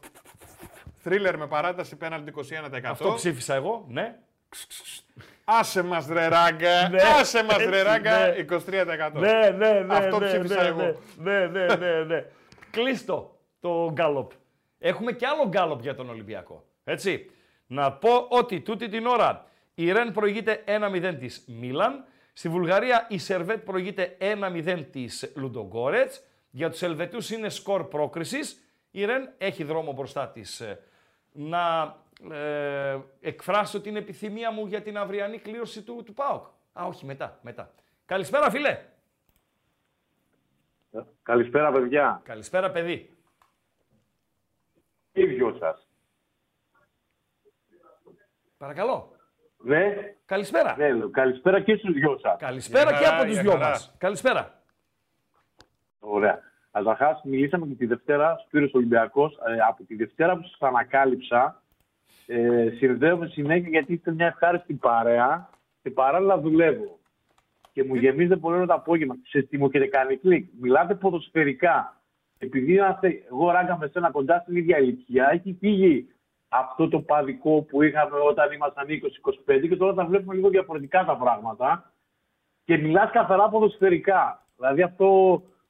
θρίλερ 1.02 1.36
με 1.38 1.46
παράταση 1.46 1.96
πέναλτι 1.96 2.32
21%. 2.72 2.80
Αυτό 2.84 3.12
ψήφισα 3.14 3.54
εγώ, 3.54 3.84
ναι. 3.88 4.18
Άσε 5.44 5.82
μας 5.82 6.06
ρε 6.06 6.28
ράγκα, 6.28 6.88
Ναι, 6.88 7.02
άσε 7.02 7.44
μας 7.44 7.56
ρε 7.56 7.64
έτσι, 7.64 7.82
ράγκα, 7.82 8.26
ναι. 8.26 8.44
23%. 8.48 9.12
Ναι, 9.12 9.54
ναι, 9.56 9.72
ναι. 9.72 9.94
Αυτό 9.94 10.18
ναι, 10.18 10.26
ψήφισα 10.26 10.62
ναι, 10.62 10.68
εγώ. 10.68 10.98
Ναι, 11.16 11.46
ναι, 11.46 11.66
ναι, 11.66 12.04
ναι. 12.04 12.24
Κλείστο 12.70 13.38
το 13.60 13.90
γκάλοπ. 13.92 14.32
Έχουμε 14.78 15.12
και 15.12 15.26
άλλο 15.26 15.48
γκάλοπ 15.48 15.80
για 15.80 15.94
τον 15.94 16.08
Ολυμπιακό. 16.08 16.64
Έτσι. 16.84 17.30
Να 17.66 17.92
πω 17.92 18.26
ότι 18.28 18.60
τούτη 18.60 18.88
την 18.88 19.06
ώρα 19.06 19.44
η 19.74 19.92
Ρεν 19.92 20.12
προηγείται 20.12 20.64
1-0 20.66 21.16
της 21.18 21.44
Μίλαν. 21.46 22.04
Στη 22.40 22.48
Βουλγαρία 22.48 23.06
η 23.08 23.18
Σερβέτ 23.18 23.64
προηγείται 23.64 24.16
1-0 24.20 24.84
της 24.90 25.32
Λουντογκόρετς. 25.36 26.24
Για 26.50 26.70
τους 26.70 26.82
Ελβετούς 26.82 27.30
είναι 27.30 27.48
σκορ 27.48 27.84
πρόκρισης. 27.88 28.64
Η 28.90 29.04
Ρεν 29.04 29.32
έχει 29.38 29.64
δρόμο 29.64 29.92
μπροστά 29.92 30.28
της. 30.28 30.60
ε, 30.60 30.80
Να 31.32 31.96
ε, 32.30 32.98
εκφράσω 33.20 33.80
την 33.80 33.96
επιθυμία 33.96 34.50
μου 34.50 34.66
για 34.66 34.82
την 34.82 34.98
αυριανή 34.98 35.38
κλήρωση 35.38 35.82
του, 35.82 36.02
του 36.04 36.14
ΠΑΟΚ. 36.14 36.46
Α, 36.72 36.84
όχι, 36.86 37.04
μετά, 37.04 37.38
μετά. 37.42 37.74
Καλησπέρα, 38.04 38.50
φίλε. 38.50 38.84
Καλησπέρα, 41.22 41.72
παιδιά. 41.72 42.20
Καλησπέρα, 42.24 42.70
παιδί. 42.70 43.16
Τι 45.12 45.26
δυο 45.26 45.56
σας. 45.58 45.88
Παρακαλώ. 48.58 49.19
Ναι, 49.62 49.94
Καλησπέρα. 50.26 50.74
ναι, 50.78 50.92
λέω. 50.92 51.10
καλησπέρα 51.10 51.60
και 51.60 51.76
στους 51.76 51.92
δυο 51.94 52.18
σας. 52.22 52.36
Καλησπέρα 52.38 52.90
Για 52.90 52.98
και 52.98 53.04
χαρά, 53.04 53.16
από 53.16 53.24
τους 53.24 53.32
για 53.32 53.42
δυο 53.42 53.50
χαρά. 53.50 53.68
μας. 53.68 53.94
Καλησπέρα. 53.98 54.62
Ωραία. 55.98 56.40
Καταρχάς, 56.72 57.20
μιλήσαμε 57.24 57.66
και 57.66 57.74
τη 57.74 57.86
Δευτέρα, 57.86 58.36
Σπύρος 58.46 58.72
Ολυμπιακός. 58.74 59.32
Ε, 59.48 59.56
από 59.68 59.84
τη 59.84 59.94
Δευτέρα 59.94 60.36
που 60.36 60.42
σας 60.42 60.56
ανακάλυψα, 60.68 61.62
ε, 62.26 62.70
συνδέομαι 62.76 63.26
συνέχεια 63.26 63.68
γιατί 63.68 63.92
είστε 63.92 64.12
μια 64.12 64.26
ευχάριστη 64.26 64.74
παρέα 64.74 65.48
και 65.82 65.90
παράλληλα 65.90 66.38
δουλεύω. 66.38 66.98
Και 67.72 67.84
μου 67.84 67.94
γεμίζετε 67.94 68.36
πολύ 68.36 68.56
ώρα 68.56 68.66
το 68.66 68.74
απόγευμα. 68.74 69.16
Σε 69.28 69.42
τι 69.42 69.58
μου 69.58 69.66
έχετε 69.66 69.86
κάνει 69.86 70.16
κλικ. 70.16 70.48
Μιλάτε 70.60 70.94
ποδοσφαιρικά. 70.94 72.00
Επειδή 72.38 72.72
είμαστε, 72.72 73.22
εγώ 73.30 73.50
ράγκα 73.50 73.76
με 73.78 73.86
σένα 73.86 74.10
κοντά 74.10 74.38
στην 74.42 74.56
ίδια 74.56 74.78
ηλικία, 74.78 75.28
έχει 75.32 75.56
φύγει 75.60 76.08
αυτό 76.52 76.88
το 76.88 77.00
παδικό 77.00 77.62
που 77.62 77.82
είχαμε 77.82 78.18
όταν 78.28 78.52
ήμασταν 78.52 78.86
20-25 79.46 79.68
και 79.68 79.76
τώρα 79.76 79.94
τα 79.94 80.04
βλέπουμε 80.04 80.34
λίγο 80.34 80.48
διαφορετικά 80.48 81.04
τα 81.04 81.16
πράγματα 81.16 81.92
και 82.64 82.76
μιλάς 82.78 83.10
καθαρά 83.10 83.48
ποδοσφαιρικά. 83.48 84.46
Δηλαδή 84.56 84.82
αυτό 84.82 85.06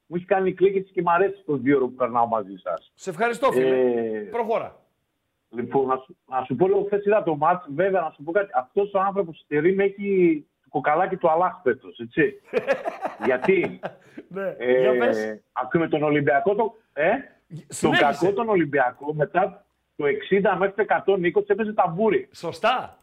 μου 0.06 0.16
έχει 0.16 0.24
κάνει 0.24 0.52
κλικ 0.54 0.76
έτσι 0.76 0.92
και 0.92 1.02
μου 1.02 1.10
αρέσει 1.10 1.42
το 1.46 1.56
δύο 1.56 1.76
ώρο 1.76 1.86
που 1.86 1.94
περνάω 1.94 2.26
μαζί 2.26 2.56
σας. 2.62 2.92
Σε 2.94 3.10
ευχαριστώ, 3.10 3.52
φίλε. 3.52 3.76
Ε, 3.78 4.20
Προχώρα. 4.20 4.76
Λοιπόν, 5.48 5.86
να 5.86 5.96
σου, 5.96 6.16
να 6.26 6.44
σου 6.44 6.56
πω 6.56 6.66
λίγο, 6.66 6.84
χθες 6.84 7.04
είδα 7.04 7.22
το 7.22 7.36
μάτς, 7.36 7.66
βέβαια, 7.74 8.00
να 8.00 8.10
σου 8.10 8.22
πω 8.22 8.32
κάτι. 8.32 8.50
Αυτός 8.54 8.92
ο 8.94 9.00
άνθρωπος 9.00 9.38
στερεί 9.38 9.74
με 9.74 9.84
έχει 9.84 10.46
το 10.62 10.68
κοκαλάκι 10.68 11.16
του 11.16 11.30
Αλάχ 11.30 11.60
φέτος, 11.62 11.98
έτσι. 11.98 12.40
Γιατί, 13.26 13.80
Ναι, 14.28 14.54
ε, 14.58 14.80
για 14.80 14.98
πες. 14.98 15.40
ακούμε 15.52 15.88
τον 15.88 16.02
Ολυμπιακό, 16.02 16.54
το, 16.54 16.74
ε, 16.92 17.08
τον 17.10 17.64
Συνέχισε. 17.68 18.04
κακό 18.04 18.32
τον 18.32 18.48
Ολυμπιακό, 18.48 19.14
μετά 19.14 19.64
το 20.00 20.06
60 20.30 20.56
μέχρι 20.58 20.84
το 20.86 20.94
120 21.06 21.42
έπαιζε 21.50 21.72
ταμπούρι. 21.72 22.28
Σωστά. 22.32 22.96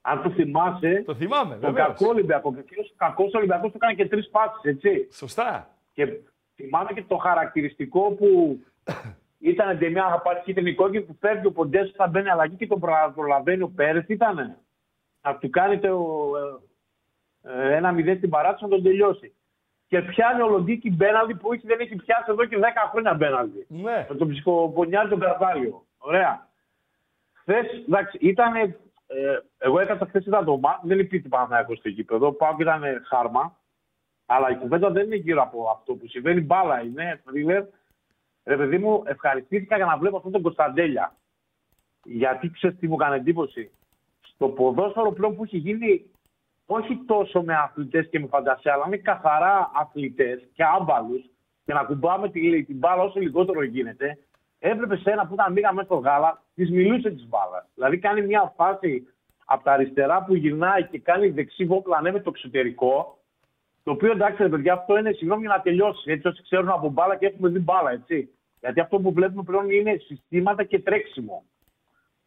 Αν 0.00 0.22
το 0.22 0.30
θυμάσαι, 0.30 1.02
Το 1.06 1.14
θυμάμαι, 1.14 1.50
τον 1.54 1.60
βέβαια. 1.60 1.84
κακό 1.86 2.06
Ολυμπιακό, 2.08 2.54
και 2.54 2.60
εκείνος 2.60 2.88
ο 2.90 2.94
κακός 2.96 3.34
Ολυμπιακός 3.34 3.70
του 3.70 3.76
έκανε 3.76 3.94
και 3.94 4.08
τρεις 4.08 4.28
πάσεις, 4.30 4.60
έτσι. 4.62 5.08
Σωστά. 5.12 5.68
Και 5.92 6.06
θυμάμαι 6.54 6.92
και 6.94 7.02
το 7.08 7.16
χαρακτηριστικό 7.16 8.00
που 8.10 8.58
ήταν 9.52 9.78
μια 9.90 10.08
θα 10.08 10.20
πάρει 10.20 10.40
κίτρινη 10.44 10.74
κόκκινη 10.74 11.02
που 11.02 11.16
φεύγει 11.20 11.46
ο 11.46 11.52
Ποντέσο, 11.52 11.92
θα 11.96 12.06
μπαίνει 12.06 12.28
αλλαγή 12.30 12.54
και 12.56 12.66
τον 12.66 12.80
προ- 12.80 13.12
προλαβαίνει 13.14 13.62
ο 13.62 13.68
Πέρες, 13.74 14.04
ήταν. 14.08 14.56
Να 15.22 15.36
του 15.36 15.50
κάνει 15.50 15.78
το 15.78 16.06
ε, 17.44 17.52
ε, 17.70 17.76
ένα 17.76 17.92
μηδέν 17.92 18.16
στην 18.16 18.30
παράτηση 18.30 18.64
να 18.64 18.70
τον 18.70 18.82
τελειώσει. 18.82 19.34
Και 19.86 20.00
πιάνει 20.02 20.42
ο 20.42 20.48
Λοντίκη 20.48 20.90
μπέναλτι 20.90 21.34
που 21.34 21.52
έχει, 21.52 21.66
δεν 21.66 21.80
έχει 21.80 21.96
πιάσει 21.96 22.24
εδώ 22.28 22.44
και 22.44 22.56
10 22.58 22.62
χρόνια 22.90 23.14
μπέναλτι. 23.14 23.66
Ναι. 23.68 24.06
Με 24.08 24.14
τον 24.16 24.28
ψυχοπονιάρι 24.28 25.08
τον 25.08 25.20
Καρβάλιο. 25.20 25.86
Ωραία. 26.04 26.48
Χθες, 27.32 27.66
εντάξει, 27.86 28.18
ήταν. 28.20 28.54
Ε, 28.56 29.38
εγώ 29.58 29.80
έκανα 29.80 30.06
χθες 30.06 30.26
ήταν 30.26 30.44
το 30.44 30.58
μάτς, 30.58 30.80
δεν 30.84 30.98
υπήρχε 30.98 31.28
Παναθηναϊκός 31.28 31.78
στο 31.78 31.88
γήπεδο. 31.88 32.32
Πάω 32.32 32.56
και 32.56 32.62
ήταν 32.62 32.82
χάρμα. 33.06 33.56
Αλλά 34.26 34.50
η 34.50 34.56
κουβέντα 34.56 34.90
δεν 34.90 35.06
είναι 35.06 35.16
γύρω 35.16 35.42
από 35.42 35.68
αυτό 35.68 35.94
που 35.94 36.06
συμβαίνει. 36.06 36.40
Μπάλα 36.40 36.82
είναι, 36.82 37.22
θρίλερ. 37.24 37.64
Ρε 38.44 38.56
παιδί 38.56 38.78
μου, 38.78 39.02
ευχαριστήθηκα 39.06 39.76
για 39.76 39.86
να 39.86 39.96
βλέπω 39.96 40.16
αυτόν 40.16 40.32
τον 40.32 40.42
Κωνσταντέλια. 40.42 41.16
Γιατί 42.04 42.50
ξέρεις 42.50 42.78
τι 42.78 42.88
μου 42.88 42.94
έκανε 42.94 43.16
εντύπωση; 43.16 43.70
Στο 44.20 44.48
ποδόσφαιρο 44.48 45.12
πλέον 45.12 45.36
που 45.36 45.44
έχει 45.44 45.56
γίνει 45.56 46.10
όχι 46.66 46.96
τόσο 47.06 47.42
με 47.42 47.54
αθλητές 47.54 48.08
και 48.08 48.20
με 48.20 48.26
φαντασία, 48.26 48.72
αλλά 48.72 48.88
με 48.88 48.96
καθαρά 48.96 49.70
αθλητές 49.74 50.48
και 50.52 50.64
άμπαλους 50.64 51.22
και 51.64 51.72
να 51.72 51.84
κουμπάμε 51.84 52.30
τη, 52.30 52.64
την 52.64 52.76
μπάλα 52.76 53.02
όσο 53.02 53.20
λιγότερο 53.20 53.62
γίνεται. 53.62 54.18
Έβλεπε 54.64 55.00
ένα 55.04 55.26
που 55.26 55.34
ήταν 55.34 55.52
μίγα 55.52 55.72
μέσα 55.72 55.86
στο 55.86 55.96
γάλα, 55.96 56.42
της 56.54 56.70
μιλούσε 56.70 57.10
της 57.10 57.28
μπάλα. 57.28 57.66
Δηλαδή 57.74 57.98
κάνει 57.98 58.22
μια 58.22 58.52
φάση 58.56 59.06
από 59.44 59.64
τα 59.64 59.72
αριστερά 59.72 60.24
που 60.24 60.34
γυρνάει 60.34 60.86
και 60.86 60.98
κάνει 60.98 61.28
δεξί 61.28 61.64
βόπλα 61.64 62.00
ναι, 62.00 62.12
με 62.12 62.20
το 62.20 62.30
εξωτερικό. 62.34 63.18
Το 63.82 63.90
οποίο 63.90 64.10
εντάξει, 64.10 64.42
ρε 64.42 64.48
παιδιά, 64.48 64.72
αυτό 64.72 64.98
είναι 64.98 65.12
συγγνώμη 65.12 65.40
για 65.40 65.54
να 65.56 65.62
τελειώσει. 65.62 66.10
Έτσι, 66.10 66.28
όσοι 66.28 66.42
ξέρουν 66.42 66.68
από 66.68 66.88
μπάλα 66.88 67.16
και 67.16 67.26
έχουμε 67.26 67.48
δει 67.48 67.58
μπάλα, 67.58 67.90
έτσι. 67.90 68.28
Γιατί 68.60 68.80
αυτό 68.80 68.98
που 68.98 69.12
βλέπουμε 69.12 69.42
πλέον 69.42 69.70
είναι 69.70 69.96
συστήματα 70.06 70.64
και 70.64 70.80
τρέξιμο. 70.80 71.44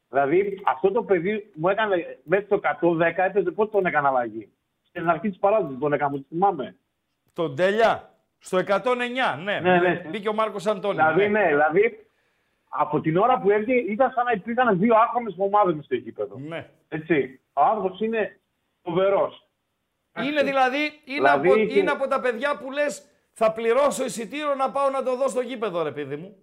Δηλαδή, 0.09 0.61
αυτό 0.65 0.91
το 0.91 1.03
παιδί 1.03 1.51
μου 1.53 1.69
έκανε 1.69 2.19
μέχρι 2.23 2.45
το 2.45 2.59
110, 2.81 2.99
έπαιζε 3.15 3.51
πότε 3.51 3.71
τον 3.71 3.85
έκανε 3.85 4.07
αλλαγή; 4.07 4.49
Στην 4.87 5.09
αρχή 5.09 5.29
της 5.29 5.39
παράδοσης 5.39 5.79
τον 5.79 5.93
έκανα, 5.93 6.11
μου 6.11 6.25
θυμάμαι. 6.29 6.75
Τον 7.33 7.55
Τέλια. 7.55 8.09
Στο 8.37 8.57
109, 8.57 8.63
ναι. 9.43 9.59
Ναι, 9.59 9.79
ναι. 9.79 10.05
Μπήκε 10.09 10.29
ο 10.29 10.33
Μάρκος 10.33 10.65
Αντώνη. 10.65 10.95
Δηλαδή, 10.95 11.29
ναι, 11.29 11.47
δηλαδή 11.47 12.04
από 12.77 13.01
την 13.01 13.17
ώρα 13.17 13.39
που 13.39 13.49
έβγαινε 13.51 13.79
ήταν 13.79 14.11
σαν 14.11 14.25
να 14.25 14.31
υπήρχαν 14.31 14.79
δύο 14.79 14.95
άχρωμε 14.95 15.33
ομάδε 15.37 15.73
μες 15.73 15.85
στο 15.85 15.95
γήπεδο. 15.95 16.37
ναι. 16.39 16.69
Έτσι. 16.87 17.39
Ο 17.53 17.61
άνθρωπος 17.61 17.99
είναι 17.99 18.39
φοβερός. 18.81 19.47
Είναι 20.27 20.43
δηλαδή, 20.43 20.77
είναι, 21.05 21.15
Δηλαδή 21.15 21.47
από, 21.49 21.57
και- 21.57 21.79
είναι 21.79 21.91
από 21.91 22.07
τα 22.07 22.19
παιδιά 22.19 22.57
που 22.57 22.71
λες 22.71 23.05
θα 23.33 23.51
πληρώσω 23.51 24.05
εισιτήριο 24.05 24.55
να 24.55 24.71
πάω 24.71 24.89
να 24.89 25.03
το 25.03 25.15
δω 25.15 25.27
στο 25.27 25.41
γήπεδο, 25.41 25.83
ρε 25.83 25.91
παιδί 25.91 26.15
μου. 26.15 26.35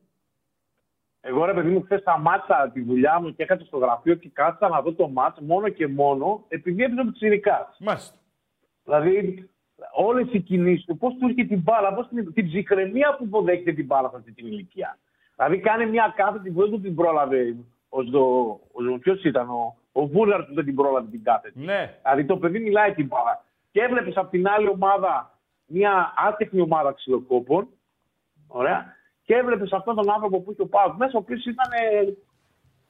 Εγώ 1.20 1.44
ρε 1.44 1.54
παιδί 1.54 1.68
μου, 1.68 1.82
χθες 1.82 2.00
σταμάτησα 2.00 2.70
τη 2.72 2.80
δουλειά 2.80 3.20
μου 3.20 3.34
και 3.34 3.42
έκατσα 3.42 3.64
στο 3.64 3.78
γραφείο 3.78 4.14
και 4.14 4.28
κάθισα 4.28 4.68
να 4.68 4.80
δω 4.82 4.92
το 4.92 5.08
μάτς 5.08 5.40
μόνο 5.40 5.68
και 5.68 5.86
μόνο 5.88 6.44
επειδή 6.48 6.82
έπαιζε 6.82 7.00
ο 7.00 7.12
Τσιρικά. 7.12 7.74
Μάλιστα. 7.78 8.16
Δηλαδή, 8.84 9.48
όλες 9.92 10.28
οι 10.32 10.40
κινήσεις 10.40 10.84
του, 10.84 10.96
πώς 10.96 11.12
του 11.14 11.26
έρχεται 11.26 11.48
την 11.48 11.60
μπάλα, 11.60 11.94
πώς 11.94 12.08
την, 12.08 12.32
την 12.32 12.46
ψυχραιμία 12.46 13.16
που 13.16 13.24
υποδέχεται 13.24 13.72
την 13.72 13.86
μπάλα 13.86 14.08
σε 14.08 14.16
αυτή 14.16 14.32
την 14.32 14.46
ηλικία. 14.46 14.98
Δηλαδή, 15.44 15.60
κάνει 15.62 15.86
μια 15.86 16.12
κάθετη 16.16 16.50
που 16.50 16.60
δεν 16.60 16.70
του 16.70 16.80
την 16.80 16.94
πρόλαβε. 16.94 17.56
Ο, 17.88 18.18
ο, 18.18 18.60
ο, 18.92 18.98
ποιος 19.00 19.24
ήταν, 19.24 19.48
ο, 19.50 19.76
ο 19.92 20.06
Βούλαρ 20.06 20.42
που 20.42 20.54
δεν 20.54 20.64
την 20.64 20.74
πρόλαβε 20.74 21.08
την 21.10 21.22
κάθετη. 21.22 21.58
Ναι. 21.64 21.98
Δηλαδή, 22.02 22.24
το 22.24 22.36
παιδί 22.36 22.58
μιλάει 22.58 22.92
την 22.94 23.06
μπάλα. 23.06 23.44
Και 23.70 23.80
έβλεπες 23.80 24.16
από 24.16 24.30
την 24.30 24.48
άλλη 24.48 24.68
ομάδα 24.68 25.38
μια 25.66 26.14
άτεχνη 26.28 26.60
ομάδα 26.60 26.92
ξυλοκόπων. 26.92 27.68
Ωραία. 28.46 28.96
Και 29.22 29.34
έβλεπες 29.34 29.72
αυτόν 29.72 29.94
τον 29.94 30.10
άνθρωπο 30.10 30.40
που 30.40 30.52
είχε 30.52 30.62
ο 30.62 30.66
Πάουκ 30.66 30.96
μέσα, 30.96 31.12
ο 31.14 31.18
οποίος 31.18 31.44
ήταν. 31.44 31.70
Ε, 31.72 32.12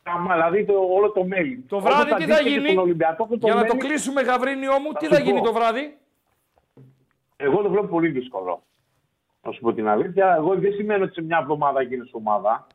καμά, 0.03 0.35
δηλαδή 0.35 0.65
το, 0.65 0.75
όλο 0.91 1.11
το 1.11 1.25
μέλι. 1.25 1.65
Το 1.69 1.81
βράδυ 1.81 2.11
Όπως 2.11 2.25
τι 2.25 2.31
θα 2.31 2.35
αντίστοιχε 2.35 2.49
γίνει, 2.59 2.69
στον 2.69 2.83
Ολυμπιακό, 2.83 3.23
αυτό 3.23 3.37
για 3.41 3.55
να 3.55 3.61
το 3.65 3.75
μέλι- 3.75 3.87
κλείσουμε 3.89 4.23
Γαβρίνιό 4.23 4.73
μου, 4.81 4.93
τι 4.93 5.05
σου 5.05 5.15
θα 5.15 5.21
γίνει 5.21 5.39
πω. 5.39 5.45
το 5.45 5.53
βράδυ; 5.53 5.97
Εγώ 7.37 7.63
το 7.63 7.71
βλέπω 7.71 7.87
πολύ 7.87 8.09
δύσκολο. 8.09 8.63
Να 9.43 9.53
σου 9.53 9.61
πω 9.61 9.73
την 9.73 9.89
αλήθεια. 9.89 10.35
Εγώ 10.35 10.55
δεν 10.55 10.73
σημαίνει 10.73 11.03
ότι 11.03 11.13
σε 11.13 11.23
μια 11.23 11.39
εβδομάδα 11.41 11.83
γίνεις 11.83 12.11
ομάδα. 12.13 12.67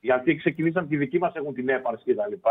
Γιατί 0.00 0.36
ξεκινήσαμε 0.36 0.86
τη 0.86 0.96
δική 0.96 1.18
μας, 1.18 1.34
έχουν 1.34 1.54
την 1.54 1.68
έπαρση 1.68 2.14
κτλ. 2.14 2.48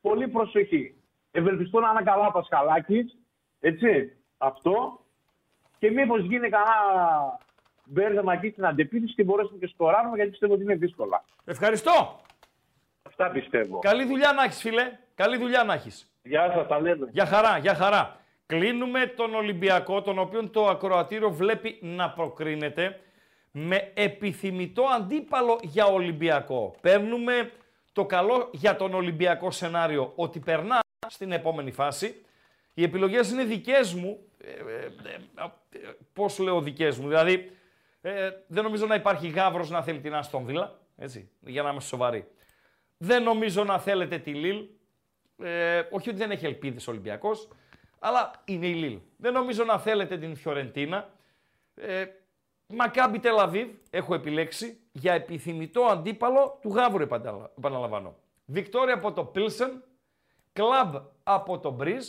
Πολύ 0.00 0.28
προσοχή. 0.28 0.94
Ευελπιστώ 1.30 1.80
να 1.80 1.90
είναι 1.90 2.02
καλά 2.02 2.26
ο 2.26 2.30
Πασχαλάκης. 2.30 3.16
Έτσι. 3.60 4.16
Αυτό. 4.38 5.00
Και 5.78 5.90
μήπως 5.90 6.20
γίνει 6.20 6.48
κανένα 6.48 7.38
μπέρδεμα 7.84 8.32
εκεί 8.32 8.50
στην 8.50 8.66
αντεπίθεση 8.66 9.14
και 9.14 9.24
μπορέσουμε 9.24 9.58
και 9.58 9.66
σκοράρουμε 9.66 10.16
γιατί 10.16 10.30
πιστεύω 10.30 10.52
ότι 10.52 10.62
είναι 10.62 10.74
δύσκολα. 10.74 11.24
Ευχαριστώ. 11.44 12.20
Αυτά 13.02 13.30
πιστεύω. 13.30 13.78
Καλή 13.78 14.04
δουλειά 14.04 14.32
να 14.32 14.42
έχεις, 14.42 14.60
φίλε. 14.60 14.98
Καλή 15.14 15.38
δουλειά 15.38 15.64
να 15.64 15.74
έχεις. 15.74 16.12
Γεια 16.22 16.52
σας, 16.52 16.66
τα 16.66 16.80
λέμε. 16.80 17.08
Για 17.10 17.26
χαρά, 17.26 17.58
για 17.58 17.74
χαρά. 17.74 18.16
Κλείνουμε 18.46 19.06
τον 19.06 19.34
Ολυμπιακό, 19.34 20.02
τον 20.02 20.18
οποίο 20.18 20.48
το 20.48 20.66
ακροατήριο 20.66 21.30
βλέπει 21.30 21.78
να 21.82 22.10
προκρίνεται 22.10 23.00
με 23.50 23.90
επιθυμητό 23.94 24.82
αντίπαλο 24.82 25.60
για 25.62 25.86
Ολυμπιακό. 25.86 26.74
Παίρνουμε 26.80 27.52
το 27.92 28.06
καλό 28.06 28.48
για 28.52 28.76
τον 28.76 28.94
Ολυμπιακό 28.94 29.50
σενάριο 29.50 30.12
ότι 30.14 30.40
περνά 30.40 30.80
στην 31.08 31.32
επόμενη 31.32 31.70
φάση. 31.70 32.24
Οι 32.74 32.82
επιλογές 32.82 33.30
είναι 33.30 33.44
δικές 33.44 33.94
μου. 33.94 34.18
Ε, 34.38 34.50
ε, 34.50 35.14
ε, 35.70 35.90
πώς 36.12 36.38
λέω 36.38 36.60
δικές 36.60 36.98
μου, 36.98 37.08
δηλαδή 37.08 37.50
ε, 38.06 38.30
δεν 38.46 38.62
νομίζω 38.62 38.86
να 38.86 38.94
υπάρχει 38.94 39.28
γάβρος 39.28 39.70
να 39.70 39.82
θέλει 39.82 40.00
την 40.00 40.14
Άστον 40.14 40.44
Βίλα, 40.44 40.78
έτσι, 40.96 41.30
για 41.40 41.62
να 41.62 41.70
είμαστε 41.70 41.88
σοβαροί. 41.88 42.26
Δεν 42.96 43.22
νομίζω 43.22 43.64
να 43.64 43.78
θέλετε 43.78 44.18
τη 44.18 44.34
Λίλ, 44.34 44.64
ε, 45.42 45.82
όχι 45.90 46.08
ότι 46.08 46.18
δεν 46.18 46.30
έχει 46.30 46.46
ελπίδες 46.46 46.86
ο 46.86 46.90
Ολυμπιακός, 46.90 47.48
αλλά 48.06 48.30
είναι 48.44 48.66
η 48.66 48.74
Λίλ. 48.74 48.98
Δεν 49.16 49.32
νομίζω 49.32 49.64
να 49.64 49.78
θέλετε 49.78 50.18
την 50.18 50.36
Φιωρεντίνα. 50.36 51.10
Ε, 51.74 52.04
Μακάμπι 52.66 53.18
Τελαβίβ 53.18 53.68
έχω 53.90 54.14
επιλέξει 54.14 54.80
για 54.92 55.12
επιθυμητό 55.12 55.82
αντίπαλο 55.84 56.58
του 56.62 56.68
Γάβρου, 56.68 57.02
επαναλα- 57.02 57.50
επαναλαμβάνω. 57.58 58.16
Βικτόρια 58.46 58.94
από 58.94 59.12
το 59.12 59.24
Πίλσεν, 59.24 59.82
Κλαμπ 60.52 60.94
από 61.22 61.58
το 61.58 61.70
Μπριζ 61.70 62.08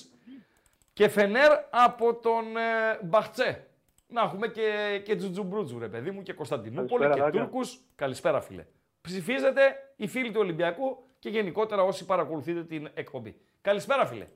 και 0.94 1.08
Φενέρ 1.08 1.52
από 1.70 2.16
τον 2.16 2.58
ε, 2.58 3.00
Μπαχτσέ. 3.04 3.68
Να 4.08 4.22
έχουμε 4.22 4.48
και, 4.48 5.02
και 5.06 5.16
Τζουτζουμπρούτζου, 5.16 5.80
ρε 5.80 5.88
παιδί 5.88 6.12
μου, 6.12 6.22
και 6.22 6.34
Κωνσταντινούπολη 6.34 7.02
Καλησπέρα, 7.02 7.30
και 7.30 7.38
Ράγκα. 7.38 7.40
Τούρκους. 7.52 7.80
Καλησπέρα, 7.96 8.42
φίλε. 8.42 8.66
Ψηφίζετε 9.02 9.94
οι 9.96 10.08
φίλοι 10.08 10.32
του 10.32 10.40
Ολυμπιακού 10.40 11.04
και 11.20 11.30
γενικότερα 11.30 11.82
όσοι 11.84 12.06
παρακολουθείτε 12.06 12.64
την 12.64 12.90
εκπομπή. 12.94 13.36
Καλησπέρα, 13.62 14.06
φίλε. 14.06 14.28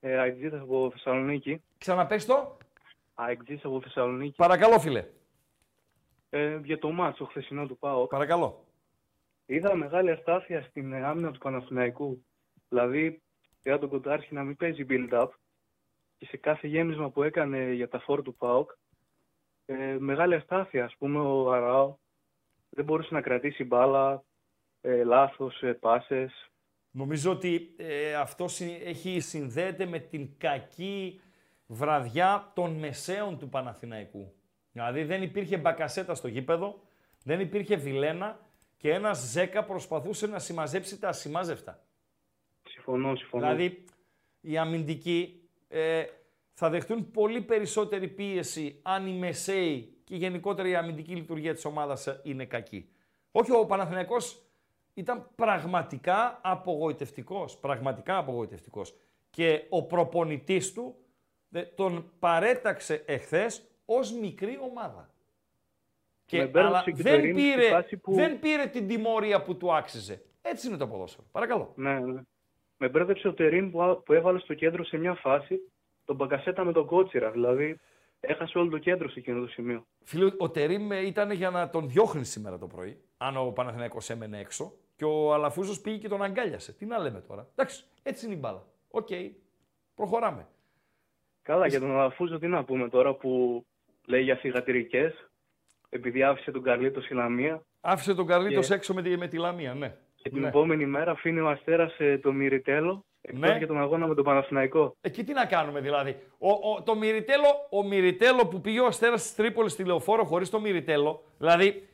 Ε, 0.00 0.18
Αεκτζής 0.18 0.52
από 0.52 0.90
Θεσσαλονίκη. 0.90 1.62
Ξαναπες 1.78 2.26
το. 2.26 2.56
Αεκτζής 3.14 3.64
από 3.64 3.80
Θεσσαλονίκη. 3.80 4.36
Παρακαλώ, 4.36 4.78
φίλε. 4.78 5.06
Ε, 6.30 6.60
για 6.62 6.78
το 6.78 6.90
μάτσο 6.90 7.24
χθεσινό 7.24 7.66
του 7.66 7.78
ΠΑΟΚ. 7.78 8.10
Παρακαλώ. 8.10 8.64
Είδα 9.46 9.74
μεγάλη 9.74 10.10
αστάθεια 10.10 10.62
στην 10.62 10.92
ε, 10.92 11.04
άμυνα 11.04 11.30
του 11.32 11.38
Παναθηναϊκού. 11.38 12.24
Δηλαδή, 12.68 13.22
πέρα 13.62 13.78
τον 13.78 13.88
Κοντάρχη 13.88 14.34
να 14.34 14.42
μην 14.42 14.56
παίζει 14.56 14.86
build-up 14.88 15.28
και 16.18 16.26
σε 16.26 16.36
κάθε 16.36 16.66
γέμισμα 16.66 17.10
που 17.10 17.22
έκανε 17.22 17.72
για 17.72 17.88
τα 17.88 18.00
φόρ 18.00 18.22
του 18.22 18.34
ΠΑΟΚ, 18.34 18.70
ε, 19.66 19.96
μεγάλη 19.98 20.34
αστάθεια. 20.34 20.84
Ας 20.84 20.96
πούμε, 20.98 21.20
ο 21.20 21.52
Αράο 21.52 21.96
δεν 22.70 22.84
μπορούσε 22.84 23.14
να 23.14 23.20
κρατήσει 23.20 23.64
μπάλα, 23.64 24.24
ε, 24.80 25.04
λάθος, 25.04 25.62
ε, 25.62 25.72
πάσες. 25.72 26.50
Νομίζω 26.90 27.30
ότι 27.30 27.74
ε, 27.76 28.14
αυτό 28.14 28.48
συ- 28.48 28.80
έχει 28.84 29.20
συνδέεται 29.20 29.86
με 29.86 29.98
την 29.98 30.28
κακή 30.38 31.20
βραδιά 31.66 32.52
των 32.54 32.78
μεσαίων 32.78 33.38
του 33.38 33.48
Παναθηναϊκού. 33.48 34.32
Δηλαδή 34.72 35.04
δεν 35.04 35.22
υπήρχε 35.22 35.56
μπακασέτα 35.56 36.14
στο 36.14 36.28
γήπεδο, 36.28 36.80
δεν 37.24 37.40
υπήρχε 37.40 37.76
βιλένα 37.76 38.40
και 38.76 38.92
ένας 38.92 39.18
Ζέκα 39.18 39.64
προσπαθούσε 39.64 40.26
να 40.26 40.38
συμμαζέψει 40.38 40.98
τα 40.98 41.08
ασημάζευτα. 41.08 41.82
Συμφωνώ, 42.68 43.16
συμφωνώ. 43.16 43.46
Δηλαδή 43.46 43.84
οι 44.40 44.58
αμυντικοί 44.58 45.48
ε, 45.68 46.04
θα 46.52 46.70
δεχτούν 46.70 47.10
πολύ 47.10 47.40
περισσότερη 47.40 48.08
πίεση 48.08 48.78
αν 48.82 49.06
οι 49.06 49.12
μεσαίοι 49.12 49.96
και 50.04 50.16
γενικότερα 50.16 50.68
η 50.68 50.74
αμυντική 50.74 51.14
λειτουργία 51.14 51.54
της 51.54 51.64
ομάδας 51.64 52.06
ε, 52.06 52.20
είναι 52.24 52.44
κακή. 52.44 52.88
Όχι, 53.32 53.52
ο 53.52 53.66
Παναθηναϊκός 53.66 54.42
ήταν 54.98 55.28
πραγματικά 55.34 56.40
απογοητευτικός. 56.42 57.56
Πραγματικά 57.58 58.16
απογοητευτικός. 58.18 58.94
Και 59.30 59.66
ο 59.68 59.82
προπονητής 59.86 60.72
του 60.72 60.94
δε- 61.48 61.62
τον 61.62 62.10
παρέταξε 62.18 63.02
εχθές 63.06 63.68
ως 63.84 64.12
μικρή 64.12 64.58
ομάδα. 64.70 65.10
Και, 66.24 66.36
Με 66.38 66.46
μπέρδεψε 66.46 66.68
αλλά 66.68 66.82
και 66.84 66.90
το 66.90 67.02
δεν 67.02 67.18
Ειρήνη 67.24 67.40
στη 67.40 67.50
πήρε, 67.50 67.68
φάση 67.68 67.96
που- 67.96 68.14
δεν 68.14 68.38
πήρε 68.38 68.66
την 68.66 68.88
τιμωρία 68.88 69.42
που 69.42 69.56
του 69.56 69.74
άξιζε. 69.74 70.22
Έτσι 70.42 70.68
είναι 70.68 70.76
το 70.76 70.86
ποδόσφαιρο. 70.88 71.26
Παρακαλώ. 71.32 71.72
Ναι, 71.76 71.98
ναι. 72.00 72.20
Με 72.76 72.88
μπέρδεψε 72.88 73.28
ο 73.28 73.34
Τερίν 73.34 73.70
που, 73.70 73.82
α- 73.82 73.96
που 73.96 74.12
έβαλε 74.12 74.38
στο 74.38 74.54
κέντρο 74.54 74.84
σε 74.84 74.96
μια 74.96 75.14
φάση 75.14 75.60
τον 76.04 76.16
Μπακασέτα 76.16 76.64
με 76.64 76.72
τον 76.72 76.86
Κώτσιρα. 76.86 77.30
Δηλαδή, 77.30 77.78
έχασε 78.20 78.58
όλο 78.58 78.70
το 78.70 78.78
κέντρο 78.78 79.08
σε 79.08 79.18
εκείνο 79.18 79.40
το 79.40 79.46
σημείο. 79.46 79.86
Φίλε, 80.04 80.30
ο 80.38 80.50
Τερίμ 80.50 80.92
ε, 80.92 81.06
ήταν 81.06 81.30
για 81.30 81.50
να 81.50 81.70
τον 81.70 81.88
διώχνει 81.88 82.24
σήμερα 82.24 82.58
το 82.58 82.66
πρωί, 82.66 83.00
αν 83.16 83.36
ο 83.36 83.50
Παναθηναϊκός 83.50 84.10
έμενε 84.10 84.38
έξω. 84.38 84.72
Και 84.98 85.04
ο 85.04 85.34
Αλαφούζος 85.34 85.80
πήγε 85.80 85.96
και 85.98 86.08
τον 86.08 86.22
αγκάλιασε. 86.22 86.72
Τι 86.72 86.86
να 86.86 86.98
λέμε 86.98 87.20
τώρα. 87.20 87.46
Εντάξει, 87.54 87.84
έτσι 88.02 88.26
είναι 88.26 88.34
η 88.34 88.38
μπάλα. 88.40 88.64
Οκ. 88.90 89.08
Προχωράμε. 89.94 90.46
Καλά, 91.42 91.66
για 91.66 91.80
τον 91.80 91.98
Αλαφούζο 91.98 92.38
τι 92.38 92.46
να 92.46 92.64
πούμε 92.64 92.88
τώρα 92.88 93.14
που 93.14 93.62
λέει 94.06 94.22
για 94.22 94.36
θηγατρικές, 94.36 95.30
επειδή 95.88 96.22
άφησε 96.22 96.50
τον 96.50 96.62
Καρλίτος 96.62 97.04
στη 97.04 97.14
Λαμία 97.14 97.62
Άφησε 97.80 98.14
τον 98.14 98.26
Καρλίτος 98.26 98.66
Και- 98.66 98.74
έξω 98.74 98.94
με 98.94 99.02
τη, 99.02 99.16
με 99.16 99.28
τη 99.28 99.36
Λαμία, 99.38 99.74
ναι. 99.74 99.96
και 100.14 100.28
την 100.30 100.40
Ναι. 100.40 100.48
επόμενη 100.48 100.86
μέρα 100.86 101.10
αφήνει 101.10 101.40
ο 101.40 101.48
Αστέρας 101.48 101.94
ε, 101.98 102.18
το 102.18 102.32
Μυριτέλο 102.32 103.04
εκτός 103.20 103.40
Ναι. 103.50 103.56
για 103.58 103.66
τον 103.66 103.78
αγώνα 103.80 104.06
με 104.06 104.14
τον 104.14 104.24
Παναθηναϊκό. 104.24 104.96
Εκεί 105.00 105.24
τι 105.24 105.32
να 105.32 105.46
κάνουμε 105.46 105.80
δηλαδή. 105.80 106.16
Ο, 106.38 106.50
ο, 106.50 106.82
το 106.82 106.94
Μυριτέλο, 106.96 107.44
ο 107.70 107.82
Μυριτέλο 107.82 108.46
που 108.46 108.60
πήγε 108.60 108.80
ο 108.80 108.86
Αστέρας 108.86 109.22
της 109.22 109.34
Τρίπολης 109.34 109.72
στη 109.72 109.84
Λεωφόρο 109.84 110.24
χωρίς 110.24 110.50
το 110.50 110.60
Μυριτέλο, 110.60 111.22
δηλαδή 111.38 111.88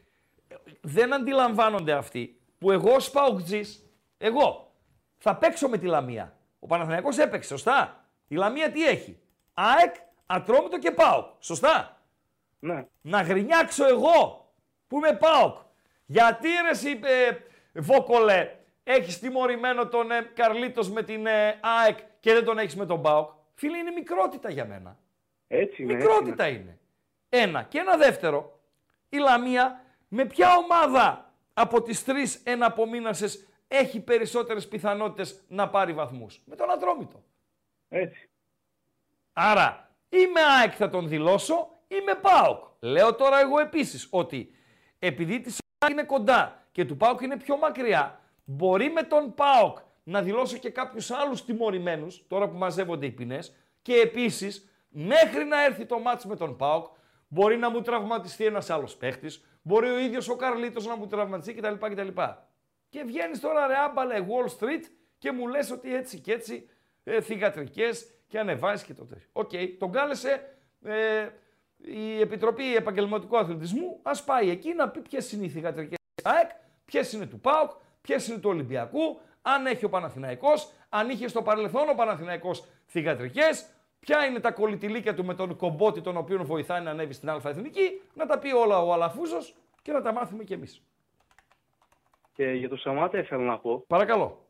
δεν 0.81 1.15
αντιλαμβάνονται 1.15 1.93
αυτοί 1.93 2.39
που 2.59 2.71
εγώ 2.71 2.95
ως 2.95 3.11
Παοκτζής, 3.11 3.91
εγώ 4.19 4.73
θα 5.17 5.37
παίξω 5.37 5.69
με 5.69 5.79
τη 5.79 5.87
Λαμία. 5.87 6.37
Ο 6.59 6.67
Παναθηναϊκός 6.67 7.19
έπαιξε, 7.19 7.49
σωστά. 7.49 8.05
Η 8.29 8.35
Λαμία 8.35 8.71
τι 8.71 8.87
έχει; 8.87 9.19
ΑΕΚ, 9.55 9.95
Ατρόμητο 10.27 10.79
και 10.79 10.91
ΠΑΟΚ. 10.91 11.27
Σωστά. 11.39 12.03
Ναι. 12.59 12.87
Να 13.01 13.23
γρινιάξω 13.23 13.87
εγώ 13.87 14.49
που 14.87 14.97
είμαι 14.97 15.13
ΠΑΟΚ. 15.13 15.57
Γιατί 16.07 16.49
ρε 16.63 16.71
εσύ, 16.71 17.01
ε, 17.03 17.31
Βόκολε, 17.81 18.57
έχεις 18.85 19.19
τιμωρημένο 19.19 19.89
τον 19.89 20.11
ε, 20.11 20.21
Καρλίτος 20.35 20.91
με 20.91 21.03
την 21.03 21.27
ε, 21.27 21.59
ΑΕΚ 21.61 21.99
και 22.21 22.33
δεν 22.33 22.45
τον 22.45 22.59
έχεις 22.59 22.77
με 22.77 22.87
τον 22.87 23.03
ΠΑΟΚ. 23.03 23.31
Φίλε, 23.55 23.79
είναι 23.79 23.91
μικρότητα 23.91 24.51
για 24.51 24.65
μένα. 24.65 24.99
Έτσι 25.49 25.83
είναι. 25.83 25.93
έτσι 25.93 26.05
Μικρότητα 26.05 26.49
είναι. 26.49 26.79
Ένα. 27.29 27.63
Και 27.63 27.79
ένα 27.79 27.97
δεύτερο. 27.97 28.61
Η 29.09 29.17
Λαμία 29.17 29.85
με 30.09 30.25
ποια 30.25 30.57
ομάδα 30.57 31.24
από 31.55 31.83
τις 31.83 32.05
τρεις 32.05 32.41
εναπομείνασες 32.45 33.47
έχει 33.69 34.01
περισσότερες 34.01 34.69
πιθανότητες 34.69 35.45
να 35.49 35.69
πάρει 35.69 35.93
βαθμούς. 35.93 36.43
Με 36.45 36.57
τον 36.57 36.71
Ατρόμητο. 36.71 37.25
Έτσι. 37.89 38.29
Άρα, 39.33 39.97
ή 40.09 40.27
με 40.27 40.41
ΑΕΚ 40.41 40.73
θα 40.77 40.89
τον 40.89 41.09
δηλώσω 41.09 41.69
ή 41.89 41.95
με 42.05 42.15
ΠΑΟΚ. 42.15 42.65
Λέω 42.81 43.15
τώρα 43.15 43.41
εγώ 43.41 43.59
επίσης 43.59 44.09
ότι 44.11 44.55
επειδή 44.99 45.41
της 45.41 45.59
ΑΕΚ 45.79 45.93
είναι 45.93 46.05
κοντά 46.05 46.67
και 46.73 46.85
του 46.85 46.97
ΠΑΟΚ 46.97 47.21
είναι 47.21 47.37
πιο 47.37 47.57
μακριά, 47.57 48.21
μπορεί 48.45 48.91
με 48.91 49.03
τον 49.03 49.35
ΠΑΟΚ 49.35 49.79
να 50.03 50.23
δηλώσω 50.23 50.57
και 50.57 50.71
κάποιους 50.71 51.11
άλλους 51.11 51.45
τιμωρημένους, 51.45 52.27
τώρα 52.29 52.49
που 52.49 52.57
μαζεύονται 52.57 53.07
οι 53.07 53.11
ποινές, 53.11 53.57
και 53.83 53.95
επίσης 53.95 54.69
μέχρι 54.89 55.45
να 55.45 55.65
έρθει 55.65 55.87
το 55.87 55.99
μάτς 55.99 56.25
με 56.25 56.37
τον 56.37 56.57
ΠΑΟΚ, 56.57 56.87
μπορεί 57.29 57.57
να 57.57 57.71
μου 57.71 57.83
τραυματιστεί 57.83 58.45
ένας 58.45 58.71
άλλος 58.71 58.97
παίχτης, 58.97 59.45
μπορεί 59.65 59.89
ο 59.89 59.99
ίδιος 59.99 60.29
ο 60.29 60.37
Καρλίτος 60.37 60.87
να 60.87 60.97
μου 60.97 61.07
τραυματιστεί 61.07 61.55
κτλ. 61.55 61.75
κτλ. 61.75 62.09
Και 62.89 63.03
βγαίνεις 63.03 63.41
τώρα 63.41 63.67
ρε 63.67 63.77
άμπαλε 63.77 64.27
Wall 64.29 64.59
Street 64.59 64.83
και 65.19 65.33
μου 65.33 65.49
λες 65.49 65.71
ότι 65.71 65.95
έτσι 65.95 66.19
και 66.21 66.33
έτσι 66.33 66.69
ε, 67.05 67.21
θυγατρικές 67.21 68.15
και 68.27 68.39
ανεβάζει 68.39 68.85
και 68.85 68.95
το 68.95 69.05
τέτοιο. 69.05 69.29
Οκ, 69.33 69.51
τον 69.79 69.93
κάλεσε 69.93 70.57
ε, 70.85 71.29
η 71.77 72.21
Επιτροπή 72.21 72.77
Επαγγελματικού 72.77 73.39
Αθλητισμού, 73.39 74.01
ας 74.03 74.25
πάει 74.25 74.51
εκεί 74.51 74.75
να 74.75 74.89
πει 74.89 75.01
ποιες 75.01 75.33
είναι 75.33 75.45
οι 75.45 75.49
θυγατρικές 75.49 75.99
της 76.15 76.25
ΑΕΚ, 76.25 76.51
ποιες 76.85 77.13
είναι 77.13 77.27
του 77.27 77.41
ΠΑΟΚ, 77.41 77.71
ποιες 78.01 78.29
είναι 78.29 78.39
του 78.39 78.51
Ολυμπιακού, 78.51 79.21
αν 79.43 79.67
έχει 79.67 79.85
ο 79.85 79.89
Παναθηναϊκός, 79.89 80.73
αν 80.89 81.11
είχε 81.11 81.29
στο 81.29 81.43
παρελθόν 81.43 81.89
ο 81.89 81.95
Παναθηναϊκός 81.95 82.65
θυγατρικές, 82.87 83.67
ποια 84.05 84.25
είναι 84.27 84.41
τα 84.41 84.51
κολλητηλίκια 84.53 85.15
του 85.15 85.25
με 85.25 85.35
τον 85.35 85.57
κομπότη 85.57 86.01
τον 86.01 86.17
οποίο 86.17 86.45
βοηθάει 86.45 86.83
να 86.83 86.91
ανέβει 86.91 87.13
στην 87.13 87.29
Α 87.31 87.41
Εθνική, 87.45 88.01
να 88.15 88.27
τα 88.27 88.39
πει 88.39 88.53
όλα 88.53 88.79
ο 88.83 88.93
Αλαφούζος 88.93 89.55
και 89.83 89.93
να 89.93 90.03
τα 90.03 90.13
μάθουμε 90.13 90.45
κι 90.45 90.53
εμείς. 90.53 90.83
Και 92.33 92.45
για 92.51 92.69
το 92.69 92.77
Σαμάτα 92.77 93.19
ήθελα 93.19 93.43
να 93.43 93.59
πω. 93.59 93.85
Παρακαλώ. 93.87 94.47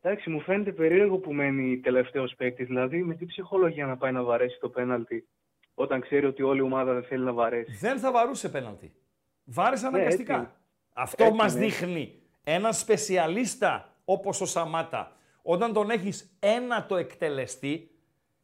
Εντάξει, 0.00 0.30
μου 0.30 0.40
φαίνεται 0.40 0.72
περίεργο 0.72 1.16
που 1.18 1.32
μένει 1.32 1.78
τελευταίος 1.78 2.34
παίκτης. 2.36 2.66
Δηλαδή, 2.66 3.02
με 3.02 3.14
τι 3.14 3.26
ψυχολογία 3.26 3.86
να 3.86 3.96
πάει 3.96 4.12
να 4.12 4.22
βαρέσει 4.22 4.58
το 4.60 4.68
πέναλτι 4.68 5.28
όταν 5.74 6.00
ξέρει 6.00 6.26
ότι 6.26 6.42
όλη 6.42 6.58
η 6.58 6.62
ομάδα 6.62 6.92
δεν 6.92 7.02
θέλει 7.04 7.24
να 7.24 7.32
βαρέσει. 7.32 7.76
Δεν 7.80 7.98
θα 7.98 8.12
βαρούσε 8.12 8.48
πέναλτι. 8.48 8.92
Βάρεσε 9.44 9.88
Ναι, 9.88 9.96
αναγκαστικά. 9.96 10.34
έτσι. 10.34 10.48
Αυτό 10.92 11.24
Έτσι 11.24 11.36
μας 11.36 11.52
είναι. 11.54 11.64
δείχνει 11.64 12.22
έναν 12.44 12.72
σπεσιαλίστα 12.72 13.94
όπως 14.04 14.40
ο 14.40 14.46
Σαμάτα. 14.46 15.16
Όταν 15.42 15.72
τον 15.72 15.90
έχεις 15.90 16.36
ένα 16.40 16.86
το 16.86 16.96
εκτελεστή, 16.96 17.90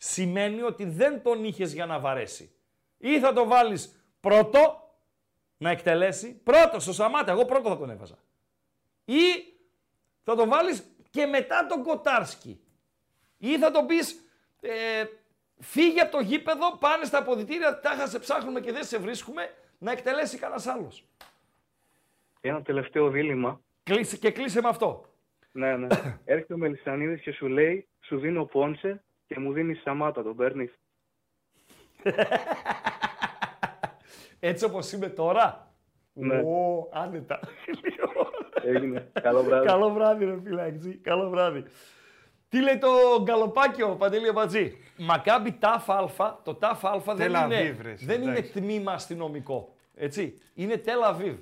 σημαίνει 0.03 0.63
ότι 0.63 0.85
δεν 0.85 1.23
τον 1.23 1.45
είχες 1.45 1.73
για 1.73 1.87
να 1.87 1.99
βαρέσει. 1.99 2.53
Ή 2.99 3.21
θα 3.21 3.33
το 3.33 3.47
βάλεις 3.47 4.05
πρώτο, 4.21 4.95
να 5.57 5.71
εκτελέσει, 5.71 6.41
πρώτο 6.45 6.81
στο 6.81 6.93
Σαμάτα, 6.93 7.33
εγώ 7.33 7.45
πρώτο 7.45 7.69
θα 7.69 7.79
τον 7.79 7.91
έβαζα. 7.91 8.19
Ή 9.05 9.21
Θα 10.25 10.35
τον 10.35 10.49
βάλεις 10.49 10.85
και 11.11 11.27
μετά 11.27 11.67
τον 11.67 11.83
Κοτάρσκι. 11.83 12.61
Ή 13.39 13.59
θα 13.59 13.71
τον 13.71 13.87
πεις, 13.87 14.21
ε, 14.61 15.05
φύγε 15.59 16.01
από 16.01 16.11
το 16.11 16.21
γήπεδο, 16.21 16.77
πάνε 16.79 17.05
στα 17.05 17.19
αποδητήρια, 17.19 17.81
τάχα 17.81 18.07
σε 18.07 18.19
ψάχνουμε 18.19 18.61
και 18.61 18.73
δεν 18.73 18.85
σε 18.85 18.99
βρίσκουμε, 18.99 19.55
να 19.79 19.93
εκτελέσει 19.93 20.39
κανένας 20.39 20.67
άλλος. 20.67 21.05
Ένα 22.41 22.63
τελευταίο 22.63 23.11
δίλημα. 23.11 23.61
Κλείσε, 23.83 24.17
και 24.17 24.31
κλείσε 24.31 24.61
με 24.61 24.69
αυτό. 24.69 25.15
Ναι, 25.53 25.77
ναι. 25.77 25.87
Έρχεται 26.25 26.55
ο 26.55 26.57
Μελισανίδης 26.57 27.21
και 27.21 27.33
σου 27.33 27.49
λέει, 27.49 27.89
σου 28.01 28.19
δίνω 28.19 28.45
Πόνσε 28.45 29.03
και 29.33 29.41
μου 29.41 29.53
δίνεις 29.53 29.81
Σαμάτα, 29.83 30.23
τον 30.23 30.37
παίρνεις. 30.37 30.79
Έτσι 34.41 34.65
όπως 34.65 34.93
είμαι 34.93 35.09
τώρα; 35.09 35.73
Ναι. 36.13 36.37
Ω, 36.37 36.89
άνετα. 36.93 37.41
Έγινε. 38.75 39.11
Καλό 39.23 39.43
βράδυ. 39.43 39.67
Καλό 39.67 39.91
βράδυ, 39.91 40.25
ρε 40.25 40.41
φυλάξι. 40.45 40.97
Καλό 40.97 41.29
βράδυ. 41.29 41.65
Τι 42.49 42.61
λέει 42.63 42.79
το 42.79 42.89
γκαλοπάκιο, 43.23 43.89
Παντελή 43.89 44.29
Αμπατζή; 44.29 44.77
Μακάμπι 44.97 45.53
τάφ 45.53 45.91
αλφα, 45.91 46.41
το 46.45 46.55
τάφ 46.55 46.85
αλφα 46.85 47.15
δεν, 47.15 47.33
Τελ 47.33 47.45
είναι, 47.45 47.57
Αβίβ, 47.57 47.81
ρε, 47.81 47.95
δεν 47.99 48.23
είναι 48.23 48.31
εντάξει. 48.31 48.53
τμήμα 48.53 48.93
αστυνομικό. 48.93 49.75
Έτσι. 49.95 50.39
Είναι 50.55 50.77
Τελ 50.77 51.03
Αβίβ. 51.03 51.37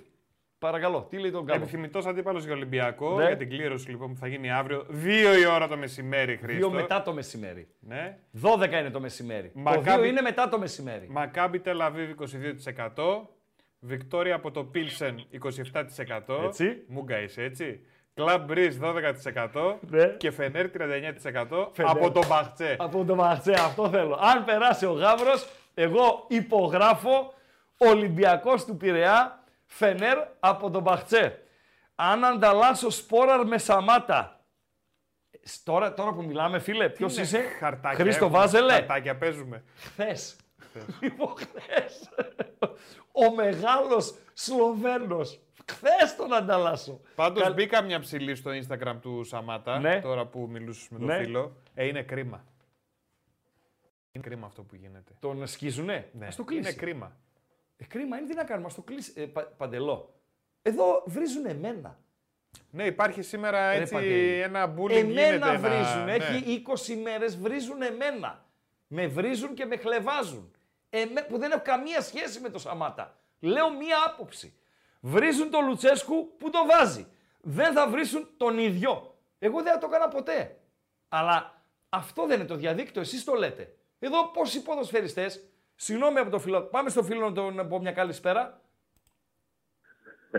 Παρακαλώ, 0.60 1.06
τι 1.10 1.18
λέει 1.18 1.30
το 1.30 1.42
γκάλο. 1.42 1.60
Επιθυμητός 1.62 2.06
αντίπαλος 2.06 2.44
για 2.44 2.52
Ολυμπιακό 2.52 3.16
Ναι. 3.16 3.26
για 3.26 3.36
την 3.36 3.48
κλήρωση 3.48 3.88
λοιπόν 3.90 4.12
που 4.12 4.18
θα 4.18 4.26
γίνει 4.26 4.50
αύριο 4.50 4.86
2 4.90 5.38
η 5.42 5.46
ώρα 5.46 5.68
το 5.68 5.76
μεσημέρι, 5.76 6.36
Χρήστο. 6.36 6.68
Δύο 6.68 6.70
μετά 6.80 7.02
το 7.02 7.12
μεσημέρι. 7.12 7.68
Ναι. 7.80 8.18
12 8.42 8.78
είναι 8.80 8.90
το 8.90 9.00
μεσημέρι. 9.00 9.48
Το 9.54 9.60
Μακάμπι- 9.60 9.86
δύο 10.00 10.04
είναι 10.04 10.20
μετά 10.20 10.48
το 10.48 10.58
μεσημέρι. 10.58 11.06
Μακάμπι 11.10 11.58
Τελαβίβ 11.60 12.10
22%. 12.10 13.28
Βικτόρια 13.78 14.34
από 14.34 14.50
το 14.50 14.64
Πίλσεν 14.64 15.24
27%. 15.30 16.44
Έτσι. 16.44 16.82
Μούγκα 16.88 17.20
είσαι 17.20 17.42
έτσι. 17.42 17.80
Κλαμπ 18.14 18.44
Μπριζ 18.44 18.76
12% 18.76 19.78
Ναι. 19.88 20.06
και 20.06 20.30
Φενέρ 20.30 20.68
39% 20.70 21.70
Φενέρ. 21.72 21.90
από 21.90 22.10
τον 22.10 22.26
Μπαχτσέ. 22.28 22.76
Από 22.78 23.04
το 23.04 23.14
Μαρτσέ, 23.14 23.52
αυτό 23.52 23.88
θέλω. 23.88 24.18
Αν 24.20 24.44
περάσει 24.44 24.86
ο 24.86 24.92
Γάβρος, 24.92 25.48
εγώ 25.74 26.24
υπογράφω 26.28 27.34
Ολυμπιακός 27.76 28.64
του 28.64 28.76
Πειραιά, 28.76 29.39
Φενέρ 29.72 30.18
από 30.40 30.70
τον 30.70 30.82
Μπαχτσέ. 30.82 31.42
Αν 31.94 32.24
ανταλλάσσω 32.24 32.90
Σπόραρ 32.90 33.46
με 33.46 33.58
Σαμάτα. 33.58 34.44
Ε, 35.30 35.38
Τώρα, 35.64 35.94
τώρα 35.94 36.12
που 36.12 36.22
μιλάμε, 36.24 36.58
φίλε, 36.58 36.88
ποιος 36.88 37.12
Είναι 37.14 37.22
είσαι, 37.22 37.38
Χαρτάκια 37.38 37.98
Χρήστο 38.04 38.24
έχουμε, 38.24 38.38
Βάζελε. 38.38 38.72
Χαρτάκια 38.72 39.16
παίζουμε. 39.16 39.64
Χθες. 39.76 40.36
Λοιπόν, 41.00 41.34
χθες. 41.36 42.08
Ο 43.12 43.34
μεγάλος 43.34 44.14
Σλοβαίνος. 44.32 45.40
Χθες 45.70 46.16
τον 46.16 46.34
ανταλλάσσω. 46.34 47.00
Πάντως 47.14 47.42
Καλ- 47.42 47.54
μπήκα 47.54 47.82
μια 47.82 48.00
ψηλή 48.00 48.34
στο 48.34 48.50
Instagram 48.50 48.96
του 49.00 49.24
Σαμάτα, 49.24 49.78
Ναι. 49.78 50.00
τώρα 50.00 50.26
που 50.26 50.46
μιλούσες 50.50 50.88
με 50.88 50.98
τον 50.98 51.06
Ναι. 51.06 51.16
φίλο. 51.18 51.56
Ε, 51.74 51.86
είναι 51.86 52.02
κρίμα. 52.02 52.44
Είναι 54.12 54.24
κρίμα 54.24 54.46
αυτό 54.46 54.62
που 54.62 54.74
γίνεται. 54.74 55.12
Τον 55.20 55.46
σκίζουνε; 55.46 56.08
Ναι. 56.12 56.26
Ας 56.26 56.36
το 56.36 56.44
κλείσει. 56.44 56.60
Είναι 56.60 56.72
κρίμα. 56.72 57.16
Ε, 57.80 57.84
κρίμα 57.84 58.16
είναι, 58.18 58.26
τι 58.26 58.34
να 58.34 58.44
κάνουμε, 58.44 58.66
ας 58.66 58.74
το 58.74 58.82
κλείσει. 58.82 59.12
Ε, 59.16 59.24
πα- 59.24 59.52
παντελό. 59.56 60.14
Εδώ 60.62 61.02
βρίζουν 61.06 61.46
εμένα. 61.46 61.98
Ναι, 62.70 62.84
υπάρχει 62.84 63.22
σήμερα 63.22 63.72
Ρε, 63.72 63.80
έτσι 63.80 63.92
Παντελή. 63.92 64.40
ένα 64.40 64.74
bullying 64.78 64.90
Εμένα 64.90 65.20
γίνεται. 65.20 65.34
ένα- 65.50 65.58
βρίζουν. 65.58 66.04
ναι. 66.04 66.14
Έχει 66.14 66.52
20 66.52 66.94
μέρες 67.02 67.36
βρίζουν 67.36 67.82
εμένα. 67.82 68.44
Με 68.86 69.06
βρίζουν 69.06 69.54
και 69.54 69.64
με 69.64 69.76
χλεβάζουν. 69.76 70.54
Εμέ, 70.90 71.22
που 71.22 71.38
δεν 71.38 71.50
έχω 71.50 71.62
καμία 71.64 72.00
σχέση 72.00 72.40
με 72.40 72.48
το 72.48 72.58
Σαμάτα. 72.58 73.18
Λέω 73.40 73.70
μία 73.76 73.96
άποψη. 74.06 74.54
Βρίζουν 75.00 75.50
τον 75.50 75.64
Λουτσέσκου 75.66 76.36
που 76.36 76.50
το 76.50 76.58
βάζει. 76.66 77.06
Δεν 77.40 77.72
θα 77.72 77.88
βρίσουν 77.88 78.28
τον 78.36 78.58
ίδιο. 78.58 79.18
Εγώ 79.38 79.62
δεν 79.62 79.72
θα 79.72 79.78
το 79.78 79.86
έκανα 79.90 80.08
ποτέ. 80.08 80.58
Αλλά 81.08 81.62
αυτό 81.88 82.26
δεν 82.26 82.38
είναι 82.38 82.48
το 82.48 82.54
διαδίκτυο, 82.56 83.00
εσείς 83.00 83.24
το 83.24 83.34
λέτε. 83.34 83.74
Εδώ 83.98 84.26
πόσοι 84.30 84.62
ποδοσφαιριστές, 84.62 85.40
συγγνώμη 85.80 86.18
από 86.18 86.30
το 86.30 86.38
φίλο, 86.38 86.62
πάμε 86.62 86.90
στο 86.90 87.02
φίλο 87.02 87.28
να 87.28 87.32
τον 87.32 87.68
πω 87.68 87.78
μια 87.80 87.92
καλησπέρα. 87.92 88.60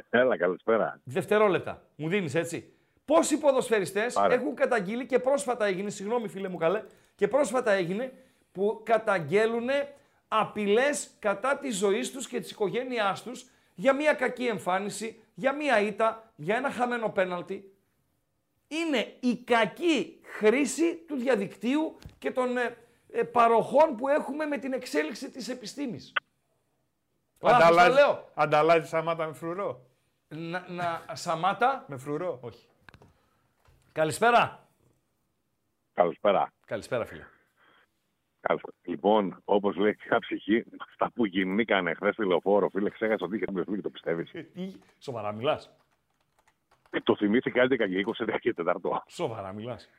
Έλα, 0.09 0.37
καλησπέρα. 0.37 0.99
Δευτερόλεπτα. 1.03 1.81
Μου 1.95 2.09
δίνεις 2.09 2.35
έτσι. 2.35 2.73
Πόσοι 3.05 3.37
ποδοσφαιριστές 3.37 4.17
Άρα. 4.17 4.33
έχουν 4.33 4.55
καταγγείλει 4.55 5.05
και 5.05 5.19
πρόσφατα 5.19 5.65
έγινε, 5.65 5.89
συγγνώμη 5.89 6.27
φίλε 6.27 6.47
μου 6.47 6.57
καλέ, 6.57 6.83
και 7.15 7.27
πρόσφατα 7.27 7.71
έγινε 7.71 8.13
που 8.51 8.81
καταγγέλουν 8.85 9.69
απειλές 10.27 11.09
κατά 11.19 11.57
της 11.57 11.77
ζωής 11.77 12.11
τους 12.11 12.27
και 12.27 12.39
της 12.39 12.51
οικογένειάς 12.51 13.23
τους 13.23 13.45
για 13.75 13.93
μια 13.93 14.13
κακή 14.13 14.45
εμφάνιση, 14.45 15.23
για 15.33 15.53
μια 15.53 15.81
ήττα, 15.81 16.33
για 16.35 16.55
ένα 16.55 16.71
χαμένο 16.71 17.09
πέναλτι. 17.09 17.73
Είναι 18.67 19.13
η 19.19 19.37
κακή 19.37 20.19
χρήση 20.23 20.95
του 21.07 21.15
διαδικτύου 21.15 21.97
και 22.19 22.31
των 22.31 22.57
ε, 22.57 22.61
ε, 22.61 22.75
παροχών 23.31 23.95
που 23.95 24.07
έχουμε 24.07 24.45
με 24.45 24.57
την 24.57 24.73
εξέλιξη 24.73 25.31
της 25.31 25.49
επιστήμης. 25.49 26.13
Λάθος 27.41 27.59
τα 27.59 27.65
Ανταλλάζει, 27.65 27.95
λέω. 27.95 28.29
ανταλλάζεις 28.33 28.89
Σαμάτα 28.89 29.27
με 29.27 29.33
φρουρό; 29.33 29.85
Να, 30.27 30.65
να, 30.69 31.03
Σαμάτα; 31.13 31.85
Με 31.87 31.97
φρουρό. 31.97 32.39
Όχι. 32.41 32.67
Καλησπέρα. 33.91 34.67
Καλησπέρα. 35.93 36.53
Καλησπέρα, 36.65 37.05
φίλε. 37.05 37.25
Καλησπέρα. 38.41 38.75
Λοιπόν, 38.83 39.41
όπως 39.45 39.75
λέει 39.75 39.97
μια 40.09 40.19
ψυχή, 40.19 40.65
αυτά 40.79 41.11
που 41.11 41.25
γινήκανε 41.25 41.93
χθες 41.93 42.13
στη 42.13 42.25
λεωφόρο, 42.25 42.69
φίλε, 42.69 42.89
ξέχασα 42.89 43.25
ότι 43.25 43.35
είχε 43.35 43.45
μπει 43.51 43.81
το 43.81 43.89
πιστεύεις. 43.89 44.31
Τι, 44.31 44.73
σοβαρά 44.99 45.31
μιλάς. 45.31 45.71
το 47.03 47.15
θυμήθηκα 47.15 47.63
11 47.63 47.77
και 47.77 48.05
20 48.05 48.39
και 48.39 48.53
4. 48.57 49.03
Σοβαρά 49.07 49.53
μιλάς. 49.53 49.89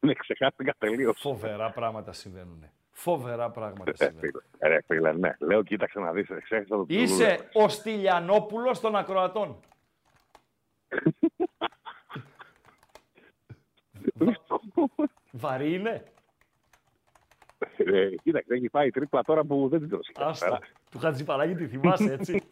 Ναι, 0.00 0.12
ξεχάστηκα 0.14 0.74
τελείως. 0.78 1.20
Φοβερά 1.20 1.70
πράγματα 1.70 2.12
συμβαίνουν. 2.12 2.64
Φοβερά 2.90 3.50
πράγματα 3.50 3.90
Ε, 3.90 3.94
συμβαίνουν. 3.94 4.20
φίλε, 4.20 4.40
ρε, 4.74 4.78
φίλε, 4.86 5.12
ναι. 5.12 5.34
Λέω, 5.38 5.62
κοίταξε 5.62 6.00
να 6.00 6.12
δεις, 6.12 6.26
ξέχασα 6.42 6.76
το 6.76 6.84
Είσαι 6.88 7.48
ο 7.52 7.68
Στυλιανόπουλος 7.68 8.80
των 8.80 8.96
ακροατών. 8.96 9.60
Βαρύ 15.32 15.74
είναι. 15.74 16.04
Ε, 17.76 18.08
κοίταξε, 18.22 18.54
έχει 18.54 18.68
πάει 18.70 18.90
τρίπλα 18.90 19.22
τώρα 19.22 19.44
που 19.44 19.68
δεν 19.68 19.80
την 19.80 19.88
τρώσει. 19.88 20.12
Άστο. 20.16 20.58
Του 20.90 20.98
Χατζηπαράγη 20.98 21.54
τη 21.54 21.66
θυμάσαι, 21.66 22.12
έτσι. 22.12 22.42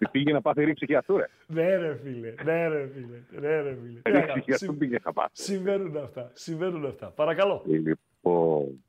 Τι 0.00 0.08
πήγε 0.10 0.32
να 0.32 0.40
πάθει 0.40 0.64
ρίψη 0.64 0.86
και 0.86 0.96
αυτού, 0.96 1.16
ρε. 1.16 1.26
ναι 1.46 1.76
ρε 1.76 1.96
φίλε, 2.02 2.34
ναι 2.44 2.68
ρε 2.68 2.88
φίλε, 2.94 3.40
ναι 3.40 3.60
ρε 3.60 3.76
φίλε. 3.82 4.00
Τι 4.02 4.10
να 4.10 4.18
Ρίψη 4.18 4.26
κάνω, 4.26 4.42
και 4.42 4.52
αυτού 4.52 4.64
συμ- 4.64 4.78
πήγε 4.78 4.96
να 5.04 5.12
πάθει. 5.12 5.30
Συμβαίνουν 5.32 5.96
αυτά, 5.96 6.30
συμβαίνουν 6.34 6.86
αυτά. 6.86 7.06
Παρακαλώ. 7.06 7.62
Λοιπόν, 7.66 8.84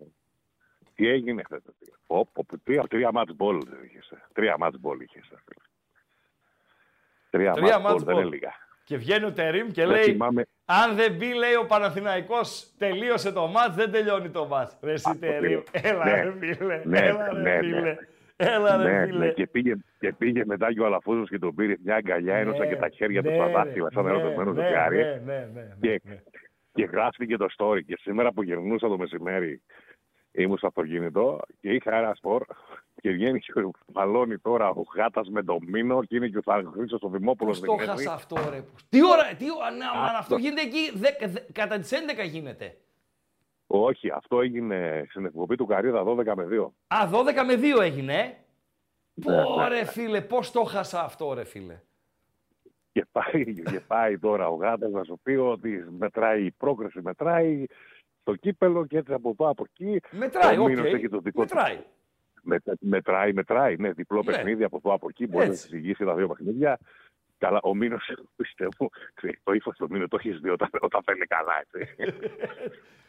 τι 0.95 1.07
έγινε 1.07 1.43
χθες. 1.43 1.61
Πω, 2.07 2.27
πω, 2.33 2.45
πω, 2.47 2.57
τρία, 2.63 2.83
τρία 2.89 3.11
μάτς 3.11 3.35
μπολ 3.35 3.57
είχες. 3.85 4.09
ε. 4.11 4.21
Τρία 4.33 4.55
μάτς 4.57 4.79
μπολ 4.79 4.99
είχες. 4.99 5.29
ε, 5.31 5.35
φίλε. 5.45 5.65
Τρία, 7.29 7.51
Τρία 7.51 7.79
μάτς 7.79 7.81
μπολ, 7.81 7.91
μάτς 7.91 8.03
δεν 8.03 8.13
μπολ. 8.15 8.23
είναι 8.25 8.33
λίγα. 8.35 8.51
Και 8.83 8.97
βγαίνει 8.97 9.25
ο 9.25 9.31
Τερίμ 9.33 9.67
και 9.67 9.81
Δεν 9.85 9.91
λέει, 9.91 10.03
θυμάμαι. 10.03 10.45
αν 10.65 10.95
δεν 10.95 11.13
μπει, 11.15 11.33
λέει 11.33 11.53
ο 11.55 11.65
Παναθηναϊκός, 11.65 12.71
τελείωσε 12.77 13.31
το 13.31 13.47
μάτς, 13.47 13.75
δεν 13.75 13.91
τελειώνει 13.91 14.29
το 14.29 14.45
μάτς. 14.47 14.77
Ρε 14.81 14.91
εσύ 14.91 15.17
Τερίμ, 15.17 15.61
έλα 15.71 16.05
Ναι. 16.05 16.21
ρε 16.23 16.33
φίλε, 16.39 16.81
Ναι, 16.85 16.99
έλα 16.99 17.33
ναι, 17.33 17.41
ρε 17.49 17.61
ναι. 17.61 17.67
φίλε, 17.67 17.95
έλα 18.41 18.77
ρε 18.83 18.99
Ναι, 18.99 19.05
φίλε. 19.05 19.25
ναι, 19.25 19.31
και 19.31 19.47
πήγε, 19.47 19.73
και 19.99 20.13
πήγε 20.13 20.41
μετά 20.45 20.73
και 20.73 20.79
ο 20.81 20.85
Αλαφούζος 20.85 21.29
και 21.29 21.39
τον 21.39 21.55
πήρε 21.55 21.75
μια 21.83 21.95
αγκαλιά, 21.95 22.35
ένωσαν 22.35 22.67
και 22.67 22.75
τα 22.75 22.89
χέρια 22.89 23.23
του 23.23 23.29
ναι, 23.29 23.35
στα 23.35 23.45
ρε, 23.45 23.51
δάχτυλα, 23.51 23.89
σαν 23.93 24.03
ναι, 24.03 24.09
ερωτευμένο 24.09 24.51
ναι, 24.53 24.61
ζευγάρι. 24.63 24.97
ναι, 24.97 25.03
ναι, 25.25 25.49
ναι, 25.53 25.61
ναι, 25.61 25.75
Και, 25.81 26.01
ναι. 26.03 26.21
και 26.73 26.83
γράφτηκε 26.91 27.37
το 27.37 27.45
story. 27.57 27.83
Και 27.85 27.97
σήμερα 28.01 28.31
που 28.31 28.43
γυρνούσα 28.43 28.87
το 28.87 28.97
μεσημέρι, 28.97 29.61
ήμουν 30.31 30.57
στο 30.57 30.67
αυτοκίνητο 30.67 31.39
και 31.61 31.69
είχα 31.69 31.95
ένα 31.95 32.13
σπορ 32.15 32.43
και 33.01 33.09
βγαίνει 33.11 33.39
και 33.39 33.51
μαλώνει 33.93 34.37
τώρα 34.37 34.69
ο 34.69 34.81
Γάτας 34.95 35.29
με 35.29 35.43
το 35.43 35.57
Μίνο 35.67 36.03
και 36.03 36.15
είναι 36.15 36.27
και 36.27 36.37
ο 36.37 36.41
Θαγρίσος 36.41 37.01
ο 37.01 37.09
Δημόπουλος. 37.09 37.59
Πώς 37.59 37.67
το 37.67 37.75
δεν 37.75 37.87
χάσα 37.87 38.01
είναι. 38.01 38.11
αυτό 38.13 38.35
ρε. 38.51 38.63
Τι 38.89 39.05
ώρα, 39.05 39.23
τι 39.37 39.45
ώρα, 39.57 39.71
να, 39.71 40.01
Α, 40.01 40.09
αν 40.09 40.15
αυτό 40.15 40.33
το- 40.35 40.39
γίνεται 40.41 40.61
εκεί, 40.61 40.91
δε- 40.95 41.27
δε- 41.27 41.39
κατά 41.51 41.79
τις 41.79 41.91
11 41.91 42.23
γίνεται. 42.23 42.75
Όχι, 43.73 44.09
αυτό 44.09 44.41
έγινε 44.41 45.05
στην 45.09 45.25
εκπομπή 45.25 45.55
του 45.55 45.65
Καρίδα 45.65 46.03
12 46.03 46.15
με 46.35 46.47
2. 46.51 46.69
Α, 46.87 47.09
12 47.11 47.43
με 47.45 47.55
2 47.77 47.81
έγινε, 47.81 48.13
ε; 48.13 48.35
Ναι, 49.13 49.43
Πω 49.43 49.55
ναι, 49.61 49.67
ρε 49.67 49.85
φίλε, 49.85 50.21
πώς 50.21 50.51
το 50.51 50.63
χάσα 50.63 51.03
αυτό 51.03 51.33
ρε 51.33 51.43
φίλε. 51.43 51.79
Και 52.91 53.05
πάει, 53.11 53.53
και 53.63 53.79
πάει 53.87 54.17
τώρα 54.19 54.47
ο 54.47 54.55
Γάτας 54.55 54.91
να 54.91 55.03
σου 55.03 55.19
πει 55.23 55.31
ότι 55.31 55.85
μετράει 55.97 56.45
η 56.45 56.51
πρόκριση, 56.51 57.01
μετράει 57.01 57.65
στο 58.21 58.35
κύπελο 58.35 58.85
και 58.85 58.97
έτσι 58.97 59.13
από 59.13 59.29
εδώ 59.29 59.49
από 59.49 59.65
εκεί. 59.69 59.99
Μετράει, 60.11 60.57
ο 60.57 60.63
οκ. 60.63 60.69
Μίνος 60.69 60.93
έχει 60.93 61.09
το 61.09 61.19
δικό 61.19 61.45
του. 61.45 61.55
Μετράει. 61.55 61.79
Με, 62.43 62.57
μετράει, 62.79 63.33
μετράει, 63.33 63.75
ναι, 63.75 63.91
διπλό 63.91 64.17
Ναι. 64.17 64.23
παιχνίδι 64.23 64.63
από 64.63 64.77
εδώ 64.77 64.93
από 64.93 65.07
εκεί. 65.09 65.27
Μπορεί 65.27 65.45
να 65.45 65.51
Έτσι. 65.51 65.67
συζητήσει 65.67 66.05
τα 66.05 66.15
δύο 66.15 66.27
παιχνίδια. 66.27 66.77
Καλά, 67.41 67.59
ο 67.63 67.75
Μίνο, 67.75 67.97
πιστεύω, 68.35 68.89
ξέρεις, 69.13 69.39
το 69.43 69.51
ύφος 69.51 69.77
του 69.77 69.87
Μίνο 69.89 70.07
το 70.07 70.17
έχεις 70.19 70.39
δει 70.39 70.49
όταν, 70.49 70.69
όταν 70.79 71.01
φαίνεται 71.03 71.25
καλά. 71.25 71.53
Έτσι. 71.61 71.95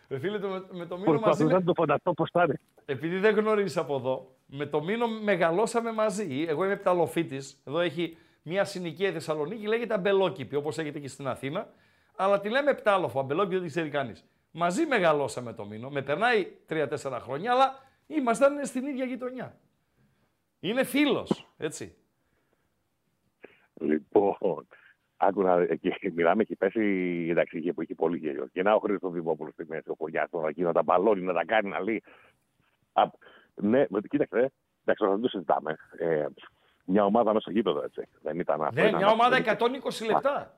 Ρε 0.09 0.19
φίλε, 0.19 0.39
το, 0.39 0.49
με, 0.49 0.65
με 0.71 0.87
το 0.87 0.97
Μίνο 0.97 1.11
μαζί 1.11 1.23
Προσπαθούσα 1.23 1.45
με, 1.45 1.53
να 1.53 1.65
το 1.65 1.73
φανταστώ 1.75 2.13
πώς 2.13 2.31
θα 2.33 2.43
είναι. 2.43 2.61
επειδή 2.85 3.19
δεν 3.19 3.35
γνωρίζεις 3.35 3.77
από 3.77 3.97
εδώ, 3.97 4.35
με 4.47 4.67
το 4.67 4.83
Μίνο 4.83 5.09
μεγαλώσαμε 5.09 5.93
μαζί. 5.93 6.45
Εγώ 6.49 6.65
είμαι 6.65 6.77
Επταλοφίτης, 6.77 7.63
εδώ 7.65 7.81
έχει 7.81 8.17
μια 8.43 8.65
συνοικία 8.65 9.09
η 9.09 9.13
Θεσσαλονίκη, 9.13 9.67
λέγεται 9.67 9.95
Αμπελόκηποι, 9.95 10.57
όπως 10.57 10.79
έχετε 10.79 10.99
και 10.99 11.09
στην 11.09 11.27
Αθήνα. 11.27 11.69
Αλλά 12.17 12.41
τη 12.41 12.49
λέμε 12.49 12.71
Επτάλοφο, 12.71 13.21
Αμπελόκηπη 13.21 13.55
δεν 13.55 13.63
τη 13.63 13.69
ξέρει 13.69 13.89
κανείς. 13.89 14.25
Μαζί 14.51 14.87
μεγαλώσαμε 14.87 15.53
το 15.53 15.67
μήνο, 15.67 15.89
με 15.91 16.03
περνάει 16.03 16.47
3-4 16.69 16.87
χρόνια, 17.21 17.53
αλλά 17.53 17.79
ήμασταν 18.07 18.67
στην 18.67 18.87
ίδια 18.87 19.05
γειτονιά. 19.05 19.59
Είναι 20.61 20.85
φίλος, 20.85 21.49
έτσι. 21.57 21.97
Λοιπόν, 23.83 24.67
άκου 25.17 25.43
να 25.43 25.61
εκεί, 25.61 25.93
μιλάμε, 26.15 26.43
έχει 26.43 26.57
πέσει 26.57 26.81
εντάξει, 27.31 27.57
εκεί 27.57 27.73
που 27.73 27.81
έχει 27.81 27.95
πολύ 27.95 28.19
γέλιο. 28.19 28.47
Και 28.53 28.63
να 28.63 28.75
ο 28.75 28.79
Χρήστος 28.79 29.13
Δημόπουλος 29.13 29.53
στη 29.53 29.65
μέση, 29.69 29.91
ο 29.91 29.97
Πογιάς, 29.97 30.31
τον 30.31 30.49
εκεί 30.49 30.63
να 30.63 30.73
τα 30.73 30.83
μπαλώνει, 30.83 31.23
να 31.23 31.33
τα 31.33 31.45
κάνει 31.45 31.69
να 31.69 31.81
λέει. 31.81 32.03
Α, 32.93 33.03
ναι, 33.55 33.87
με- 33.89 34.01
κοίταξε, 34.01 34.53
εντάξει, 34.85 35.07
δεν 35.07 35.21
το 35.21 35.29
συζητάμε. 35.29 35.77
Ε, 35.99 36.27
μια 36.85 37.05
ομάδα 37.05 37.29
μέσα 37.33 37.41
στο 37.41 37.51
γήπεδο, 37.51 37.83
έτσι. 37.83 38.03
Δεν 38.23 38.39
ήταν 38.39 38.63
αυτό. 38.63 38.81
Ναι, 38.81 38.87
ήταν 38.87 38.99
μια 38.99 39.07
αυτό. 39.07 39.19
ομάδα 39.21 39.37
120 39.37 40.07
λεπτά. 40.07 40.57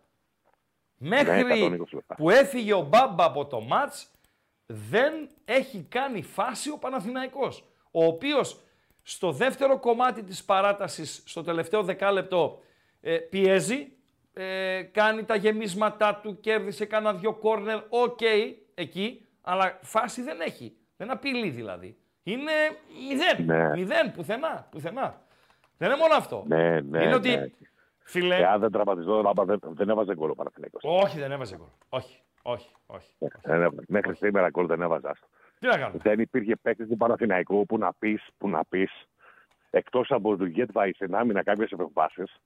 Μέχρι 0.96 1.40
120 1.40 1.94
λεπτά. 1.94 2.14
που 2.14 2.30
έφυγε 2.30 2.74
ο 2.74 2.82
Μπάμπα 2.82 3.24
από 3.24 3.46
το 3.46 3.60
μάτς, 3.60 4.10
δεν 4.66 5.28
έχει 5.44 5.86
κάνει 5.88 6.22
φάση 6.22 6.70
ο 6.70 6.78
Παναθηναϊκός. 6.78 7.64
Ο 7.90 8.04
οποίος 8.04 8.60
στο 9.02 9.32
δεύτερο 9.32 9.78
κομμάτι 9.78 10.22
της 10.22 10.44
παράτασης, 10.44 11.22
στο 11.26 11.42
τελευταίο 11.42 11.82
δεκάλεπτο, 11.82 12.60
ε, 13.06 13.16
πιέζει, 13.16 13.92
ε, 14.32 14.82
κάνει 14.82 15.24
τα 15.24 15.34
γεμίσματά 15.34 16.20
του, 16.22 16.40
κέρδισε 16.40 16.84
κάνα 16.84 17.14
δυο 17.14 17.34
κόρνερ, 17.34 17.78
οκ, 17.88 18.18
εκεί, 18.74 19.26
αλλά 19.42 19.78
φάση 19.82 20.22
δεν 20.22 20.40
έχει. 20.40 20.76
Δεν 20.96 21.10
απειλεί 21.10 21.50
δηλαδή. 21.50 21.96
Είναι 22.22 22.52
μηδέν. 23.08 23.44
Ναι. 23.46 23.70
Μηδέν, 23.70 24.12
πουθενά, 24.12 24.68
πουθενά. 24.70 25.22
Δεν 25.78 25.88
είναι 25.88 25.98
μόνο 25.98 26.14
αυτό. 26.14 26.44
Ναι, 26.46 26.80
ναι. 26.80 27.02
είναι 27.02 27.14
ότι, 27.14 27.28
ναι. 27.28 27.46
φίλε, 27.98 28.36
Και 28.36 28.46
αν 28.46 28.60
δεν 28.60 28.70
τραυματιζόταν, 28.70 29.26
άμα 29.26 29.44
δεν, 29.44 29.58
δεν 29.62 29.88
έβαζε 29.88 30.14
γκολ 30.14 30.30
ο 30.30 30.34
Παναθηναϊκός. 30.34 30.82
όχι, 30.84 31.18
δεν 31.18 31.32
έβαζε 31.32 31.56
γκολ. 31.56 31.68
Όχι, 31.88 32.20
όχι, 32.42 32.68
όχι. 32.86 33.14
Δεν 33.42 33.62
έβαζε. 33.62 33.84
Μέχρι 33.88 34.16
σήμερα 34.16 34.50
γκολ 34.50 34.66
δεν 34.66 34.82
έβαζε. 34.82 35.08
άστο. 35.08 35.26
Τι 35.58 35.66
να 35.66 35.78
κάνουμε; 35.78 36.00
Δεν 36.02 36.20
υπήρχε 36.20 36.56
παίκτης 36.56 36.88
του 36.88 36.96
Παναθηναϊκού 36.96 37.66
που 37.66 37.78
να 37.78 37.92
πεις, 37.92 38.26
που 38.38 38.48
να 38.48 38.64
πεις, 38.64 39.06
εκτός 39.70 40.10
από 40.10 40.36
τον 40.36 40.46
Γετβάη 40.46 40.92
στην 40.92 41.14
άμυνα 41.14 41.42
κάποιες 41.42 41.70
επεμβάσεις, 41.70 42.40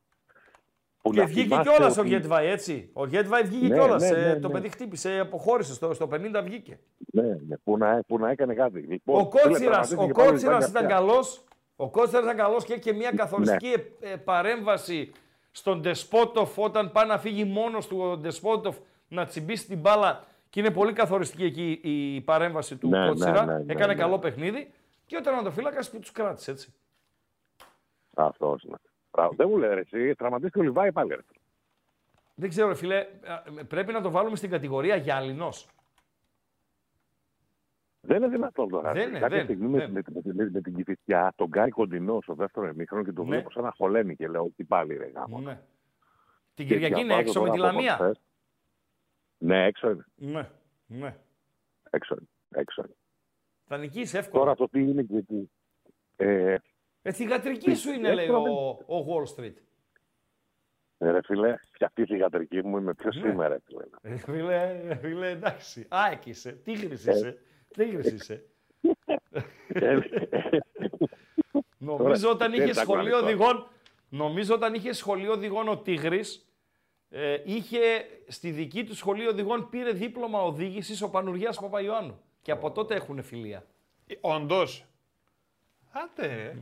που 1.03 1.11
Και 1.13 1.21
να 1.21 1.27
βγήκε 1.27 1.49
θυμάσαι 1.49 1.71
κιόλας 1.71 1.97
ότι- 1.99 2.07
ο 2.07 2.11
Γετβάη, 2.11 2.47
έτσι. 2.47 2.91
Ο 2.93 3.07
Γετβάη 3.07 3.43
βγήκε 3.43 3.67
Ναι, 3.67 3.75
κιόλας. 3.75 4.03
ναι, 4.03 4.11
ναι, 4.11 4.35
Το 4.39 4.47
ναι. 4.49 4.55
παιδί 4.55 4.69
χτύπησε, 4.69 5.19
αποχώρησε. 5.19 5.75
Στο, 5.75 5.95
στο 5.95 6.07
50 6.07 6.43
βγήκε. 6.43 6.79
Ναι, 7.13 7.23
ναι, 7.23 7.57
που, 7.65 7.77
να, 7.79 8.03
που 8.07 8.19
να 8.19 8.31
έκανε 8.31 8.55
κάτι. 8.55 8.79
Λοιπόν, 8.81 9.21
Ο 9.21 9.31
φίλε, 9.31 9.31
Κότσιρας 9.43 9.59
τραυματίστηκε 9.61 10.03
ο 10.11 10.15
πάλι 10.15 10.29
Κότσιρας 10.31 10.67
η 10.67 10.71
ήταν 10.71 10.83
Βάγια. 10.83 10.97
καλός. 10.97 11.45
Ο 11.77 11.91
Κότσιρας 11.91 12.25
ήταν 12.25 12.37
καλός 12.37 12.65
και 12.65 12.73
έχει 12.73 12.83
και 12.83 12.93
μια 12.93 13.11
καθοριστική 13.11 13.67
Ναι. 13.69 14.09
ε, 14.09 14.13
ε, 14.13 14.17
παρέμβαση 14.17 15.13
στον 15.51 15.81
Ντεσπότοφ 15.81 16.59
όταν 16.59 16.93
πάει 16.93 17.07
να 17.07 17.19
φύγει 17.19 17.45
μόνος 17.45 17.87
του 17.87 17.99
ο 18.01 18.17
Ντεσπότοφ 18.17 18.77
να 19.09 19.25
τσιμπήσει 19.27 19.67
την 19.67 19.79
μπάλα. 19.79 20.25
Και 20.51 20.61
είναι 20.61 20.71
πολύ 20.71 20.93
καθοριστική 20.93 21.45
εκεί 21.45 21.81
η 21.83 22.21
παρέμβαση 22.21 22.77
του 22.77 22.89
Ναι, 22.89 22.99
ναι, 22.99 23.07
Κότσιρα. 23.09 23.45
ναι, 23.45 23.59
ναι, 23.59 23.73
Έκανε 23.73 23.93
ναι. 23.93 23.99
καλό 24.01 24.19
παιχνίδι. 24.19 24.71
Και 25.07 25.17
ο 25.17 25.21
τερματοφύλακας 25.21 25.91
που 25.91 25.99
τους 25.99 26.13
κράτησε 26.13 26.51
έτσι. 26.51 26.75
Αυτός, 28.17 28.65
ναι. 28.65 28.77
Μπράβο. 29.19 29.35
Δεν 29.37 29.49
μου 29.49 29.57
λέει 29.59 29.75
ρε, 29.75 29.81
εσύ, 29.81 30.15
τραυματίστηκε 30.15 30.59
ο 30.59 30.63
Λιβάη 30.63 30.93
πάλι. 30.93 31.15
Ρε. 31.15 31.21
Δεν 32.35 32.49
ξέρω, 32.49 32.75
φίλε, 32.75 32.97
ε, 32.99 33.63
πρέπει 33.69 33.93
να 33.93 34.01
το 34.01 34.11
βάλουμε 34.11 34.37
στην 34.37 34.51
κατηγορία 34.51 34.97
γυαλινός. 34.97 35.69
Δεν 38.01 38.17
είναι 38.17 38.29
δυνατόν 38.29 38.69
τώρα. 38.69 38.93
Δεν 38.93 39.09
είναι, 39.09 39.19
Κάποια 39.19 39.37
δεν, 39.37 39.45
στιγμή 39.47 39.69
με, 39.69 39.79
δεν. 39.79 39.91
με, 39.91 40.03
με, 40.25 40.33
με, 40.35 40.51
με 40.51 40.61
την 40.61 40.75
Κηφισιά, 40.75 41.33
τον 41.37 41.47
Γκάι 41.47 41.69
Κοντινό 41.69 42.19
στο 42.23 42.35
δεύτερο 42.35 42.67
εμίχρονο 42.67 43.05
και 43.05 43.13
τον 43.13 43.25
Ναι. 43.25 43.31
βλέπω 43.31 43.51
σαν 43.51 43.63
να 43.63 43.73
χωλένει 43.77 44.17
και 44.17 44.29
λέω 44.29 44.51
τι 44.57 44.65
πάλι 44.65 44.97
ρε 44.97 45.07
γάμο. 45.15 45.39
Ναι. 45.41 45.61
Την 46.55 46.67
Και 46.67 46.75
Κυριακή 46.75 47.01
είναι 47.01 47.15
διαβάζω 47.15 47.29
έξω 47.29 47.41
με 47.41 47.47
τώρα 47.49 47.59
τη 47.59 47.67
από 47.67 47.77
Λαμία. 47.77 47.95
χθες. 47.95 48.21
Ναι, 49.39 49.65
έξω 49.65 49.91
είναι. 49.91 50.05
Ναι, 50.17 50.49
ναι. 50.87 51.17
Έξω 51.91 52.15
είναι. 52.19 52.29
Έξω 52.63 52.83
είναι. 52.85 52.95
Θα 53.67 53.77
νικήσεις 53.77 54.15
εύκολα. 54.15 54.43
Τώρα 54.43 54.55
το 54.55 54.69
τι 54.69 54.81
είναι 54.81 55.03
και 55.03 55.23
τι. 55.23 55.49
Ε, 56.17 56.57
Ε, 57.03 57.13
θυγατρική 57.13 57.75
σου 57.75 57.91
είναι, 57.91 58.15
λέει 58.15 58.25
Εύκολα 58.25 58.51
ο, 58.51 58.97
ο 58.97 59.07
Wall 59.09 59.37
Street. 59.37 59.55
ε, 60.99 61.11
ρε 61.11 61.19
φίλε, 61.25 61.55
και 61.79 61.85
αυτή 61.85 62.03
η 62.03 62.07
θηγατρική 62.07 62.65
μου 62.65 62.77
είμαι 62.79 62.95
πιο 62.95 63.11
Ναι. 63.15 63.21
σήμερα. 63.31 63.59
Φίλε. 63.65 63.85
Ε, 64.03 64.17
Φίλε, 64.17 64.83
ε, 64.89 64.95
φίλε, 64.97 65.31
εντάξει. 65.31 65.87
ΑΕΚ 65.89 66.27
είσαι, 66.27 66.53
τίγρης 66.53 67.07
Ε. 67.07 67.11
είσαι. 67.13 67.39
Τίγρης 67.69 68.13
είσαι. 68.13 68.45
Ε, 69.69 69.99
Νομίζω 71.79 72.31
όταν 72.31 72.51
δεν 72.51 72.63
είχες 72.63 72.77
τα 72.77 72.83
σχολείο 72.83 73.17
ακούω. 73.17 73.27
οδηγών, 73.29 73.69
νομίζω 74.09 74.55
όταν 74.55 74.75
είχε 74.75 74.93
σχολείο 74.93 75.33
οδηγών 75.33 75.69
ο 75.69 75.79
Τίγρης, 75.79 76.49
ε, 77.09 77.37
είχε 77.45 77.79
στη 78.29 78.51
δική 78.51 78.85
του 78.85 78.95
σχολείο 78.95 79.31
οδηγών 79.31 79.69
πήρε 79.71 79.93
δίπλωμα 79.93 80.43
οδήγησης 80.43 81.03
ο 81.03 81.11
Πανουργιάς 81.11 81.59
Παπαϊωάννου. 81.61 82.21
Και 82.43 82.51
από 82.53 82.71
τότε 82.71 82.95
έχουν 82.95 83.23
φιλία. 83.23 83.67
Όντως. 84.21 84.85
Άντε. 85.93 86.57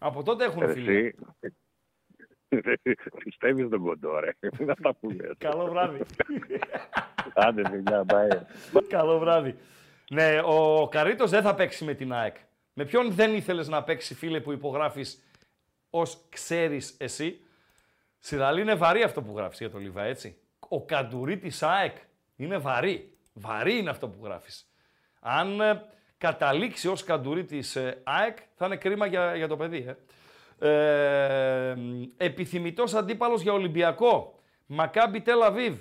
Ρε. 0.00 0.06
Από 0.06 0.22
τότε 0.22 0.44
έχουν 0.44 0.60
Ρε, 0.60 0.72
φιλία. 0.72 0.92
εσύ, 0.92 1.14
Πιστεύεις 3.24 3.68
τον 3.68 3.82
κοντό, 3.82 4.18
ρε. 4.18 4.30
Είναι 4.60 4.72
αυτά 4.72 4.94
που 4.94 5.10
λες. 5.10 5.32
Καλό 5.38 5.66
βράδυ. 5.66 6.00
Άντε, 7.34 7.68
φιλιά, 7.68 8.04
bye. 8.08 8.40
Καλό 8.88 9.18
βράδυ. 9.18 9.56
Ναι, 10.10 10.40
ο 10.44 10.88
Καρίτος 10.90 11.30
δεν 11.30 11.42
θα 11.42 11.54
παίξει 11.54 11.84
με 11.84 11.94
την 11.94 12.12
ΑΕΚ. 12.12 12.36
Με 12.72 12.84
ποιον 12.84 13.12
δεν 13.12 13.34
ήθελες 13.34 13.68
να 13.68 13.82
παίξει, 13.84 14.14
φίλε, 14.14 14.40
που 14.40 14.52
υπογράφεις 14.52 15.22
ως 15.90 16.26
ξέρεις 16.28 16.96
εσύ; 16.98 17.40
Σιδαλή 18.18 18.60
είναι 18.60 18.74
βαρύ 18.74 19.02
αυτό 19.02 19.22
που 19.22 19.36
γράφεις 19.36 19.58
για 19.58 19.70
το 19.70 19.78
Λιβά, 19.78 20.02
έτσι. 20.02 20.38
Ο 20.68 20.84
καντουρί 20.84 21.38
της 21.38 21.62
ΑΕΚ 21.62 21.96
είναι 22.36 22.58
βαρύ. 22.58 23.18
Βαρύ 23.32 23.78
είναι 23.78 23.90
αυτό 23.90 24.08
που 24.08 24.24
γράφεις. 24.24 24.70
Αν 25.20 25.60
ε, 25.60 25.82
καταλήξει 26.18 26.88
ως 26.88 27.04
καντουρί 27.04 27.44
της 27.44 27.76
ΑΕΚ, 28.04 28.38
θα 28.54 28.66
είναι 28.66 28.76
κρίμα 28.76 29.06
για, 29.06 29.36
για 29.36 29.48
το 29.48 29.56
παιδί. 29.56 29.86
Ε. 29.88 29.94
Ε, 30.60 31.74
επιθυμητός 32.16 32.94
αντίπαλος 32.94 33.40
για 33.42 33.52
Ολυμπιακό. 33.52 34.38
Μακάμπι 34.66 35.20
Τελ 35.20 35.42
Αβίβ. 35.42 35.78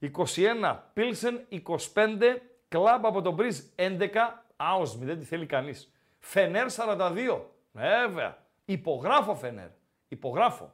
21. 0.00 0.78
Πίλσεν 0.92 1.46
25. 1.48 2.42
Κλαμπ 2.68 3.06
από 3.06 3.22
τον 3.22 3.34
Μπριζ 3.34 3.58
11. 3.76 4.08
Άουσμι, 4.56 5.04
δεν 5.04 5.18
τη 5.18 5.24
θέλει 5.24 5.46
κανείς. 5.46 5.92
Φενέρ 6.18 6.66
42. 6.70 7.40
Βέβαια. 7.72 8.38
Υπογράφω 8.64 9.34
Φενέρ. 9.34 9.68
Υπογράφω. 10.08 10.72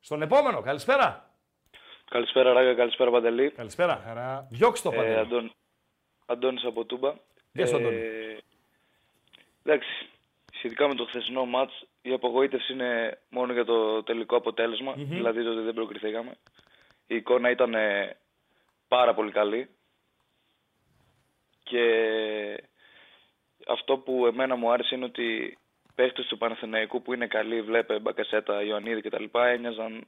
Στον 0.00 0.22
επόμενο. 0.22 0.60
Καλησπέρα. 0.60 1.30
Καλησπέρα 2.10 2.52
Ράγκα, 2.52 2.74
καλησπέρα 2.74 3.10
Παντελή. 3.10 3.50
Καλησπέρα. 3.50 4.46
Διώξ' 4.50 4.82
το 4.82 4.90
Ε, 4.92 4.96
Παντελή. 4.96 5.18
Αντών, 5.18 5.52
Αντώνης 6.26 6.64
από 6.64 6.84
Τούμπα. 6.84 7.14
Γεια 7.52 7.66
σου, 7.66 7.76
Αντώνη. 7.76 7.96
εντάξει, 9.64 9.88
σχετικά 10.54 10.88
με 10.88 10.94
το 10.94 11.04
χθεσινό 11.04 11.44
μάτς, 11.46 11.86
η 12.02 12.12
απογοήτευση 12.12 12.72
είναι 12.72 13.18
μόνο 13.30 13.52
για 13.52 13.64
το 13.64 14.02
τελικό 14.02 14.36
αποτέλεσμα, 14.36 14.94
Μμμ. 14.96 15.08
δηλαδή 15.08 15.42
το 15.44 15.50
ότι 15.50 15.60
δεν 15.60 15.74
προκριθήκαμε. 15.74 16.36
Η 17.06 17.16
εικόνα 17.16 17.50
ήταν 17.50 17.74
ε, 17.74 18.16
πάρα 18.88 19.14
πολύ 19.14 19.30
καλή 19.32 19.68
και 21.62 21.84
αυτό 23.68 23.98
που 23.98 24.26
εμένα 24.26 24.56
μου 24.56 24.72
άρεσε 24.72 24.94
είναι 24.94 25.04
ότι 25.04 25.22
οι 25.34 25.56
παίχτες 25.94 26.26
του 26.26 26.38
Παναθηναϊκού 26.38 27.02
που 27.02 27.12
είναι 27.12 27.26
καλοί, 27.26 27.62
βλέπε 27.62 27.98
Μπακασέτα, 27.98 28.62
Ιωαννίδη 28.62 29.00
κτλ. 29.00 29.24
ένοιαζαν 29.32 30.06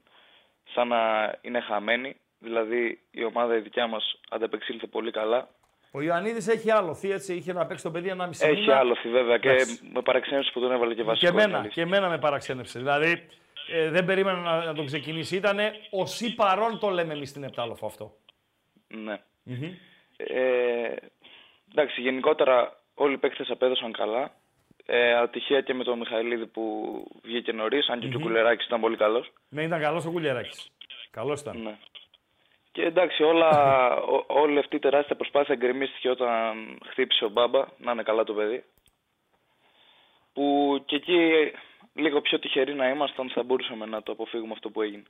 σαν 0.75 0.89
να 0.89 1.35
είναι 1.41 1.61
χαμένοι. 1.61 2.17
Δηλαδή 2.39 3.01
η 3.11 3.25
ομάδα 3.25 3.57
η 3.57 3.61
δικιά 3.61 3.87
μας 3.87 4.21
ανταπεξήλθε 4.31 4.87
πολύ 4.87 5.11
καλά. 5.11 5.49
Ο 5.91 6.01
Ιωαννίδης 6.03 6.49
έχει 6.49 6.71
άλοθη, 6.71 7.11
έτσι. 7.11 7.35
Είχε 7.35 7.53
να 7.53 7.67
παίξει 7.67 7.83
τον 7.83 7.93
παιδί 7.93 8.15
1,5 8.19 8.29
Έχει 8.41 8.61
μήνα. 8.61 8.79
άλοθη 8.79 9.09
βέβαια 9.09 9.39
και 9.39 9.49
Εντάξει. 9.51 9.91
με 9.93 10.03
παραξένευσε 10.03 10.51
που 10.53 10.61
τον 10.61 10.73
έβαλε 10.73 10.95
και 10.95 11.03
βασικό. 11.03 11.33
Και 11.33 11.39
εμένα, 11.39 11.59
αλήθεια. 11.59 11.73
και 11.75 11.81
εμένα 11.81 12.09
με 12.09 12.19
παραξένεψε. 12.19 12.79
Δηλαδή, 12.79 13.27
ε, 13.73 13.91
δεν 13.91 14.05
περίμενα 14.05 14.39
να, 14.41 14.65
να 14.65 14.75
τον 14.75 14.87
ξεκινήσει. 14.87 15.37
Ήτανε 15.37 15.73
ο 15.91 16.07
σι 16.07 16.35
παρόν 16.35 16.79
το 16.79 16.89
λέμε 16.89 17.13
εμείς 17.15 17.29
στην 17.29 17.43
Επτάλοφο 17.45 17.87
αυτό. 17.87 18.13
Ναι. 18.89 19.19
Ε, 20.17 20.95
εντάξει, 21.75 22.01
γενικότερα 22.01 22.81
όλοι 22.95 23.15
οι 23.15 23.19
παίκτες 23.19 23.51
απέδωσαν 23.51 23.93
καλά. 23.93 24.35
Ε, 24.87 25.13
ατυχία 25.15 25.61
και 25.61 25.75
με 25.75 25.85
τον 25.85 25.99
Μιχαηλίδη 25.99 26.47
που 26.47 27.05
βγήκε 27.23 27.53
νωρίς, 27.53 27.89
αν 27.89 28.01
και 28.01 28.17
ο 28.17 28.21
Κουλεράκης 28.21 28.67
ήταν 28.67 28.81
πολύ 28.81 28.97
καλός. 28.97 29.33
Ναι, 29.49 29.63
ήταν 29.63 29.81
καλός 29.81 30.05
ο 30.05 30.11
Κουλιαράκη. 30.11 30.59
Καλός 31.11 31.41
ήταν. 31.41 31.63
Ναι. 31.63 31.77
Και 32.73 32.83
εντάξει, 32.83 33.23
όλα, 33.23 33.51
ό, 33.97 34.25
όλη 34.29 34.59
αυτή 34.59 34.77
η 34.77 34.79
τεράστια 34.79 35.17
προσπάθεια 35.17 35.55
γκρεμίστηκε 35.55 36.11
όταν 36.11 36.79
χτύπησε 36.91 37.25
ο 37.25 37.29
Μπάμπα, 37.29 37.65
να 37.79 37.93
είναι 37.93 38.03
καλά 38.03 38.25
το 38.25 38.35
παιδί. 38.35 38.65
Που 40.33 40.79
και 40.87 40.97
εκεί 40.97 41.31
λίγο 41.95 42.21
πιο 42.21 42.39
τυχεροί 42.39 42.75
να 42.75 42.89
ήμασταν 42.89 43.31
θα 43.31 43.43
μπορούσαμε 43.43 43.87
να 43.87 44.03
το 44.03 44.13
αποφύγουμε 44.13 44.53
αυτό 44.53 44.71
που 44.71 44.83
έγινε. 44.83 45.03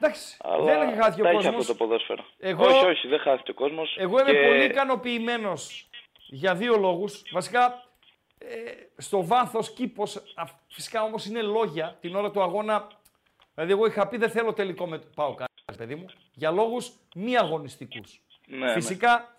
Εντάξει, 0.00 0.36
Αλλά 0.40 0.64
δεν 0.64 0.88
έχει 0.88 1.00
χάθει 1.00 1.20
ο 1.20 1.24
τα 1.24 1.28
έχει 1.30 1.36
κόσμος. 1.42 1.60
αυτό 1.60 1.72
το 1.72 1.78
ποδόσφαιρο. 1.84 2.24
Εγώ- 2.38 2.66
Όχι, 2.66 2.84
όχι, 2.84 3.08
δεν 3.08 3.18
χάθηκε 3.18 3.50
ο 3.50 3.54
κόσμος. 3.54 3.96
Εγώ 3.98 4.20
είμαι 4.20 4.32
Και- 4.32 4.46
πολύ 4.46 4.64
ικανοποιημένος 4.64 5.88
για 6.26 6.54
δύο 6.54 6.76
λόγους. 6.76 7.22
Βασικά, 7.32 7.84
ε, 8.38 8.72
στο 8.96 9.26
βάθος 9.26 9.72
κήπος, 9.72 10.22
φυσικά 10.68 11.02
όμως 11.02 11.26
είναι 11.26 11.42
λόγια. 11.42 11.96
Την 12.00 12.14
ώρα 12.14 12.30
του 12.30 12.42
αγώνα 12.42 12.86
Δηλαδή, 13.54 13.72
εγώ 13.74 13.86
είχα 13.86 14.08
πει 14.08 14.16
δεν 14.16 14.30
θέλω 14.30 14.52
τελικό 14.52 14.86
με 14.86 14.98
το 14.98 15.06
ΠΑΟΚ, 15.14 15.38
παιδί 15.74 15.94
μου, 15.94 16.06
για 16.32 16.50
λόγους 16.50 16.92
μη 17.14 17.36
αγωνιστικούς. 17.36 18.20
Ναι, 18.46 18.72
Φυσικά, 18.72 19.36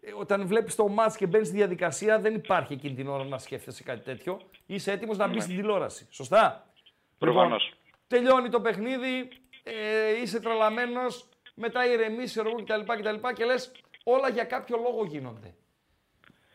ε, 0.00 0.12
όταν 0.12 0.46
βλέπεις 0.46 0.74
το 0.74 0.88
μάτς 0.88 1.16
και 1.16 1.26
μπαίνεις 1.26 1.46
στη 1.46 1.56
διαδικασία, 1.56 2.18
δεν 2.20 2.34
υπάρχει 2.34 2.72
εκείνη 2.72 2.94
την 2.94 3.08
ώρα 3.08 3.24
να 3.24 3.38
σκέφτεσαι 3.38 3.82
κάτι 3.82 4.00
τέτοιο. 4.04 4.40
Είσαι 4.66 4.92
έτοιμος 4.92 5.16
να 5.16 5.26
μπεις 5.26 5.36
Ναι. 5.36 5.42
στην 5.42 5.56
τηλεόραση. 5.56 6.06
Σωστά; 6.10 6.70
Προφανώς. 7.18 7.64
Λοιπόν, 7.64 7.80
τελειώνει 8.06 8.48
το 8.48 8.60
παιχνίδι, 8.60 9.28
ε, 9.62 10.20
είσαι 10.20 10.40
τρελαμένος, 10.40 11.28
μετά 11.54 11.86
ηρεμεί, 11.92 12.24
ξέρω 12.24 12.48
εγώ 12.48 12.62
κτλ. 12.62 12.92
κτλ. 12.92 13.28
και 13.34 13.44
λες 13.44 13.72
όλα 14.04 14.28
για 14.28 14.44
κάποιο 14.44 14.76
λόγο 14.76 15.04
γίνονται. 15.04 15.54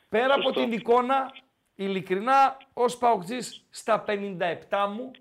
Πέρα 0.09 0.33
από 0.33 0.41
Σωστό. 0.41 0.59
την 0.61 0.71
εικόνα, 0.71 1.33
ειλικρινά, 1.75 2.57
ως 2.73 2.97
παοκτζής 2.97 3.65
στα 3.69 3.99
57 4.07 4.87
μου, 4.95 5.11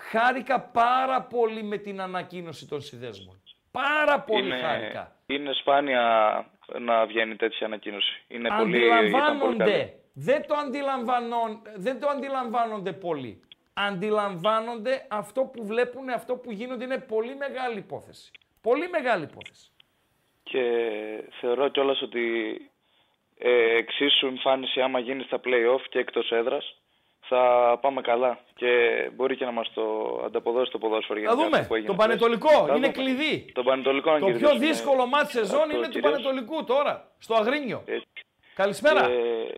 χάρηκα 0.00 0.60
πάρα 0.60 1.22
πολύ 1.22 1.62
με 1.62 1.76
την 1.76 2.00
ανακοίνωση 2.00 2.68
των 2.68 2.80
συνδέσμων. 2.80 3.42
Πάρα 3.70 4.20
πολύ 4.20 4.58
χάρηκα. 4.58 5.16
είναι 5.26 5.52
σπάνια 5.52 6.02
να 6.78 7.06
βγαίνει 7.06 7.36
τέτοια 7.36 7.66
ανακοίνωση. 7.66 8.24
Είναι 8.28 8.48
πολύ, 8.58 8.78
ήταν 8.78 8.98
πολύ 9.38 9.56
καλή. 9.56 9.72
Αντιλαμβάνονται. 9.72 9.96
Δεν 10.12 10.46
το, 10.46 10.54
αντιλαμβανόν, 10.54 11.62
δεν 11.76 12.00
το 12.00 12.08
αντιλαμβάνονται 12.08 12.92
πολύ. 12.92 13.40
Αντιλαμβάνονται 13.72 15.06
αυτό 15.10 15.42
που 15.42 15.66
βλέπουν, 15.66 16.08
αυτό 16.08 16.36
που 16.36 16.52
γίνονται. 16.52 16.84
Είναι 16.84 16.98
πολύ 16.98 17.36
μεγάλη 17.36 17.78
υπόθεση. 17.78 18.30
Πολύ 18.60 18.88
μεγάλη 18.88 19.22
υπόθεση. 19.22 19.70
Και 20.42 20.64
θεωρώ 21.40 21.68
κιόλας 21.68 22.02
ότι 22.02 22.56
ε, 23.38 23.76
εξίσου 23.76 24.26
εμφάνιση 24.26 24.80
άμα 24.80 24.98
γίνει 24.98 25.22
στα 25.22 25.40
play-off 25.44 25.82
και 25.88 25.98
εκτός 25.98 26.30
έδρας 26.30 26.81
θα 27.34 27.78
πάμε 27.80 28.00
καλά 28.00 28.38
και 28.54 28.70
μπορεί 29.14 29.36
και 29.36 29.44
να 29.44 29.50
μας 29.50 29.72
το 29.74 29.82
ανταποδώσει 30.24 30.70
το 30.70 30.78
ποδόσφαιρο 30.78 31.14
Θα 31.14 31.20
γενικά 31.20 31.32
αυτό 31.42 31.44
δούμε. 31.56 31.66
που 31.68 31.74
έγινε 31.74 31.88
Το 31.88 31.94
χθες. 31.94 32.06
Πανετολικό 32.06 32.48
Θα 32.66 32.74
είναι 32.76 32.86
δούμε. 32.86 32.88
κλειδί. 32.88 33.52
Το 33.52 33.62
Πανετολικό 33.62 34.10
να 34.12 34.18
Το 34.18 34.26
πιο 34.26 34.34
κερδίσουμε. 34.34 34.66
δύσκολο 34.66 35.06
μάτι 35.06 35.30
σεζόν 35.30 35.60
αυτό 35.60 35.76
είναι 35.76 35.84
του 35.86 35.90
κυρίως. 35.92 36.10
Πανετολικού 36.10 36.64
τώρα, 36.64 37.08
στο 37.18 37.34
Αγρίνιο. 37.34 37.82
Έτσι. 37.86 38.06
Καλησπέρα. 38.54 39.00
Και- 39.06 39.54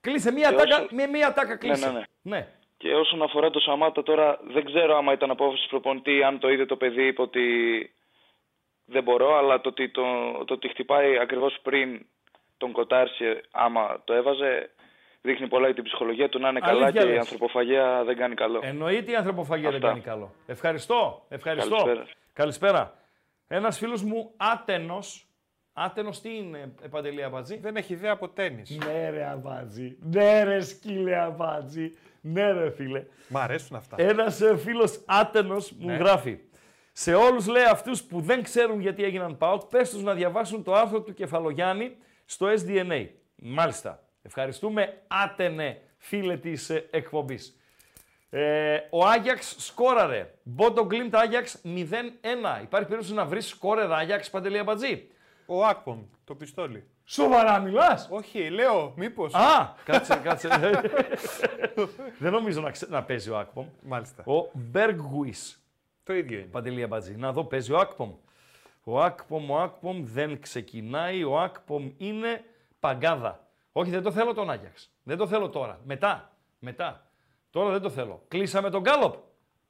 Κλείσε 0.00 0.32
μία 0.32 0.48
και 0.50 0.56
τάκα, 0.56 0.76
όσο- 0.76 0.88
με 0.90 1.06
μία 1.06 1.32
τάκα 1.32 1.56
κλείσε. 1.56 1.86
ναι, 1.86 1.92
ναι. 1.98 2.04
ναι. 2.22 2.48
Και 2.76 2.94
όσον 2.94 3.22
αφορά 3.22 3.50
το 3.50 3.60
Σαμάτα 3.60 4.02
τώρα, 4.02 4.38
δεν 4.42 4.64
ξέρω 4.64 4.96
άμα 4.96 5.12
ήταν 5.12 5.30
απόφαση 5.30 5.68
προπονητής, 5.68 6.24
αν 6.24 6.38
το 6.38 6.48
είδε 6.50 6.66
το 6.66 6.76
παιδί, 6.76 7.06
είπε 7.06 7.22
ότι 7.22 7.44
δεν 8.84 9.02
μπορώ, 9.02 9.36
αλλά 9.36 9.60
το 9.60 9.68
ότι, 9.68 9.88
το, 9.88 10.02
το 10.44 10.54
ότι 10.54 10.68
χτυπάει 10.68 11.18
ακριβώς 11.18 11.56
πριν 11.62 12.06
τον 12.58 12.72
κοτάρσει, 12.72 13.40
άμα 13.50 14.00
το 14.04 14.12
έβαζε, 14.12 14.70
δείχνει 15.26 15.48
πολλά 15.48 15.64
για 15.66 15.74
την 15.74 15.84
ψυχολογία 15.84 16.28
του 16.28 16.38
να 16.38 16.48
είναι 16.48 16.60
καλά 16.60 16.84
Αλήθεια 16.84 17.00
και 17.02 17.06
η 17.08 17.10
λες. 17.10 17.18
ανθρωποφαγία 17.18 18.02
δεν 18.04 18.16
κάνει 18.16 18.34
καλό. 18.34 18.60
Εννοείται 18.62 19.10
η 19.12 19.14
ανθρωποφαγία 19.14 19.68
δεν 19.70 19.76
Αυτά. 19.78 19.88
κάνει 19.88 20.00
καλό. 20.00 20.34
Ευχαριστώ. 20.46 21.24
Ευχαριστώ. 21.28 21.76
Καλησπέρα. 21.76 22.06
Καλησπέρα. 22.32 22.94
Ένας 23.48 23.78
φίλος 23.78 24.02
μου 24.02 24.32
άτενος. 24.36 25.20
Άτενος 25.72 26.20
τι 26.20 26.36
είναι, 26.36 26.72
ε, 26.82 26.88
Παντελή 26.88 27.22
Αμπατζή. 27.22 27.58
Δεν 27.58 27.76
έχει 27.76 27.92
ιδέα 27.92 28.12
από 28.12 28.28
τέννη. 28.28 28.62
Ναι, 28.84 29.10
ρε 29.10 29.24
Αμπατζή. 29.26 29.96
Ναι, 30.00 30.42
ρε 30.44 30.60
σκύλε 30.60 31.16
Αμπατζή. 31.18 31.90
Ναι, 32.20 32.52
ρε 32.52 32.70
φίλε. 32.70 33.04
Μ' 33.28 33.36
αρέσουν 33.36 33.76
αυτά. 33.76 33.96
Ένας 33.98 34.40
φίλος 34.56 35.00
άτενος 35.06 35.72
μου 35.72 35.86
Ναι. 35.86 35.96
γράφει. 35.96 36.38
Σε 36.92 37.14
όλους 37.14 37.46
λέει 37.46 37.64
αυτούς 37.64 38.02
που 38.02 38.20
δεν 38.20 38.42
ξέρουν 38.42 38.80
γιατί 38.80 39.04
έγιναν 39.04 39.36
ΠΑΟΚ, 39.36 39.62
πες 39.64 39.90
τους 39.90 40.02
να 40.02 40.14
διαβάσουν 40.14 40.62
το 40.62 40.74
άρθρο 40.74 41.02
του 41.02 41.14
Κεφαλογιάννη 41.14 41.96
στο 42.24 42.46
SDNA. 42.46 43.06
Μάλιστα. 43.36 44.02
Ευχαριστούμε 44.26 45.02
άτενε 45.06 45.80
φίλε 45.98 46.36
της 46.36 46.70
εκπομπής. 46.70 47.60
Ε, 48.30 48.78
ο 48.90 49.06
Άγιαξ 49.06 49.54
σκόραρε. 49.58 50.34
Μπότο 50.42 50.84
Γκλίντ 50.84 51.14
Άγιαξ 51.16 51.60
0-1. 51.64 52.62
Υπάρχει 52.62 52.88
περίπτωση 52.88 53.14
να 53.14 53.24
βρεις 53.24 53.46
σκόρερ 53.48 53.92
Άγιαξ 53.92 54.30
Παντελή 54.30 54.58
Αμπατζή; 54.58 55.08
Ο 55.46 55.64
Άκπομ, 55.64 56.02
το 56.24 56.34
πιστόλι. 56.34 56.84
Σοβαρά 57.04 57.58
μιλάς; 57.58 58.08
Όχι, 58.10 58.48
λέω, 58.50 58.92
μήπως. 58.96 59.34
Α, 59.34 59.74
κάτσε, 59.84 60.20
κάτσε. 60.22 60.48
Δεν 62.18 62.32
νομίζω 62.32 62.60
να, 62.60 62.70
ξε- 62.70 62.90
να 62.90 63.02
παίζει 63.02 63.30
ο 63.30 63.38
Άκπομ. 63.38 63.66
Μάλιστα. 63.82 64.24
Ο 64.26 64.50
Μπέργκουις. 64.52 65.60
Το 66.04 66.14
ίδιο 66.14 66.38
είναι. 66.38 66.46
Παντελή 66.46 66.82
Αμπατζή. 66.82 67.16
Να 67.16 67.32
δω, 67.32 67.44
παίζει 67.44 67.72
ο 67.72 67.78
Άκπομ. 67.78 68.12
Ο 68.84 69.00
Άκπομ, 69.02 69.50
ο 69.50 69.58
Άκπομ 69.58 70.04
δεν 70.04 70.40
ξεκινάει. 70.40 71.24
Ο 71.24 71.40
Άκπομ 71.40 71.90
είναι 71.96 72.44
παγκάδα. 72.80 73.45
Όχι, 73.78 73.90
δεν 73.90 74.02
το 74.02 74.10
θέλω 74.12 74.34
τον 74.34 74.50
Άγιαξ. 74.50 74.90
Δεν 75.02 75.16
το 75.16 75.26
θέλω 75.26 75.48
τώρα. 75.48 75.80
Μετά. 75.84 76.36
Μετά. 76.58 77.10
Τώρα 77.50 77.70
δεν 77.70 77.80
το 77.80 77.90
θέλω. 77.90 78.22
Κλείσαμε 78.28 78.70
τον 78.70 78.80
Γκάλοπ. 78.80 79.14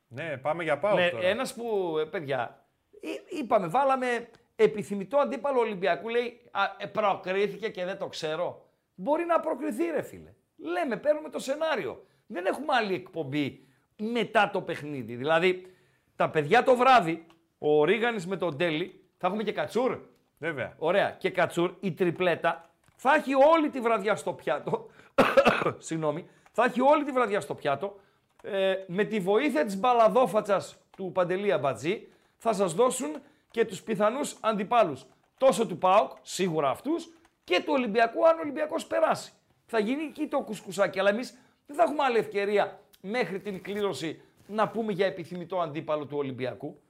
Ναι, 0.09 0.37
πάμε 0.37 0.62
για 0.62 0.78
πάω 0.78 0.95
Ναι, 0.95 1.09
τώρα. 1.09 1.27
ένας 1.27 1.55
που, 1.55 1.97
ε, 2.01 2.05
παιδιά, 2.05 2.65
εί- 3.01 3.41
είπαμε, 3.41 3.66
βάλαμε 3.66 4.28
επιθυμητό 4.57 5.16
αντίπαλο 5.19 5.59
Ολυμπιακού, 5.61 6.09
λέει, 6.09 6.41
α, 6.51 6.61
ε, 6.78 6.87
προκρίθηκε 6.87 7.69
και 7.69 7.85
δεν 7.85 7.99
το 7.99 8.07
ξέρω. 8.07 8.66
Μπορεί 8.95 9.24
να 9.24 9.41
προκριθεί, 9.41 9.85
ρε 9.85 10.03
φίλε. 10.03 10.35
Λέμε, 10.57 10.97
παίρνουμε 10.97 11.28
το 11.28 11.39
σενάριο. 11.39 12.05
Δεν 12.27 12.47
έχουμε 12.47 12.74
άλλη 12.74 12.95
εκπομπή 12.95 13.66
μετά 13.97 14.51
το 14.53 14.61
παιχνίδι. 14.62 15.15
Δηλαδή, 15.16 15.74
τα 16.16 16.31
παιδιά 16.31 16.62
το 16.62 16.77
βράδυ, 16.77 17.27
ο 17.59 17.85
Ρίγανης 17.85 18.27
με 18.27 18.37
τον 18.37 18.57
Τέλη, 18.57 19.05
θα 19.19 19.27
έχουμε 19.27 19.43
και 19.43 19.53
κατσούρ. 19.53 19.99
Βέβαια. 20.39 20.74
Ωραία. 20.78 21.11
Και 21.11 21.31
κατσούρ, 21.31 21.74
η 21.81 21.93
τριπλέτα, 21.93 22.70
θα 22.97 23.14
έχει 23.14 23.35
όλη 23.35 23.70
τη 23.70 23.81
βραδιά 23.81 24.16
στο 24.16 24.32
πιάτο. 24.32 24.86
Συγγνώμη. 25.78 26.28
Θα 26.52 26.64
έχει 26.64 26.81
όλη 26.81 27.05
τη 27.05 27.12
βραδιά 27.12 27.40
στο 27.40 27.55
πιάτο. 27.55 28.01
Ε, 28.43 28.74
με 28.86 29.05
τη 29.05 29.20
βοήθεια 29.20 29.64
της 29.64 29.78
μπαλαδόφατσας 29.78 30.77
του 30.97 31.12
Παντελή 31.12 31.52
Αμπατζή 31.52 32.09
θα 32.36 32.52
σας 32.52 32.74
δώσουν 32.74 33.10
και 33.51 33.64
τους 33.64 33.82
πιθανούς 33.82 34.36
αντιπάλους. 34.40 35.06
Τόσο 35.39 35.66
του 35.66 35.78
ΠΑΟΚ, 35.78 36.10
σίγουρα 36.23 36.70
αυτούς, 36.70 37.09
και 37.44 37.60
του 37.60 37.73
Ολυμπιακού, 37.73 38.27
αν 38.27 38.36
ο 38.36 38.40
Ολυμπιακός 38.40 38.86
περάσει. 38.86 39.32
Θα 39.66 39.78
γίνει 39.78 40.02
εκεί 40.02 40.27
το 40.27 40.40
κουσκουσάκι, 40.40 40.98
αλλά 40.98 41.10
εμείς 41.10 41.39
δεν 41.66 41.77
θα 41.77 41.82
έχουμε 41.82 42.02
άλλη 42.02 42.18
ευκαιρία 42.18 42.81
μέχρι 43.01 43.40
την 43.40 43.62
κλήρωση 43.62 44.23
να 44.47 44.68
πούμε 44.68 44.93
για 44.93 45.06
επιθυμητό 45.06 45.60
αντίπαλο 45.60 46.06
του 46.06 46.16
Ολυμπιακού. 46.16 46.81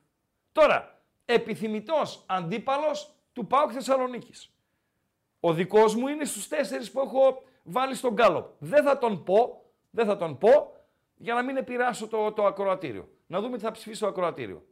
Τώρα, 0.53 1.01
επιθυμητός 1.25 2.25
αντίπαλος 2.27 3.15
του 3.33 3.47
ΠΑΟΚ 3.47 3.71
Θεσσαλονίκης. 3.73 4.56
Ο 5.47 5.53
δικός 5.53 5.95
μου 5.95 6.09
είναι 6.09 6.25
στους 6.25 6.49
τέσσερις 6.49 6.91
που 6.91 7.01
έχω 7.01 7.43
βάλει 7.63 7.95
στον 7.95 8.13
γκάλοπ. 8.13 8.47
Δεν 8.59 8.85
θα 8.85 8.99
τον 8.99 9.25
πω, 9.25 9.65
δεν 9.91 10.07
θα 10.07 10.17
τον 10.17 10.39
πω, 10.39 10.73
για 11.17 11.35
να 11.35 11.43
μην 11.43 11.57
επηρεάσω 11.57 12.07
το, 12.07 12.33
το 12.33 12.47
ακροατήριο. 12.47 13.09
Να 13.27 13.41
δούμε 13.41 13.57
τι 13.57 13.63
θα 13.63 13.71
ψηφίσει 13.71 14.01
το 14.01 14.07
ακροατήριο. 14.07 14.67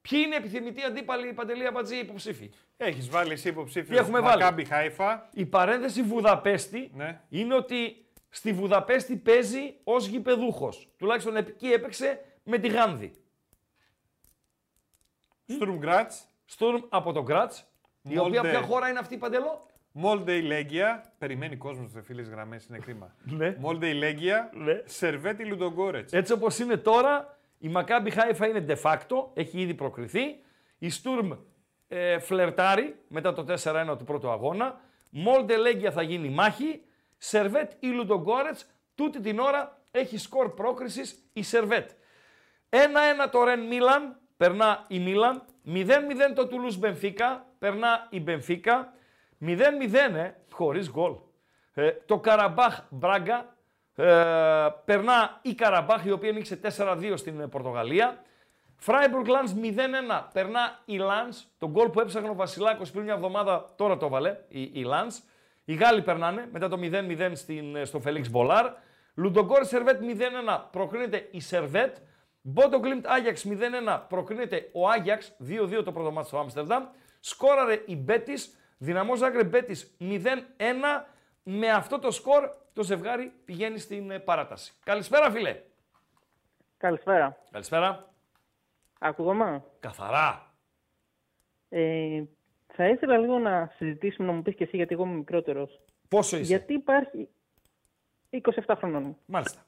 Ποιοι 0.00 0.22
είναι 0.26 0.36
επιθυμητοί 0.36 0.82
αντίπαλοι 0.82 1.32
Παντελή 1.32 1.66
Αμπατζή 1.66 1.96
υποψήφοι. 1.96 2.50
Έχεις 2.76 3.08
βάλει 3.08 3.32
εσύ 3.32 3.48
υποψήφιος. 3.48 3.88
Τι 3.88 4.04
έχουμε 4.04 4.20
βάλει; 4.20 4.42
Μακάμπι 4.42 4.64
Χάιφα. 4.64 5.28
Η 5.32 5.46
παρένθεση 5.46 6.02
Βουδαπέστη 6.02 6.90
Ναι. 6.94 7.20
είναι 7.28 7.54
ότι 7.54 8.06
στη 8.28 8.52
Βουδαπέστη 8.52 9.16
παίζει 9.16 9.74
ως 9.84 10.06
γηπεδούχος. 10.06 10.88
Τουλάχιστον 10.96 11.36
εκεί 11.36 11.66
έπαιξε 11.72 12.20
με 12.44 12.58
τη 12.58 12.68
Γάνδη. 12.68 13.12
Στουρμ 15.46 15.76
Γκράτς. 15.78 16.26
Στουρμ 16.44 16.80
από 16.88 17.12
το 17.12 17.22
Γκράτς. 17.22 17.64
Η 18.02 18.14
Molde. 18.18 18.26
οποία 18.26 18.42
ποια 18.42 18.62
χώρα 18.62 18.88
είναι 18.88 18.98
αυτή 18.98 19.16
Παντελό. 19.16 19.68
Μόλντε 19.92 20.32
η 20.32 20.42
Λέγκια. 20.42 21.04
Περιμένει 21.18 21.56
κόσμος 21.56 21.90
σε 21.90 22.02
φίλες 22.02 22.28
γραμμές, 22.28 22.66
είναι 22.66 22.78
κρίμα. 22.78 23.14
Ναι. 23.38 23.56
Μόλντε 23.58 23.88
η 23.88 23.94
Λέγκια. 23.94 24.50
Ναι. 24.54 24.82
Σερβέτη 24.84 25.44
Λουντογκόρετς. 25.44 26.12
Έτσι 26.12 26.32
όπως 26.32 26.58
είναι 26.58 26.76
τώρα, 26.76 27.38
η 27.58 27.68
Μακάμπι 27.68 28.10
Χάιφα 28.10 28.46
είναι 28.46 28.64
de 28.68 28.76
facto, 28.82 29.26
έχει 29.34 29.60
ήδη 29.60 29.74
προκριθεί. 29.74 30.22
Η 30.78 30.90
Στουρμ 30.90 31.30
ε, 31.88 32.18
φλερτάρει 32.18 32.96
μετά 33.08 33.32
το 33.32 33.44
4-1 33.62 33.98
του 33.98 34.04
πρώτου 34.04 34.30
αγώνα. 34.30 34.80
Μόλντε 35.10 35.56
Λέγκια 35.56 35.90
θα 35.92 36.02
γίνει 36.02 36.28
μάχη. 36.28 36.80
Σερβέτ 37.16 37.72
ή 37.80 37.86
Λουντογκόρετς, 37.86 38.66
τούτη 38.94 39.20
την 39.20 39.38
ώρα 39.38 39.82
έχει 39.90 40.18
σκορ 40.18 40.54
πρόκρισης 40.54 41.30
η 41.32 41.42
Σερβέτ. 41.42 41.90
1-1 42.70 42.76
το 43.30 43.44
Ρεν 43.44 43.60
Μίλαν, 43.60 44.20
περνά 44.36 44.84
η 44.88 44.98
Μίλαν. 44.98 45.42
0-0 45.66 45.86
το 46.34 46.46
Τουλούς 46.46 46.78
Μπενφίκα, 46.78 47.46
περνά 47.58 48.06
η 48.10 48.20
Μπενφίκα. 48.20 48.92
0-0, 49.40 50.16
ε, 50.16 50.34
χωρίς 50.52 50.90
γκολ. 50.90 51.14
Ε, 51.74 51.90
το 52.06 52.18
Καραμπάχ 52.18 52.80
Μπράγκα, 52.90 53.56
ε, 53.94 54.04
περνά 54.84 55.38
η 55.42 55.54
Καραμπάχ, 55.54 56.04
η 56.04 56.10
οποία 56.10 56.32
νίκησε 56.32 56.56
4-2 56.56 57.12
στην 57.16 57.40
ε, 57.40 57.46
Πορτογαλία. 57.46 58.22
Φράιμπουργκ 58.76 59.26
Λάνς 59.26 59.52
0-1, 59.52 60.24
περνά 60.32 60.82
η 60.84 60.96
Λάνς. 60.96 61.44
Το 61.58 61.68
γκολ 61.68 61.88
που 61.88 62.00
έψαχνε 62.00 62.28
ο 62.28 62.34
Βασιλάκος 62.34 62.90
πριν 62.90 63.04
μια 63.04 63.14
εβδομάδα, 63.14 63.64
τώρα 63.76 63.96
το 63.96 64.08
'βαλε 64.08 64.36
η, 64.48 64.62
η 64.62 64.82
Λάνς. 64.82 65.20
Οι 65.64 65.74
Γάλλοι 65.74 66.02
περνάνε 66.02 66.48
μετά 66.52 66.68
το 66.68 66.78
0-0 66.80 67.30
στην, 67.32 67.76
ε, 67.76 67.84
στο 67.84 68.00
Φελίξ 68.00 68.30
Μπολάρ. 68.30 68.72
Λουντογκόρ 69.14 69.64
Σερβέτ 69.64 70.00
0-1, 70.00 70.68
προκρίνεται 70.70 71.28
η 71.30 71.40
Σερβέτ. 71.40 71.96
Μπόντο 72.42 72.78
Γκλίμπτ 72.78 73.06
Άγιαξ 73.06 73.46
0-1, 73.46 74.00
προκρίνεται 74.08 74.70
ο 74.72 74.88
Άγιαξ, 74.88 75.36
2-2 75.38 75.84
το 75.84 75.92
πρώτο 75.92 76.10
μάτς 76.10 76.26
στο 76.26 76.38
Άμστερνταμ. 76.38 76.84
Σκόραρε 77.20 77.82
η 77.86 77.96
Μπέτης, 77.96 78.56
Δυναμό 78.82 79.14
Ζάγκρε 79.16 79.44
Μπέτης 79.44 79.96
0-1. 80.00 80.26
Με 81.42 81.70
αυτό 81.70 81.98
το 81.98 82.10
σκορ 82.10 82.50
το 82.72 82.82
ζευγάρι 82.82 83.32
πηγαίνει 83.44 83.78
στην 83.78 84.10
ε, 84.10 84.18
παράταση. 84.18 84.72
Καλησπέρα 84.84 85.30
φίλε. 85.30 85.60
Καλησπέρα. 86.76 87.36
Καλησπέρα. 87.50 88.12
Ακούγομαι; 88.98 89.64
Καθαρά. 89.80 90.54
Ε, 91.68 92.22
θα 92.66 92.88
ήθελα 92.88 93.18
λίγο 93.18 93.38
να 93.38 93.72
συζητήσουμε, 93.76 94.28
να 94.28 94.34
μου 94.34 94.42
πεις 94.42 94.54
και 94.54 94.64
εσύ, 94.64 94.76
γιατί 94.76 94.94
εγώ 94.94 95.04
είμαι 95.04 95.14
μικρότερος. 95.14 95.80
Πόσο 96.08 96.36
είσαι; 96.36 96.54
Γιατί 96.54 96.72
υπάρχει... 96.72 97.28
27 98.30 98.74
χρονών. 98.76 99.16
Μάλιστα. 99.26 99.64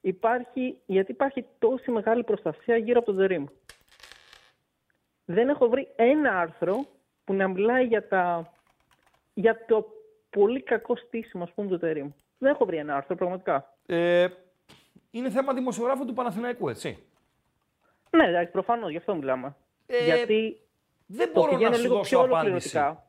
Υπάρχει... 0.00 0.80
Γιατί 0.86 1.12
υπάρχει 1.12 1.46
τόση 1.58 1.90
μεγάλη 1.90 2.24
προστασία 2.24 2.76
γύρω 2.76 2.98
από 2.98 3.12
τον 3.12 3.26
Dream. 3.28 3.44
Δεν 5.24 5.48
έχω 5.48 5.68
βρει 5.68 5.92
ένα 5.96 6.40
άρθρο 6.40 6.86
που 7.26 7.34
να 7.34 7.48
μιλάει 7.48 7.84
για, 7.86 8.08
τα... 8.08 8.52
για 9.34 9.64
το 9.66 9.86
πολύ 10.30 10.62
κακό 10.62 10.96
στήσιμο, 10.96 11.42
ας 11.44 11.50
πούμε, 11.52 11.68
του 11.68 11.78
Dream. 11.82 12.12
Δεν 12.38 12.50
έχω 12.52 12.64
βρει 12.64 12.76
ένα 12.76 12.96
άρθρο, 12.96 13.14
πραγματικά. 13.16 13.74
Ε, 13.86 14.26
είναι 15.10 15.30
θέμα 15.30 15.52
δημοσιογράφου 15.54 16.04
του 16.04 16.12
Παναθηναϊκού, 16.14 16.68
έτσι. 16.68 17.06
Ναι, 18.10 18.24
εντάξει, 18.26 18.52
προφανώς, 18.52 18.90
γι' 18.90 18.96
αυτό 18.96 19.14
μιλάμε. 19.14 19.56
Ε, 19.86 20.04
γιατί 20.04 20.60
Δεν 21.06 21.32
το 21.32 21.40
μπορώ 21.40 21.50
να 21.52 21.56
πηγαίνω 21.58 21.74
σου 21.76 21.82
λίγο 21.82 21.94
δώσω 21.94 22.08
πιο 22.08 22.18
απάντηση. 22.18 22.38
ολοκληρωτικά. 22.40 23.06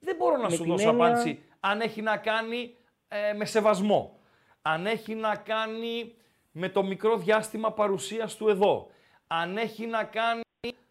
Δεν 0.00 0.16
μπορώ 0.16 0.36
να 0.36 0.42
Με 0.42 0.50
σου 0.50 0.62
την 0.62 0.70
δώσω 0.70 0.88
έννοια- 0.88 1.06
απάντηση 1.06 1.42
αν 1.60 1.80
έχει 1.80 2.02
να 2.02 2.16
κάνει 2.16 2.76
ε, 3.08 3.32
με 3.32 3.44
σεβασμό. 3.44 4.18
Αν 4.62 4.86
έχει 4.86 5.14
να 5.14 5.36
κάνει 5.36 6.14
με 6.52 6.68
το 6.68 6.82
μικρό 6.82 7.16
διάστημα 7.16 7.72
παρουσίας 7.72 8.36
του 8.36 8.48
εδώ. 8.48 8.90
Αν 9.26 9.56
έχει 9.56 9.86
να 9.86 10.04
κάνει 10.04 10.42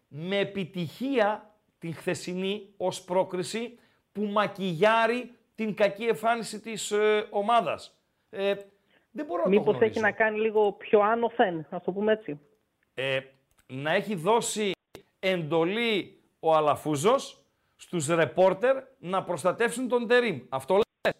με 0.08 0.38
επιτυχία 0.38 1.53
την 1.84 1.94
χθεσινή 1.94 2.74
ως 2.76 3.02
πρόκριση 3.04 3.78
που 4.12 4.22
μακιγιάρει 4.24 5.34
την 5.54 5.74
κακή 5.74 6.04
εμφάνιση 6.04 6.60
της 6.60 6.90
ε, 6.90 7.26
ομάδας. 7.30 7.98
Ε, 8.30 8.54
δεν 9.10 9.26
μπορώ 9.26 9.38
να 9.38 9.42
το 9.44 9.48
Μήπως 9.50 9.66
γνωρίζω. 9.74 9.84
έχει 9.90 10.00
να 10.00 10.12
κάνει 10.12 10.38
λίγο 10.40 10.72
πιο 10.72 11.00
άνωθεν, 11.00 11.66
ας 11.70 11.82
το 11.84 11.92
πούμε 11.92 12.12
έτσι. 12.12 12.40
ε, 12.94 13.20
να 13.66 13.92
έχει 13.92 14.14
δώσει 14.14 14.70
εντολή 15.18 16.22
ο 16.40 16.54
Αλαφούζος 16.54 17.44
στους 17.76 18.06
ρεπόρτερ 18.06 18.82
να 18.98 19.24
προστατεύσουν 19.24 19.88
τον 19.88 20.06
Τερίμ. 20.08 20.40
Αυτό 20.48 20.74
λες; 20.74 21.14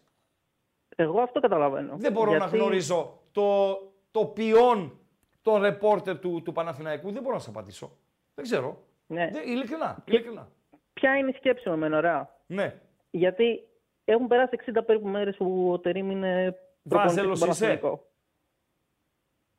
Εγώ 0.97 1.21
αυτό 1.21 1.41
καταλαβαίνω. 1.41 1.97
Δεν 1.97 2.13
μπορώ 2.13 2.31
να 2.31 2.37
Γιατί- 2.37 2.57
γνωρίζω 2.57 3.21
το, 3.33 3.79
το 4.11 4.25
ποιόν 4.27 4.99
των 5.43 5.63
ρεπόρτερ 5.63 6.19
του, 6.19 6.43
του 6.45 6.53
Παναθηναϊκού. 6.53 7.13
Δεν 7.13 7.23
μπορώ 7.23 7.35
να 7.35 7.41
σας 7.41 7.49
απαντήσω. 7.49 7.97
Δεν 8.35 8.45
ξέρω. 8.45 8.83
Ναι. 9.15 9.31
Δεν, 9.33 9.49
ειλικρινά, 9.49 10.03
ειλικρινά. 10.07 10.49
Ποια 10.93 11.17
είναι 11.17 11.31
η 11.31 11.33
σκέψη 11.33 11.69
μου 11.69 11.75
εμένα, 11.75 11.97
ωραία. 11.97 12.35
Ναι. 12.47 12.75
Γιατί 13.11 13.65
έχουν 14.05 14.27
περάσει 14.27 14.57
60 14.75 14.85
περίπου 14.87 15.09
μέρες 15.09 15.37
που 15.37 15.73
ο 15.73 15.79
Τερίμ 15.79 16.11
είναι 16.11 16.59
προπονητής 16.89 17.15
Βάζελος 17.17 17.39
στον 17.39 17.51
είσαι; 17.51 17.65
Παναθηναϊκό. 17.65 18.07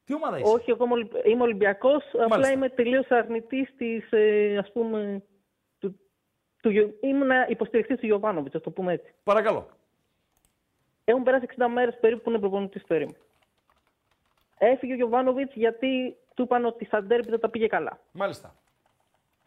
Τι 0.03 0.14
ομάδα 0.14 0.38
είσαι; 0.40 0.52
Όχι, 0.53 0.69
εγώ 0.72 0.84
είμαι 0.86 0.94
Ολυμπ- 0.94 1.26
είμαι 1.26 1.41
Ολυμπιακός, 1.44 2.03
απλά 2.14 2.27
Μάλιστα. 2.27 2.53
είμαι 2.53 2.69
τελείως 2.69 3.07
αρνητής 3.10 3.73
της, 3.77 4.11
ε, 4.11 4.57
ας 4.57 4.72
πούμε, 4.72 5.23
του, 5.80 5.99
του, 6.61 6.69
Γιο- 6.69 6.94
ήμουν 7.02 7.30
υποστηρικτής 7.48 7.99
του 7.99 8.06
Γιωβάνοβιτς, 8.06 8.56
ας 8.56 8.61
το 8.61 8.72
πούμε 8.72 8.94
έτσι. 8.94 9.14
Παρακαλώ. 9.23 9.68
Έχουν 11.03 11.23
περάσει 11.23 11.45
60 11.45 11.68
μέρες 11.68 11.98
περίπου 11.99 12.22
που 12.22 12.30
είναι 12.30 12.40
προπονητής 12.40 12.82
ο 12.81 12.88
Τερίμ. 12.88 13.10
Έφυγε 14.57 14.94
ο 14.94 14.95
Γιωβάνοβιτς 14.95 15.53
γιατί 15.56 16.15
του 16.34 16.44
είπαν 16.44 16.65
ότι 16.65 16.86
στα 16.86 17.03
ντέρμπι 17.03 17.30
δεν 17.30 17.40
τα 17.40 17.49
πήγε 17.49 17.68
καλά. 17.68 17.99
Μάλιστα. 18.11 18.56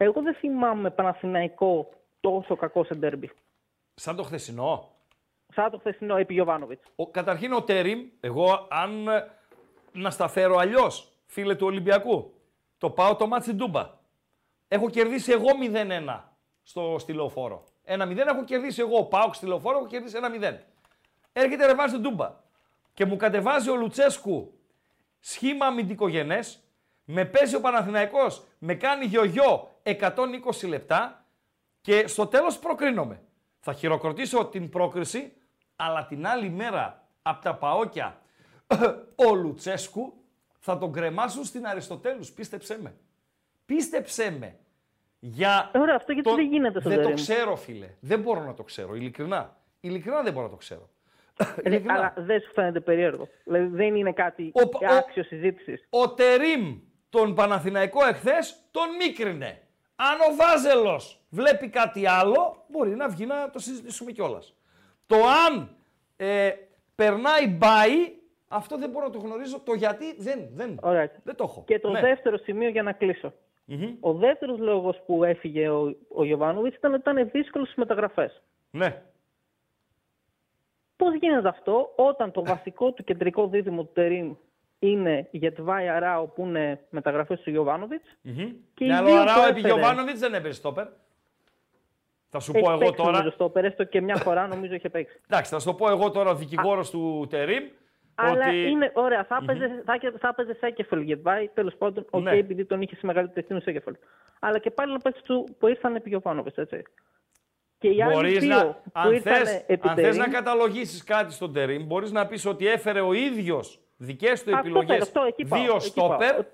Εγώ 0.01 0.21
δεν 0.21 0.33
θυμάμαι 0.33 0.89
Παναθηναϊκό 0.89 1.89
τόσο 2.19 2.55
κακό 2.55 2.83
σε 2.83 2.95
ντέρμπι. 2.95 3.31
Σαν 3.93 4.15
το 4.15 4.23
χθεσινό. 4.23 4.91
Σαν 5.47 5.71
το 5.71 5.77
χθεσινό 5.77 6.15
επί 6.15 6.33
Γιωβάνοβιτς. 6.33 6.83
Ο, 6.95 7.07
καταρχήν 7.07 7.53
ο 7.53 7.63
Τέριμ, 7.63 7.99
εγώ 8.19 8.67
αν 8.69 9.07
ε, 9.07 9.31
να 9.91 10.09
στα 10.09 10.27
φέρω 10.27 10.55
αλλιώς, 10.57 11.11
φίλε 11.25 11.55
του 11.55 11.65
Ολυμπιακού, 11.65 12.33
το 12.77 12.89
πάω 12.89 13.15
το 13.15 13.27
μάτς 13.27 13.53
στη 13.53 13.64
Τούμπα. 13.64 13.89
Έχω 14.67 14.89
κερδίσει 14.89 15.31
εγώ 15.31 15.47
0-1 16.09 16.21
στο 16.63 16.95
στη 16.99 17.13
λεωφόρο. 17.13 17.63
1-0 17.85 18.17
έχω 18.17 18.43
κερδίσει 18.43 18.81
εγώ. 18.81 19.03
Πάω 19.03 19.33
στη 19.33 19.45
λεωφόρο, 19.45 19.77
έχω 19.77 19.87
κερδίσει 19.87 20.17
1-0. 20.41 20.57
Έρχεται 21.33 21.65
ρεβάζει 21.65 21.89
στην 21.89 22.01
ντούμπα 22.01 22.33
και 22.93 23.05
μου 23.05 23.15
κατεβάζει 23.15 23.69
ο 23.69 23.75
Λουτσέσκου 23.75 24.53
σχήμα 25.19 25.65
αμυντικογενές, 25.65 26.63
με 27.03 27.25
παίζει 27.25 27.55
ο 27.55 27.61
Παναθηναϊκός, 27.61 28.43
με 28.57 28.73
κάνει 28.75 29.05
γιογιό 29.05 29.69
120 29.99 30.67
λεπτά 30.67 31.25
και 31.81 32.07
στο 32.07 32.27
τέλος 32.27 32.59
προκρίνομαι. 32.59 33.21
Θα 33.59 33.73
χειροκροτήσω 33.73 34.45
την 34.45 34.69
πρόκριση, 34.69 35.33
αλλά 35.75 36.05
την 36.05 36.27
άλλη 36.27 36.49
μέρα 36.49 37.07
από 37.21 37.43
τα 37.43 37.55
παόκια 37.55 38.21
ο 39.29 39.35
Λουτσέσκου 39.35 40.13
θα 40.59 40.77
τον 40.77 40.91
κρεμάσουν 40.91 41.43
στην 41.43 41.67
Αριστοτέλους. 41.67 42.31
Πίστεψέ 42.31 42.79
με. 42.81 42.93
Πίστεψέ 43.65 44.35
με. 44.39 44.55
Για 45.19 45.71
Ωραία, 45.75 45.95
αυτό 45.95 46.11
γιατί 46.11 46.29
δεν 46.29 46.45
γίνεται 46.45 46.79
στον 46.79 46.91
Δεν 46.91 47.01
το 47.01 47.07
Τερίμ. 47.09 47.15
ξέρω, 47.15 47.55
φίλε. 47.55 47.89
Δεν 47.99 48.19
μπορώ 48.19 48.43
να 48.43 48.53
το 48.53 48.63
ξέρω. 48.63 48.95
Ειλικρινά. 48.95 49.57
Ειλικρινά 49.79 50.21
δεν 50.21 50.33
μπορώ 50.33 50.45
να 50.45 50.51
το 50.51 50.57
ξέρω. 50.57 50.89
Ε, 51.63 51.81
αλλά 51.87 52.13
δεν 52.17 52.41
σου 52.41 52.51
φαίνεται 52.53 52.79
περίεργο. 52.79 53.27
Δηλαδή 53.43 53.65
δεν 53.65 53.95
είναι 53.95 54.13
κάτι 54.13 54.51
άξιο 54.99 55.23
συζήτησης. 55.23 55.87
Ο 55.89 56.13
Τερίμ 56.13 56.79
τον 57.09 57.35
Παναθηναϊκό 57.35 58.05
εχθές 58.05 58.55
τον 58.71 58.95
μίκρινε. 58.95 59.61
Αν 60.01 60.19
ο 60.31 60.35
Βάζελος 60.35 61.19
βλέπει 61.29 61.69
κάτι 61.69 62.07
άλλο, 62.07 62.63
μπορεί 62.67 62.95
να 62.95 63.09
βγει 63.09 63.25
να 63.25 63.49
το 63.49 63.59
συζητήσουμε 63.59 64.11
κιόλας. 64.11 64.55
Το 65.05 65.15
αν 65.15 65.69
ε, 66.17 66.51
περνάει 66.95 67.47
μπάι, 67.47 68.11
αυτό 68.47 68.77
δεν 68.77 68.89
μπορώ 68.89 69.05
να 69.05 69.11
το 69.11 69.19
γνωρίζω. 69.19 69.59
Το 69.59 69.73
γιατί 69.73 70.15
δεν, 70.17 70.49
δεν, 70.53 70.79
Ωραία. 70.81 71.11
δεν 71.23 71.35
το 71.35 71.43
έχω. 71.43 71.63
Και 71.67 71.79
το 71.79 71.89
Ναι. 71.89 71.99
δεύτερο 71.99 72.37
σημείο 72.37 72.69
για 72.69 72.83
να 72.83 72.91
κλεισω 72.91 73.33
Ο 73.99 74.13
δεύτερος 74.13 74.59
λόγος 74.59 75.01
που 75.05 75.23
έφυγε 75.23 75.69
ο, 75.69 75.95
ο 76.09 76.23
Γιωβάνοβιτς 76.25 76.75
ήταν 76.75 76.93
ότι 76.93 77.09
ήταν 77.09 77.29
δύσκολο 77.31 77.63
στις 77.65 77.77
μεταγραφές. 77.77 78.41
Ναι. 78.71 79.01
Πώς 80.95 81.13
γίνεται 81.15 81.47
αυτό 81.47 81.93
όταν 81.95 82.31
το 82.31 82.43
βασικό 82.43 82.91
του 82.91 83.03
κεντρικό 83.03 83.47
δίδυμο 83.47 83.83
του 83.83 83.91
Τερίμ 83.93 84.35
είναι 84.79 85.27
η 85.31 85.37
Γετβάη 85.37 85.87
Αράο 85.89 86.27
που 86.27 86.45
είναι 86.45 86.79
μεταγραφές 86.89 87.41
του 87.41 87.49
Γιωβάνοβιτς. 87.49 88.17
Και 88.73 88.83
οι 88.83 88.87
Ναι, 88.87 88.95
αλλά 88.95 89.05
δύο 89.07 89.15
ο 89.17 89.19
Αράο 89.21 89.35
που 89.35 89.47
επί 89.47 89.59
έφερε- 89.59 89.65
Γιωβάνοβιτς 89.75 90.19
δεν 90.19 90.33
έπαιζε 90.33 90.53
στόπερ. 90.53 90.87
Θα 92.29 92.39
σου 92.39 92.51
Έχει 92.55 92.63
πω 92.63 92.69
εγώ 92.71 92.79
παίξει, 92.79 92.95
τώρα. 92.95 93.11
Νομίζω, 93.11 93.29
στο 93.31 93.49
Περέστο 93.49 93.83
και 93.83 94.01
μια 94.01 94.15
φορά 94.15 94.47
νομίζω 94.47 94.73
είχε 94.73 94.89
παίξει. 94.89 95.19
Εντάξει, 95.29 95.51
θα 95.51 95.59
σου 95.59 95.65
το 95.65 95.73
πω 95.73 95.89
εγώ 95.89 96.11
τώρα, 96.11 96.29
ο 96.29 96.35
δικηγόρος 96.35 96.89
του 96.89 97.27
Τερίμ. 97.29 97.63
Αλλά 98.15 98.47
ότι... 98.47 98.69
είναι 98.69 98.91
ωραία. 98.95 99.23
Θα 99.25 99.41
Μμμ. 99.41 99.49
έπαιζε 99.49 99.81
θα, 99.85 99.97
θα 100.19 100.27
έπαιζε 100.27 100.57
Σένκεφελντ 100.59 101.01
Γεντβάι, 101.01 101.47
τέλος 101.47 101.75
πάντων. 101.75 102.05
Οκ, 102.09 102.21
Ναι. 102.23 102.31
επειδή 102.37 102.65
τον 102.65 102.81
είχε 102.81 102.95
στη 102.95 103.05
μεγαλύτερη 103.05 103.39
ευθύνη 103.39 103.59
ο 103.59 103.61
Σένκεφελντ. 103.61 103.95
Αλλά 104.39 104.59
και 104.59 104.71
πάλι 104.71 104.91
να 104.91 104.97
παίξει 104.99 105.23
του 105.23 105.47
που 105.59 105.67
ήρθαν 105.67 105.95
επί 105.95 106.09
Γιωβάνοβιτς, 106.09 106.57
έτσι. 106.57 106.83
Και 107.77 107.87
οι 107.89 108.01
άλλοι 108.03 108.13
Μπορείς 108.13 108.37
δύο 108.39 108.55
να, 108.55 108.65
που 108.65 108.81
αν, 108.91 109.13
ήρθαν 109.13 109.33
θες, 109.35 109.63
επί 109.67 109.87
αν 109.87 109.95
θες 109.95 110.17
να 110.17 110.23
Τερίμ, 110.23 110.31
καταλογίσεις 110.33 111.03
κάτι 111.03 111.33
στον 111.33 111.53
Τερίμ, 111.53 111.83
μπορείς 111.85 112.11
να 112.11 112.27
πεις 112.27 112.45
ότι 112.45 112.67
έφερε 112.67 113.01
ο 113.01 113.13
ίδιος 113.13 113.79
δικές 114.03 114.43
του 114.43 114.49
Αυτό 114.55 114.59
επιλογές 114.67 114.89
θέλω, 114.89 115.03
αυτό, 115.03 115.21
εκεί 115.23 115.45
πάω, 115.45 115.59
δύο 115.61 115.75
εκεί 115.75 115.93
πάω. 115.93 116.07
στόπερ, 116.07 116.45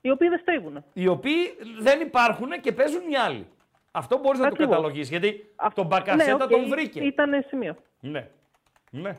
οι 0.00 0.10
οποίοι 0.10 0.28
δεν 0.28 0.38
στέκουν. 0.38 0.84
οι 0.92 1.06
οποίοι 1.08 1.56
δεν 1.80 2.00
υπάρχουν 2.00 2.50
και 2.60 2.72
παίζουν 2.72 3.10
οι 3.10 3.16
άλλοι. 3.16 3.46
Αυτό 3.90 4.18
μπορείς 4.18 4.38
να 4.38 4.44
το 4.46 4.50
Ακριβώς. 4.52 4.74
καταλογίσεις, 4.74 5.08
γιατί 5.08 5.54
τον 5.74 5.86
Μπακασέτα 5.86 6.36
ναι, 6.36 6.44
οκ, 6.44 6.50
τον 6.50 6.68
βρήκε. 6.68 7.00
Ήταν 7.00 7.44
σημείο. 7.48 7.76
Ναι. 8.00 8.28
Ναι. 8.90 9.16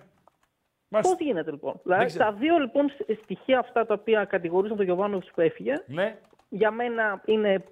Πώς 0.90 1.16
γίνεται 1.20 1.52
λοιπόν; 1.52 1.80
Δηλαδή, 1.84 2.06
ξέρω. 2.06 2.24
τα 2.26 2.32
δύο 2.32 2.58
λοιπόν 2.58 2.90
σ- 2.90 3.22
στοιχεία 3.24 3.60
αυτά 3.60 3.86
τα 3.86 3.94
οποία 3.94 4.26
κατηγορούσαν 4.26 4.76
τον 4.78 4.86
Γιωβάνοβιτ 4.86 5.28
που 5.36 5.42
έφυγε, 5.42 5.84
Ναι. 5.88 6.18
για 6.50 6.72
μένα 6.72 7.22
είναι 7.26 7.64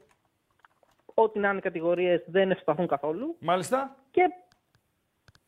ό,τι 1.13 1.39
να 1.39 1.49
είναι 1.49 1.59
κατηγορίες 1.59 2.21
δεν 2.27 2.51
ευσταθούν 2.51 2.87
καθόλου. 2.87 3.35
Μάλιστα. 3.39 3.95
Και, 4.11 4.21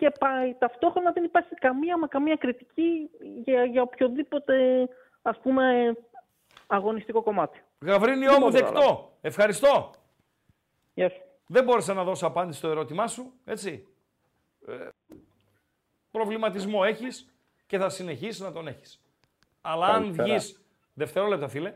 και 0.03 0.11
πάει, 0.19 0.53
ταυτόχρονα 0.53 1.11
δεν 1.11 1.23
υπάρχει 1.23 1.55
καμία 1.55 1.97
μα 1.97 2.07
καμία 2.07 2.35
κριτική 2.35 3.09
για, 3.43 3.65
για 3.65 3.81
οποιοδήποτε 3.81 4.87
ας 5.21 5.39
πούμε 5.39 5.95
αγωνιστικό 6.67 7.21
κομμάτι. 7.21 7.61
Γαβρίνιό 7.79 8.31
Δεν 8.31 8.39
μου 8.41 8.49
μπορώ 8.49 8.59
να 8.59 8.71
δεκτό. 8.71 9.17
Ευχαριστώ. 9.21 9.91
Γεια 10.93 11.09
σου. 11.09 11.21
Δεν 11.47 11.63
μπόρεσα 11.63 11.93
να 11.93 12.03
δώσω 12.03 12.27
απάντηση 12.27 12.57
στο 12.57 12.67
ερώτημά 12.67 13.07
σου, 13.07 13.33
έτσι. 13.45 13.87
Ε, 14.67 14.87
προβληματισμό 16.11 16.81
έχεις 16.85 17.33
και 17.65 17.77
θα 17.77 17.89
συνεχίσεις 17.89 18.39
να 18.39 18.51
τον 18.51 18.67
έχεις. 18.67 19.01
Αλλά 19.61 19.85
αν 19.85 19.93
Καλησπέρα. 19.93 20.27
βγεις, 20.27 20.61
δευτερόλεπτα 20.93 21.47
φίλε, 21.47 21.73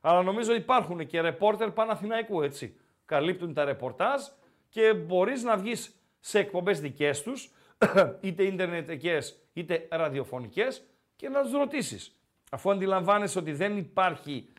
αλλά 0.00 0.22
νομίζω 0.22 0.54
υπάρχουν 0.54 1.06
και 1.06 1.20
ρεπόρτερ 1.20 1.70
Παναθηναϊκού, 1.70 2.42
έτσι. 2.42 2.80
Καλύπτουν 3.04 3.54
τα 3.54 3.64
ρεπορτάζ 3.64 4.22
και 4.68 4.94
μπορείς 4.94 5.42
να 5.42 5.56
βγεις 5.56 5.94
σε 6.20 6.38
εκπομπές 6.38 6.80
δικές 6.80 7.22
τους, 7.22 7.52
είτε 8.20 8.42
ιντερνετικές 8.42 9.38
είτε 9.52 9.88
ραδιοφωνικές 9.90 10.84
και 11.16 11.28
να 11.28 11.42
τους 11.42 11.52
ρωτήσεις. 11.52 12.14
Αφού 12.50 12.70
αντιλαμβάνεσαι 12.70 13.38
ότι 13.38 13.52
δεν 13.52 13.76
υπάρχει 13.76 14.52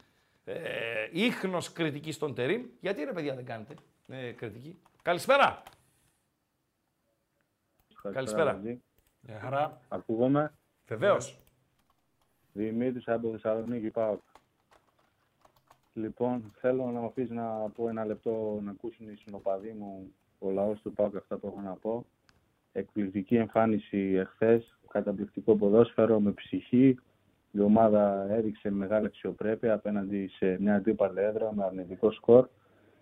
ε, 0.43 1.09
ίχνος 1.11 1.71
κριτικής 1.71 2.15
στον 2.15 2.35
Τερίμ, 2.35 2.65
γιατί 2.79 3.03
ρε 3.03 3.13
παιδιά 3.13 3.35
δεν 3.35 3.45
κάνετε 3.45 3.75
ε, 4.07 4.31
κριτική. 4.31 4.81
Καλησπέρα. 5.01 5.63
Καλησπέρα. 8.11 8.53
Βαγγί. 8.53 8.81
Γεια 9.21 9.39
χαρά. 9.39 9.81
Ακούγομαι; 9.87 10.53
Βεβαίως. 10.87 11.37
Δημήτρης 12.53 13.07
από 13.07 13.31
Θεσσαλονίκη, 13.31 13.89
πάω. 13.89 14.17
Λοιπόν, 15.93 16.53
θέλω 16.59 16.85
να 16.85 16.99
μου 16.99 17.05
αφήσει 17.05 17.33
να 17.33 17.69
πω 17.69 17.89
ένα 17.89 18.05
λεπτό 18.05 18.59
να 18.63 18.71
ακούσουν 18.71 19.09
οι 19.09 19.15
συνοπαδοί 19.15 19.71
μου, 19.71 20.15
ο 20.39 20.51
λαός 20.51 20.81
του 20.81 20.93
ΠΑΟΚ 20.93 21.15
αυτά 21.15 21.37
που 21.37 21.47
έχω 21.47 21.61
να 21.61 21.73
πω. 21.73 22.05
Εκπληκτική 22.71 23.35
εμφάνιση 23.35 23.97
εχθές, 24.17 24.77
καταπληκτικό 24.89 25.55
ποδόσφαιρο 25.55 26.19
με 26.19 26.31
ψυχή. 26.31 26.97
Η 27.51 27.59
ομάδα 27.59 28.27
έδειξε 28.29 28.71
μεγάλη 28.71 29.05
αξιοπρέπεια 29.05 29.73
απέναντι 29.73 30.27
σε 30.27 30.57
μια 30.59 30.75
αντίπαλη 30.75 31.19
έδρα 31.19 31.53
με 31.55 31.63
αρνητικό 31.63 32.11
σκορ 32.11 32.47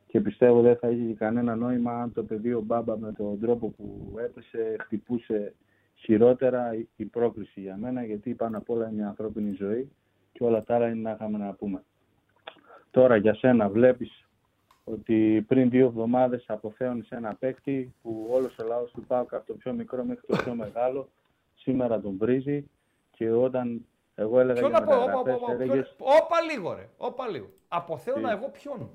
και 0.08 0.20
πιστεύω 0.22 0.62
δεν 0.62 0.76
θα 0.78 0.90
είχε 0.90 1.14
κανένα 1.14 1.56
νόημα 1.56 2.02
αν 2.02 2.14
το 2.14 2.24
παιδί 2.24 2.54
ο 2.54 2.62
Μπάμπα 2.62 2.98
με 2.98 3.12
τον 3.12 3.40
τρόπο 3.40 3.70
που 3.70 4.16
έπεσε 4.20 4.76
χτυπούσε 4.80 5.54
χειρότερα 5.96 6.76
η- 6.76 6.88
η 6.96 7.06
πρόκριση 7.06 7.62
για 7.62 7.78
μένα 7.78 8.04
γιατί 8.04 8.34
πάνω 8.34 8.58
απ' 8.58 8.70
όλα 8.70 8.86
είναι 8.86 8.96
μια 8.96 9.08
ανθρώπινη 9.08 9.52
ζωή 9.52 9.90
και 10.32 10.44
όλα 10.44 10.64
τα 10.64 10.76
άλλα 10.76 10.88
είναι 10.88 11.02
να 11.02 11.12
είχαμε 11.12 11.38
να 11.38 11.54
πούμε. 11.54 11.84
Τώρα 12.92 13.16
για 13.16 13.34
σένα 13.34 13.70
βλέπεις 13.70 14.29
ότι 14.92 15.46
πριν 15.48 15.70
δύο 15.70 15.86
εβδομάδες 15.86 16.44
αποθέωνες 16.48 17.10
ένα 17.12 17.36
παίκτη 17.36 17.94
που 18.02 18.28
όλος 18.32 18.58
ο 18.58 18.66
λαός 18.66 18.92
του 18.92 19.04
ΠΑΟΚ 19.06 19.34
από 19.34 19.46
το 19.48 19.54
πιο 19.54 19.74
μικρό 19.74 20.04
μέχρι 20.04 20.26
το 20.28 20.36
πιο 20.36 20.54
μεγάλο 20.54 21.10
σήμερα 21.56 22.00
τον 22.02 22.18
βρίζει 22.18 22.70
και 23.12 23.32
όταν 23.32 23.86
εγώ 24.16 24.40
έλεγα 24.40 24.60
Ποιο 24.60 24.70
για 24.70 24.80
να 24.80 24.86
πω, 24.86 24.94
όπα, 24.94 25.06
μεταγραφές 25.06 25.36
όπα, 25.36 25.44
όπα, 25.44 25.64
έλεγες 25.64 25.94
ποιο- 25.98 26.08
όπα 26.08 26.42
λίγο 26.42 26.74
ρε, 26.74 26.90
όπα 26.98 27.28
λίγο. 27.28 27.50
Αποθέωνα 27.68 28.30
Τι; 28.30 28.36
εγώ 28.36 28.50
ποιον. 28.50 28.90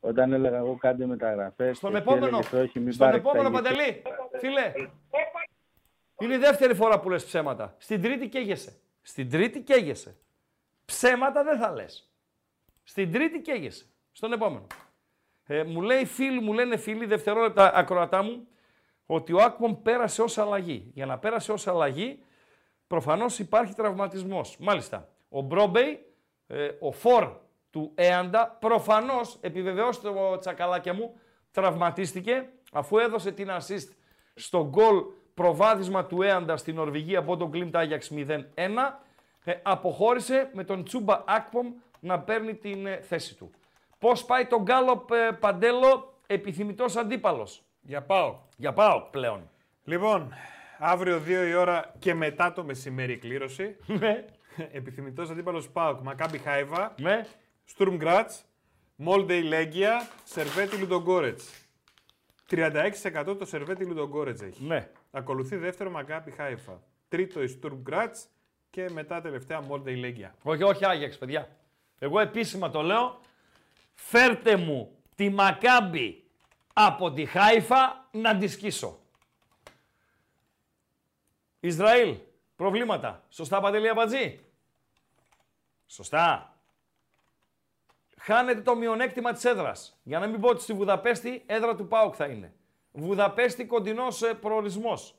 Όταν 0.00 0.32
έλεγα 0.32 0.56
εγώ 0.56 0.76
κάντε 0.76 1.06
μεταγραφές 1.06 1.76
Στον 1.76 1.90
και 1.90 1.96
εσύ 1.96 2.06
επόμενο, 2.06 2.26
έλεγες, 2.26 2.52
όχι 2.52 2.80
μην 2.80 2.92
στον 2.92 3.06
πάρετε 3.06 3.22
τα 3.22 3.28
επόμενο 3.30 3.58
ηγετικά». 3.58 3.74
Παντελή, 3.76 4.02
φίλε, 4.38 4.72
είναι 6.20 6.34
η 6.34 6.38
δεύτερη 6.38 6.74
φορά 6.74 7.00
που 7.00 7.10
λες 7.10 7.24
ψέματα. 7.24 7.74
Στην 7.78 8.02
τρίτη 8.02 8.28
καίγεσαι. 8.28 8.76
Στην 9.02 9.30
τρίτη 9.30 9.60
καίγεσαι. 9.60 10.16
Ψέματα 10.84 11.44
δεν 11.44 11.58
θα 11.58 11.70
λες. 11.72 12.10
Στην 12.82 13.12
τρίτη 13.12 13.40
καίγεσαι. 13.40 13.86
Στον 14.12 14.32
επόμενο. 14.32 14.66
Ε, 15.46 15.62
μου 15.62 15.80
λέει 15.80 16.04
φίλοι, 16.04 16.40
μου 16.40 16.52
λένε 16.52 16.76
φίλοι, 16.76 17.06
δευτερόλεπτα 17.06 17.74
ακροατά 17.74 18.22
μου, 18.22 18.48
ότι 19.06 19.32
ο 19.32 19.42
Άκμον 19.42 19.82
πέρασε 19.82 20.22
ως 20.22 20.38
αλλαγή. 20.38 20.90
Για 20.94 21.06
να 21.06 21.18
πέρασε 21.18 21.52
ως 21.52 21.66
αλλαγή, 21.66 22.22
προφανώς 22.86 23.38
υπάρχει 23.38 23.74
τραυματισμός. 23.74 24.56
Μάλιστα, 24.58 25.08
ο 25.28 25.40
Μπρόμπεϊ, 25.40 26.06
ε, 26.46 26.68
ο 26.80 26.92
Φορ 26.92 27.32
του 27.70 27.92
Έαντα, 27.94 28.56
προφανώς, 28.60 29.38
επιβεβαιώστε 29.40 30.12
το 30.12 30.38
τσακαλάκια 30.38 30.94
μου, 30.94 31.20
τραυματίστηκε, 31.50 32.48
αφού 32.72 32.98
έδωσε 32.98 33.32
την 33.32 33.48
assist 33.50 33.88
στο 34.34 34.68
γκολ 34.68 35.04
προβάδισμα 35.34 36.06
του 36.06 36.22
Έαντα 36.22 36.56
στην 36.56 36.74
Νορβηγία 36.74 37.18
από 37.18 37.36
τον 37.36 37.50
Κλίντ 37.50 37.76
Άγιαξ 37.76 38.10
0-1, 38.10 39.00
ε, 39.44 39.54
αποχώρησε 39.62 40.50
με 40.52 40.64
τον 40.64 40.84
Τσούμπα 40.84 41.24
Άκπομ 41.26 41.72
να 42.00 42.20
παίρνει 42.20 42.54
την 42.54 42.86
ε, 42.86 43.00
θέση 43.00 43.36
του. 43.36 43.50
Πώς 43.98 44.24
πάει 44.24 44.46
τον 44.46 44.62
Γκάλοπ 44.62 45.10
ε, 45.10 45.32
Παντέλο, 45.40 46.20
επιθυμητός 46.26 46.96
αντίπαλος; 46.96 47.62
Για 47.80 48.02
πάω. 48.02 48.38
Για 48.56 48.72
πάω 48.72 49.00
πλέον. 49.10 49.50
Λοιπόν, 49.84 50.32
αύριο 50.78 51.22
2 51.26 51.48
η 51.48 51.54
ώρα 51.54 51.94
και 51.98 52.14
μετά 52.14 52.52
το 52.52 52.64
μεσημέρι 52.64 53.12
η 53.12 53.18
κλήρωση. 53.18 53.76
Ναι. 54.00 54.24
Επιθυμητός 54.72 55.30
αντίπαλος 55.30 55.68
Πάουκ, 55.68 56.00
Μακάμπι 56.00 56.38
Χάιβα. 56.38 56.94
Ναι. 57.00 57.20
Στουρμ 57.64 57.96
Γκράτς. 57.96 58.44
Μόλντεϊ 58.96 59.42
Λέγκια. 59.42 60.08
Σερβέτη 60.24 60.76
Λουντογκόρετς. 60.76 61.66
36% 62.50 63.36
το 63.38 63.44
Σερβέτη 63.44 63.84
Λουντογκόρετς 63.84 64.42
έχει. 64.42 64.64
Ναι. 64.64 64.88
Ακολουθεί 65.10 65.56
δεύτερο 65.56 65.90
Μακάμπι 65.90 66.30
Χάιφα. 66.30 66.82
Τρίτο 67.08 67.42
η 67.42 67.46
Στουρμ 67.46 67.80
Γκράτς 67.80 68.26
και 68.70 68.90
μετά 68.90 69.20
τελευταία 69.20 69.60
Μόλντεϊ 69.60 69.96
Λέγκια. 69.96 70.34
Όχι, 70.42 70.62
όχι 70.62 70.86
Άγιαξ, 70.86 71.18
παιδιά. 71.18 71.48
Εγώ 71.98 72.20
επίσημα 72.20 72.70
το 72.70 72.82
λέω. 72.82 73.18
Φέρτε 73.98 74.56
μου 74.56 74.96
τη 75.14 75.30
Μακάμπη 75.30 76.30
από 76.72 77.12
τη 77.12 77.24
Χάιφα 77.24 78.08
να 78.10 78.36
τη 78.36 78.48
σκίσω. 78.48 79.00
Ισραήλ, 81.60 82.18
προβλήματα. 82.56 83.24
Σωστά, 83.28 83.60
Παντελή 83.60 83.88
Αμπατζή. 83.88 84.40
Σωστά. 85.86 86.56
Χάνετε 88.18 88.60
το 88.60 88.76
μειονέκτημα 88.76 89.32
της 89.32 89.44
έδρας. 89.44 90.00
Για 90.02 90.18
να 90.18 90.26
μην 90.26 90.40
πω 90.40 90.48
ότι 90.48 90.62
στη 90.62 90.72
Βουδαπέστη 90.72 91.42
έδρα 91.46 91.74
του 91.74 91.88
ΠΑΟΚ 91.88 92.14
θα 92.16 92.26
είναι. 92.26 92.54
Βουδαπέστη 92.92 93.66
κοντινός 93.66 94.22
ε, 94.22 94.34
προορισμός. 94.34 95.14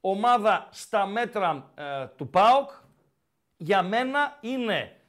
Ομάδα 0.00 0.68
στα 0.70 1.06
μέτρα 1.06 1.72
ε, 1.74 2.06
του 2.06 2.28
ΠΑΟΚ 2.28 2.70
για 3.56 3.82
μένα 3.82 4.38
είναι 4.40 5.00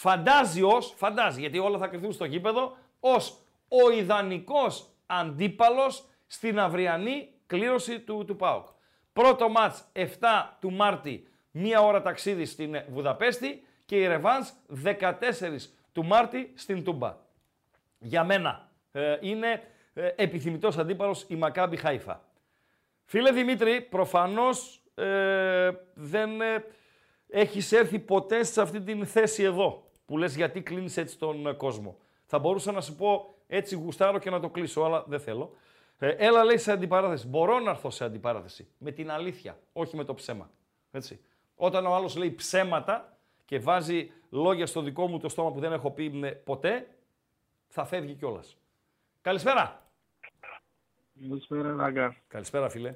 φαντάζει 0.00 0.62
ως, 0.62 0.94
φαντάζει 0.96 1.40
γιατί 1.40 1.58
όλα 1.58 1.78
θα 1.78 1.86
κρυθούν 1.86 2.12
στο 2.12 2.24
γήπεδο, 2.24 2.76
ως 3.00 3.38
ο 3.68 3.90
ιδανικός 3.90 4.88
αντίπαλος 5.06 6.04
στην 6.26 6.60
αυριανή 6.60 7.28
κλήρωση 7.46 8.00
του, 8.00 8.24
του 8.26 8.36
ΠΑΟΚ. 8.36 8.66
Πρώτο 9.12 9.48
μάτς 9.48 9.84
7 9.92 10.06
του 10.60 10.72
Μάρτη, 10.72 11.28
μία 11.50 11.80
ώρα 11.80 12.02
ταξίδι 12.02 12.44
στην 12.44 12.74
ε, 12.74 12.86
Βουδαπέστη 12.90 13.62
και 13.84 13.96
η 13.96 14.06
Ρεβάνς 14.06 14.52
14 14.84 14.94
του 15.92 16.04
Μάρτη 16.04 16.52
στην 16.54 16.84
Τούμπα. 16.84 17.16
Για 17.98 18.24
μένα 18.24 18.68
ε, 18.92 19.16
είναι 19.20 19.62
ε, 19.94 20.08
επιθυμητός 20.16 20.78
αντίπαλος 20.78 21.24
η 21.28 21.36
Μακάμπι 21.36 21.76
Χάιφα. 21.76 22.24
Φίλε 23.04 23.32
Δημήτρη, 23.32 23.80
προφανώς 23.80 24.82
ε, 24.94 25.70
δεν 25.94 26.40
ε, 26.40 26.64
έχεις 27.28 27.72
έρθει 27.72 27.98
ποτέ 27.98 28.44
σε 28.44 28.60
αυτή 28.60 28.80
την 28.80 29.06
θέση 29.06 29.42
εδώ, 29.42 29.89
που 30.10 30.18
λες 30.18 30.36
γιατί 30.36 30.62
κλείνεις 30.62 30.96
έτσι 30.96 31.18
τον 31.18 31.46
ε, 31.46 31.52
κόσμο. 31.52 31.98
Θα 32.26 32.38
μπορούσα 32.38 32.72
να 32.72 32.80
σου 32.80 32.94
πω 32.96 33.34
έτσι 33.46 33.74
γουστάρω 33.74 34.18
και 34.18 34.30
να 34.30 34.40
το 34.40 34.48
κλείσω, 34.48 34.82
αλλά 34.82 35.04
δεν 35.06 35.20
θέλω. 35.20 35.56
Ε, 35.98 36.08
έλα 36.08 36.44
λέει 36.44 36.56
σε 36.56 36.72
αντιπαράθεση. 36.72 37.26
Μπορώ 37.26 37.58
να 37.58 37.70
έρθω 37.70 37.90
σε 37.90 38.04
αντιπαράθεση. 38.04 38.68
Με 38.78 38.90
την 38.90 39.10
αλήθεια, 39.10 39.58
όχι 39.72 39.96
με 39.96 40.04
το 40.04 40.14
ψέμα. 40.14 40.50
Έτσι. 40.90 41.20
Όταν 41.54 41.86
ο 41.86 41.94
άλλος 41.94 42.16
λέει 42.16 42.30
ψέματα 42.30 43.18
και 43.44 43.58
βάζει 43.58 44.12
λόγια 44.30 44.66
στο 44.66 44.82
δικό 44.82 45.06
μου 45.06 45.18
το 45.18 45.28
στόμα 45.28 45.52
που 45.52 45.60
δεν 45.60 45.72
έχω 45.72 45.90
πει 45.90 46.20
ε, 46.24 46.30
ποτέ, 46.30 46.88
θα 47.68 47.84
φεύγει 47.84 48.14
κιόλας. 48.14 48.56
Καλησπέρα. 49.20 49.82
Καλησπέρα, 51.20 51.74
Ράγκα. 51.74 52.16
Καλησπέρα, 52.28 52.68
φίλε. 52.68 52.94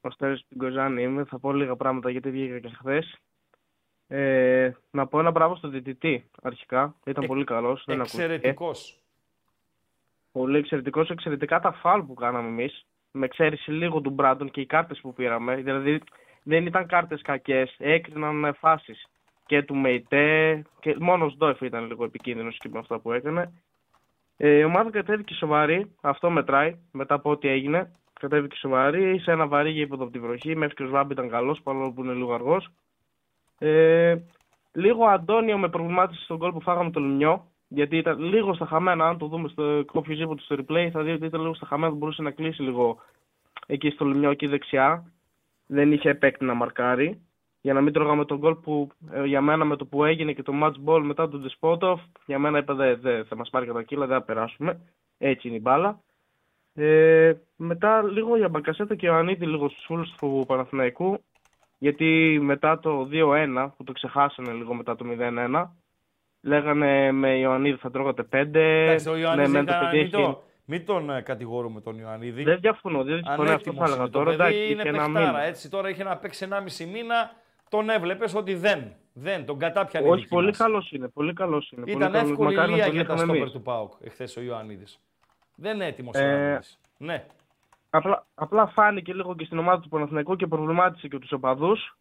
Ο 0.00 0.10
Στέρης 0.10 0.40
στην 0.40 0.58
Κοζάνη 0.58 1.02
είμαι. 1.02 1.24
Θα 1.24 1.38
πω 1.38 1.52
λίγα 1.52 1.76
πράγματα 1.76 2.10
γιατί 2.10 2.30
βγήκα 2.30 2.58
και 2.58 2.68
χθες. 2.68 3.18
Ε, 4.08 4.70
να 4.90 5.06
πω 5.06 5.18
ένα 5.18 5.30
μπράβο 5.30 5.56
στον 5.56 5.70
διαιτητή 5.70 6.30
αρχικά. 6.42 6.94
Ήταν 7.04 7.26
πολύ 7.26 7.44
καλός. 7.44 7.84
Εξαιρετικός. 7.86 8.98
Πολύ 10.32 10.58
εξαιρετικός. 10.58 11.10
Εξαιρετικά 11.10 11.60
τα 11.60 11.72
φάλ 11.72 12.02
που 12.02 12.14
κάναμε 12.14 12.48
εμείς. 12.48 12.86
Με 13.10 13.24
εξαίρεση 13.24 13.70
λίγο 13.70 14.00
του 14.00 14.10
Μπράντον 14.10 14.50
και 14.50 14.60
οι 14.60 14.66
κάρτες 14.66 15.00
που 15.00 15.12
πήραμε. 15.12 15.56
Δηλαδή 15.56 16.00
δεν 16.42 16.66
ήταν 16.66 16.86
κάρτες 16.86 17.22
κακές. 17.22 17.74
Έκριναν 17.78 18.54
φάσεις 18.58 19.06
και 19.46 19.62
του 19.62 19.76
Μεϊτέ. 19.76 20.62
Και 20.80 20.96
μόνος 20.98 21.26
ο 21.26 21.30
Σντόεφ 21.30 21.60
ήταν 21.60 21.86
λίγο 21.86 22.04
επικίνδυνος 22.04 22.58
και 22.58 22.68
με 22.72 22.78
αυτά 22.78 22.98
που 22.98 23.12
έκανε. 23.12 23.52
Ε, 24.36 24.58
η 24.58 24.62
ομάδα 24.62 24.90
κατέβηκε 24.90 25.34
σοβαρή. 25.34 25.90
Αυτό 26.00 26.30
μετράει 26.30 26.78
μετά 26.92 27.14
από 27.14 27.30
ό,τι 27.30 27.48
έγινε. 27.48 27.92
Κατέβηκε 28.20 28.56
σοβαρή 28.56 29.18
σε 29.18 29.32
ένα 29.32 29.46
βαρύ 29.46 29.70
γήπεδο 29.70 30.02
από 30.02 30.12
τη 30.12 30.18
βροχή. 30.18 30.56
Μέχρι 30.56 30.74
και 30.74 30.82
ο 30.82 30.86
Σβάμπ 30.86 31.10
ήταν 31.10 31.28
καλός, 31.28 31.60
παρόλο 31.62 31.92
που 31.92 32.04
είναι 32.04 32.12
λίγο 32.12 32.34
αργός. 32.34 32.70
Ε, 33.58 34.16
λίγο 34.72 35.04
Αντώνιο 35.04 35.58
με 35.58 35.68
προβλημάτισε 35.68 36.22
στον 36.22 36.38
κόλ 36.38 36.52
που 36.52 36.60
φάγαμε 36.60 36.90
το 36.90 37.00
Λουμιό. 37.00 37.46
Γιατί 37.68 37.96
ήταν 37.96 38.18
λίγο 38.18 38.54
στα 38.54 38.66
χαμένα. 38.66 39.08
Αν 39.08 39.18
το 39.18 39.26
δούμε 39.26 39.48
στο 39.48 39.84
οποιοδήποτε 39.92 40.42
στο 40.42 40.56
replay, 40.58 40.88
θα 40.92 41.02
δείτε 41.02 41.14
ότι 41.14 41.26
ήταν 41.26 41.40
λίγο 41.40 41.54
στα 41.54 41.66
χαμένα. 41.66 41.94
Μπορούσε 41.94 42.22
να 42.22 42.30
κλείσει 42.30 42.62
λίγο 42.62 42.98
εκεί 43.66 43.90
στο 43.90 44.04
Λουμιό, 44.04 44.30
εκεί 44.30 44.46
δεξιά. 44.46 45.12
Δεν 45.66 45.92
είχε 45.92 46.14
παίκτη 46.14 46.44
να 46.44 46.54
μαρκάρει. 46.54 47.22
Για 47.60 47.72
να 47.72 47.80
μην 47.80 47.92
τρώγαμε 47.92 48.24
τον 48.24 48.38
γκολ 48.38 48.54
που 48.54 48.88
ε, 49.10 49.24
για 49.24 49.40
μένα 49.40 49.64
με 49.64 49.76
το 49.76 49.86
που 49.86 50.04
έγινε 50.04 50.32
και 50.32 50.42
το 50.42 50.52
match 50.62 50.74
ball 50.86 51.00
μετά 51.02 51.28
τον 51.28 51.40
Ντεσπότοφ, 51.40 52.00
για 52.26 52.38
μένα 52.38 52.58
είπε 52.58 52.72
δεν 52.72 52.98
δε, 53.00 53.24
θα 53.24 53.36
μας 53.36 53.50
πάρει 53.50 53.66
κατά 53.66 53.82
κύλα, 53.82 54.06
δεν 54.06 54.18
θα 54.18 54.24
περάσουμε. 54.24 54.80
Έτσι 55.18 55.48
είναι 55.48 55.56
η 55.56 55.60
μπάλα. 55.62 56.00
Ε, 56.74 57.32
μετά 57.56 58.02
λίγο 58.02 58.36
για 58.36 58.48
Μπακασέτα 58.48 58.94
και 58.94 59.06
Ιωαννίδη 59.06 59.46
λίγο 59.46 59.68
στους 59.68 59.84
φούλους 59.84 60.14
του 60.18 60.44
Παναθηναϊκού 60.46 61.24
γιατί 61.78 62.38
μετά 62.42 62.78
το 62.78 63.08
2-1 63.12 63.70
που 63.76 63.84
το 63.84 63.92
ξεχάσανε 63.92 64.52
λίγο 64.52 64.74
μετά 64.74 64.96
το 64.96 65.04
0-1 65.18 65.64
λέγανε 66.40 67.12
με 67.12 67.38
Ιωαννίδη 67.38 67.76
θα 67.76 67.90
τρώγατε 67.90 68.22
5 68.32 68.54
Εντάξει, 68.54 69.08
ο 69.08 69.16
Ιωαννίδη 69.16 69.50
ναι, 69.52 69.58
ήταν, 69.60 69.66
το 69.80 69.84
παιδί 69.84 69.96
μην, 69.96 70.06
έχει- 70.06 70.10
το, 70.24 70.42
μην 70.64 70.86
τον 70.86 71.10
ε, 71.10 71.20
κατηγορούμε 71.20 71.80
τον 71.80 71.98
Ιωαννίδη. 71.98 72.42
Δεν 72.42 72.60
διαφωνώ, 72.60 73.02
δεν 73.04 73.14
διαφωνώ, 73.16 73.32
αυτό 73.32 73.44
θα 73.44 73.52
Ανέτοιμος 73.52 73.86
έλεγα 73.88 74.00
είναι 74.02 74.10
το 74.10 74.18
τώρα, 74.18 74.30
παιδί, 74.30 74.42
εντάξει, 74.42 74.72
είναι 74.72 74.82
και 74.82 74.88
ένα 74.88 74.98
παιχτάρα, 75.04 75.26
μήνα. 75.26 75.42
έτσι 75.42 75.70
τώρα 75.70 75.88
είχε 75.88 76.04
να 76.04 76.16
παίξει 76.16 76.48
1,5 76.50 76.84
μήνα, 76.92 77.30
τον 77.68 77.90
έβλεπες 77.90 78.34
ότι 78.34 78.54
δεν, 78.54 78.92
δεν, 79.12 79.44
τον 79.44 79.58
κατάπιανε 79.58 80.06
η 80.06 80.10
Όχι, 80.10 80.20
δική 80.20 80.34
πολύ 80.34 80.46
μας. 80.46 80.56
καλός 80.56 80.90
είναι. 80.92 81.08
Πολύ 81.08 81.32
καλός 81.32 81.70
είναι. 81.70 81.82
Ήταν 81.86 81.98
πολύ 81.98 82.12
καλός. 82.12 82.30
εύκολη 82.30 82.54
Μακάρι 82.54 82.70
να 82.70 82.76
λία 82.76 82.84
τον 82.84 82.94
για 82.94 83.04
τα 83.04 83.12
είχαμε 83.12 83.22
στόπερ 83.24 83.40
εμείς. 83.40 83.52
του 83.52 83.62
ΠΑΟΚ 83.62 83.92
εχθές 84.00 84.36
ο 84.36 84.40
Ιωαννίδης. 84.40 84.98
Δεν 85.54 85.74
είναι 85.74 85.86
έτοιμος 85.86 86.14
ο 86.16 86.18
Ε, 86.18 86.30
Ιωαννίδης. 86.30 86.78
Ναι. 86.98 87.24
Απλά, 87.90 88.26
απλά 88.34 88.66
φάνηκε 88.66 89.14
λίγο 89.14 89.34
και 89.36 89.44
στην 89.44 89.58
ομάδα 89.58 89.80
του 89.80 89.88
Παναθηναϊκού 89.88 90.36
και 90.36 90.46
προβλημάτισε 90.46 91.08
και 91.08 91.18
τους 91.18 91.32
οπαδους 91.32 91.96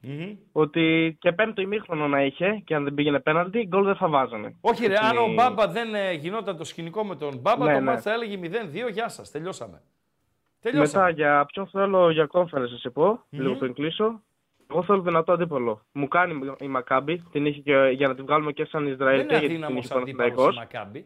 ότι 0.51 1.17
και 1.19 1.31
πέμπτο 1.31 1.61
ημίχρονο 1.61 2.07
να 2.07 2.23
είχε 2.23 2.61
και 2.65 2.75
αν 2.75 2.83
δεν 2.83 2.93
πήγαινε 2.93 3.19
πέναλτι, 3.19 3.65
γκολ 3.67 3.85
δεν 3.85 3.95
θα 3.95 4.07
βάζανε. 4.07 4.55
Όχι 4.61 4.85
ρε, 4.87 4.93
Έτσι 4.93 5.05
αν 5.05 5.11
είναι 5.15 5.21
ο 5.23 5.31
η- 5.31 5.33
Μπάμπα 5.33 5.67
δεν 5.67 5.95
ε, 5.95 6.11
γινόταν 6.13 6.57
το 6.57 6.63
σκηνικό 6.63 7.03
με 7.05 7.15
τον 7.15 7.37
Μπάμπα, 7.37 7.65
Ναι, 7.65 7.73
το 7.73 7.79
ναι. 7.79 7.85
μάτς 7.85 8.03
θα 8.03 8.11
έλεγε 8.13 8.39
0-2, 8.87 8.89
γεια 8.91 9.09
σας, 9.09 9.31
τελειώσαμε. 9.31 9.81
Τελειώσαμε. 10.61 11.03
Μετά 11.03 11.15
για 11.15 11.45
ποιον 11.45 11.67
θέλω 11.67 12.09
για 12.11 12.27
conference 12.31 12.69
να 12.71 12.77
σε 12.77 12.89
πω, 12.89 13.05
Μμμ. 13.29 13.41
λίγο 13.41 13.55
πριν 13.55 13.73
κλείσω. 13.73 14.21
Εγώ 14.71 14.83
θέλω 14.83 15.01
δυνατό 15.01 15.31
αντίπολο. 15.31 15.81
Μου 15.91 16.07
κάνει 16.07 16.39
η 16.59 16.67
Μακάμπη, 16.67 17.23
την 17.31 17.45
είχε 17.45 17.59
και 17.61 17.89
για 17.93 18.07
να 18.07 18.15
την 18.15 18.25
βγάλουμε 18.25 18.51
και 18.51 18.65
σαν 18.65 18.83
Δεν 18.83 18.93
Ισραήλ 18.93 19.19
είναι 19.19 19.29
γιατί 19.29 19.45
την 19.47 19.53
αδύναμος 19.55 19.85
είχε 19.85 19.93
αντίπαλος 19.97 20.09
η 20.09 20.33
Παναθηναϊκός. 20.33 20.55
Μακάμπη. 20.55 21.05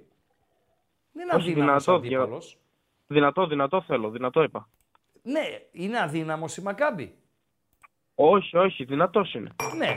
Δεν 1.14 1.24
είναι 1.24 1.36
Όχι, 1.36 1.52
αδύναμος 1.92 2.58
δυνατό, 3.14 3.42
αντίπαλος. 3.42 3.48
Δυνατό, 3.48 3.48
δυνατό 3.48 3.82
θέλω, 3.82 4.10
δυνατό 4.10 4.44
είπα. 4.44 4.68
Ναι, 5.24 5.42
είναι 5.72 6.00
αδύναμος 6.02 6.58
η 6.58 6.62
Μακάμπη. 6.62 7.16
Όχι, 8.16 8.58
όχι, 8.58 8.84
δυνατός 8.84 9.34
είναι. 9.34 9.50
Ναι. 9.78 9.96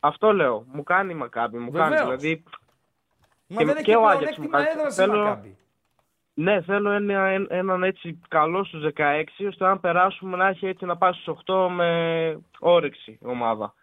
Αυτό 0.00 0.32
λέω. 0.32 0.64
Μου 0.72 0.82
κάνει 0.82 1.12
η 1.12 1.16
Μακάμπη, 1.16 1.58
μου 1.58 1.70
κάνει. 1.70 1.94
Βεβαίως. 1.96 2.20
Δηλαδή. 2.20 2.42
Μα 3.48 3.58
και, 3.58 3.64
δεν 3.64 3.76
έχει 3.76 3.84
και 3.84 3.96
ο 3.96 4.06
Άγιαξ 4.08 4.34
πλεονέκτημα 4.36 4.58
μου 4.58 4.64
κάνει. 4.64 4.78
έδρας 4.78 4.92
η 4.96 5.00
Θέλω- 5.00 5.24
Μακάμπη. 5.24 5.56
Ναι, 6.34 6.62
θέλω 6.62 6.90
ένα, 6.90 7.26
ένα- 7.26 7.46
έναν 7.50 7.82
έτσι 7.82 8.20
καλό 8.28 8.64
στους 8.64 8.82
16, 8.82 9.46
ώστε 9.48 9.66
αν 9.66 9.80
περάσουμε 9.80 10.36
να 10.36 10.46
έχει 10.48 10.66
έτσι 10.66 10.84
να 10.84 10.96
πάει 10.96 11.12
στους 11.12 11.26
8 11.26 11.68
με 11.68 12.40
όρεξη 12.58 13.10
η 13.22 13.26
ομάδα. 13.26 13.74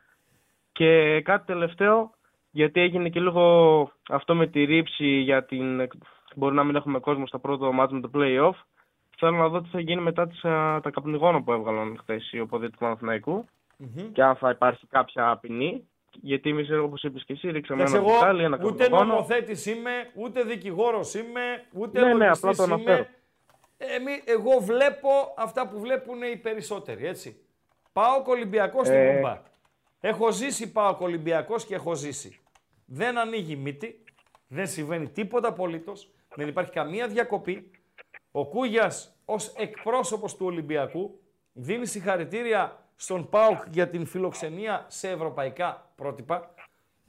Και 0.72 1.22
κάτι 1.22 1.46
τελευταίο, 1.46 2.14
γιατί 2.52 2.82
έγινε 2.82 3.10
και 3.10 3.20
λίγο 3.20 3.92
αυτό 4.10 4.36
με 4.36 4.48
τη 4.48 4.64
ρήψη 4.64 5.06
για 5.08 5.46
την... 5.46 5.88
Μπορεί 6.36 6.56
να 6.56 6.64
μην 6.64 6.76
έχουμε 6.76 7.00
κόσμο 7.00 7.28
στα 7.28 7.40
πρώτα 7.40 7.72
μάτια 7.72 7.96
με 7.96 8.02
το 8.02 8.10
play-off. 8.14 8.64
Θέλω 9.18 9.38
να 9.38 9.48
δω 9.48 9.62
τι 9.62 9.70
θα 9.70 9.80
γίνει 9.80 10.02
μετά 10.02 10.28
τις, 10.28 10.46
α, 10.46 10.80
τα 10.84 10.90
καπνιγόνα 10.90 11.42
που 11.44 11.52
έβγαλαν 11.52 11.98
χθες 12.02 12.32
οι 12.32 12.40
οπαδοί 12.40 12.70
του 12.70 12.78
Παναθηναϊκού 12.78 13.46
Μμμ. 13.78 14.12
και 14.12 14.24
αν 14.24 14.36
θα 14.36 14.50
υπάρχει 14.50 14.88
κάποια 14.88 15.38
ποινή. 15.42 15.88
Γιατί 16.22 16.50
εμείς, 16.50 16.70
όπως 16.72 17.04
είπες 17.04 17.24
και 17.26 17.34
εσύ, 17.34 17.52
ρίξαμε 17.52 17.82
Εντάξει, 17.82 17.98
ένα 18.00 18.08
εγώ 18.08 18.16
μπουκάλι, 18.16 18.44
ένα 18.44 18.60
ούτε 18.64 18.84
καπνιγόνο. 18.84 19.10
νομοθέτης 19.14 19.66
είμαι, 19.66 19.92
ούτε 20.16 20.44
δικηγόρος 20.44 21.14
είμαι, 21.14 21.66
ούτε 21.74 22.00
Ναι, 22.00 22.06
ναι, 22.08 22.14
λογιστής 22.14 22.38
απλά 22.44 22.56
το 22.56 22.64
αναφέρω. 22.64 22.98
είμαι. 22.98 23.10
Εμεί, 23.96 24.22
εγώ 24.26 24.60
βλέπω 24.60 25.10
αυτά 25.38 25.68
που 25.68 25.80
βλέπουν 25.80 26.22
οι 26.22 26.38
περισσότεροι, 26.38 27.06
έτσι. 27.08 27.40
Πάω 27.94 28.24
Ολυμπιακός 28.26 28.88
στην 28.88 29.00
Ε. 29.00 29.16
Κουμπά. 29.16 29.42
Έχω 30.00 30.32
ζήσει 30.32 30.72
πάω 30.72 30.98
Ολυμπιακός 31.00 31.66
και 31.66 31.76
έχω 31.76 31.96
ζήσει. 31.96 32.40
Δεν 32.86 33.18
ανοίγει 33.18 33.56
μύτη, 33.56 34.04
δεν 34.48 34.68
συμβαίνει 34.68 35.10
τίποτα 35.10 35.48
απολύτως, 35.48 36.10
δεν 36.40 36.48
υπάρχει 36.48 36.72
καμία 36.72 37.08
διακοπή. 37.08 37.72
Ο 38.32 38.46
Κούγιας 38.46 39.18
ως 39.26 39.54
εκπρόσωπος 39.58 40.36
του 40.36 40.46
Ολυμπιακού 40.46 41.20
δίνει 41.54 41.86
συγχαρητήρια 41.86 42.86
στον 42.96 43.30
ΠΑΟΚ 43.30 43.58
για 43.72 43.90
την 43.90 44.06
φιλοξενία 44.06 44.86
σε 44.88 45.10
ευρωπαϊκά 45.10 45.92
πρότυπα. 45.96 46.54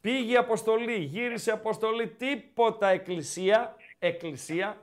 Πήγε 0.01 0.37
αποστολή, 0.37 0.97
γύρισε 0.97 1.53
αποστολή, 1.53 2.09
τίποτα 2.09 2.89
εκκλησία, 2.89 3.77
εκκλησία. 3.99 4.77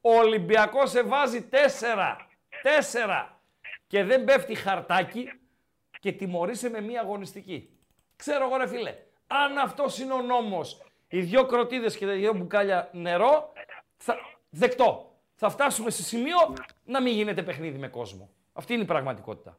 Ο 0.00 0.14
Ολυμπιακός 0.14 0.90
σε 0.90 1.02
βάζει 1.02 1.42
τέσσερα, 1.42 2.16
τέσσερα 2.62 3.40
και 3.86 4.04
δεν 4.04 4.24
πέφτει 4.24 4.54
χαρτάκι 4.54 5.30
και 6.00 6.12
τιμωρείσαι 6.12 6.68
με 6.68 6.80
μία 6.80 7.00
αγωνιστική. 7.00 7.70
Ξέρω 8.16 8.46
εγώ 8.46 8.56
ρε 8.56 8.66
φίλε, 8.66 8.94
αν 9.26 9.58
αυτός 9.58 9.98
είναι 9.98 10.12
ο 10.12 10.22
νόμος, 10.22 10.82
οι 11.08 11.20
δυο 11.20 11.46
κροτίδες 11.46 11.96
και 11.96 12.06
τα 12.06 12.12
δυο 12.12 12.32
μπουκάλια 12.32 12.90
νερό, 12.92 13.52
θα... 13.96 14.16
δεκτό. 14.50 15.10
Θα 15.34 15.48
φτάσουμε 15.50 15.90
σε 15.90 16.02
σημείο 16.02 16.36
να 16.84 17.02
μην 17.02 17.12
γίνεται 17.12 17.42
παιχνίδι 17.42 17.78
με 17.78 17.88
κόσμο. 17.88 18.30
Αυτή 18.52 18.72
είναι 18.72 18.82
η 18.82 18.86
πραγματικότητα. 18.86 19.58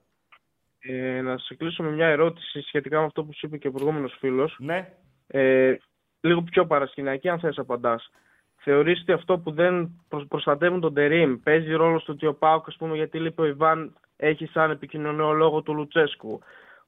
Ε, 0.80 1.22
να 1.22 1.38
σε 1.38 1.56
κλείσω 1.56 1.84
με 1.84 1.92
μια 1.92 2.08
ερώτηση 2.08 2.62
σχετικά 2.62 3.00
με 3.00 3.06
αυτό 3.06 3.24
που 3.24 3.34
σου 3.34 3.46
είπε 3.46 3.58
και 3.58 3.68
ο 3.68 3.72
προηγούμενος 3.72 4.16
φίλος. 4.20 4.56
Ναι. 4.60 4.94
Ε, 5.28 5.76
λίγο 6.22 6.42
πιο 6.42 6.66
παρασκηνιακή, 6.68 7.30
αν 7.30 7.40
θες 7.40 7.58
απαντάς. 7.58 8.10
Θεωρείς 8.56 9.02
ότι 9.02 9.12
αυτό 9.12 9.40
που 9.40 9.52
δεν 9.52 10.02
προσ- 10.08 10.28
προστατεύουν 10.28 10.80
τον 10.80 10.94
Τερίμ 10.94 11.40
παίζει 11.44 11.74
ρόλο 11.74 12.00
στο 12.00 12.12
ότι 12.12 12.26
ο 12.26 12.34
Πάουκ, 12.34 12.68
ας 12.68 12.76
πούμε, 12.76 12.96
γιατί 12.96 13.20
λείπει 13.20 13.42
ο 13.42 13.46
Ιβάν, 13.46 13.96
έχει 14.16 14.46
σαν 14.46 14.72
επικοινωνιολόγο 14.72 15.62
του 15.62 15.74
Λουτσέσκου. 15.74 16.40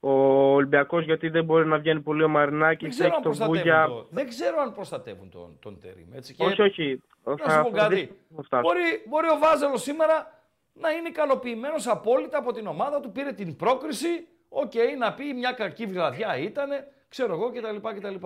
Ο 0.01 0.11
Ολυμπιακός 0.53 1.03
γιατί 1.05 1.29
δεν 1.29 1.45
μπορεί 1.45 1.65
να 1.67 1.77
βγαίνει 1.77 1.99
πολύ 2.01 2.21
ο 2.21 2.25
Δεν 2.25 2.35
Μαρινάκης, 2.35 2.89
ξέρω, 2.89 3.07
έχει 3.07 3.15
αν 3.15 3.21
τον 3.23 3.31
προστατεύουν 3.31 3.57
Βούγια. 3.63 3.85
το... 3.87 4.07
δεν 4.09 4.27
ξέρω 4.27 4.59
αν 4.61 4.73
προστατεύουν 4.73 5.29
τον, 5.29 5.57
τον 5.59 5.79
Τερίμ. 5.79 6.13
Έτσι. 6.13 6.33
Και 6.33 6.43
Όχι, 6.45 6.61
όχι. 6.61 7.01
Να 7.23 7.35
Θα- 7.37 7.49
σου 7.49 7.61
πω 7.71 7.77
θα 7.77 7.87
δεις 7.87 7.99
κάτι. 7.99 8.07
που 8.29 8.35
θα 8.35 8.43
φτάσει. 8.43 8.61
Μπορεί, 8.61 9.03
μπορεί 9.07 9.27
ο 9.29 9.37
Βάζελος 9.39 9.81
σήμερα 9.81 10.39
να 10.73 10.89
είναι 10.91 11.07
ικανοποιημένος 11.07 11.87
απόλυτα 11.87 12.37
από 12.37 12.51
την 12.53 12.67
ομάδα 12.67 12.99
του, 12.99 13.11
πήρε 13.11 13.31
την 13.31 13.55
πρόκριση, 13.55 14.27
οκ, 14.49 14.71
να 14.99 15.13
πει 15.13 15.33
μια 15.33 15.51
κακή 15.51 15.85
βραδιά 15.85 16.37
ήταν, 16.37 16.69
ξέρω 17.09 17.33
εγώ 17.33 17.51
κτλ. 17.51 17.87
κτλ. 17.97 18.25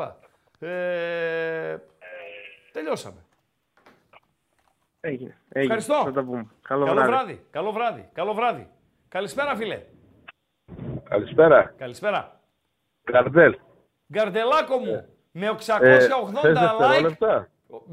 Ε, 0.66 1.78
τελειώσαμε. 2.72 3.26
Έγινε. 5.00 5.38
έγινε. 5.50 5.74
Ευχαριστώ. 5.74 6.02
Θα 6.06 6.12
τα 6.12 6.24
πούμε. 6.24 6.46
Καλό, 6.62 6.86
Καλό 6.86 7.02
βράδυ. 7.02 7.12
βράδυ. 7.12 7.46
Καλό 7.52 7.72
βράδυ. 7.72 8.10
Καλό 8.14 8.34
βράδυ. 8.34 8.68
Καλησπέρα, 9.10 9.56
φίλε. 9.56 9.82
Καλησπέρα. 11.14 11.64
Καλησπέρα. 11.78 12.40
Καρδέλ. 13.04 13.60
Γκαρντελάκο 14.14 14.78
μου, 14.78 15.06
με 15.32 15.48
680 15.50 15.82
Ε, 15.82 16.00
θες 16.00 16.10
like. 16.10 16.54
δευτερόλεπτα; 16.54 17.50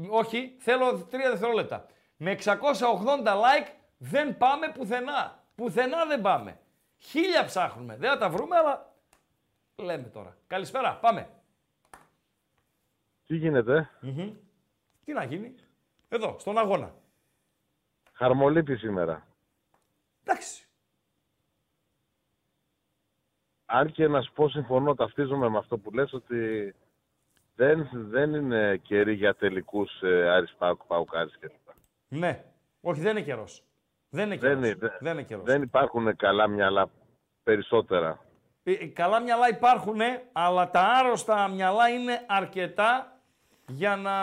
Όχι, 0.09 0.55
θέλω 0.59 1.03
τρία 1.03 1.29
δευτερόλεπτα. 1.29 1.85
Με 2.17 2.31
680 2.31 3.33
like 3.35 3.67
δεν 3.97 4.37
πάμε 4.37 4.71
πουθενά. 4.73 5.43
Πουθενά 5.55 6.05
δεν 6.05 6.21
πάμε. 6.21 6.59
Χίλια 6.97 7.45
ψάχνουμε. 7.45 7.95
Δεν 7.97 8.09
θα 8.09 8.17
τα 8.17 8.29
βρούμε, 8.29 8.57
αλλά 8.57 8.93
λέμε 9.75 10.07
τώρα. 10.07 10.37
Καλησπέρα, 10.47 10.95
πάμε. 10.95 11.29
Τι 13.25 13.35
γίνεται; 13.35 13.89
Μμμ. 14.01 14.33
Τι 15.05 15.13
να 15.13 15.23
γίνει; 15.23 15.55
Εδώ, 16.09 16.35
στον 16.39 16.57
αγώνα. 16.57 16.93
Χαρμολύπη 18.13 18.75
σήμερα. 18.75 19.27
Εντάξει. 20.23 20.65
Αν 23.73 23.91
και 23.91 24.07
να 24.07 24.21
σου 24.21 24.31
πω 24.33 24.49
συμφωνώ, 24.49 24.95
ταυτίζομαι 24.95 25.49
με 25.49 25.57
αυτό 25.57 25.77
που 25.77 25.91
λες 25.91 26.13
ότι 26.13 26.73
δεν, 27.55 27.89
δεν 27.91 28.33
είναι 28.33 28.77
καιρή 28.77 29.13
για 29.13 29.35
τελικούς 29.35 30.01
ε, 30.01 30.29
Άρης 30.29 30.55
Πάουκ, 30.57 30.81
Πάουκ 30.87 31.15
Άρης 31.15 31.37
κλπ. 31.39 31.51
Ναι. 32.07 32.43
Όχι, 32.81 33.01
δεν 33.01 33.11
είναι 33.11 33.25
καιρός. 33.25 33.63
Δεν 34.09 34.25
είναι 34.25 34.37
Δεν, 34.37 34.61
καιρός. 34.61 34.75
είναι- 34.81 34.97
Δεν 34.99 35.13
είναι 35.13 35.23
καιρός. 35.23 35.43
δεν 35.43 35.61
υπάρχουν 35.61 36.15
καλά 36.15 36.47
μυαλά 36.47 36.89
περισσότερα. 37.43 38.19
Ε, 38.63 38.85
Καλά 38.87 39.19
μυαλά 39.21 39.49
υπάρχουν, 39.49 39.99
αλλά 40.31 40.69
τα 40.69 40.81
άρρωστα 40.81 41.47
μυαλά 41.47 41.89
είναι 41.89 42.25
αρκετά 42.27 43.19
για 43.67 43.95
να 43.95 44.15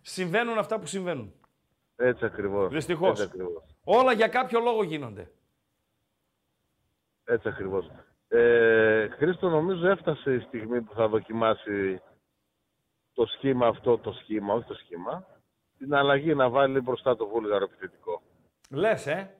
συμβαίνουν 0.00 0.58
αυτά 0.58 0.78
που 0.78 0.86
συμβαίνουν. 0.86 1.34
Έτσι 1.96 2.24
ακριβώς. 2.24 2.72
Δυστυχώς. 2.72 3.10
Έτσι 3.10 3.22
ακριβώς. 3.22 3.62
Όλα 3.84 4.12
για 4.12 4.28
κάποιο 4.28 4.60
λόγο 4.60 4.82
γίνονται. 4.82 5.30
Έτσι 7.24 7.48
ακριβώς. 7.48 7.90
Ε, 8.28 9.08
Χρήστο, 9.08 9.48
νομίζω 9.48 9.88
έφτασε 9.88 10.34
η 10.34 10.40
στιγμή 10.40 10.82
που 10.82 10.94
θα 10.94 11.08
δοκιμάσει 11.08 12.00
το 13.12 13.26
σχήμα 13.26 13.66
αυτό, 13.66 13.98
το 13.98 14.12
σχήμα, 14.12 14.54
όχι 14.54 14.66
το 14.66 14.74
σχήμα, 14.74 15.26
την 15.78 15.94
αλλαγή 15.94 16.34
να 16.34 16.48
βάλει 16.48 16.80
μπροστά 16.80 17.16
το 17.16 17.26
βούλγαρο 17.26 17.64
επιθετικό. 17.64 18.22
Λες, 18.70 19.06
ε. 19.06 19.34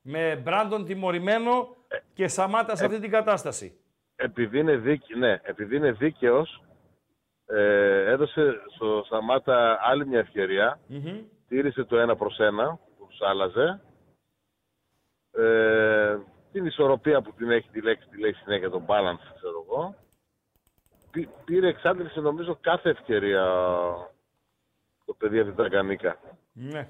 Με 0.00 0.36
Μπράντον 0.36 0.84
τιμωρημένο 0.84 1.76
και 2.14 2.28
Σαμάτα 2.28 2.76
σε 2.76 2.84
αυτή 2.84 3.00
την 3.00 3.10
κατάσταση. 3.10 3.78
επειδή 4.16 4.58
είναι, 4.58 4.76
δίκη, 4.76 5.14
ναι, 5.14 5.40
επειδή 5.42 5.76
είναι 5.76 5.92
δίκαιος, 5.92 6.62
ε, 7.46 8.04
έδωσε 8.10 8.62
στο 8.74 9.04
Σαμάτα 9.08 9.78
άλλη 9.82 10.06
μια 10.06 10.18
ευκαιρία. 10.18 10.80
Μμμ. 10.86 11.20
Τήρησε 11.48 11.84
το 11.84 11.96
ένα 11.98 12.16
προς 12.16 12.38
ένα 12.38 12.78
που 12.98 13.06
τους 13.06 13.20
άλλαζε. 13.20 13.80
Ε, 15.32 16.18
την 16.54 16.66
ισορροπία 16.66 17.22
που 17.22 17.32
την 17.32 17.50
έχει 17.50 17.68
τη 17.68 17.80
λέξη, 17.80 18.08
τη 18.08 18.18
λέει 18.20 18.32
συνέχεια, 18.32 18.70
το 18.70 18.82
balance, 18.86 19.32
ξέρω 19.36 19.64
εγώ. 19.68 19.94
Πή- 21.10 21.28
Πήρε, 21.44 21.68
εξάντλησε 21.68 22.20
νομίζω 22.20 22.58
κάθε 22.60 22.90
ευκαιρία 22.90 23.44
το 25.04 25.14
παιδί 25.18 25.38
από 25.38 25.48
την 25.48 25.56
Τραγκανίκα. 25.56 26.16
Ναι. 26.52 26.88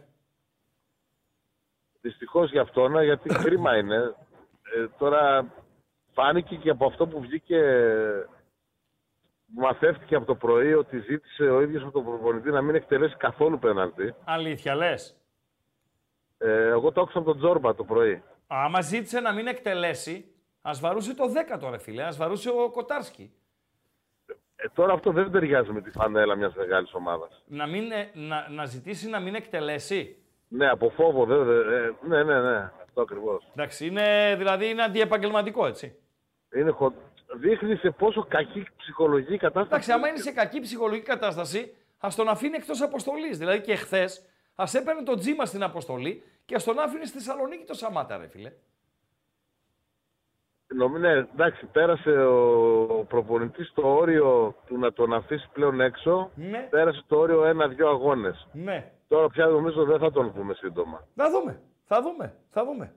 Δυστυχώς 2.01 2.51
για 2.51 2.61
αυτόν, 2.62 3.03
γιατί 3.03 3.28
κρίμα 3.45 3.77
είναι. 3.77 3.97
Ε, 4.77 4.86
τώρα 4.99 5.53
φάνηκε 6.12 6.57
και 6.57 6.70
από 6.70 6.86
αυτό 6.86 7.07
που 7.07 7.20
βγήκε, 7.20 7.61
που 9.55 9.61
μαθεύτηκε 9.61 10.15
από 10.15 10.27
το 10.27 10.35
πρωί 10.35 10.74
ότι 10.74 10.99
ζήτησε 11.01 11.43
ο 11.45 11.61
ίδιος 11.61 11.82
από 11.82 11.93
τον 11.93 12.05
προπονητή 12.05 12.51
να 12.51 12.62
μην 12.62 12.74
εκτελέσει 12.74 13.16
καθόλου 13.16 13.59
πέναλτι. 13.59 14.15
Αλήθεια 14.24 14.74
λες. 14.74 15.16
Ε, 16.39 16.69
εγώ 16.69 16.93
το 16.93 17.01
άκουσα 17.01 17.19
από 17.19 17.27
τον 17.31 17.39
Τζόρμπα 17.39 17.74
το 17.74 17.85
πρωί. 17.85 18.23
Άμα 18.47 18.81
ζήτησε 18.81 19.21
να 19.21 19.33
μην 19.33 19.47
εκτελέσει, 19.47 20.35
ας 20.62 20.81
βαρούσε 20.81 21.15
το 21.15 21.25
10 21.61 21.71
ρε 21.71 21.79
φίλε, 21.79 22.03
ας 22.03 22.16
βαρούσε 22.16 22.51
ο 22.51 22.71
Κοτάρσκι. 22.71 23.33
Ε, 24.57 24.69
τώρα 24.75 24.93
αυτό 24.93 25.11
δεν 25.11 25.31
ταιριάζει 25.31 25.73
με 25.73 25.81
τη 25.81 25.91
φανέλα 25.91 26.35
μιας 26.37 26.55
μεγάλης 26.55 26.95
ομάδας. 26.95 27.43
Να, 27.47 27.66
μην, 27.66 27.93
ε, 27.93 28.11
να, 28.15 28.49
να 28.49 28.65
ζητήσει 28.65 29.09
να 29.09 29.21
μην 29.21 29.35
εκτελέσει. 29.35 30.16
Ναι, 30.49 30.69
από 30.71 30.91
φόβο, 30.91 31.25
δε, 31.25 31.37
δε, 31.37 31.77
ε, 31.77 31.93
ναι, 32.01 32.23
ναι, 32.23 32.41
ναι, 32.41 32.73
αυτό 32.85 33.01
ακριβώς. 33.01 33.49
Εντάξει, 33.53 33.87
είναι, 33.87 34.35
δηλαδή 34.39 34.69
είναι 34.69 34.83
αντιεπαγγελματικό, 34.83 35.66
έτσι. 35.66 35.99
Είναι 36.55 36.71
χο... 36.71 36.93
Δείχνει 37.37 37.77
σε 37.77 37.91
πόσο 37.91 38.27
κακή 38.29 38.66
ψυχολογική 38.77 39.37
κατάσταση. 39.37 39.66
Εντάξει, 39.66 39.93
άμα 39.93 40.09
είναι 40.09 40.19
σε 40.19 40.33
κακή 40.33 40.61
ψυχολογική 40.61 41.07
κατάσταση, 41.07 41.75
ας 41.99 42.15
τον 42.15 42.29
αφήνει 42.29 42.57
εκτός 42.57 42.83
αποστολής. 42.83 43.39
Δηλαδή 43.39 43.61
και 43.61 43.77
χθες, 43.77 44.27
ας 44.55 44.74
έπαιρνε 44.74 45.02
τον 45.02 45.18
Τζίμα 45.18 45.44
στην 45.47 45.62
αποστολή 45.62 46.22
και 46.44 46.55
ας 46.55 46.64
τον 46.64 46.78
άφηνε 46.78 47.05
στη 47.05 47.18
Θεσσαλονίκη 47.18 47.64
το 47.64 47.74
Σαμάτα, 47.74 48.16
ρε 48.16 48.26
φίλε. 48.28 48.52
Νομίζω, 50.74 50.98
ναι, 50.98 51.12
εντάξει, 51.12 51.66
πέρασε 51.66 52.10
ο 52.24 53.05
προπονητής 53.09 53.72
το 53.74 53.94
όριο 53.94 54.55
του 54.66 54.78
να 54.78 54.93
τον 54.93 55.12
αφήσει 55.12 55.48
πλέον 55.52 55.81
έξω. 55.81 56.31
Ναι. 56.35 56.66
Πέρασε 56.70 57.05
το 57.06 57.18
όριο 57.18 57.44
ένα-δυο 57.44 57.89
αγώνες. 57.89 58.48
Ναι. 58.52 58.93
Τώρα 59.09 59.28
πια 59.28 59.47
νομίζω 59.47 59.85
δεν 59.85 59.98
θα 59.98 60.10
τον 60.10 60.32
πούμε 60.32 60.55
σύντομα. 60.55 61.06
Θα 61.14 61.31
δούμε. 61.31 61.60
Θα 61.85 62.02
δούμε. 62.02 62.36
Θα 62.51 62.64
δούμε. 62.64 62.94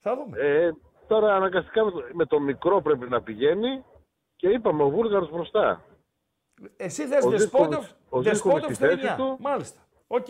Θα 0.00 0.14
δούμε. 0.16 0.38
Ε, 0.38 0.70
τώρα 1.06 1.36
αναγκαστικά 1.36 1.84
με 1.84 1.90
το, 1.90 2.02
με 2.12 2.26
το 2.26 2.40
μικρό 2.40 2.80
πρέπει 2.82 3.08
να 3.08 3.22
πηγαίνει 3.22 3.84
και 4.36 4.48
είπαμε 4.48 4.82
ο 4.82 4.88
Βούλγαρος 4.88 5.30
μπροστά. 5.30 5.84
Εσύ 6.76 7.06
θες 7.06 7.24
Ο 7.24 7.30
Δεσπότοφ, 7.30 7.68
Ζήσκοβιτς- 7.84 7.96
ο 8.08 8.20
Ζήσκοβιτς 8.22 8.60
Δεσπότοφ 8.66 8.74
στη 8.74 8.84
θέση 8.86 9.06
στα 9.06 9.14
του. 9.16 9.36
Μάλιστα. 9.40 9.80
Οκ. 10.06 10.26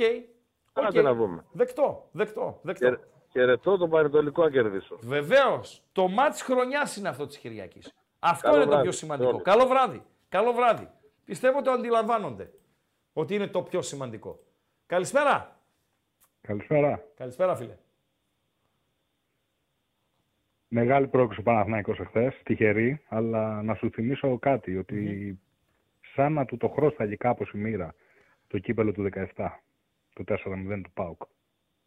Άντε 0.75 0.99
Οκ. 0.99 1.05
να 1.05 1.15
δούμε. 1.15 1.45
Δεκτό, 1.53 2.09
δεκτό, 2.13 2.59
δεκτό. 2.63 2.91
Και, 2.91 2.99
χαιρετώ 3.31 3.77
τον 3.77 3.91
Πανετολικό 3.91 4.43
να 4.43 4.51
κερδίσω. 4.51 4.97
Βεβαίως. 5.01 5.83
Το 5.93 6.09
ματς 6.09 6.43
χρονιάς 6.43 6.97
είναι 6.97 7.09
αυτό 7.09 7.27
της 7.27 7.39
Κυριακής. 7.39 7.95
Αυτό 8.19 8.43
Καλό 8.43 8.55
είναι 8.57 8.65
το 8.65 8.71
βράδυ 8.71 8.83
πιο 8.83 8.93
σε 8.93 8.99
σημαντικό. 8.99 9.29
όλους. 9.29 9.43
Καλό 9.43 9.67
βράδυ. 9.67 10.03
Καλό 10.29 10.53
βράδυ. 10.53 10.89
Πιστεύω 11.25 11.63
το 11.63 11.71
αντιλαμβάνονται 11.71 12.51
ότι 13.13 13.35
είναι 13.35 13.47
το 13.47 13.63
πιο 13.63 13.83
σημαντικό. 13.83 14.39
Καλησπέρα. 14.87 15.59
Καλησπέρα. 16.41 17.05
Καλησπέρα, 17.17 17.57
φίλε. 17.57 17.77
Μεγάλη 20.69 21.09
πρόκριση 21.09 21.41
ο 21.41 21.43
Παναθηναϊκός 21.43 21.99
εχθές, 21.99 22.41
τυχερή, 22.45 23.03
αλλά 23.09 23.63
να 23.63 23.75
σου 23.75 23.91
θυμίσω 23.91 24.39
κάτι, 24.39 24.77
ότι 24.77 25.39
σαν 26.15 26.33
να 26.33 26.45
του 26.45 26.57
το 26.57 26.69
χρώσταγε 26.69 27.17
κάπως 27.17 27.51
η 27.51 27.57
μοίρα 27.59 27.95
το 28.47 28.59
κύπελο 28.59 28.93
του 28.93 29.03
17, 29.37 29.51
το 30.15 30.25
4-0 30.29 30.81
του 30.83 30.91
ΠΑΟΚ. 30.95 31.23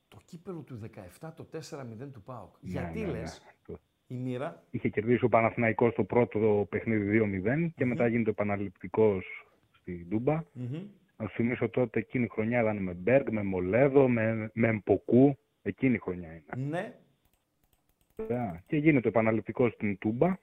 Το 0.08 0.18
κύπελο 0.26 0.62
του 0.62 0.80
17, 1.20 1.30
το 1.36 1.48
4-0 1.52 2.12
του 2.14 2.22
ΠΑΟΚ. 2.22 2.56
Ναι, 2.60 2.70
Γιατί 2.72 3.00
ναι, 3.00 3.06
ναι. 3.06 3.12
λες 3.12 3.42
η 4.08 4.16
μοίρα; 4.16 4.64
Είχε 4.72 4.90
κερδίσει 4.90 5.26
ο 5.26 5.30
Παναθηναϊκός 5.30 5.94
το 5.94 6.04
πρώτο 6.04 6.68
παιχνίδι 6.70 7.20
2-0 7.46 7.72
και 7.76 7.86
μετά 7.86 8.08
γίνεται 8.08 8.30
επαναληπτικός 8.30 9.26
στη 9.72 10.06
Ντούμπα. 10.10 10.44
Μμμ. 10.54 10.88
Να 11.18 11.28
σου 11.28 11.36
θυμίσω 11.36 11.70
τότε 11.70 12.00
εκείνη 12.00 12.24
η 12.24 12.28
χρονιά 12.28 12.62
ήταν 12.62 12.78
με 12.78 12.94
Μπέργκ, 12.94 13.28
με 13.32 13.44
Μολέδο, 13.44 14.08
με, 14.08 14.52
με 14.54 14.82
Μποκού. 14.86 15.38
Εκείνη 15.62 15.94
η 15.96 16.00
χρονιά 16.00 16.30
είναι. 16.34 16.68
Ναι. 16.68 17.00
Ωραία. 18.16 18.64
Και 18.68 18.78
γίνεται 18.78 19.08
επαναληπτικό 19.08 19.70
στην 19.70 19.98
Τούμπα. 19.98 20.36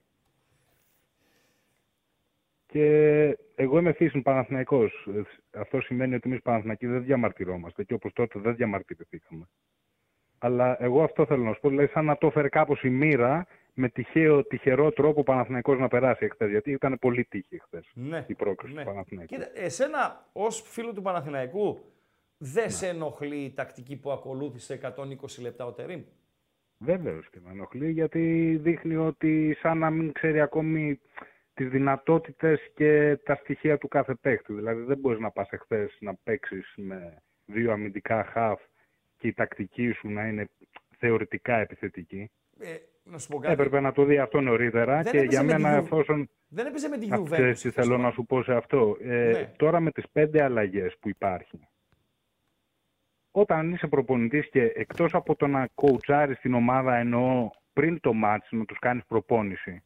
Και 2.75 3.39
εγώ 3.55 3.79
είμαι 3.79 3.93
φύσιν 3.93 4.23
Παναθηναϊκός. 4.23 5.09
Ε, 5.53 5.59
Αυτό 5.61 5.81
σημαίνει 5.81 6.15
ότι 6.15 6.29
εμείς 6.29 6.43
Παναθηναϊκοί 6.43 6.87
δεν 6.87 7.05
διαμαρτυρόμαστε 7.05 7.85
και 7.85 7.95
όπως 7.95 8.13
τότε 8.13 8.39
δεν 8.39 8.55
διαμαρτυρηθήκαμε. 8.57 9.49
Αλλά 10.39 10.77
εγώ 10.83 11.03
αυτό 11.03 11.27
θέλω 11.27 11.43
να 11.45 11.53
σου 11.53 11.61
πω, 11.61 11.69
δηλαδή 11.69 11.89
σαν 11.93 12.05
να 12.05 12.19
το 12.19 12.27
έφερε 12.27 12.49
κάπως 12.49 12.83
η 12.83 12.89
μοίρα 12.89 13.47
με 13.75 13.89
τυχαίο, 13.89 14.45
τυχερό 14.45 14.93
τρόπο 14.93 15.21
ο 15.21 15.23
Παναθηναϊκός 15.23 15.79
να 15.79 15.89
περάσει 15.89 16.25
εχθές. 16.25 16.51
Γιατί 16.51 16.71
ήταν 16.71 16.99
πολύ 17.01 17.25
τύχη 17.25 17.55
εχθές 17.55 17.91
Ναι. 17.95 18.25
η 18.29 18.35
πρόκριση 18.35 18.75
Ναι. 18.75 18.81
του 18.85 18.87
Παναθηναϊκού. 18.91 19.35
Κοίτα, 19.35 19.51
εσένα 19.55 20.29
ως 20.33 20.63
φίλο 20.67 20.93
του 20.93 21.03
Παναθηναϊκού 21.03 21.85
δεν 22.39 22.71
σε 22.71 22.89
ενοχλεί 22.89 23.37
η 23.45 23.51
τακτική 23.53 23.97
που 23.97 24.11
ακολούθησε 24.11 24.75
120 24.75 25.43
λεπτά 25.43 25.67
ο 25.67 25.73
Τερίμ. 25.73 26.03
Βέβαιω 26.79 27.21
και 27.31 27.39
με 27.45 27.51
ενοχλεί 27.51 27.91
γιατί 27.91 28.57
δείχνει 28.63 28.97
ότι 28.97 29.57
σαν 29.61 29.79
να 29.79 29.91
μην 29.91 30.13
ξέρει 30.13 30.41
ακόμη 30.41 31.01
τις 31.55 31.69
δυνατότητες 31.69 32.71
και 32.75 33.17
τα 33.25 33.35
στοιχεία 33.35 33.79
του 33.79 33.89
κάθε 33.89 34.15
παίχτη. 34.15 34.53
Δηλαδή 34.53 34.83
δεν 34.83 34.99
μπορείς 34.99 35.19
να 35.19 35.31
πας 35.31 35.49
εχθές 35.51 35.97
να 36.01 36.15
παίξεις 36.15 36.73
με 36.77 37.23
δύο 37.47 37.73
αμυντικά 37.73 38.25
χαφ 38.25 38.61
και 39.19 39.27
η 39.29 39.33
τακτική 39.33 39.91
σου 39.93 40.09
να 40.09 40.27
είναι 40.27 40.49
θεωρητικά 40.99 41.57
επιθετική. 41.57 42.31
Ε, 42.61 42.77
να 43.05 43.19
σου 43.19 43.29
πω 43.29 43.39
κάτι. 43.39 43.53
Έπρεπε 43.53 43.81
να 43.81 43.93
το 43.93 44.05
δει 44.05 44.19
αυτό 44.19 44.41
νωρίτερα 44.41 45.03
Δεν 45.03 45.13
και 45.13 45.19
έπαιζε 45.19 45.27
για 45.31 45.43
με 45.43 45.55
τη 45.55 45.63
μένα 45.63 45.79
Juve. 45.79 45.85
εφόσον... 45.85 46.29
Δεν 46.49 46.67
έπαιζε 46.67 46.89
με 46.89 46.99
τη 46.99 47.07
Α, 47.13 47.17
Juventus. 47.19 47.31
ξέρεις 47.31 47.61
τι 47.61 47.71
θέλω 47.71 47.99
να 47.99 48.11
σου 48.11 48.25
πω 48.27 48.43
σε 48.43 48.55
αυτό. 48.55 48.97
Ε, 49.01 49.31
Ναι. 49.31 49.53
Τώρα 49.57 49.81
με 49.81 49.91
τις 49.91 50.05
πέντε 50.13 50.43
αλλαγές 50.43 50.97
που 51.01 51.09
υπάρχει, 51.09 51.69
όταν 53.31 53.73
είσαι 53.73 53.87
προπονητής 53.87 54.49
και 54.51 54.63
εκτός 54.63 55.15
από 55.15 55.37
το 55.37 55.47
να 55.47 55.69
κοουτσάρεις 55.75 56.39
την 56.39 56.55
ομάδα 56.55 56.97
εννοώ 56.97 57.51
πριν 57.73 58.01
το 58.01 58.13
μάτς, 58.13 58.49
να 58.51 58.65
τους 58.65 58.79
κάνεις 58.79 59.05
προπόνηση, 59.07 59.83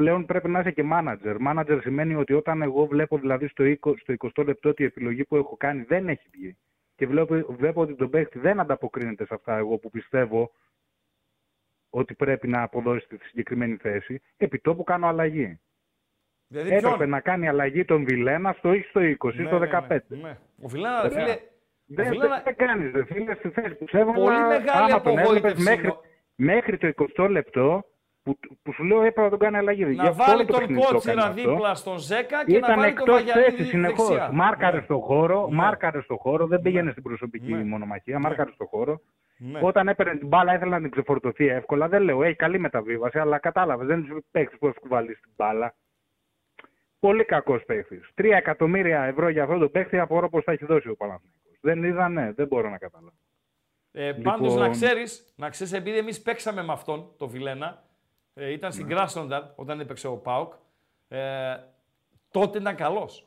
πλέον 0.00 0.26
πρέπει 0.26 0.48
να 0.48 0.58
είσαι 0.60 0.70
και 0.70 0.84
manager. 0.92 1.36
Manager 1.48 1.78
σημαίνει 1.82 2.14
ότι 2.14 2.32
όταν 2.32 2.62
εγώ 2.62 2.86
βλέπω 2.86 3.18
δηλαδή 3.18 3.46
στο 3.48 3.64
20, 3.64 3.94
στο 4.00 4.14
20 4.36 4.44
λεπτό 4.44 4.68
ότι 4.68 4.82
η 4.82 4.86
επιλογή 4.86 5.24
που 5.24 5.36
έχω 5.36 5.56
κάνει 5.56 5.82
δεν 5.82 6.08
έχει 6.08 6.28
βγει 6.32 6.56
και 6.94 7.06
βλέπω, 7.06 7.34
βλέπω 7.48 7.80
ότι 7.80 7.94
τον 7.94 8.10
παίχτη 8.10 8.38
δεν 8.38 8.60
ανταποκρίνεται 8.60 9.24
σε 9.26 9.34
αυτά 9.34 9.56
εγώ 9.56 9.78
που 9.78 9.90
πιστεύω 9.90 10.50
ότι 11.90 12.14
πρέπει 12.14 12.48
να 12.48 12.62
αποδώσει 12.62 13.04
στη 13.04 13.18
συγκεκριμένη 13.22 13.76
θέση, 13.76 14.20
επί 14.36 14.58
τόπου 14.58 14.84
κάνω 14.84 15.06
αλλαγή. 15.06 15.60
Δηλαδή 16.46 16.68
Έπρεπε 16.74 16.96
ποιον; 16.96 17.08
να 17.08 17.20
κάνει 17.20 17.48
αλλαγή 17.48 17.84
τον 17.84 18.04
Βιλένα 18.04 18.52
στο 18.52 18.72
ή 18.72 18.82
στο 18.82 19.00
20 19.00 19.34
ή 19.34 19.40
Ναι, 19.42 19.46
στο 19.46 19.58
ναι, 19.58 19.68
15. 19.88 19.98
ναι, 20.08 20.16
ναι. 20.16 20.38
Ο 20.62 20.68
Βιλένα, 20.68 21.02
ρε 21.02 21.08
Βέβαια. 21.08 21.24
φίλε, 21.24 21.38
Δεν, 21.86 22.06
ο 22.06 22.08
Βιλένα- 22.08 22.42
δεν 22.44 22.56
κάνεις, 22.56 22.92
ρε 22.92 23.04
φίλε, 23.04 23.34
στη 23.34 23.48
θέση 23.50 23.74
που 23.74 23.88
σε 23.88 23.98
έβαλα, 23.98 24.18
Πολύ 24.24 24.40
μεγάλη 24.40 24.68
άμα 24.92 25.00
τον 25.00 25.18
έβλεπες 25.18 25.22
απογοήτευση 25.22 25.62
μέχρι, 25.62 25.86
είναι- 25.86 25.96
μέχρι 26.52 26.78
το 26.78 26.86
20 27.16 27.28
λεπτό 27.28 27.84
που, 28.22 28.38
που 28.62 28.72
σου 28.72 28.84
λέω 28.84 28.98
έπρεπε 28.98 29.20
να 29.22 29.28
τον 29.30 29.38
κάνει 29.38 29.56
αλλαγή. 29.56 29.84
Γι' 29.90 29.94
να 29.96 30.02
αυτό 30.02 30.22
βάλει 30.24 30.34
όλο 30.34 30.44
το 30.44 30.52
τον 30.52 30.60
παιχνίδι 30.60 30.80
το 30.86 30.92
Κότσιρα 30.92 31.12
έκανε 31.12 31.30
αυτό. 31.40 31.50
δίπλα 31.50 31.74
στον 31.74 31.98
Ζέκα 31.98 32.44
και 32.44 32.52
να 32.52 32.58
Ήταν 32.58 32.76
βάλει 32.80 32.92
τον 32.92 32.98
εκτός 33.02 33.14
Βαγιανίδη 33.14 33.50
θέσης 33.50 33.68
συνεχώ. 33.68 34.04
δεξιά. 34.06 34.30
Μάρκαρε 34.32 34.76
Ναι. 34.76 34.82
στο 34.82 34.98
χώρο, 34.98 35.46
Ναι. 35.48 35.54
μάρκαρε 35.56 36.00
στο 36.00 36.16
χώρο, 36.16 36.46
δεν 36.46 36.60
πήγαινε 36.60 36.82
Ναι. 36.82 36.90
στην 36.90 37.02
προσωπική 37.02 37.52
Ναι. 37.52 37.64
μονομαχία, 37.64 38.18
μάρκαρε 38.18 38.50
στο 38.52 38.64
χώρο. 38.66 39.00
Ναι. 39.38 39.58
Όταν 39.62 39.88
έπαιρνε 39.88 40.16
την 40.16 40.26
μπάλα, 40.28 40.54
ήθελε 40.54 40.70
να 40.70 40.80
την 40.80 40.90
ξεφορτωθεί 40.90 41.46
εύκολα. 41.46 41.88
Δεν 41.88 42.02
λέω, 42.02 42.22
έχει 42.22 42.36
καλή 42.36 42.58
μεταβίβαση, 42.58 43.18
αλλά 43.18 43.38
κατάλαβες, 43.38 43.86
δεν 43.86 44.04
του 44.06 44.24
παίχτη 44.30 44.56
που 44.56 44.66
έχει 44.66 44.78
βάλει 44.82 45.14
στην 45.14 45.30
μπάλα. 45.36 45.74
Πολύ 46.98 47.24
κακός 47.24 47.64
παίχτη. 47.64 48.00
Τρία 48.14 48.36
εκατομμύρια 48.36 49.02
ευρώ 49.02 49.28
για 49.28 49.42
αυτόν 49.42 49.58
τον 49.58 49.70
παίχτη 49.70 49.98
απορώ 49.98 50.28
πώ 50.28 50.42
θα 50.42 50.52
έχει 50.52 50.64
δώσει 50.64 50.88
ο 50.88 50.96
Παναθηναϊκός. 50.96 51.58
Δεν 51.60 51.84
είδα, 51.84 52.08
ναι, 52.08 52.32
δεν 52.32 52.46
μπορώ 52.46 52.68
να 52.70 52.78
καταλάβω. 52.78 53.12
Ε, 53.92 54.12
Πάντως 54.12 54.40
Λοιπόν- 54.48 54.58
να 54.66 54.68
ξέρεις, 54.68 55.34
να 55.36 55.48
ξέρεις, 55.48 55.72
επειδή 55.72 55.98
εμείς 55.98 56.22
παίξαμε 56.22 56.62
με 56.62 56.72
αυτόν, 56.72 57.14
το 57.18 57.28
Βιλένα, 57.28 57.82
ε, 58.40 58.52
ήταν 58.52 58.72
στην 58.72 58.86
Κράσνονταρ 58.88 59.42
όταν 59.54 59.80
έπαιξε 59.80 60.06
ο 60.06 60.16
ΠΑΟΚ, 60.16 60.52
ε, 61.08 61.56
τότε 62.30 62.58
ήταν 62.58 62.74
καλός. 62.74 63.24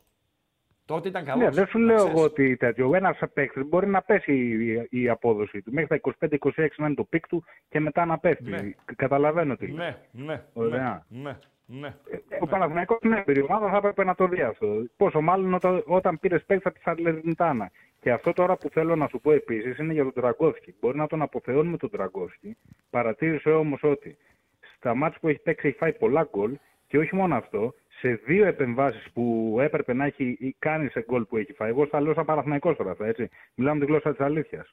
Τότε 0.85 1.07
ήταν 1.07 1.25
καλός. 1.25 1.43
Ναι, 1.43 1.49
δεν 1.49 1.67
σου 1.67 1.79
να 1.79 1.85
λέω 1.85 1.95
ξέρεις. 1.95 2.13
εγώ 2.13 2.23
ότι 2.23 2.57
τέτοιο. 2.57 2.95
Ένας 2.95 3.19
παίχτης 3.33 3.63
μπορεί 3.63 3.87
να 3.87 4.01
πέσει 4.01 4.33
η, 4.33 4.99
η 4.99 5.09
απόδοση 5.09 5.61
του. 5.61 5.73
Μέχρι 5.73 5.99
τα 5.99 6.27
25-26 6.29 6.67
να 6.77 6.85
είναι 6.85 6.95
το 6.95 7.03
peak 7.03 7.27
του 7.27 7.43
και 7.69 7.79
μετά 7.79 8.05
να 8.05 8.17
πέφτει. 8.17 8.49
Ναι. 8.49 8.71
Καταλαβαίνω 8.95 9.55
τι. 9.55 9.71
Ναι, 9.71 9.97
ναι, 10.11 10.43
Ωραία. 10.53 11.05
ναι, 11.09 11.37
ναι. 11.65 11.95
Ο 12.39 12.47
Παναθηναϊκός 12.47 12.97
είναι 13.01 13.23
περιομάδα, 13.25 13.69
θα 13.69 13.77
έπρεπε 13.77 14.03
να 14.03 14.15
το 14.15 14.27
δει 14.27 14.41
αυτό. 14.41 14.67
Πόσο 14.97 15.21
μάλλον 15.21 15.53
όταν, 15.53 15.83
όταν 15.85 16.19
πήρες 16.19 16.43
παίκτη 16.45 16.67
από 16.67 16.77
τη 16.77 16.81
Σαλερνιτάνα. 16.81 17.71
Και 17.99 18.11
αυτό 18.11 18.33
τώρα 18.33 18.57
που 18.57 18.69
θέλω 18.69 18.95
να 18.95 19.07
σου 19.07 19.19
πω 19.19 19.31
επίσης 19.31 19.77
είναι 19.77 19.93
για 19.93 20.03
τον 20.03 20.13
Τραγκόφσκι. 20.13 20.75
Μπορεί 20.79 20.97
να 20.97 21.07
τον 21.07 21.21
αποθεώνουμε 21.21 21.77
τον 21.77 21.89
Τραγκόφσκι. 21.89 22.57
Παρατήρησε 22.89 23.49
όμως 23.49 23.83
ότι 23.83 24.17
στα 24.83 24.95
μάτια 24.95 25.19
που 25.19 25.27
έχει 25.27 25.39
παίξει 25.39 25.67
έχει 25.67 25.77
φάει 25.77 25.93
πολλά 25.93 26.27
γκολ 26.31 26.57
και 26.87 26.97
όχι 26.97 27.15
μόνο 27.15 27.35
αυτό, 27.35 27.73
σε 27.99 28.13
δύο 28.25 28.45
επεμβάσεις 28.45 29.11
που 29.13 29.57
έπρεπε 29.61 29.93
να 29.93 30.05
έχει 30.05 30.55
κάνει 30.59 30.89
σε 30.89 31.05
γκολ 31.07 31.25
που 31.25 31.37
έχει 31.37 31.53
φάει. 31.53 31.69
Εγώ 31.69 31.85
στα 31.85 32.01
λέω 32.01 32.13
σαν 32.13 32.25
Παναθηναϊκός 32.25 32.77
τώρα 32.77 32.91
αυτά, 32.91 33.05
έτσι. 33.05 33.29
Μιλάμε 33.55 33.79
τη 33.79 33.85
γλώσσα 33.85 34.11
της 34.11 34.19
αλήθειας. 34.19 34.71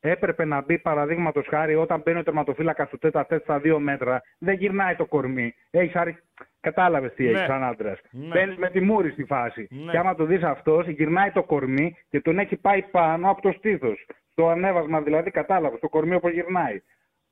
Έπρεπε 0.00 0.44
να 0.44 0.60
μπει 0.60 0.78
παραδείγματος 0.78 1.46
χάρη 1.48 1.74
όταν 1.74 2.02
μπαίνει 2.04 2.18
ο 2.18 2.22
τερματοφύλακα 2.22 2.86
στο 2.86 2.98
τέτα 2.98 3.26
τέτα 3.26 3.42
στα 3.42 3.58
δύο 3.58 3.78
μέτρα. 3.78 4.22
Δεν 4.38 4.54
γυρνάει 4.54 4.94
το 4.94 5.06
κορμί. 5.06 5.54
Έχεις 5.70 5.94
άρι... 5.94 6.18
Κατάλαβες 6.60 7.14
τι 7.14 7.24
Ναι. 7.24 7.30
έχει 7.30 7.46
σαν 7.46 7.64
άντρας. 7.64 8.00
Ναι. 8.10 8.26
Μπαίνεις 8.26 8.56
με 8.56 8.70
τη 8.70 8.80
μούρη 8.80 9.10
στη 9.10 9.24
φάση. 9.24 9.68
Ναι. 9.70 9.90
Και 9.90 9.98
άμα 9.98 10.14
το 10.14 10.24
δεις 10.24 10.42
αυτός, 10.42 10.86
γυρνάει 10.86 11.30
το 11.30 11.42
κορμί 11.42 11.96
και 12.08 12.20
τον 12.20 12.38
έχει 12.38 12.56
πάει 12.56 12.82
πάνω 12.82 13.30
από 13.30 13.42
το 13.42 13.52
στήθος. 13.52 14.06
Στο 14.30 14.48
ανέβασμα 14.48 15.00
δηλαδή, 15.02 15.30
κατάλαβες 15.30 15.80
το 15.80 15.88
κορμί 15.88 16.14
όπως 16.14 16.32
γυρνάει. 16.32 16.82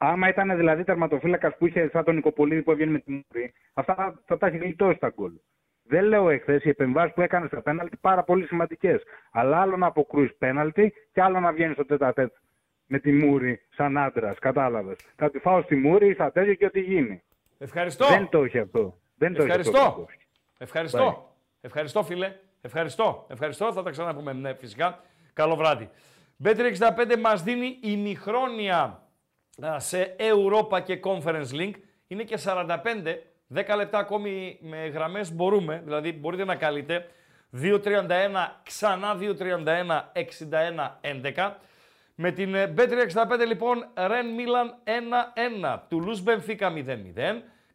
Άμα 0.04 0.28
ήταν 0.28 0.56
δηλαδή 0.56 0.84
τερματοφύλακας 0.84 1.56
που 1.56 1.66
είχε 1.66 1.88
σαν 1.92 2.04
τον 2.04 2.14
Νικοπολίδη 2.14 2.62
που 2.62 2.70
έβγαινε 2.70 2.90
με 2.90 2.98
τη 2.98 3.10
μούρη, 3.10 3.52
αυτά 3.74 3.94
θα, 3.94 4.22
θα 4.26 4.38
τα 4.38 4.46
έχει 4.46 4.56
γλιτώσει 4.56 4.98
τα 4.98 5.08
γκολ. 5.08 5.32
Δεν 5.82 6.04
λέω 6.04 6.28
εχθές 6.28 6.64
οι 6.64 6.68
επεμβάσεις 6.68 7.14
που 7.14 7.20
έκανε 7.20 7.46
στα 7.46 7.62
πέναλτι 7.62 7.96
πάρα 7.96 8.22
πολύ 8.22 8.46
σημαντικές. 8.46 9.02
Αλλά 9.30 9.60
άλλο 9.60 9.76
να 9.76 9.86
αποκρούεις 9.86 10.34
πέναλτι 10.36 10.92
και 11.12 11.22
άλλο 11.22 11.40
να 11.40 11.52
βγαίνεις 11.52 11.74
στο 11.74 11.84
τέτα 11.84 12.12
τέτ 12.12 12.32
με 12.86 12.98
τη 12.98 13.12
μούρη 13.12 13.60
σαν 13.68 13.98
άντρας. 13.98 14.38
Κατάλαβες. 14.38 14.98
Θα 15.16 15.30
τη 15.30 15.38
φάω 15.38 15.62
στη 15.62 15.76
μούρη 15.76 16.08
ή 16.08 16.12
στα 16.12 16.32
τέτοια 16.32 16.54
και 16.54 16.64
ό,τι 16.64 16.80
γίνει. 16.80 17.22
Ευχαριστώ. 17.58 18.06
Δεν 18.06 18.28
το 18.28 18.44
έχει 18.44 18.58
αυτό. 18.58 18.98
Δεν 19.16 19.34
το 19.34 19.42
έχει 19.42 19.50
αυτό. 19.50 19.70
Ευχαριστώ. 19.70 20.08
Ευχαριστώ. 20.58 21.28
Bye. 21.28 21.34
Ευχαριστώ, 21.60 22.02
φίλε. 22.02 22.32
Ευχαριστώ. 22.60 23.26
Ευχαριστώ. 23.30 23.72
Θα 23.72 23.82
τα 23.82 23.90
ξαναπούμε, 23.90 24.32
ναι, 24.32 24.54
φυσικά. 24.54 25.00
Καλό 25.32 25.56
βράδυ. 25.56 25.90
Bet365 26.44 27.18
μας 27.20 27.42
δίνει 27.42 27.78
ημιχρόνια 27.82 28.78
α, 28.78 29.03
σε 29.76 30.16
Europa 30.18 30.82
και 30.84 31.00
Conference 31.04 31.50
Link. 31.52 31.72
Είναι 32.06 32.22
και 32.22 32.38
45, 32.44 32.76
10 33.54 33.76
λεπτά 33.76 33.98
ακόμη 33.98 34.58
με 34.60 34.86
γραμμές 34.86 35.32
μπορούμε, 35.32 35.80
δηλαδή 35.84 36.12
μπορείτε 36.12 36.44
να 36.44 36.54
καλείτε. 36.54 37.08
2.31, 37.62 38.10
ξανά 38.62 39.18
2.31, 39.20 40.02
61, 40.12 40.98
11. 41.34 41.52
Με 42.14 42.30
την 42.30 42.54
ε, 42.54 42.74
Bet365 42.76 43.46
λοιπόν, 43.46 43.86
Ρεν 44.06 44.26
Μίλαν 44.26 44.74
1-1, 45.64 45.78
Τουλούς 45.88 46.22
Μπενφίκα 46.22 46.72
0-0, 46.74 46.80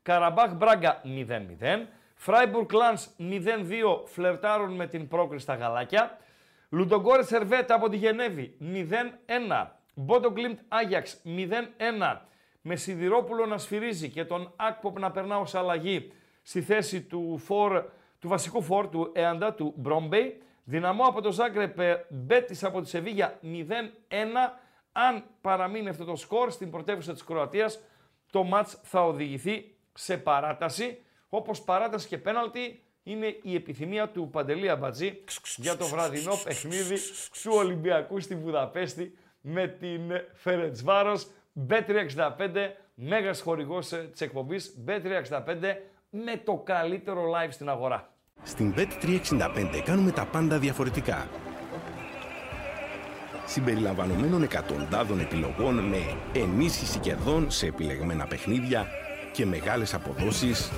Καραμπάχ 0.01 0.53
Μπράγκα 0.53 1.01
0-0, 1.06 1.85
Φράιμπουργκ 2.15 2.72
Λάνς 2.72 3.07
0-2, 3.19 3.34
φλερτάρουν 4.06 4.76
με 4.76 4.88
την 4.88 5.07
πρόκριση 5.07 5.43
στα 5.43 5.56
γαλάκια, 5.56 6.18
Λουντογκόρε 6.69 7.23
Σερβέτα 7.23 7.76
από 7.76 7.89
τη 7.89 7.97
Γενέβη 7.97 8.57
0-1, 8.61 9.68
Μπότο 10.02 10.32
Γκλίμπτ 10.32 10.60
Άγιαξ 10.68 11.22
0-1, 11.26 12.18
με 12.62 12.76
Σιδηρόπουλο 12.76 13.46
να 13.46 13.58
σφυρίζει 13.58 14.10
και 14.10 14.26
τον 14.26 14.54
Ακποπ 14.56 15.00
να 15.00 15.12
περνά 15.12 15.38
ως 15.40 15.56
αλλαγή 15.56 16.12
στη 16.42 16.62
θέση 16.62 17.02
του, 17.02 17.38
φορ, 17.38 17.84
του 18.20 18.28
βασικού 18.28 18.62
φόρ 18.62 18.90
του 18.90 19.12
Εαντά 19.14 19.54
του 19.54 19.74
Μπρόμπεϊ. 19.78 20.42
Δυναμό 20.64 21.04
από 21.04 21.22
το 21.22 21.32
Ζάγκρεπ, 21.32 21.78
Μπέτης 22.10 22.64
από 22.64 22.82
τη 22.82 22.88
Σεβίγια 22.88 23.40
0-1. 23.44 23.46
Αν 24.92 25.24
παραμείνει 25.42 25.90
αυτό 25.90 26.06
το 26.06 26.16
σκορ 26.16 26.52
στην 26.52 26.70
πρωτεύουσα 26.70 27.14
της 27.14 27.24
Κροατίας, 27.24 27.80
το 28.32 28.44
μάτς 28.44 28.80
θα 28.84 29.06
οδηγηθεί 29.06 29.76
σε 29.94 30.18
παράταση. 30.18 31.02
Όπως 31.30 31.62
παράταση 31.62 32.08
και 32.08 32.18
πέναλτι 32.18 32.84
είναι 33.04 33.40
η 33.42 33.56
επιθυμία 33.56 34.10
του 34.10 34.30
Παντελή 34.30 34.70
Αμπατζή 34.70 35.24
για 35.56 35.78
το 35.78 35.86
βραδινό 35.86 36.34
παιχνίδι 36.44 36.96
του 37.44 37.52
Ολυμπιακού 37.54 38.20
στη 38.20 38.36
Βουδαπέστη 38.36 39.14
με 39.52 39.68
την 39.68 40.02
Φερετσβάρος. 40.34 41.28
Bet365, 41.70 42.72
μέγας 42.96 43.42
χορηγός 43.42 43.92
ε, 43.92 44.10
της 44.12 44.22
εκπομπής. 44.22 44.84
Bet365 44.88 45.76
με 46.10 46.42
το 46.44 46.62
καλύτερο 46.66 47.24
live 47.24 47.52
στην 47.52 47.70
αγορά. 47.70 48.14
Στην 48.44 48.74
Bet365 48.78 49.82
κάνουμε 49.86 50.12
τα 50.12 50.26
πάντα 50.26 50.60
διαφορετικά. 50.60 51.28
Συμπεριλαμβανομένων 53.46 54.44
εκατοντάδων 54.44 55.20
επιλογών 55.20 55.76
με 55.76 55.98
ενίσχυση 56.34 57.00
κερδών 57.00 57.52
σε 57.52 57.66
επιλεγμένα 57.66 58.28
παιχνίδια 58.28 58.88
και 59.32 59.46
μεγάλες 59.46 59.94
αποδόσεις 59.94 60.72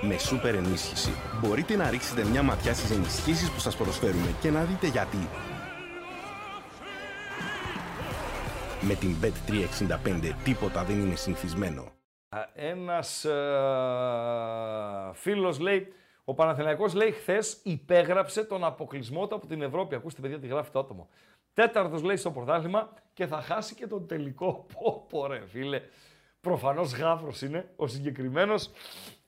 με 0.00 0.18
σούπερ 0.18 0.54
ενίσχυση. 0.54 1.12
Μπορείτε 1.40 1.76
να 1.76 1.90
ρίξετε 1.90 2.24
μια 2.24 2.42
ματιά 2.42 2.74
στις 2.74 2.90
ενισχύσεις 2.90 3.50
που 3.50 3.60
σας 3.60 3.76
προσφέρουμε 3.76 4.34
και 4.40 4.50
να 4.50 4.62
δείτε 4.64 4.86
γιατί. 4.86 5.28
Με 8.84 8.94
την 8.94 9.14
Bet365 9.22 10.32
τίποτα 10.44 10.84
δεν 10.84 11.00
είναι 11.00 11.14
συνηθισμένο. 11.14 11.92
Ένας 12.54 13.24
ε, 13.24 13.40
φίλος 15.12 15.58
λέει, 15.58 15.92
ο 16.24 16.34
Παναθηναϊκός 16.34 16.94
λέει 16.94 17.10
χθες 17.10 17.60
υπέγραψε 17.62 18.44
τον 18.44 18.64
αποκλεισμό 18.64 19.26
του 19.26 19.34
από 19.34 19.46
την 19.46 19.62
Ευρώπη. 19.62 19.94
Ακούστε 19.94 20.20
παιδιά 20.20 20.38
τι 20.38 20.46
γράφει 20.46 20.70
το 20.70 20.78
άτομο. 20.78 21.08
Τέταρτος 21.52 22.02
λέει 22.02 22.16
στο 22.16 22.30
πρωτάθλημα 22.30 22.92
και 23.12 23.26
θα 23.26 23.40
χάσει 23.40 23.74
και 23.74 23.86
τον 23.86 24.06
τελικό. 24.06 24.66
Πω 24.74 25.06
πω 25.08 25.26
ρε 25.26 25.46
φίλε. 25.46 25.82
Προφανώς 26.40 26.92
γάφρος 26.92 27.42
είναι 27.42 27.70
ο 27.76 27.86
συγκεκριμένος, 27.86 28.70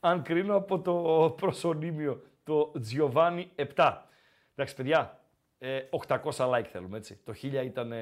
αν 0.00 0.22
κρίνω 0.22 0.56
από 0.56 0.80
το 0.80 0.94
προσωνύμιο, 1.36 2.22
το 2.44 2.72
Giovanni 2.92 3.44
7. 3.74 3.96
Εντάξει 4.54 4.74
παιδιά, 4.74 5.20
ε, 5.58 5.80
800 6.08 6.50
like 6.50 6.66
θέλουμε 6.66 6.96
έτσι. 6.96 7.20
Το 7.24 7.32
1000 7.42 7.64
ήταν... 7.64 7.92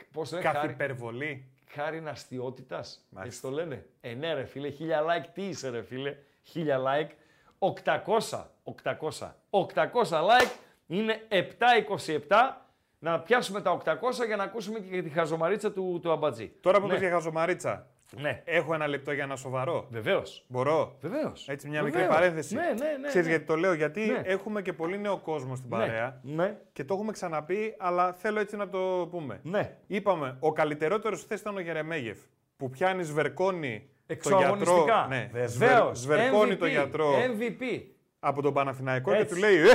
Ε, 0.00 0.04
πώς 0.12 0.30
είναι, 0.30 0.40
Κάθε 0.40 0.56
χάρη- 0.58 0.70
υπερβολή. 0.72 1.50
Χάρη 1.68 2.02
αστείωτητας. 2.06 3.06
Έτσι 3.24 3.40
το 3.40 3.50
λένε. 3.50 3.86
Ε, 4.00 4.14
ναι, 4.14 4.34
ρε 4.34 4.44
φίλε, 4.44 4.70
1000 4.70 5.06
like. 5.06 5.26
Τι 5.34 5.42
είσαι, 5.42 5.68
ρε 5.68 5.82
φίλε, 5.82 6.16
1000 6.54 6.82
like. 6.82 7.10
800, 7.58 8.44
800, 8.64 9.34
800 9.50 9.92
like 10.10 10.50
είναι 10.86 11.20
727. 11.28 12.62
Να 12.98 13.20
πιάσουμε 13.20 13.60
τα 13.60 13.70
800 13.84 14.26
για 14.26 14.36
να 14.36 14.42
ακούσουμε 14.42 14.78
και 14.78 15.02
τη 15.02 15.08
χαζομαρίτσα 15.08 15.72
του, 15.72 15.98
του 16.02 16.10
Αμπατζή. 16.12 16.52
Τώρα 16.60 16.80
που 16.80 16.86
ναι. 16.86 16.92
ναι. 16.92 16.98
για 16.98 17.10
χαζομαρίτσα, 17.10 17.86
Ναι. 18.10 18.42
έχω 18.44 18.74
ένα 18.74 18.86
λεπτό 18.88 19.12
για 19.12 19.24
ένα 19.24 19.36
σοβαρό. 19.36 19.86
Βεβαίως. 19.90 20.44
Μπορώ. 20.48 20.96
Βεβαίως. 21.00 21.48
Έτσι, 21.48 21.68
μια 21.68 21.82
Βεβαίως. 21.82 22.00
μικρή 22.02 22.14
παρένθεση. 22.14 22.54
Ναι, 22.54 22.60
ναι, 22.62 22.96
ναι, 23.00 23.08
Ξέρεις 23.08 23.26
ναι. 23.26 23.32
γιατί 23.32 23.46
το 23.46 23.56
λέω, 23.56 23.72
γιατί 23.72 24.00
Ναι. 24.00 24.20
έχουμε 24.24 24.62
και 24.62 24.72
πολύ 24.72 24.98
νέο 24.98 25.18
κόσμο 25.18 25.56
στην 25.56 25.68
Ναι, 25.70 25.76
παρέα. 25.78 26.20
ναι. 26.22 26.56
Και 26.72 26.84
το 26.84 26.94
έχουμε 26.94 27.12
ξαναπεί, 27.12 27.74
αλλά 27.78 28.12
θέλω 28.12 28.40
έτσι 28.40 28.56
να 28.56 28.68
το 28.68 29.08
πούμε. 29.10 29.40
Ναι. 29.42 29.76
Είπαμε, 29.86 30.36
ο 30.40 30.52
καλύτερότερος 30.52 31.22
χθε 31.22 31.34
ήταν 31.34 31.56
ο 31.56 31.60
Γερεμέγεφ. 31.60 32.18
Που 32.56 32.70
πιάνει 32.70 33.02
σβερκώνει 33.02 33.90
το 34.06 34.14
γιατρό. 34.14 34.36
Εξωαγωνιστικά. 34.38 35.06
Ναι, 35.08 35.30
Βεβαίως. 35.32 35.98
σβερκώνει 36.00 36.52
MVP, 36.52 36.58
το 36.58 36.66
γιατρό 36.66 37.10
MVP. 37.16 37.82
από 38.20 38.42
τον 38.42 38.52
Παναθηναϊκό 38.52 39.10
και 39.12 39.16
Έτσι. 39.18 39.34
του 39.34 39.40
λέει: 39.40 39.56
Ε, 39.56 39.74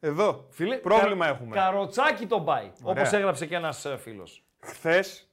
εδώ. 0.00 0.46
Φίλε, 0.50 0.76
πρόβλημα 0.76 1.24
κα- 1.24 1.30
έχουμε. 1.30 1.54
Καροτσάκι 1.56 2.26
τον 2.26 2.44
πάει. 2.44 2.70
Ωραία. 2.82 3.02
Όπως 3.02 3.12
έγραψε 3.18 3.46
και 3.46 3.54
ένας 3.54 3.86
φίλος. 3.98 4.44
Χθες 4.60 5.29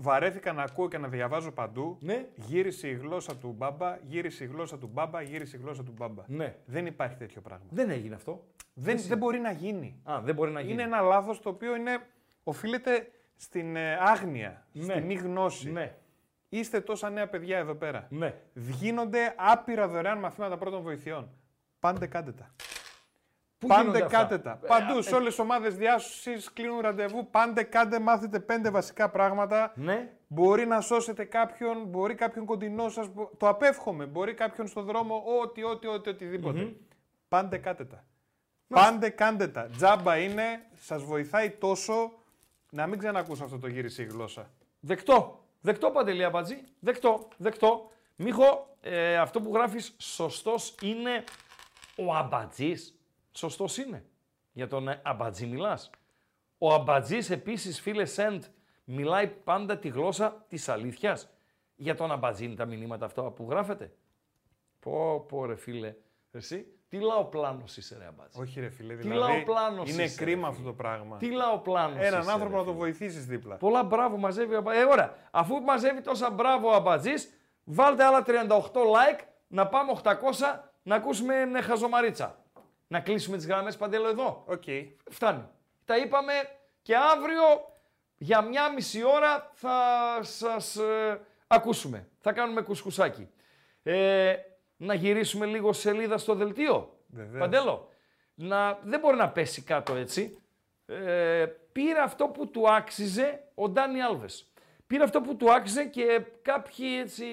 βαρέθηκα 0.00 0.52
να 0.52 0.62
ακούω 0.62 0.88
και 0.88 0.98
να 0.98 1.08
διαβάζω 1.08 1.52
παντού. 1.52 1.96
Ναι. 2.00 2.26
Γύρισε 2.34 2.88
η 2.88 2.94
γλώσσα 2.94 3.36
του 3.36 3.54
μπάμπα, 3.58 3.96
γύρισε 4.02 4.44
η 4.44 4.46
γλώσσα 4.46 4.78
του 4.78 4.86
μπάμπα, 4.92 5.22
γύρισε 5.22 5.56
η 5.56 5.60
γλώσσα 5.60 5.82
του 5.82 5.92
μπάμπα. 5.96 6.22
Ναι. 6.26 6.56
Δεν 6.64 6.86
υπάρχει 6.86 7.16
τέτοιο 7.16 7.40
πράγμα. 7.40 7.66
Δεν 7.70 7.90
έγινε 7.90 8.14
αυτό. 8.14 8.44
Δεν, 8.74 8.96
Εσύ. 8.96 9.08
δεν 9.08 9.18
μπορεί 9.18 9.38
να 9.38 9.50
γίνει. 9.50 10.00
Α, 10.04 10.20
δεν 10.20 10.34
μπορεί 10.34 10.50
να 10.50 10.60
γίνει. 10.60 10.72
Είναι 10.72 10.82
ένα 10.82 11.00
λάθος 11.00 11.40
το 11.40 11.48
οποίο 11.48 11.76
είναι, 11.76 11.98
οφείλεται 12.42 13.10
στην 13.36 13.76
ε, 13.76 13.94
άγνοια, 14.00 14.66
Ναι. 14.72 14.82
στη 14.82 15.00
μη 15.00 15.14
γνώση. 15.14 15.70
Ναι. 15.70 15.94
Είστε 16.48 16.80
τόσα 16.80 17.10
νέα 17.10 17.28
παιδιά 17.28 17.58
εδώ 17.58 17.74
πέρα. 17.74 18.06
Ναι. 18.10 18.34
Γίνονται 18.54 19.34
άπειρα 19.36 19.88
δωρεάν 19.88 20.18
μαθήματα 20.18 20.56
πρώτων 20.56 20.82
βοηθειών. 20.82 21.30
Πάντε 21.80 22.06
κάντε 22.06 22.32
τα. 22.32 22.54
Πού 23.60 23.66
Πάντε 23.66 23.80
γίνονται 23.80 24.04
αυτά; 24.04 24.18
κάντε 24.18 24.38
τα. 24.38 24.58
Ε, 24.62 24.66
Παντού, 24.66 24.98
ε, 24.98 25.02
σε 25.02 25.14
όλες 25.14 25.28
τις 25.28 25.38
ομάδες 25.38 25.76
διάσωσης 25.76 26.52
κλείνουν 26.52 26.80
ραντεβού. 26.80 27.30
Πάντε 27.30 27.62
κάντε, 27.62 27.98
μάθετε 27.98 28.40
πέντε 28.40 28.70
βασικά 28.70 29.10
πράγματα. 29.10 29.72
Ναι. 29.76 30.12
Μπορεί 30.26 30.66
να 30.66 30.80
σώσετε 30.80 31.24
κάποιον, 31.24 31.84
μπορεί 31.84 32.14
κάποιον 32.14 32.44
κοντινό 32.44 32.88
σας. 32.88 33.06
Το 33.36 33.48
απέφχομαι. 33.48 34.06
Μπορεί 34.06 34.34
κάποιον 34.34 34.66
στον 34.66 34.84
δρόμο, 34.84 35.24
ό,τι, 35.42 35.64
ό,τι, 35.64 35.86
ό,τι, 35.86 36.10
οτιδήποτε. 36.10 36.72
Πάντε 37.28 37.58
κάντε 37.58 37.84
τα. 37.84 38.04
Πάντε 38.68 39.08
κάντε 39.08 39.48
τα. 39.48 39.68
Τζάμπα 39.76 40.16
είναι, 40.16 40.66
σας 40.74 41.02
βοηθάει 41.02 41.50
τόσο 41.50 42.12
να 42.70 42.86
μην 42.86 42.98
ξανακούσω 42.98 43.44
αυτό 43.44 43.58
το 43.58 43.66
γύρισε 43.66 44.02
η 44.02 44.06
γλώσσα. 44.06 44.50
Δεκτό. 44.80 45.44
Δεκτό, 45.60 45.90
Παντελή 45.90 46.24
Αμπατζή. 46.24 46.64
Δεκτό. 46.80 47.28
Δεκτό. 47.36 47.90
Μίχο, 48.16 48.76
ε, 48.80 49.16
αυτό 49.16 49.40
που 49.40 49.54
γράφεις 49.54 49.94
σωστός 49.98 50.74
είναι 50.82 51.24
ο 51.96 52.14
Αμπατζής. 52.14 52.94
Σωστός 53.32 53.76
είναι. 53.76 54.04
Για 54.52 54.68
τον 54.68 54.88
ε, 54.88 55.00
Αμπατζή 55.04 55.46
μιλάς. 55.46 55.90
Ο 56.58 56.72
Αμπατζής 56.74 57.30
επίσης, 57.30 57.80
φίλε 57.80 58.04
Σεντ, 58.04 58.42
μιλάει 58.84 59.28
πάντα 59.28 59.78
τη 59.78 59.88
γλώσσα 59.88 60.44
της 60.48 60.68
αλήθειας. 60.68 61.30
Για 61.76 61.94
τον 61.94 62.10
Αμπατζή 62.12 62.44
είναι 62.44 62.54
τα 62.54 62.64
μηνύματα 62.64 63.04
αυτά 63.04 63.22
που 63.22 63.46
γράφετε. 63.50 63.92
Πω, 64.80 65.20
πω 65.28 65.44
ρε 65.44 65.56
φίλε. 65.56 65.94
Εσύ, 66.30 66.66
τι 66.88 66.98
λαοπλάνος 67.00 67.76
είσαι 67.76 67.96
ρε 67.98 68.06
Αμπατζή. 68.06 68.40
Όχι, 68.40 68.60
ρε 68.60 68.68
φίλε, 68.68 68.94
Τι 68.94 69.08
δηλαδή. 69.08 69.32
λαοπλάνος 69.32 69.90
είναι 69.90 70.02
είσαι, 70.02 70.18
ρε, 70.18 70.24
κρίμα 70.24 70.46
φίλε. 70.46 70.56
αυτό 70.58 70.62
το 70.68 70.72
πράγμα. 70.72 71.16
Τι 71.16 71.30
λαοπλάνος 71.30 72.04
Έναν 72.06 72.20
είσαι, 72.20 72.30
άνθρωπο 72.32 72.52
ρε, 72.54 72.58
να 72.58 72.64
το 72.64 72.70
φίλε. 72.70 72.82
βοηθήσεις 72.82 73.26
δίπλα. 73.26 73.56
Πολλά 73.56 73.82
μπράβο 73.84 74.16
μαζεύει 74.16 74.54
ο 74.54 74.58
Αμπατζής. 74.58 74.82
Ε, 74.82 74.86
ωραία. 74.86 75.14
Αφού 75.30 75.60
μαζεύει 75.60 76.00
τόσα 76.00 76.30
μπράβο 76.30 76.68
ο 76.68 76.74
Αμπατζής, 76.74 77.32
βάλτε 77.64 78.04
άλλα 78.04 78.22
38 78.26 78.80
like, 78.80 79.20
να 79.46 79.66
πάμε 79.68 79.92
800 80.02 80.12
να 80.82 80.94
ακούσουμε 80.94 81.34
ε, 81.54 81.60
χαζομαρίτσα. 81.60 82.39
Να 82.92 83.00
κλείσουμε 83.00 83.36
τις 83.36 83.46
γραμμές 83.46 83.76
παντέλο 83.76 84.08
εδώ. 84.08 84.44
Οκ. 84.46 84.62
Φτάνει. 85.10 85.48
Τα 85.84 85.96
είπαμε 85.96 86.32
και 86.82 86.96
αύριο 86.96 87.42
για 88.16 88.40
μια 88.40 88.72
μισή 88.72 89.02
ώρα 89.04 89.50
θα 89.54 89.78
σας 90.22 90.76
ε, 90.76 91.20
ακούσουμε. 91.46 92.08
Θα 92.20 92.32
κάνουμε 92.32 92.60
κουσκουσάκι. 92.60 93.28
Ε, 93.82 94.34
να 94.76 94.94
γυρίσουμε 94.94 95.46
λίγο 95.46 95.72
σελίδα 95.72 96.18
στο 96.18 96.34
δελτίο. 96.34 96.98
Βεβαίως. 97.06 97.40
Παντέλο. 97.40 97.88
Να, 98.34 98.78
δεν 98.82 99.00
μπορεί 99.00 99.16
να 99.16 99.28
πέσει 99.28 99.62
κάτω 99.62 99.94
έτσι. 99.94 100.38
Ε, 100.86 101.46
πήρε 101.72 102.00
αυτό 102.00 102.26
που 102.28 102.50
του 102.50 102.70
άξιζε 102.70 103.44
ο 103.54 103.68
Ντάνι 103.68 104.02
Άλβες. 104.02 104.52
Πήρε 104.86 105.04
αυτό 105.04 105.20
που 105.20 105.36
του 105.36 105.52
άξιζε 105.52 105.84
και 105.84 106.22
κάποιοι 106.42 106.98
έτσι, 107.00 107.24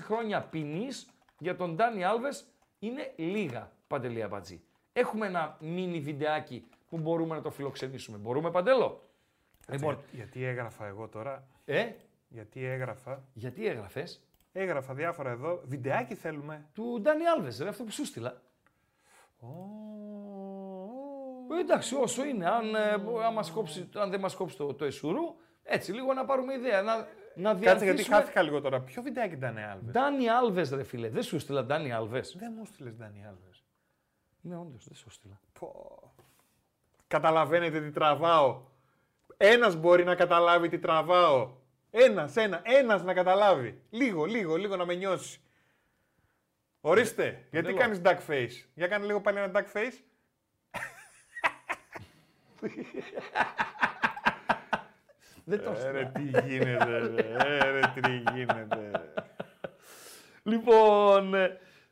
χρόνια 0.00 0.42
ποινής 0.42 1.10
για 1.38 1.56
τον 1.56 1.74
Ντάνι 1.74 2.04
Άλβες 2.04 2.44
είναι 2.78 3.12
λίγα, 3.16 3.72
Παντελή 3.86 4.22
Αμπατζή. 4.22 4.62
Έχουμε 4.92 5.26
ένα 5.26 5.56
μίνι 5.60 6.00
βιντεάκι 6.00 6.64
που 6.90 6.98
μπορούμε 6.98 7.34
να 7.34 7.42
το 7.42 7.50
φιλοξενήσουμε. 7.50 8.18
Μπορούμε, 8.18 8.50
Παντέλο; 8.50 9.02
Λοιπόν, 9.68 9.94
Για- 9.94 10.04
γιατί 10.12 10.44
έγραφα 10.44 10.86
εγώ 10.86 11.08
τώρα; 11.08 11.46
ε, 11.64 11.92
Γιατί 12.28 12.64
έγραφα; 12.64 13.22
γιατί 13.32 13.66
έγραφες; 13.66 14.24
Έγραφα 14.52 14.94
διάφορα 14.94 15.30
εδώ. 15.30 15.60
Βιντεάκι 15.64 16.14
θέλουμε. 16.14 16.66
του 16.74 16.98
Ντάνι 17.02 17.26
Άλβες, 17.26 17.58
ρε, 17.58 17.68
αυτό 17.68 17.84
που 17.84 17.90
σου 17.90 18.04
στείλα. 18.04 18.40
Ε, 21.56 21.60
εντάξει, 21.60 21.94
όσο 21.94 22.24
είναι. 22.24 22.46
Αν, 22.50 22.74
ε, 22.74 22.98
μπο- 22.98 23.18
αν, 23.20 23.32
μας 23.32 23.50
κόψει, 23.50 23.88
αν 23.94 24.10
δεν 24.10 24.20
μας 24.20 24.34
κόψει 24.34 24.56
το, 24.56 24.74
το 24.74 24.84
εσουρού, 24.84 25.34
έτσι 25.62 25.92
λίγο 25.92 26.12
να 26.12 26.24
πάρουμε 26.24 26.54
ιδέα. 26.54 26.82
Να, 26.82 26.96
να 27.34 27.50
Κάτσε 27.50 27.64
γιατί 27.64 27.84
διαρθίσουμε- 27.84 28.18
χάθηκα 28.18 28.42
λίγο 28.42 28.60
τώρα. 28.60 28.80
Ποιο 28.80 29.02
βιντεάκι 29.02 29.34
ήταν 29.34 29.58
Άλβες; 29.58 29.92
Ντάνι 29.92 30.28
Άλβες, 30.28 30.70
ρε 30.70 30.82
φίλε. 30.82 31.08
Δεν 31.08 31.22
σου 31.22 31.38
στείλα 31.38 31.64
Ντάνι 31.64 31.92
Άλβες. 31.92 32.36
Δεν 32.38 32.52
μου 32.58 32.64
στείλε 32.64 32.90
Ντάνι 32.90 33.26
Άλβες. 33.26 33.64
Ναι, 34.40 34.56
όντως, 34.56 34.84
δεν 34.84 34.96
σου 34.96 35.10
στείλα. 35.10 35.40
Καταλαβαίνετε 37.10 37.80
τι 37.80 37.90
τραβάω. 37.90 38.62
Ένας 39.36 39.76
μπορεί 39.76 40.04
να 40.04 40.14
καταλάβει 40.14 40.68
τι 40.68 40.78
τραβάω. 40.78 41.50
Ένας, 41.90 42.36
ένα, 42.36 42.60
ένας 42.64 43.02
να 43.02 43.14
καταλάβει. 43.14 43.82
Λίγο, 43.90 44.24
λίγο, 44.24 44.56
λίγο 44.56 44.76
να 44.76 44.84
με 44.84 44.94
νιώσει. 44.94 45.40
Ορίστε, 46.80 47.46
γιατί 47.50 47.66
θέλω. 47.66 47.78
κάνεις 47.78 48.00
duck 48.04 48.18
face; 48.28 48.64
Για 48.74 48.86
κάνε 48.88 49.06
λίγο 49.06 49.20
πάλι 49.20 49.38
ένα 49.38 49.50
duck 49.54 49.76
face. 49.76 49.98
Δεν 55.44 55.62
το 55.62 55.70
Ε, 55.70 55.90
ρε, 55.90 56.10
στείλα. 56.14 56.42
τι 56.42 56.48
γίνεται, 56.48 56.98
ρε, 56.98 57.32
ε, 57.38 57.70
ρε, 57.70 57.80
τι 57.94 58.22
γίνεται. 58.34 58.90
Λοιπόν, 60.42 61.34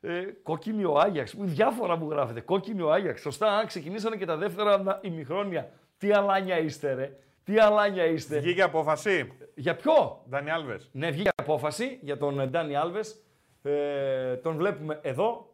ε, 0.00 0.16
ε, 0.18 0.22
κόκκινη 0.42 0.84
ο 0.84 0.98
Άγιαξ. 0.98 1.34
Διάφορα 1.38 1.96
μου 1.96 2.10
γράφετε. 2.10 2.40
Κόκκινη 2.40 2.82
ο 2.82 2.92
Άγιαξ. 2.92 3.20
Σωστά, 3.20 3.64
ξεκινήσανε 3.66 4.16
και 4.16 4.24
τα 4.26 4.36
δεύτερα 4.36 4.82
να- 4.82 4.98
ημιχρόνια. 5.02 5.70
Τι 5.98 6.12
αλάνια 6.12 6.58
είστε, 6.58 6.92
ρε. 6.94 7.16
Τι 7.44 7.58
αλάνια 7.58 8.04
είστε. 8.04 8.38
Βγήκε 8.38 8.62
απόφαση. 8.62 9.32
Για 9.54 9.76
ποιο; 9.76 10.22
Ντάνι 10.28 10.50
Άλβες. 10.50 10.88
Ναι, 10.92 11.10
βγήκε 11.10 11.28
απόφαση 11.36 11.98
για 12.02 12.16
τον 12.18 12.40
ε, 12.40 12.46
Ντάνι 12.46 12.76
Άλβες. 12.76 13.22
Ε, 13.62 14.36
τον 14.36 14.56
βλέπουμε 14.56 14.98
εδώ. 15.02 15.52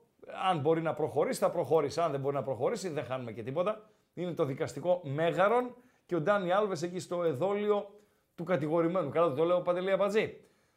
Αν 0.50 0.58
μπορεί 0.60 0.82
να 0.82 0.94
προχωρήσει, 0.94 1.38
θα 1.38 1.50
προχωρήσει. 1.50 2.00
Αν 2.00 2.10
δεν 2.10 2.20
μπορεί 2.20 2.34
να 2.34 2.42
προχωρήσει, 2.42 2.88
δεν 2.88 3.04
χάνουμε 3.04 3.32
και 3.32 3.42
τίποτα. 3.42 3.90
Είναι 4.14 4.32
το 4.32 4.44
δικαστικό 4.44 5.00
Μέγαρον 5.04 5.74
και 6.06 6.14
ο 6.16 6.20
Ντάνι 6.20 6.52
Άλβες 6.52 6.82
εκεί 6.82 6.98
στο 6.98 7.22
εδόλιο 7.22 7.94
του 8.34 8.44
κατηγορημένου. 8.44 9.08
Καλά, 9.10 9.26
δεν 9.26 9.36
το 9.36 9.44
λέω 9.44 9.60
Παντελή 9.60 9.90
Αμπατζή. 9.90 10.36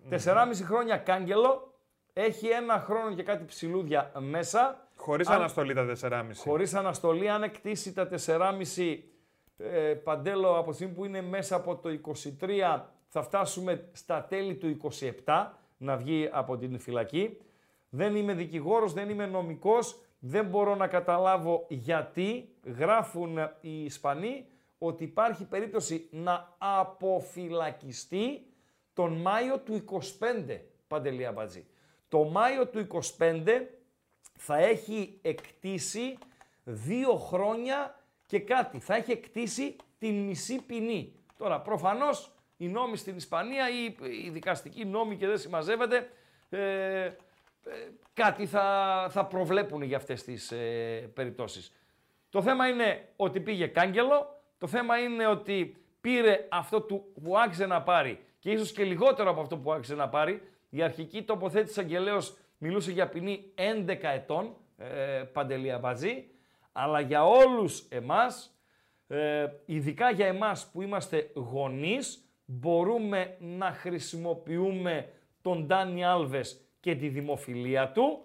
4,5 0.09 0.63
χρόνια 0.63 0.97
κάγκελο. 0.97 1.73
Έχει 2.19 2.47
ένα 2.47 2.79
χρόνο 2.79 3.15
και 3.15 3.23
κάτι 3.23 3.45
ψηλούδια 3.45 4.11
μέσα. 4.19 4.87
Χωρίς 4.95 5.27
Αν- 5.27 5.35
αναστολή 5.35 5.73
τα 5.73 5.85
4,5. 5.85 6.31
Χωρίς 6.35 6.73
αναστολή, 6.73 7.29
αν 7.29 7.43
εκτίσει 7.43 7.93
τα 7.93 8.07
4,5 8.07 9.03
ε, 9.57 9.93
παντέλο 9.93 10.57
από 10.57 10.69
τη 10.69 10.75
στιγμή 10.75 10.93
που 10.93 11.05
είναι 11.05 11.21
μέσα 11.21 11.55
από 11.55 11.75
το 11.75 11.89
23, 11.89 12.85
θα 13.07 13.21
φτάσουμε 13.21 13.89
στα 13.91 14.23
τέλη 14.23 14.55
του 14.55 14.77
27 15.25 15.45
να 15.77 15.97
βγει 15.97 16.29
από 16.31 16.57
την 16.57 16.79
φυλακή. 16.79 17.37
Δεν 17.89 18.15
είμαι 18.15 18.33
δικηγόρος, 18.33 18.93
δεν 18.93 19.09
είμαι 19.09 19.25
νομικός, 19.25 19.99
δεν 20.19 20.45
μπορώ 20.45 20.75
να 20.75 20.87
καταλάβω 20.87 21.65
γιατί 21.69 22.49
γράφουν 22.77 23.37
οι 23.61 23.83
Ισπανοί 23.83 24.45
ότι 24.77 25.03
υπάρχει 25.03 25.45
περίπτωση 25.45 26.07
να 26.11 26.55
αποφυλακιστεί 26.57 28.45
τον 28.93 29.13
Μάιο 29.13 29.59
του 29.59 29.73
25, 29.73 30.59
Παντελή 30.87 31.25
Αμπατζή. 31.25 31.65
Το 32.09 32.23
Μάιο 32.23 32.67
του 32.67 32.87
25 33.17 33.61
θα 34.37 34.57
έχει 34.57 35.19
εκτίσει 35.21 36.17
δύο 36.63 37.15
χρόνια 37.15 38.03
και 38.25 38.39
κάτι. 38.39 38.79
Θα 38.79 38.95
έχει 38.95 39.11
εκτίσει 39.11 39.75
την 39.97 40.15
μισή 40.25 40.61
ποινή. 40.65 41.13
Τώρα, 41.37 41.61
προφανώς, 41.61 42.31
οι 42.57 42.67
νόμοι 42.67 42.97
στην 42.97 43.15
Ισπανία 43.15 43.69
ή 43.69 43.95
οι 44.25 44.29
δικαστικοί 44.29 44.85
νόμοι 44.85 45.15
και 45.15 45.27
δεν 45.27 45.37
συμμαζεύεται, 45.37 46.09
ε, 46.49 47.03
ε, 47.05 47.11
κάτι 48.13 48.45
θα, 48.45 49.07
θα 49.09 49.25
προβλέπουν 49.25 49.81
για 49.81 49.97
αυτές 49.97 50.23
τις 50.23 50.51
ε, 50.51 51.11
περιπτώσεις. 51.13 51.71
Το 52.29 52.41
θέμα 52.41 52.67
είναι 52.67 53.07
ότι 53.15 53.39
πήγε 53.39 53.67
κάγκελο, 53.67 54.41
το 54.57 54.67
θέμα 54.67 54.97
είναι 54.97 55.27
ότι 55.27 55.75
πήρε 56.01 56.47
αυτό 56.49 56.81
του 56.81 57.11
που 57.23 57.37
άξιζε 57.37 57.65
να 57.65 57.81
πάρει 57.81 58.19
και 58.39 58.51
ίσως 58.51 58.71
και 58.71 58.83
λιγότερο 58.83 59.29
από 59.29 59.41
αυτό 59.41 59.57
που 59.57 59.71
άξιζε 59.71 59.95
να 59.95 60.09
πάρει. 60.09 60.41
Η 60.69 60.81
αρχική 60.81 61.23
τοποθέτηση 61.23 61.79
αγγελέως 61.79 62.37
μιλούσε 62.57 62.91
για 62.91 63.09
ποινή 63.09 63.51
11 63.55 63.97
ετών, 64.13 64.55
ε, 64.77 65.23
Παντελή 65.33 65.71
Αμπατζή, 65.71 66.27
αλλά 66.71 66.99
για 66.99 67.25
όλους 67.25 67.85
εμάς, 67.89 68.57
ε, 69.07 69.45
ειδικά 69.65 70.11
για 70.11 70.27
εμάς 70.27 70.69
που 70.71 70.81
είμαστε 70.81 71.31
γονείς, 71.33 72.21
μπορούμε 72.45 73.37
να 73.39 73.71
χρησιμοποιούμε 73.71 75.09
τον 75.41 75.65
Ντάνι 75.65 76.05
Άλβες 76.05 76.61
και 76.79 76.95
τη 76.95 77.07
δημοφιλία 77.07 77.91
του 77.91 78.21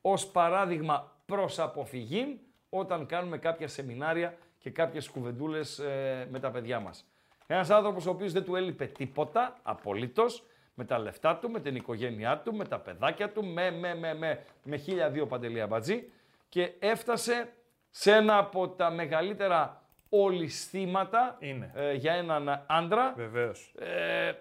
ως 0.00 0.26
παράδειγμα 0.26 1.16
προς 1.26 1.58
αποφυγή 1.58 2.40
όταν 2.68 3.06
κάνουμε 3.06 3.38
κάποια 3.38 3.68
σεμινάρια 3.68 4.34
και 4.58 4.70
κάποιες 4.70 5.08
κουβεντούλες 5.08 5.78
ε, 5.78 6.28
με 6.30 6.38
τα 6.40 6.50
παιδιά 6.50 6.80
μας. 6.80 7.06
Ένας 7.46 7.70
άνθρωπος 7.70 8.06
ο 8.06 8.10
οποίος 8.10 8.32
δεν 8.32 8.44
του 8.44 8.56
έλειπε 8.56 8.86
τίποτα, 8.86 9.58
απολύτως, 9.62 10.44
με 10.74 10.84
τα 10.84 10.98
λεφτά 10.98 11.36
του, 11.36 11.50
με 11.50 11.60
την 11.60 11.76
οικογένειά 11.76 12.38
του, 12.38 12.54
με 12.54 12.64
τα 12.64 12.78
παιδάκια 12.78 13.32
του, 13.32 13.44
με, 13.44 13.70
με, 13.70 13.94
με, 13.94 14.14
με, 14.14 14.44
με 14.62 14.76
χίλια 14.76 15.10
δύο 15.10 15.26
παντελία 15.26 15.66
μπατζή 15.66 16.10
και 16.48 16.72
έφτασε 16.78 17.52
σε 17.90 18.12
ένα 18.12 18.38
από 18.38 18.68
τα 18.68 18.90
μεγαλύτερα 18.90 19.82
ολισθήματα 20.08 21.38
ε, 21.74 21.92
για 21.92 22.12
έναν 22.12 22.64
άντρα. 22.66 23.12
Βεβαίως. 23.16 23.74
Ε, 23.78 24.32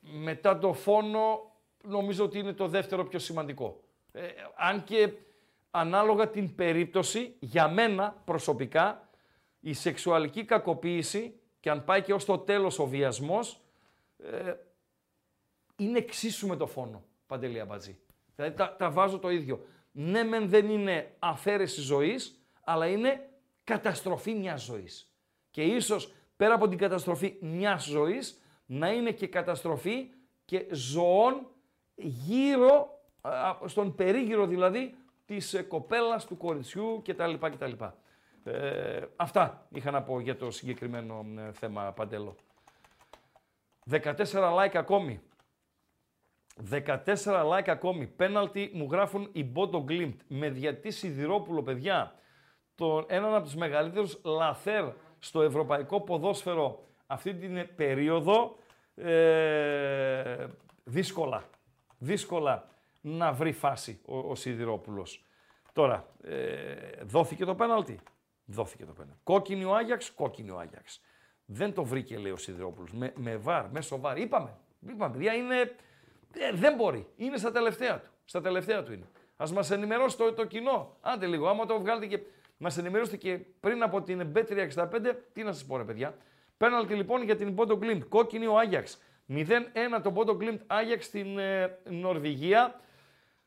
μετά 0.00 0.58
το 0.58 0.72
φόνο 0.72 1.52
νομίζω 1.82 2.24
ότι 2.24 2.38
είναι 2.38 2.52
το 2.52 2.68
δεύτερο 2.68 3.04
πιο 3.04 3.18
σημαντικό. 3.18 3.80
Ε, 4.12 4.20
αν 4.56 4.84
και 4.84 5.12
ανάλογα 5.70 6.28
την 6.28 6.54
περίπτωση, 6.54 7.36
για 7.38 7.68
μένα 7.68 8.22
προσωπικά, 8.24 9.08
η 9.60 9.72
σεξουαλική 9.72 10.44
κακοποίηση 10.44 11.40
και 11.60 11.70
αν 11.70 11.84
πάει 11.84 12.02
και 12.02 12.12
ως 12.12 12.24
το 12.24 12.38
τέλος 12.38 12.78
ο 12.78 12.86
βιασμός, 12.86 13.60
ε, 14.18 14.52
είναι 15.76 15.98
εξίσου 15.98 16.46
με 16.46 16.56
το 16.56 16.66
φόνο, 16.66 17.04
Παντελή 17.26 17.60
Αμπατζή. 17.60 17.98
Δηλαδή 18.34 18.56
τα, 18.56 18.76
τα 18.76 18.90
βάζω 18.90 19.18
το 19.18 19.30
ίδιο. 19.30 19.64
Ναι 19.92 20.22
μεν 20.22 20.48
δεν 20.48 20.70
είναι 20.70 21.14
αφαίρεση 21.18 21.80
ζωής, 21.80 22.44
αλλά 22.64 22.86
είναι 22.86 23.28
καταστροφή 23.64 24.34
μιας 24.34 24.64
ζωής. 24.64 25.12
Και 25.50 25.62
ίσως 25.62 26.12
πέρα 26.36 26.54
από 26.54 26.68
την 26.68 26.78
καταστροφή 26.78 27.36
μιας 27.40 27.84
ζωής, 27.84 28.40
να 28.66 28.92
είναι 28.92 29.10
και 29.10 29.26
καταστροφή 29.26 30.10
και 30.44 30.66
ζωών 30.70 31.46
γύρω, 31.94 33.00
α, 33.20 33.56
στον 33.64 33.94
περίγυρο 33.94 34.46
δηλαδή, 34.46 34.94
της 35.24 35.54
ε, 35.54 35.62
κοπέλας, 35.62 36.26
του 36.26 36.36
κοριτσιού 36.36 37.02
κτλ. 37.04 37.34
κτλ. 37.34 37.72
Ε, 38.44 39.06
αυτά 39.16 39.66
είχα 39.70 39.90
να 39.90 40.02
πω 40.02 40.20
για 40.20 40.36
το 40.36 40.50
συγκεκριμένο 40.50 41.26
ε, 41.38 41.52
θέμα, 41.52 41.92
Παντέλο. 41.92 42.36
14 43.90 44.14
like 44.32 44.76
ακόμη. 44.76 45.20
14 46.70 46.96
like 47.24 47.68
ακόμη. 47.68 48.06
Πέναλτι 48.06 48.70
μου 48.74 48.88
γράφουν 48.90 49.28
οι 49.32 49.52
Bodo 49.54 49.84
Glimt. 49.84 50.16
Με 50.28 50.50
διατή 50.50 50.90
Σιδηρόπουλο, 50.90 51.62
παιδιά. 51.62 52.14
Τον, 52.74 53.04
έναν 53.08 53.34
από 53.34 53.44
τους 53.44 53.54
μεγαλύτερους 53.54 54.20
λαθέρ 54.24 54.92
στο 55.18 55.42
ευρωπαϊκό 55.42 56.00
ποδόσφαιρο 56.00 56.84
αυτή 57.06 57.34
την 57.34 57.68
περίοδο. 57.76 58.56
Ε, 58.94 60.46
δύσκολα. 60.84 61.44
Δύσκολα 61.98 62.68
να 63.00 63.32
βρει 63.32 63.52
φάση 63.52 64.00
ο, 64.04 64.18
ο 64.18 64.34
Σιδηρόπουλος. 64.34 65.24
Τώρα, 65.72 66.06
ε, 66.22 66.74
δόθηκε 67.02 67.44
το 67.44 67.54
πέναλτι. 67.54 68.00
Δόθηκε 68.44 68.84
το 68.84 68.92
πέναλτι. 68.92 69.20
Κόκκινη 69.22 69.64
ο 69.64 69.74
Άγιαξ, 69.74 70.10
κόκκινη 70.10 70.50
ο 70.50 70.58
Άγιαξ. 70.58 71.00
Δεν 71.44 71.74
το 71.74 71.84
βρήκε, 71.84 72.18
λέει 72.18 72.32
ο 72.32 72.36
Σιδηρόπουλος. 72.36 72.92
Με, 72.92 73.12
με 73.16 73.36
βαρ, 73.36 73.70
μέσω 73.70 74.00
βαρ. 74.00 74.18
Είπαμε. 74.18 74.56
Είπαμε, 74.88 75.12
παιδιά, 75.12 75.32
είναι... 75.32 75.74
Ε, 76.34 76.52
δεν 76.52 76.74
μπορεί. 76.74 77.06
Είναι 77.16 77.36
στα 77.36 77.50
τελευταία 77.50 78.00
του. 78.00 78.10
Στα 78.24 78.40
τελευταία 78.40 78.82
του 78.82 78.92
είναι. 78.92 79.06
Α 79.36 79.46
μας 79.52 79.70
ενημερώσει 79.70 80.16
το, 80.16 80.32
το 80.32 80.44
κοινό. 80.44 80.96
Άντε 81.00 81.26
λίγο, 81.26 81.48
άμα 81.48 81.66
το 81.66 81.80
βγάλετε 81.80 82.06
και 82.06 82.18
μας 82.56 82.78
ενημερώσετε 82.78 83.16
και 83.16 83.38
πριν 83.60 83.82
από 83.82 84.02
την 84.02 84.32
B365, 84.34 85.14
τι 85.32 85.42
να 85.42 85.52
σας 85.52 85.64
πω, 85.64 85.76
ρε 85.76 85.84
παιδιά. 85.84 86.14
Πέναλτι 86.56 86.94
λοιπόν 86.94 87.22
για 87.22 87.36
την 87.36 87.54
Bodo 87.58 87.78
Glimt. 87.78 88.02
Κόκκινη 88.08 88.46
ο 88.46 88.58
Άγιαξ. 88.58 89.02
0-1 89.28 89.40
το 90.02 90.12
Bodo 90.16 90.36
Glimt 90.36 90.58
Άγιαξ 90.66 91.04
στην 91.04 91.38
ε, 91.38 91.78
Νορβηγία. 91.84 92.80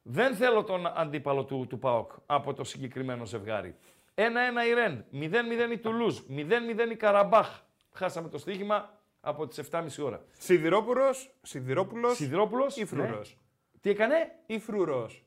Δεν 0.02 0.36
θέλω 0.36 0.64
τον 0.64 0.88
αντίπαλο 0.96 1.44
του, 1.44 1.66
του 1.70 1.80
ΠΑΟΚ 1.80 2.12
από 2.26 2.54
το 2.54 2.64
συγκεκριμένο 2.64 3.26
ζευγάρι. 3.26 3.76
1-1 4.16 4.22
η 4.70 4.74
Ρεν, 4.74 5.06
0-0 5.14 5.72
η 5.72 5.78
Τουλούζ, 5.78 6.20
0-0 6.30 6.92
η 6.92 6.96
Καραμπάχ. 6.96 7.62
Χάσαμε 7.92 8.30
το 8.30 8.38
στοίχημα, 8.38 8.97
από 9.28 9.48
τις 9.48 9.58
7.30 9.72 10.04
ώρα. 10.04 10.26
Σιδηρόπουλος, 10.38 11.34
Σιδηρόπουλος 11.42 12.16
Σιδηρόπουλος 12.16 12.78
ή 12.78 12.86
Φρούρος. 12.86 13.30
ναι. 13.30 13.80
Τι 13.82 13.90
έκανε, 13.90 14.36
Ή 14.46 14.60
Φρούρος. 14.60 15.26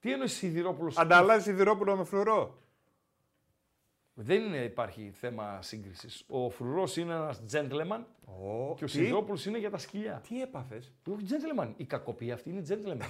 τι 0.00 0.12
εννοείς 0.12 0.32
Σιδηρόπουλος; 0.32 0.98
Ανταλλάσσει 0.98 1.42
Σιδηρόπουλο 1.50 1.96
με 1.96 2.04
Φρουρό. 2.04 2.58
Δεν 4.14 4.42
είναι, 4.42 4.56
υπάρχει 4.64 5.10
θέμα 5.14 5.62
σύγκρισης. 5.62 6.24
Ο 6.28 6.50
Φρουρός 6.50 6.96
είναι 6.96 7.12
ένας 7.14 7.42
gentleman 7.52 8.00
και 8.24 8.84
ο 8.84 8.86
τι; 8.86 8.88
Σιδηρόπουλος 8.88 9.46
είναι 9.46 9.58
για 9.58 9.70
τα 9.70 9.78
σκυλιά. 9.78 10.22
Τι 10.28 10.42
έπαθες; 10.42 10.92
Όχι 11.10 11.24
gentleman. 11.28 11.72
Οι 11.76 11.84
κακοποιοί 11.84 12.32
αυτοί 12.32 12.50
είναι 12.50 12.62
gentleman. 12.68 13.06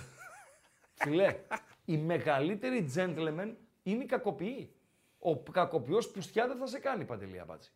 Φίλε, 0.94 1.36
οι 1.84 1.96
μεγαλύτεροι 1.96 2.90
gentleman 2.94 3.52
είναι 3.82 4.02
οι 4.02 4.06
κακοποιοί. 4.06 4.72
Ο 5.18 5.36
κακοποιός 5.38 6.08
πουστιά 6.10 6.46
δεν 6.46 6.56
θα 6.56 6.66
σε 6.66 6.78
κάνει, 6.78 7.04
Παντελή 7.04 7.40
Αμπάτση. 7.40 7.72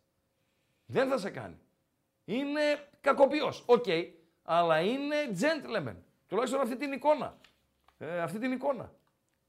Δεν 0.85 1.09
θα 1.09 1.17
σε 1.17 1.29
κάνει. 1.29 1.55
Είναι 2.33 2.61
κακοποιός. 3.01 3.63
Οκ. 3.65 3.85
Αλλά 4.43 4.79
είναι 4.79 5.15
gentleman. 5.39 5.95
Τουλάχιστον 6.27 6.61
αυτή 6.61 6.75
την 6.77 6.91
εικόνα. 6.91 7.37
Ε, 7.97 8.21
αυτή 8.21 8.39
την 8.39 8.51
εικόνα. 8.51 8.91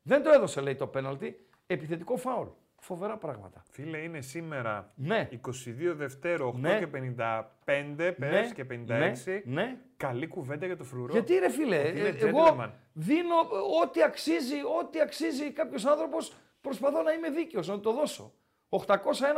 Δεν 0.02 0.22
το 0.22 0.30
έδωσε, 0.30 0.60
λέει, 0.60 0.74
το 0.74 0.86
πέναλτι. 0.86 1.46
Επιθετικό 1.66 2.16
φάουλ. 2.16 2.46
Φοβερά 2.82 3.16
πράγματα. 3.16 3.62
Φίλε, 3.70 3.98
είναι 3.98 4.20
σήμερα 4.20 4.92
Ναι. 4.94 5.28
22 5.32 5.92
Δευτέρου, 5.94 6.48
8 6.48 6.54
Ναι. 6.58 6.78
και 6.78 6.86
55, 6.86 8.14
πες 8.18 8.52
και 8.52 8.64
56. 8.64 9.42
Ναι, 9.44 9.62
ναι. 9.62 9.76
Καλή 9.96 10.26
κουβέντα 10.26 10.66
για 10.66 10.76
το 10.76 10.84
φρουρό. 10.84 11.12
Γιατί 11.12 11.38
ρε 11.38 11.50
φίλε, 11.50 11.78
Ότι 11.88 11.98
είναι 11.98 12.08
ε, 12.08 12.12
gentleman. 12.20 12.26
εγώ 12.26 12.72
δίνω 12.92 13.34
ε, 13.36 13.82
ό,τι 13.84 14.02
αξίζει, 14.02 14.56
ό,τι 14.80 15.00
αξίζει 15.00 15.50
κάποιος 15.52 15.84
άνθρωπος, 15.86 16.32
προσπαθώ 16.60 17.02
να 17.02 17.12
είμαι 17.12 17.30
δίκαιος, 17.30 17.68
να 17.68 17.80
το 17.80 17.92
δώσω. 17.92 18.32
801 18.68 18.86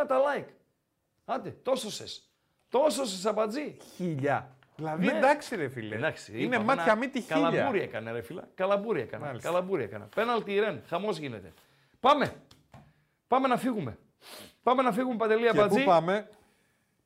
τα 0.08 0.20
like. 0.20 0.48
Άντε, 1.24 1.50
τόσο 1.50 1.90
σες. 1.90 2.31
Τόσο 2.72 3.04
σες 3.06 3.26
αμπατζή. 3.26 3.76
Χίλια. 3.96 4.56
Δηλαδή, 4.76 5.06
Ναι. 5.06 5.12
εντάξει 5.12 5.56
ρε 5.56 5.68
φίλε. 5.68 5.94
Εντάξει, 5.96 6.32
είναι 6.32 6.42
είπαμε 6.54 6.64
μάτια 6.64 6.84
να- 6.84 6.94
μύτη 6.96 7.20
χίλια. 7.20 7.36
Καλαμπούρι 7.50 7.80
έκανε 7.80 8.12
ρε 8.12 8.22
φίλε. 8.22 8.42
Καλαμπούρι 8.54 9.00
έκανε. 9.00 9.24
Μάλιστα. 9.26 9.48
Καλαμπούρι 9.48 9.82
έκανε. 9.82 10.08
Πέναλτι 10.14 10.58
Ρεν. 10.58 10.82
Χαμός 10.88 11.18
γίνεται. 11.18 11.52
Πάμε. 12.00 12.32
Πάμε 13.26 13.48
να 13.48 13.56
φύγουμε. 13.56 13.98
Πάμε 14.62 14.82
να 14.82 14.92
φύγουμε 14.92 15.16
Παντελή 15.16 15.42
Και 15.42 15.48
Αμπατζή. 15.48 15.78
πού 15.78 15.84
πάμε; 15.84 16.28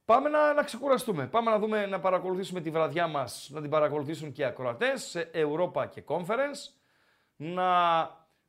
Πάμε 0.04 0.28
να, 0.28 0.52
να 0.52 0.62
ξεκουραστούμε. 0.62 1.26
Πάμε 1.26 1.50
να 1.50 1.58
δούμε, 1.58 1.86
να 1.86 2.00
παρακολουθήσουμε 2.00 2.60
τη 2.60 2.70
βραδιά 2.70 3.06
μας, 3.06 3.48
να 3.52 3.60
την 3.60 3.70
παρακολουθήσουν 3.70 4.32
και 4.32 4.42
οι 4.42 4.44
ακροατές 4.44 5.02
σε 5.02 5.30
Europa 5.34 5.86
και 5.90 6.02
Conference. 6.06 6.72
Να 7.36 7.66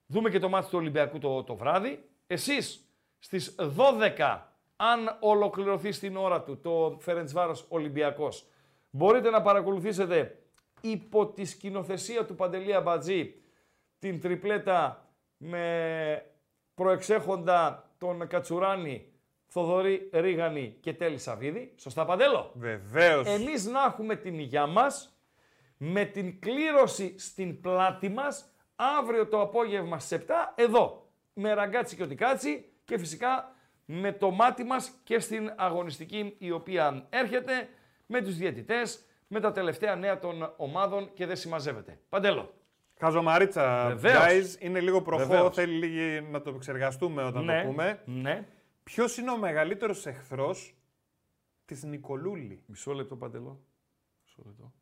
δούμε 0.07 0.30
και 0.30 0.39
το 0.39 0.49
μάτι 0.49 0.65
του 0.69 0.77
Ολυμπιακού 0.77 1.18
το, 1.19 1.44
το 1.44 1.56
βράδυ. 1.56 2.10
Εσείς 2.27 2.89
στις 3.19 3.56
12, 3.60 4.41
αν 4.78 5.18
ολοκληρωθεί 5.20 5.91
στην 5.91 6.18
ώρα 6.18 6.44
του 6.44 6.60
το 6.62 6.98
Φερεντσβάρος 6.99 7.66
Ολυμπιακός, 7.70 8.48
μπορείτε 8.90 9.30
να 9.30 9.41
παρακολουθήσετε 9.41 10.41
υπό 10.82 11.28
τη 11.28 11.45
σκηνοθεσία 11.45 12.26
του 12.26 12.36
Παντελή 12.36 12.74
Αμπατζή 12.74 13.41
την 13.99 14.22
τριπλέτα 14.22 15.10
με 15.38 16.26
προεξέχοντα 16.74 17.91
τον 17.98 18.28
Κατσουράνη, 18.28 19.12
Θοδωρή 19.48 20.10
Ρίγανη 20.14 20.78
και 20.80 20.94
Τέλη 20.94 21.18
Σαββίδη. 21.18 21.74
Σωστά 21.78 22.06
Παντέλο; 22.06 22.52
Βεβαίως. 22.54 23.28
Εμείς 23.28 23.66
να 23.66 23.84
έχουμε 23.84 24.16
την 24.16 24.40
υγειά 24.40 24.68
μας, 24.68 25.20
με 25.78 26.06
την 26.06 26.40
κλήρωση 26.40 27.20
στην 27.20 27.62
πλάτη 27.62 28.10
μας, 28.10 28.54
αύριο 28.76 29.28
το 29.28 29.41
απόγευμα 29.41 29.99
στις 29.99 30.12
7, 30.12 30.54
εδώ, 30.56 31.10
με 31.34 31.54
ραγκάτσι 31.54 31.95
και 31.95 32.04
οτικάτσι 32.04 32.72
και 32.86 32.98
φυσικά 32.98 33.56
με 33.89 34.11
το 34.11 34.31
μάτι 34.31 34.64
μας 34.64 34.91
και 35.03 35.19
στην 35.19 35.53
αγωνιστική 35.55 36.35
η 36.38 36.51
οποία 36.51 37.05
έρχεται, 37.09 37.69
με 38.05 38.22
τους 38.22 38.35
διαιτητές, 38.38 39.05
με 39.27 39.39
τα 39.39 39.51
τελευταία 39.51 39.95
νέα 39.95 40.19
των 40.19 40.53
ομάδων 40.57 41.14
και 41.14 41.26
δεν 41.26 41.35
συμμαζεύεται. 41.35 41.99
Παντέλο. 42.09 42.53
Χαζομαρίτσα, 42.99 43.88
Βεβαίως. 43.95 44.23
guys. 44.23 44.61
Είναι 44.61 44.80
λίγο 44.80 45.01
προχώ, 45.01 45.26
Βεβαίως. 45.27 45.55
θέλει 45.55 45.73
λίγη 45.85 46.22
να 46.22 46.41
το 46.41 46.49
εξεργαστούμε 46.55 47.23
όταν 47.23 47.45
Ναι, 47.45 47.61
το 47.61 47.68
πούμε. 47.68 48.01
Ναι. 48.05 48.47
Ποιος 48.84 49.18
είναι 49.18 49.31
ο 49.31 49.38
μεγαλύτερος 49.38 50.05
εχθρός 50.05 50.76
της 51.65 51.84
Νικολούλη; 51.84 52.64
Μισό 52.65 52.93
λεπτό, 52.93 53.15
Παντελό. 53.15 53.59
Μισό 54.26 54.41
λεπτό. 54.45 54.73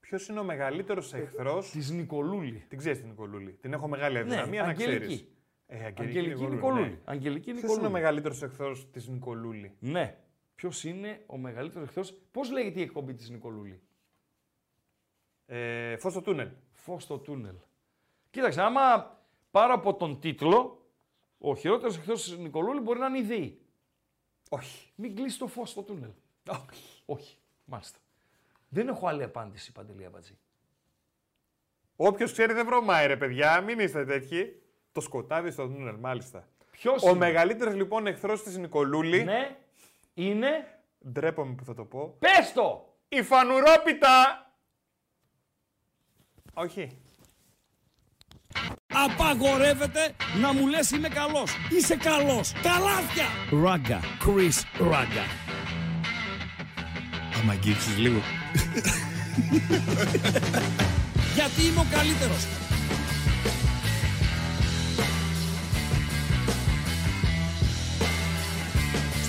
Ποιος 0.00 0.28
είναι 0.28 0.40
ο 0.40 0.44
μεγαλύτερος 0.44 1.14
εχθρός 1.14 1.70
της 1.70 1.90
Νικολούλη. 1.90 2.64
Την 2.68 2.78
ξέρεις 2.78 2.98
την 2.98 3.08
Νικολούλη. 3.08 3.52
Την 3.52 3.72
έχω 3.72 3.88
μεγάλη 3.88 4.18
αδυναμία 4.18 4.60
Ναι, 4.60 4.66
να 4.66 4.74
ξέρεις. 4.74 5.24
Αγγελική. 5.70 6.02
Ε, 6.02 6.04
Αγγελική 6.04 6.46
Νικολούλη. 6.46 7.00
Αγγελική 7.04 7.44
Ποιος 7.44 7.56
είναι 7.56 7.62
Νικολούλη. 7.62 7.86
ο 7.86 7.90
μεγαλύτερος 7.90 8.42
εχθρός 8.42 8.90
της 8.90 9.08
Νικολούλη; 9.08 9.76
Ναι. 9.78 10.18
Ποιος 10.54 10.84
είναι 10.84 11.22
ο 11.26 11.36
μεγαλύτερος 11.36 11.88
εχθρός; 11.88 12.14
Πώς 12.30 12.50
λέγεται 12.50 12.80
η 12.80 12.82
εκπομπή 12.82 13.14
της 13.14 13.30
Νικολούλη; 13.30 13.80
Ε, 15.46 15.96
Φως 15.96 16.12
στο 16.12 16.20
τούνελ. 16.22 16.50
Φως 16.72 17.02
στο 17.02 17.18
τούνελ. 17.18 17.54
Κοίταξε, 18.30 18.62
άμα 18.62 19.16
πάρω 19.50 19.74
από 19.74 19.94
τον 19.94 20.20
τίτλο, 20.20 20.84
ο 21.38 21.56
χειρότερος 21.56 21.96
εχθρός 21.96 22.22
της 22.22 22.38
Νικολούλη 22.38 22.80
μπορεί 22.80 22.98
να 22.98 23.06
είναι 23.06 23.18
η 23.18 23.22
ΔΕΗ. 23.22 23.60
Όχι. 24.50 24.92
Μην 24.94 25.14
κλείσει 25.16 25.38
το 25.38 25.46
φως 25.46 25.70
στο 25.70 25.82
τούνελ. 25.82 26.10
Όχι. 26.48 27.02
Όχι. 27.06 27.36
Μάλιστα. 27.64 27.98
Δεν 28.68 28.88
έχω 28.88 29.06
άλλη 29.06 29.22
απάντηση, 29.22 29.72
Παντελή 29.72 30.04
Αμπατζή. 30.04 30.38
Όποιος 31.96 32.32
ξέρει 32.32 32.52
δεν 32.52 32.66
βρωμάει, 32.66 33.06
ρε 33.06 33.16
παιδιά, 33.16 33.60
μην 33.60 33.78
είστε 33.78 34.04
τέτοιοι. 34.04 34.62
Το 34.92 35.00
σκοτάδι 35.00 35.50
στο 35.50 35.66
τούνελ, 35.68 35.94
μάλιστα. 35.94 36.48
Ποιος 36.70 37.02
Ο 37.02 37.08
είναι; 37.08 37.18
μεγαλύτερος 37.18 37.74
λοιπόν 37.74 38.06
εχθρός 38.06 38.42
της 38.42 38.56
Νικολούλη. 38.56 39.24
Ναι, 39.24 39.56
είναι; 40.14 40.48
Ντρέπομαι 41.12 41.54
που 41.54 41.64
θα 41.64 41.74
το 41.74 41.84
πω. 41.84 42.16
Πες 42.18 42.52
το! 42.54 42.94
Η 43.08 43.22
φανουρόπιτα! 43.22 44.44
Όχι. 46.54 46.98
Απαγορεύεται 48.86 50.14
να 50.40 50.52
μου 50.52 50.66
λες 50.66 50.90
είμαι 50.90 51.08
καλός. 51.08 51.52
Είσαι 51.70 51.96
καλός. 51.96 52.52
Τα 52.52 52.78
λάθια. 52.78 53.24
Ράγκα. 53.62 54.00
Chris 54.00 54.86
Ράγκα. 54.90 55.24
Άμα 57.40 57.52
αγγίξεις 57.52 57.98
λίγο. 57.98 58.20
Γιατί 61.36 61.62
είμαι 61.62 61.80
ο 61.80 61.86
καλύτερος. 61.90 62.69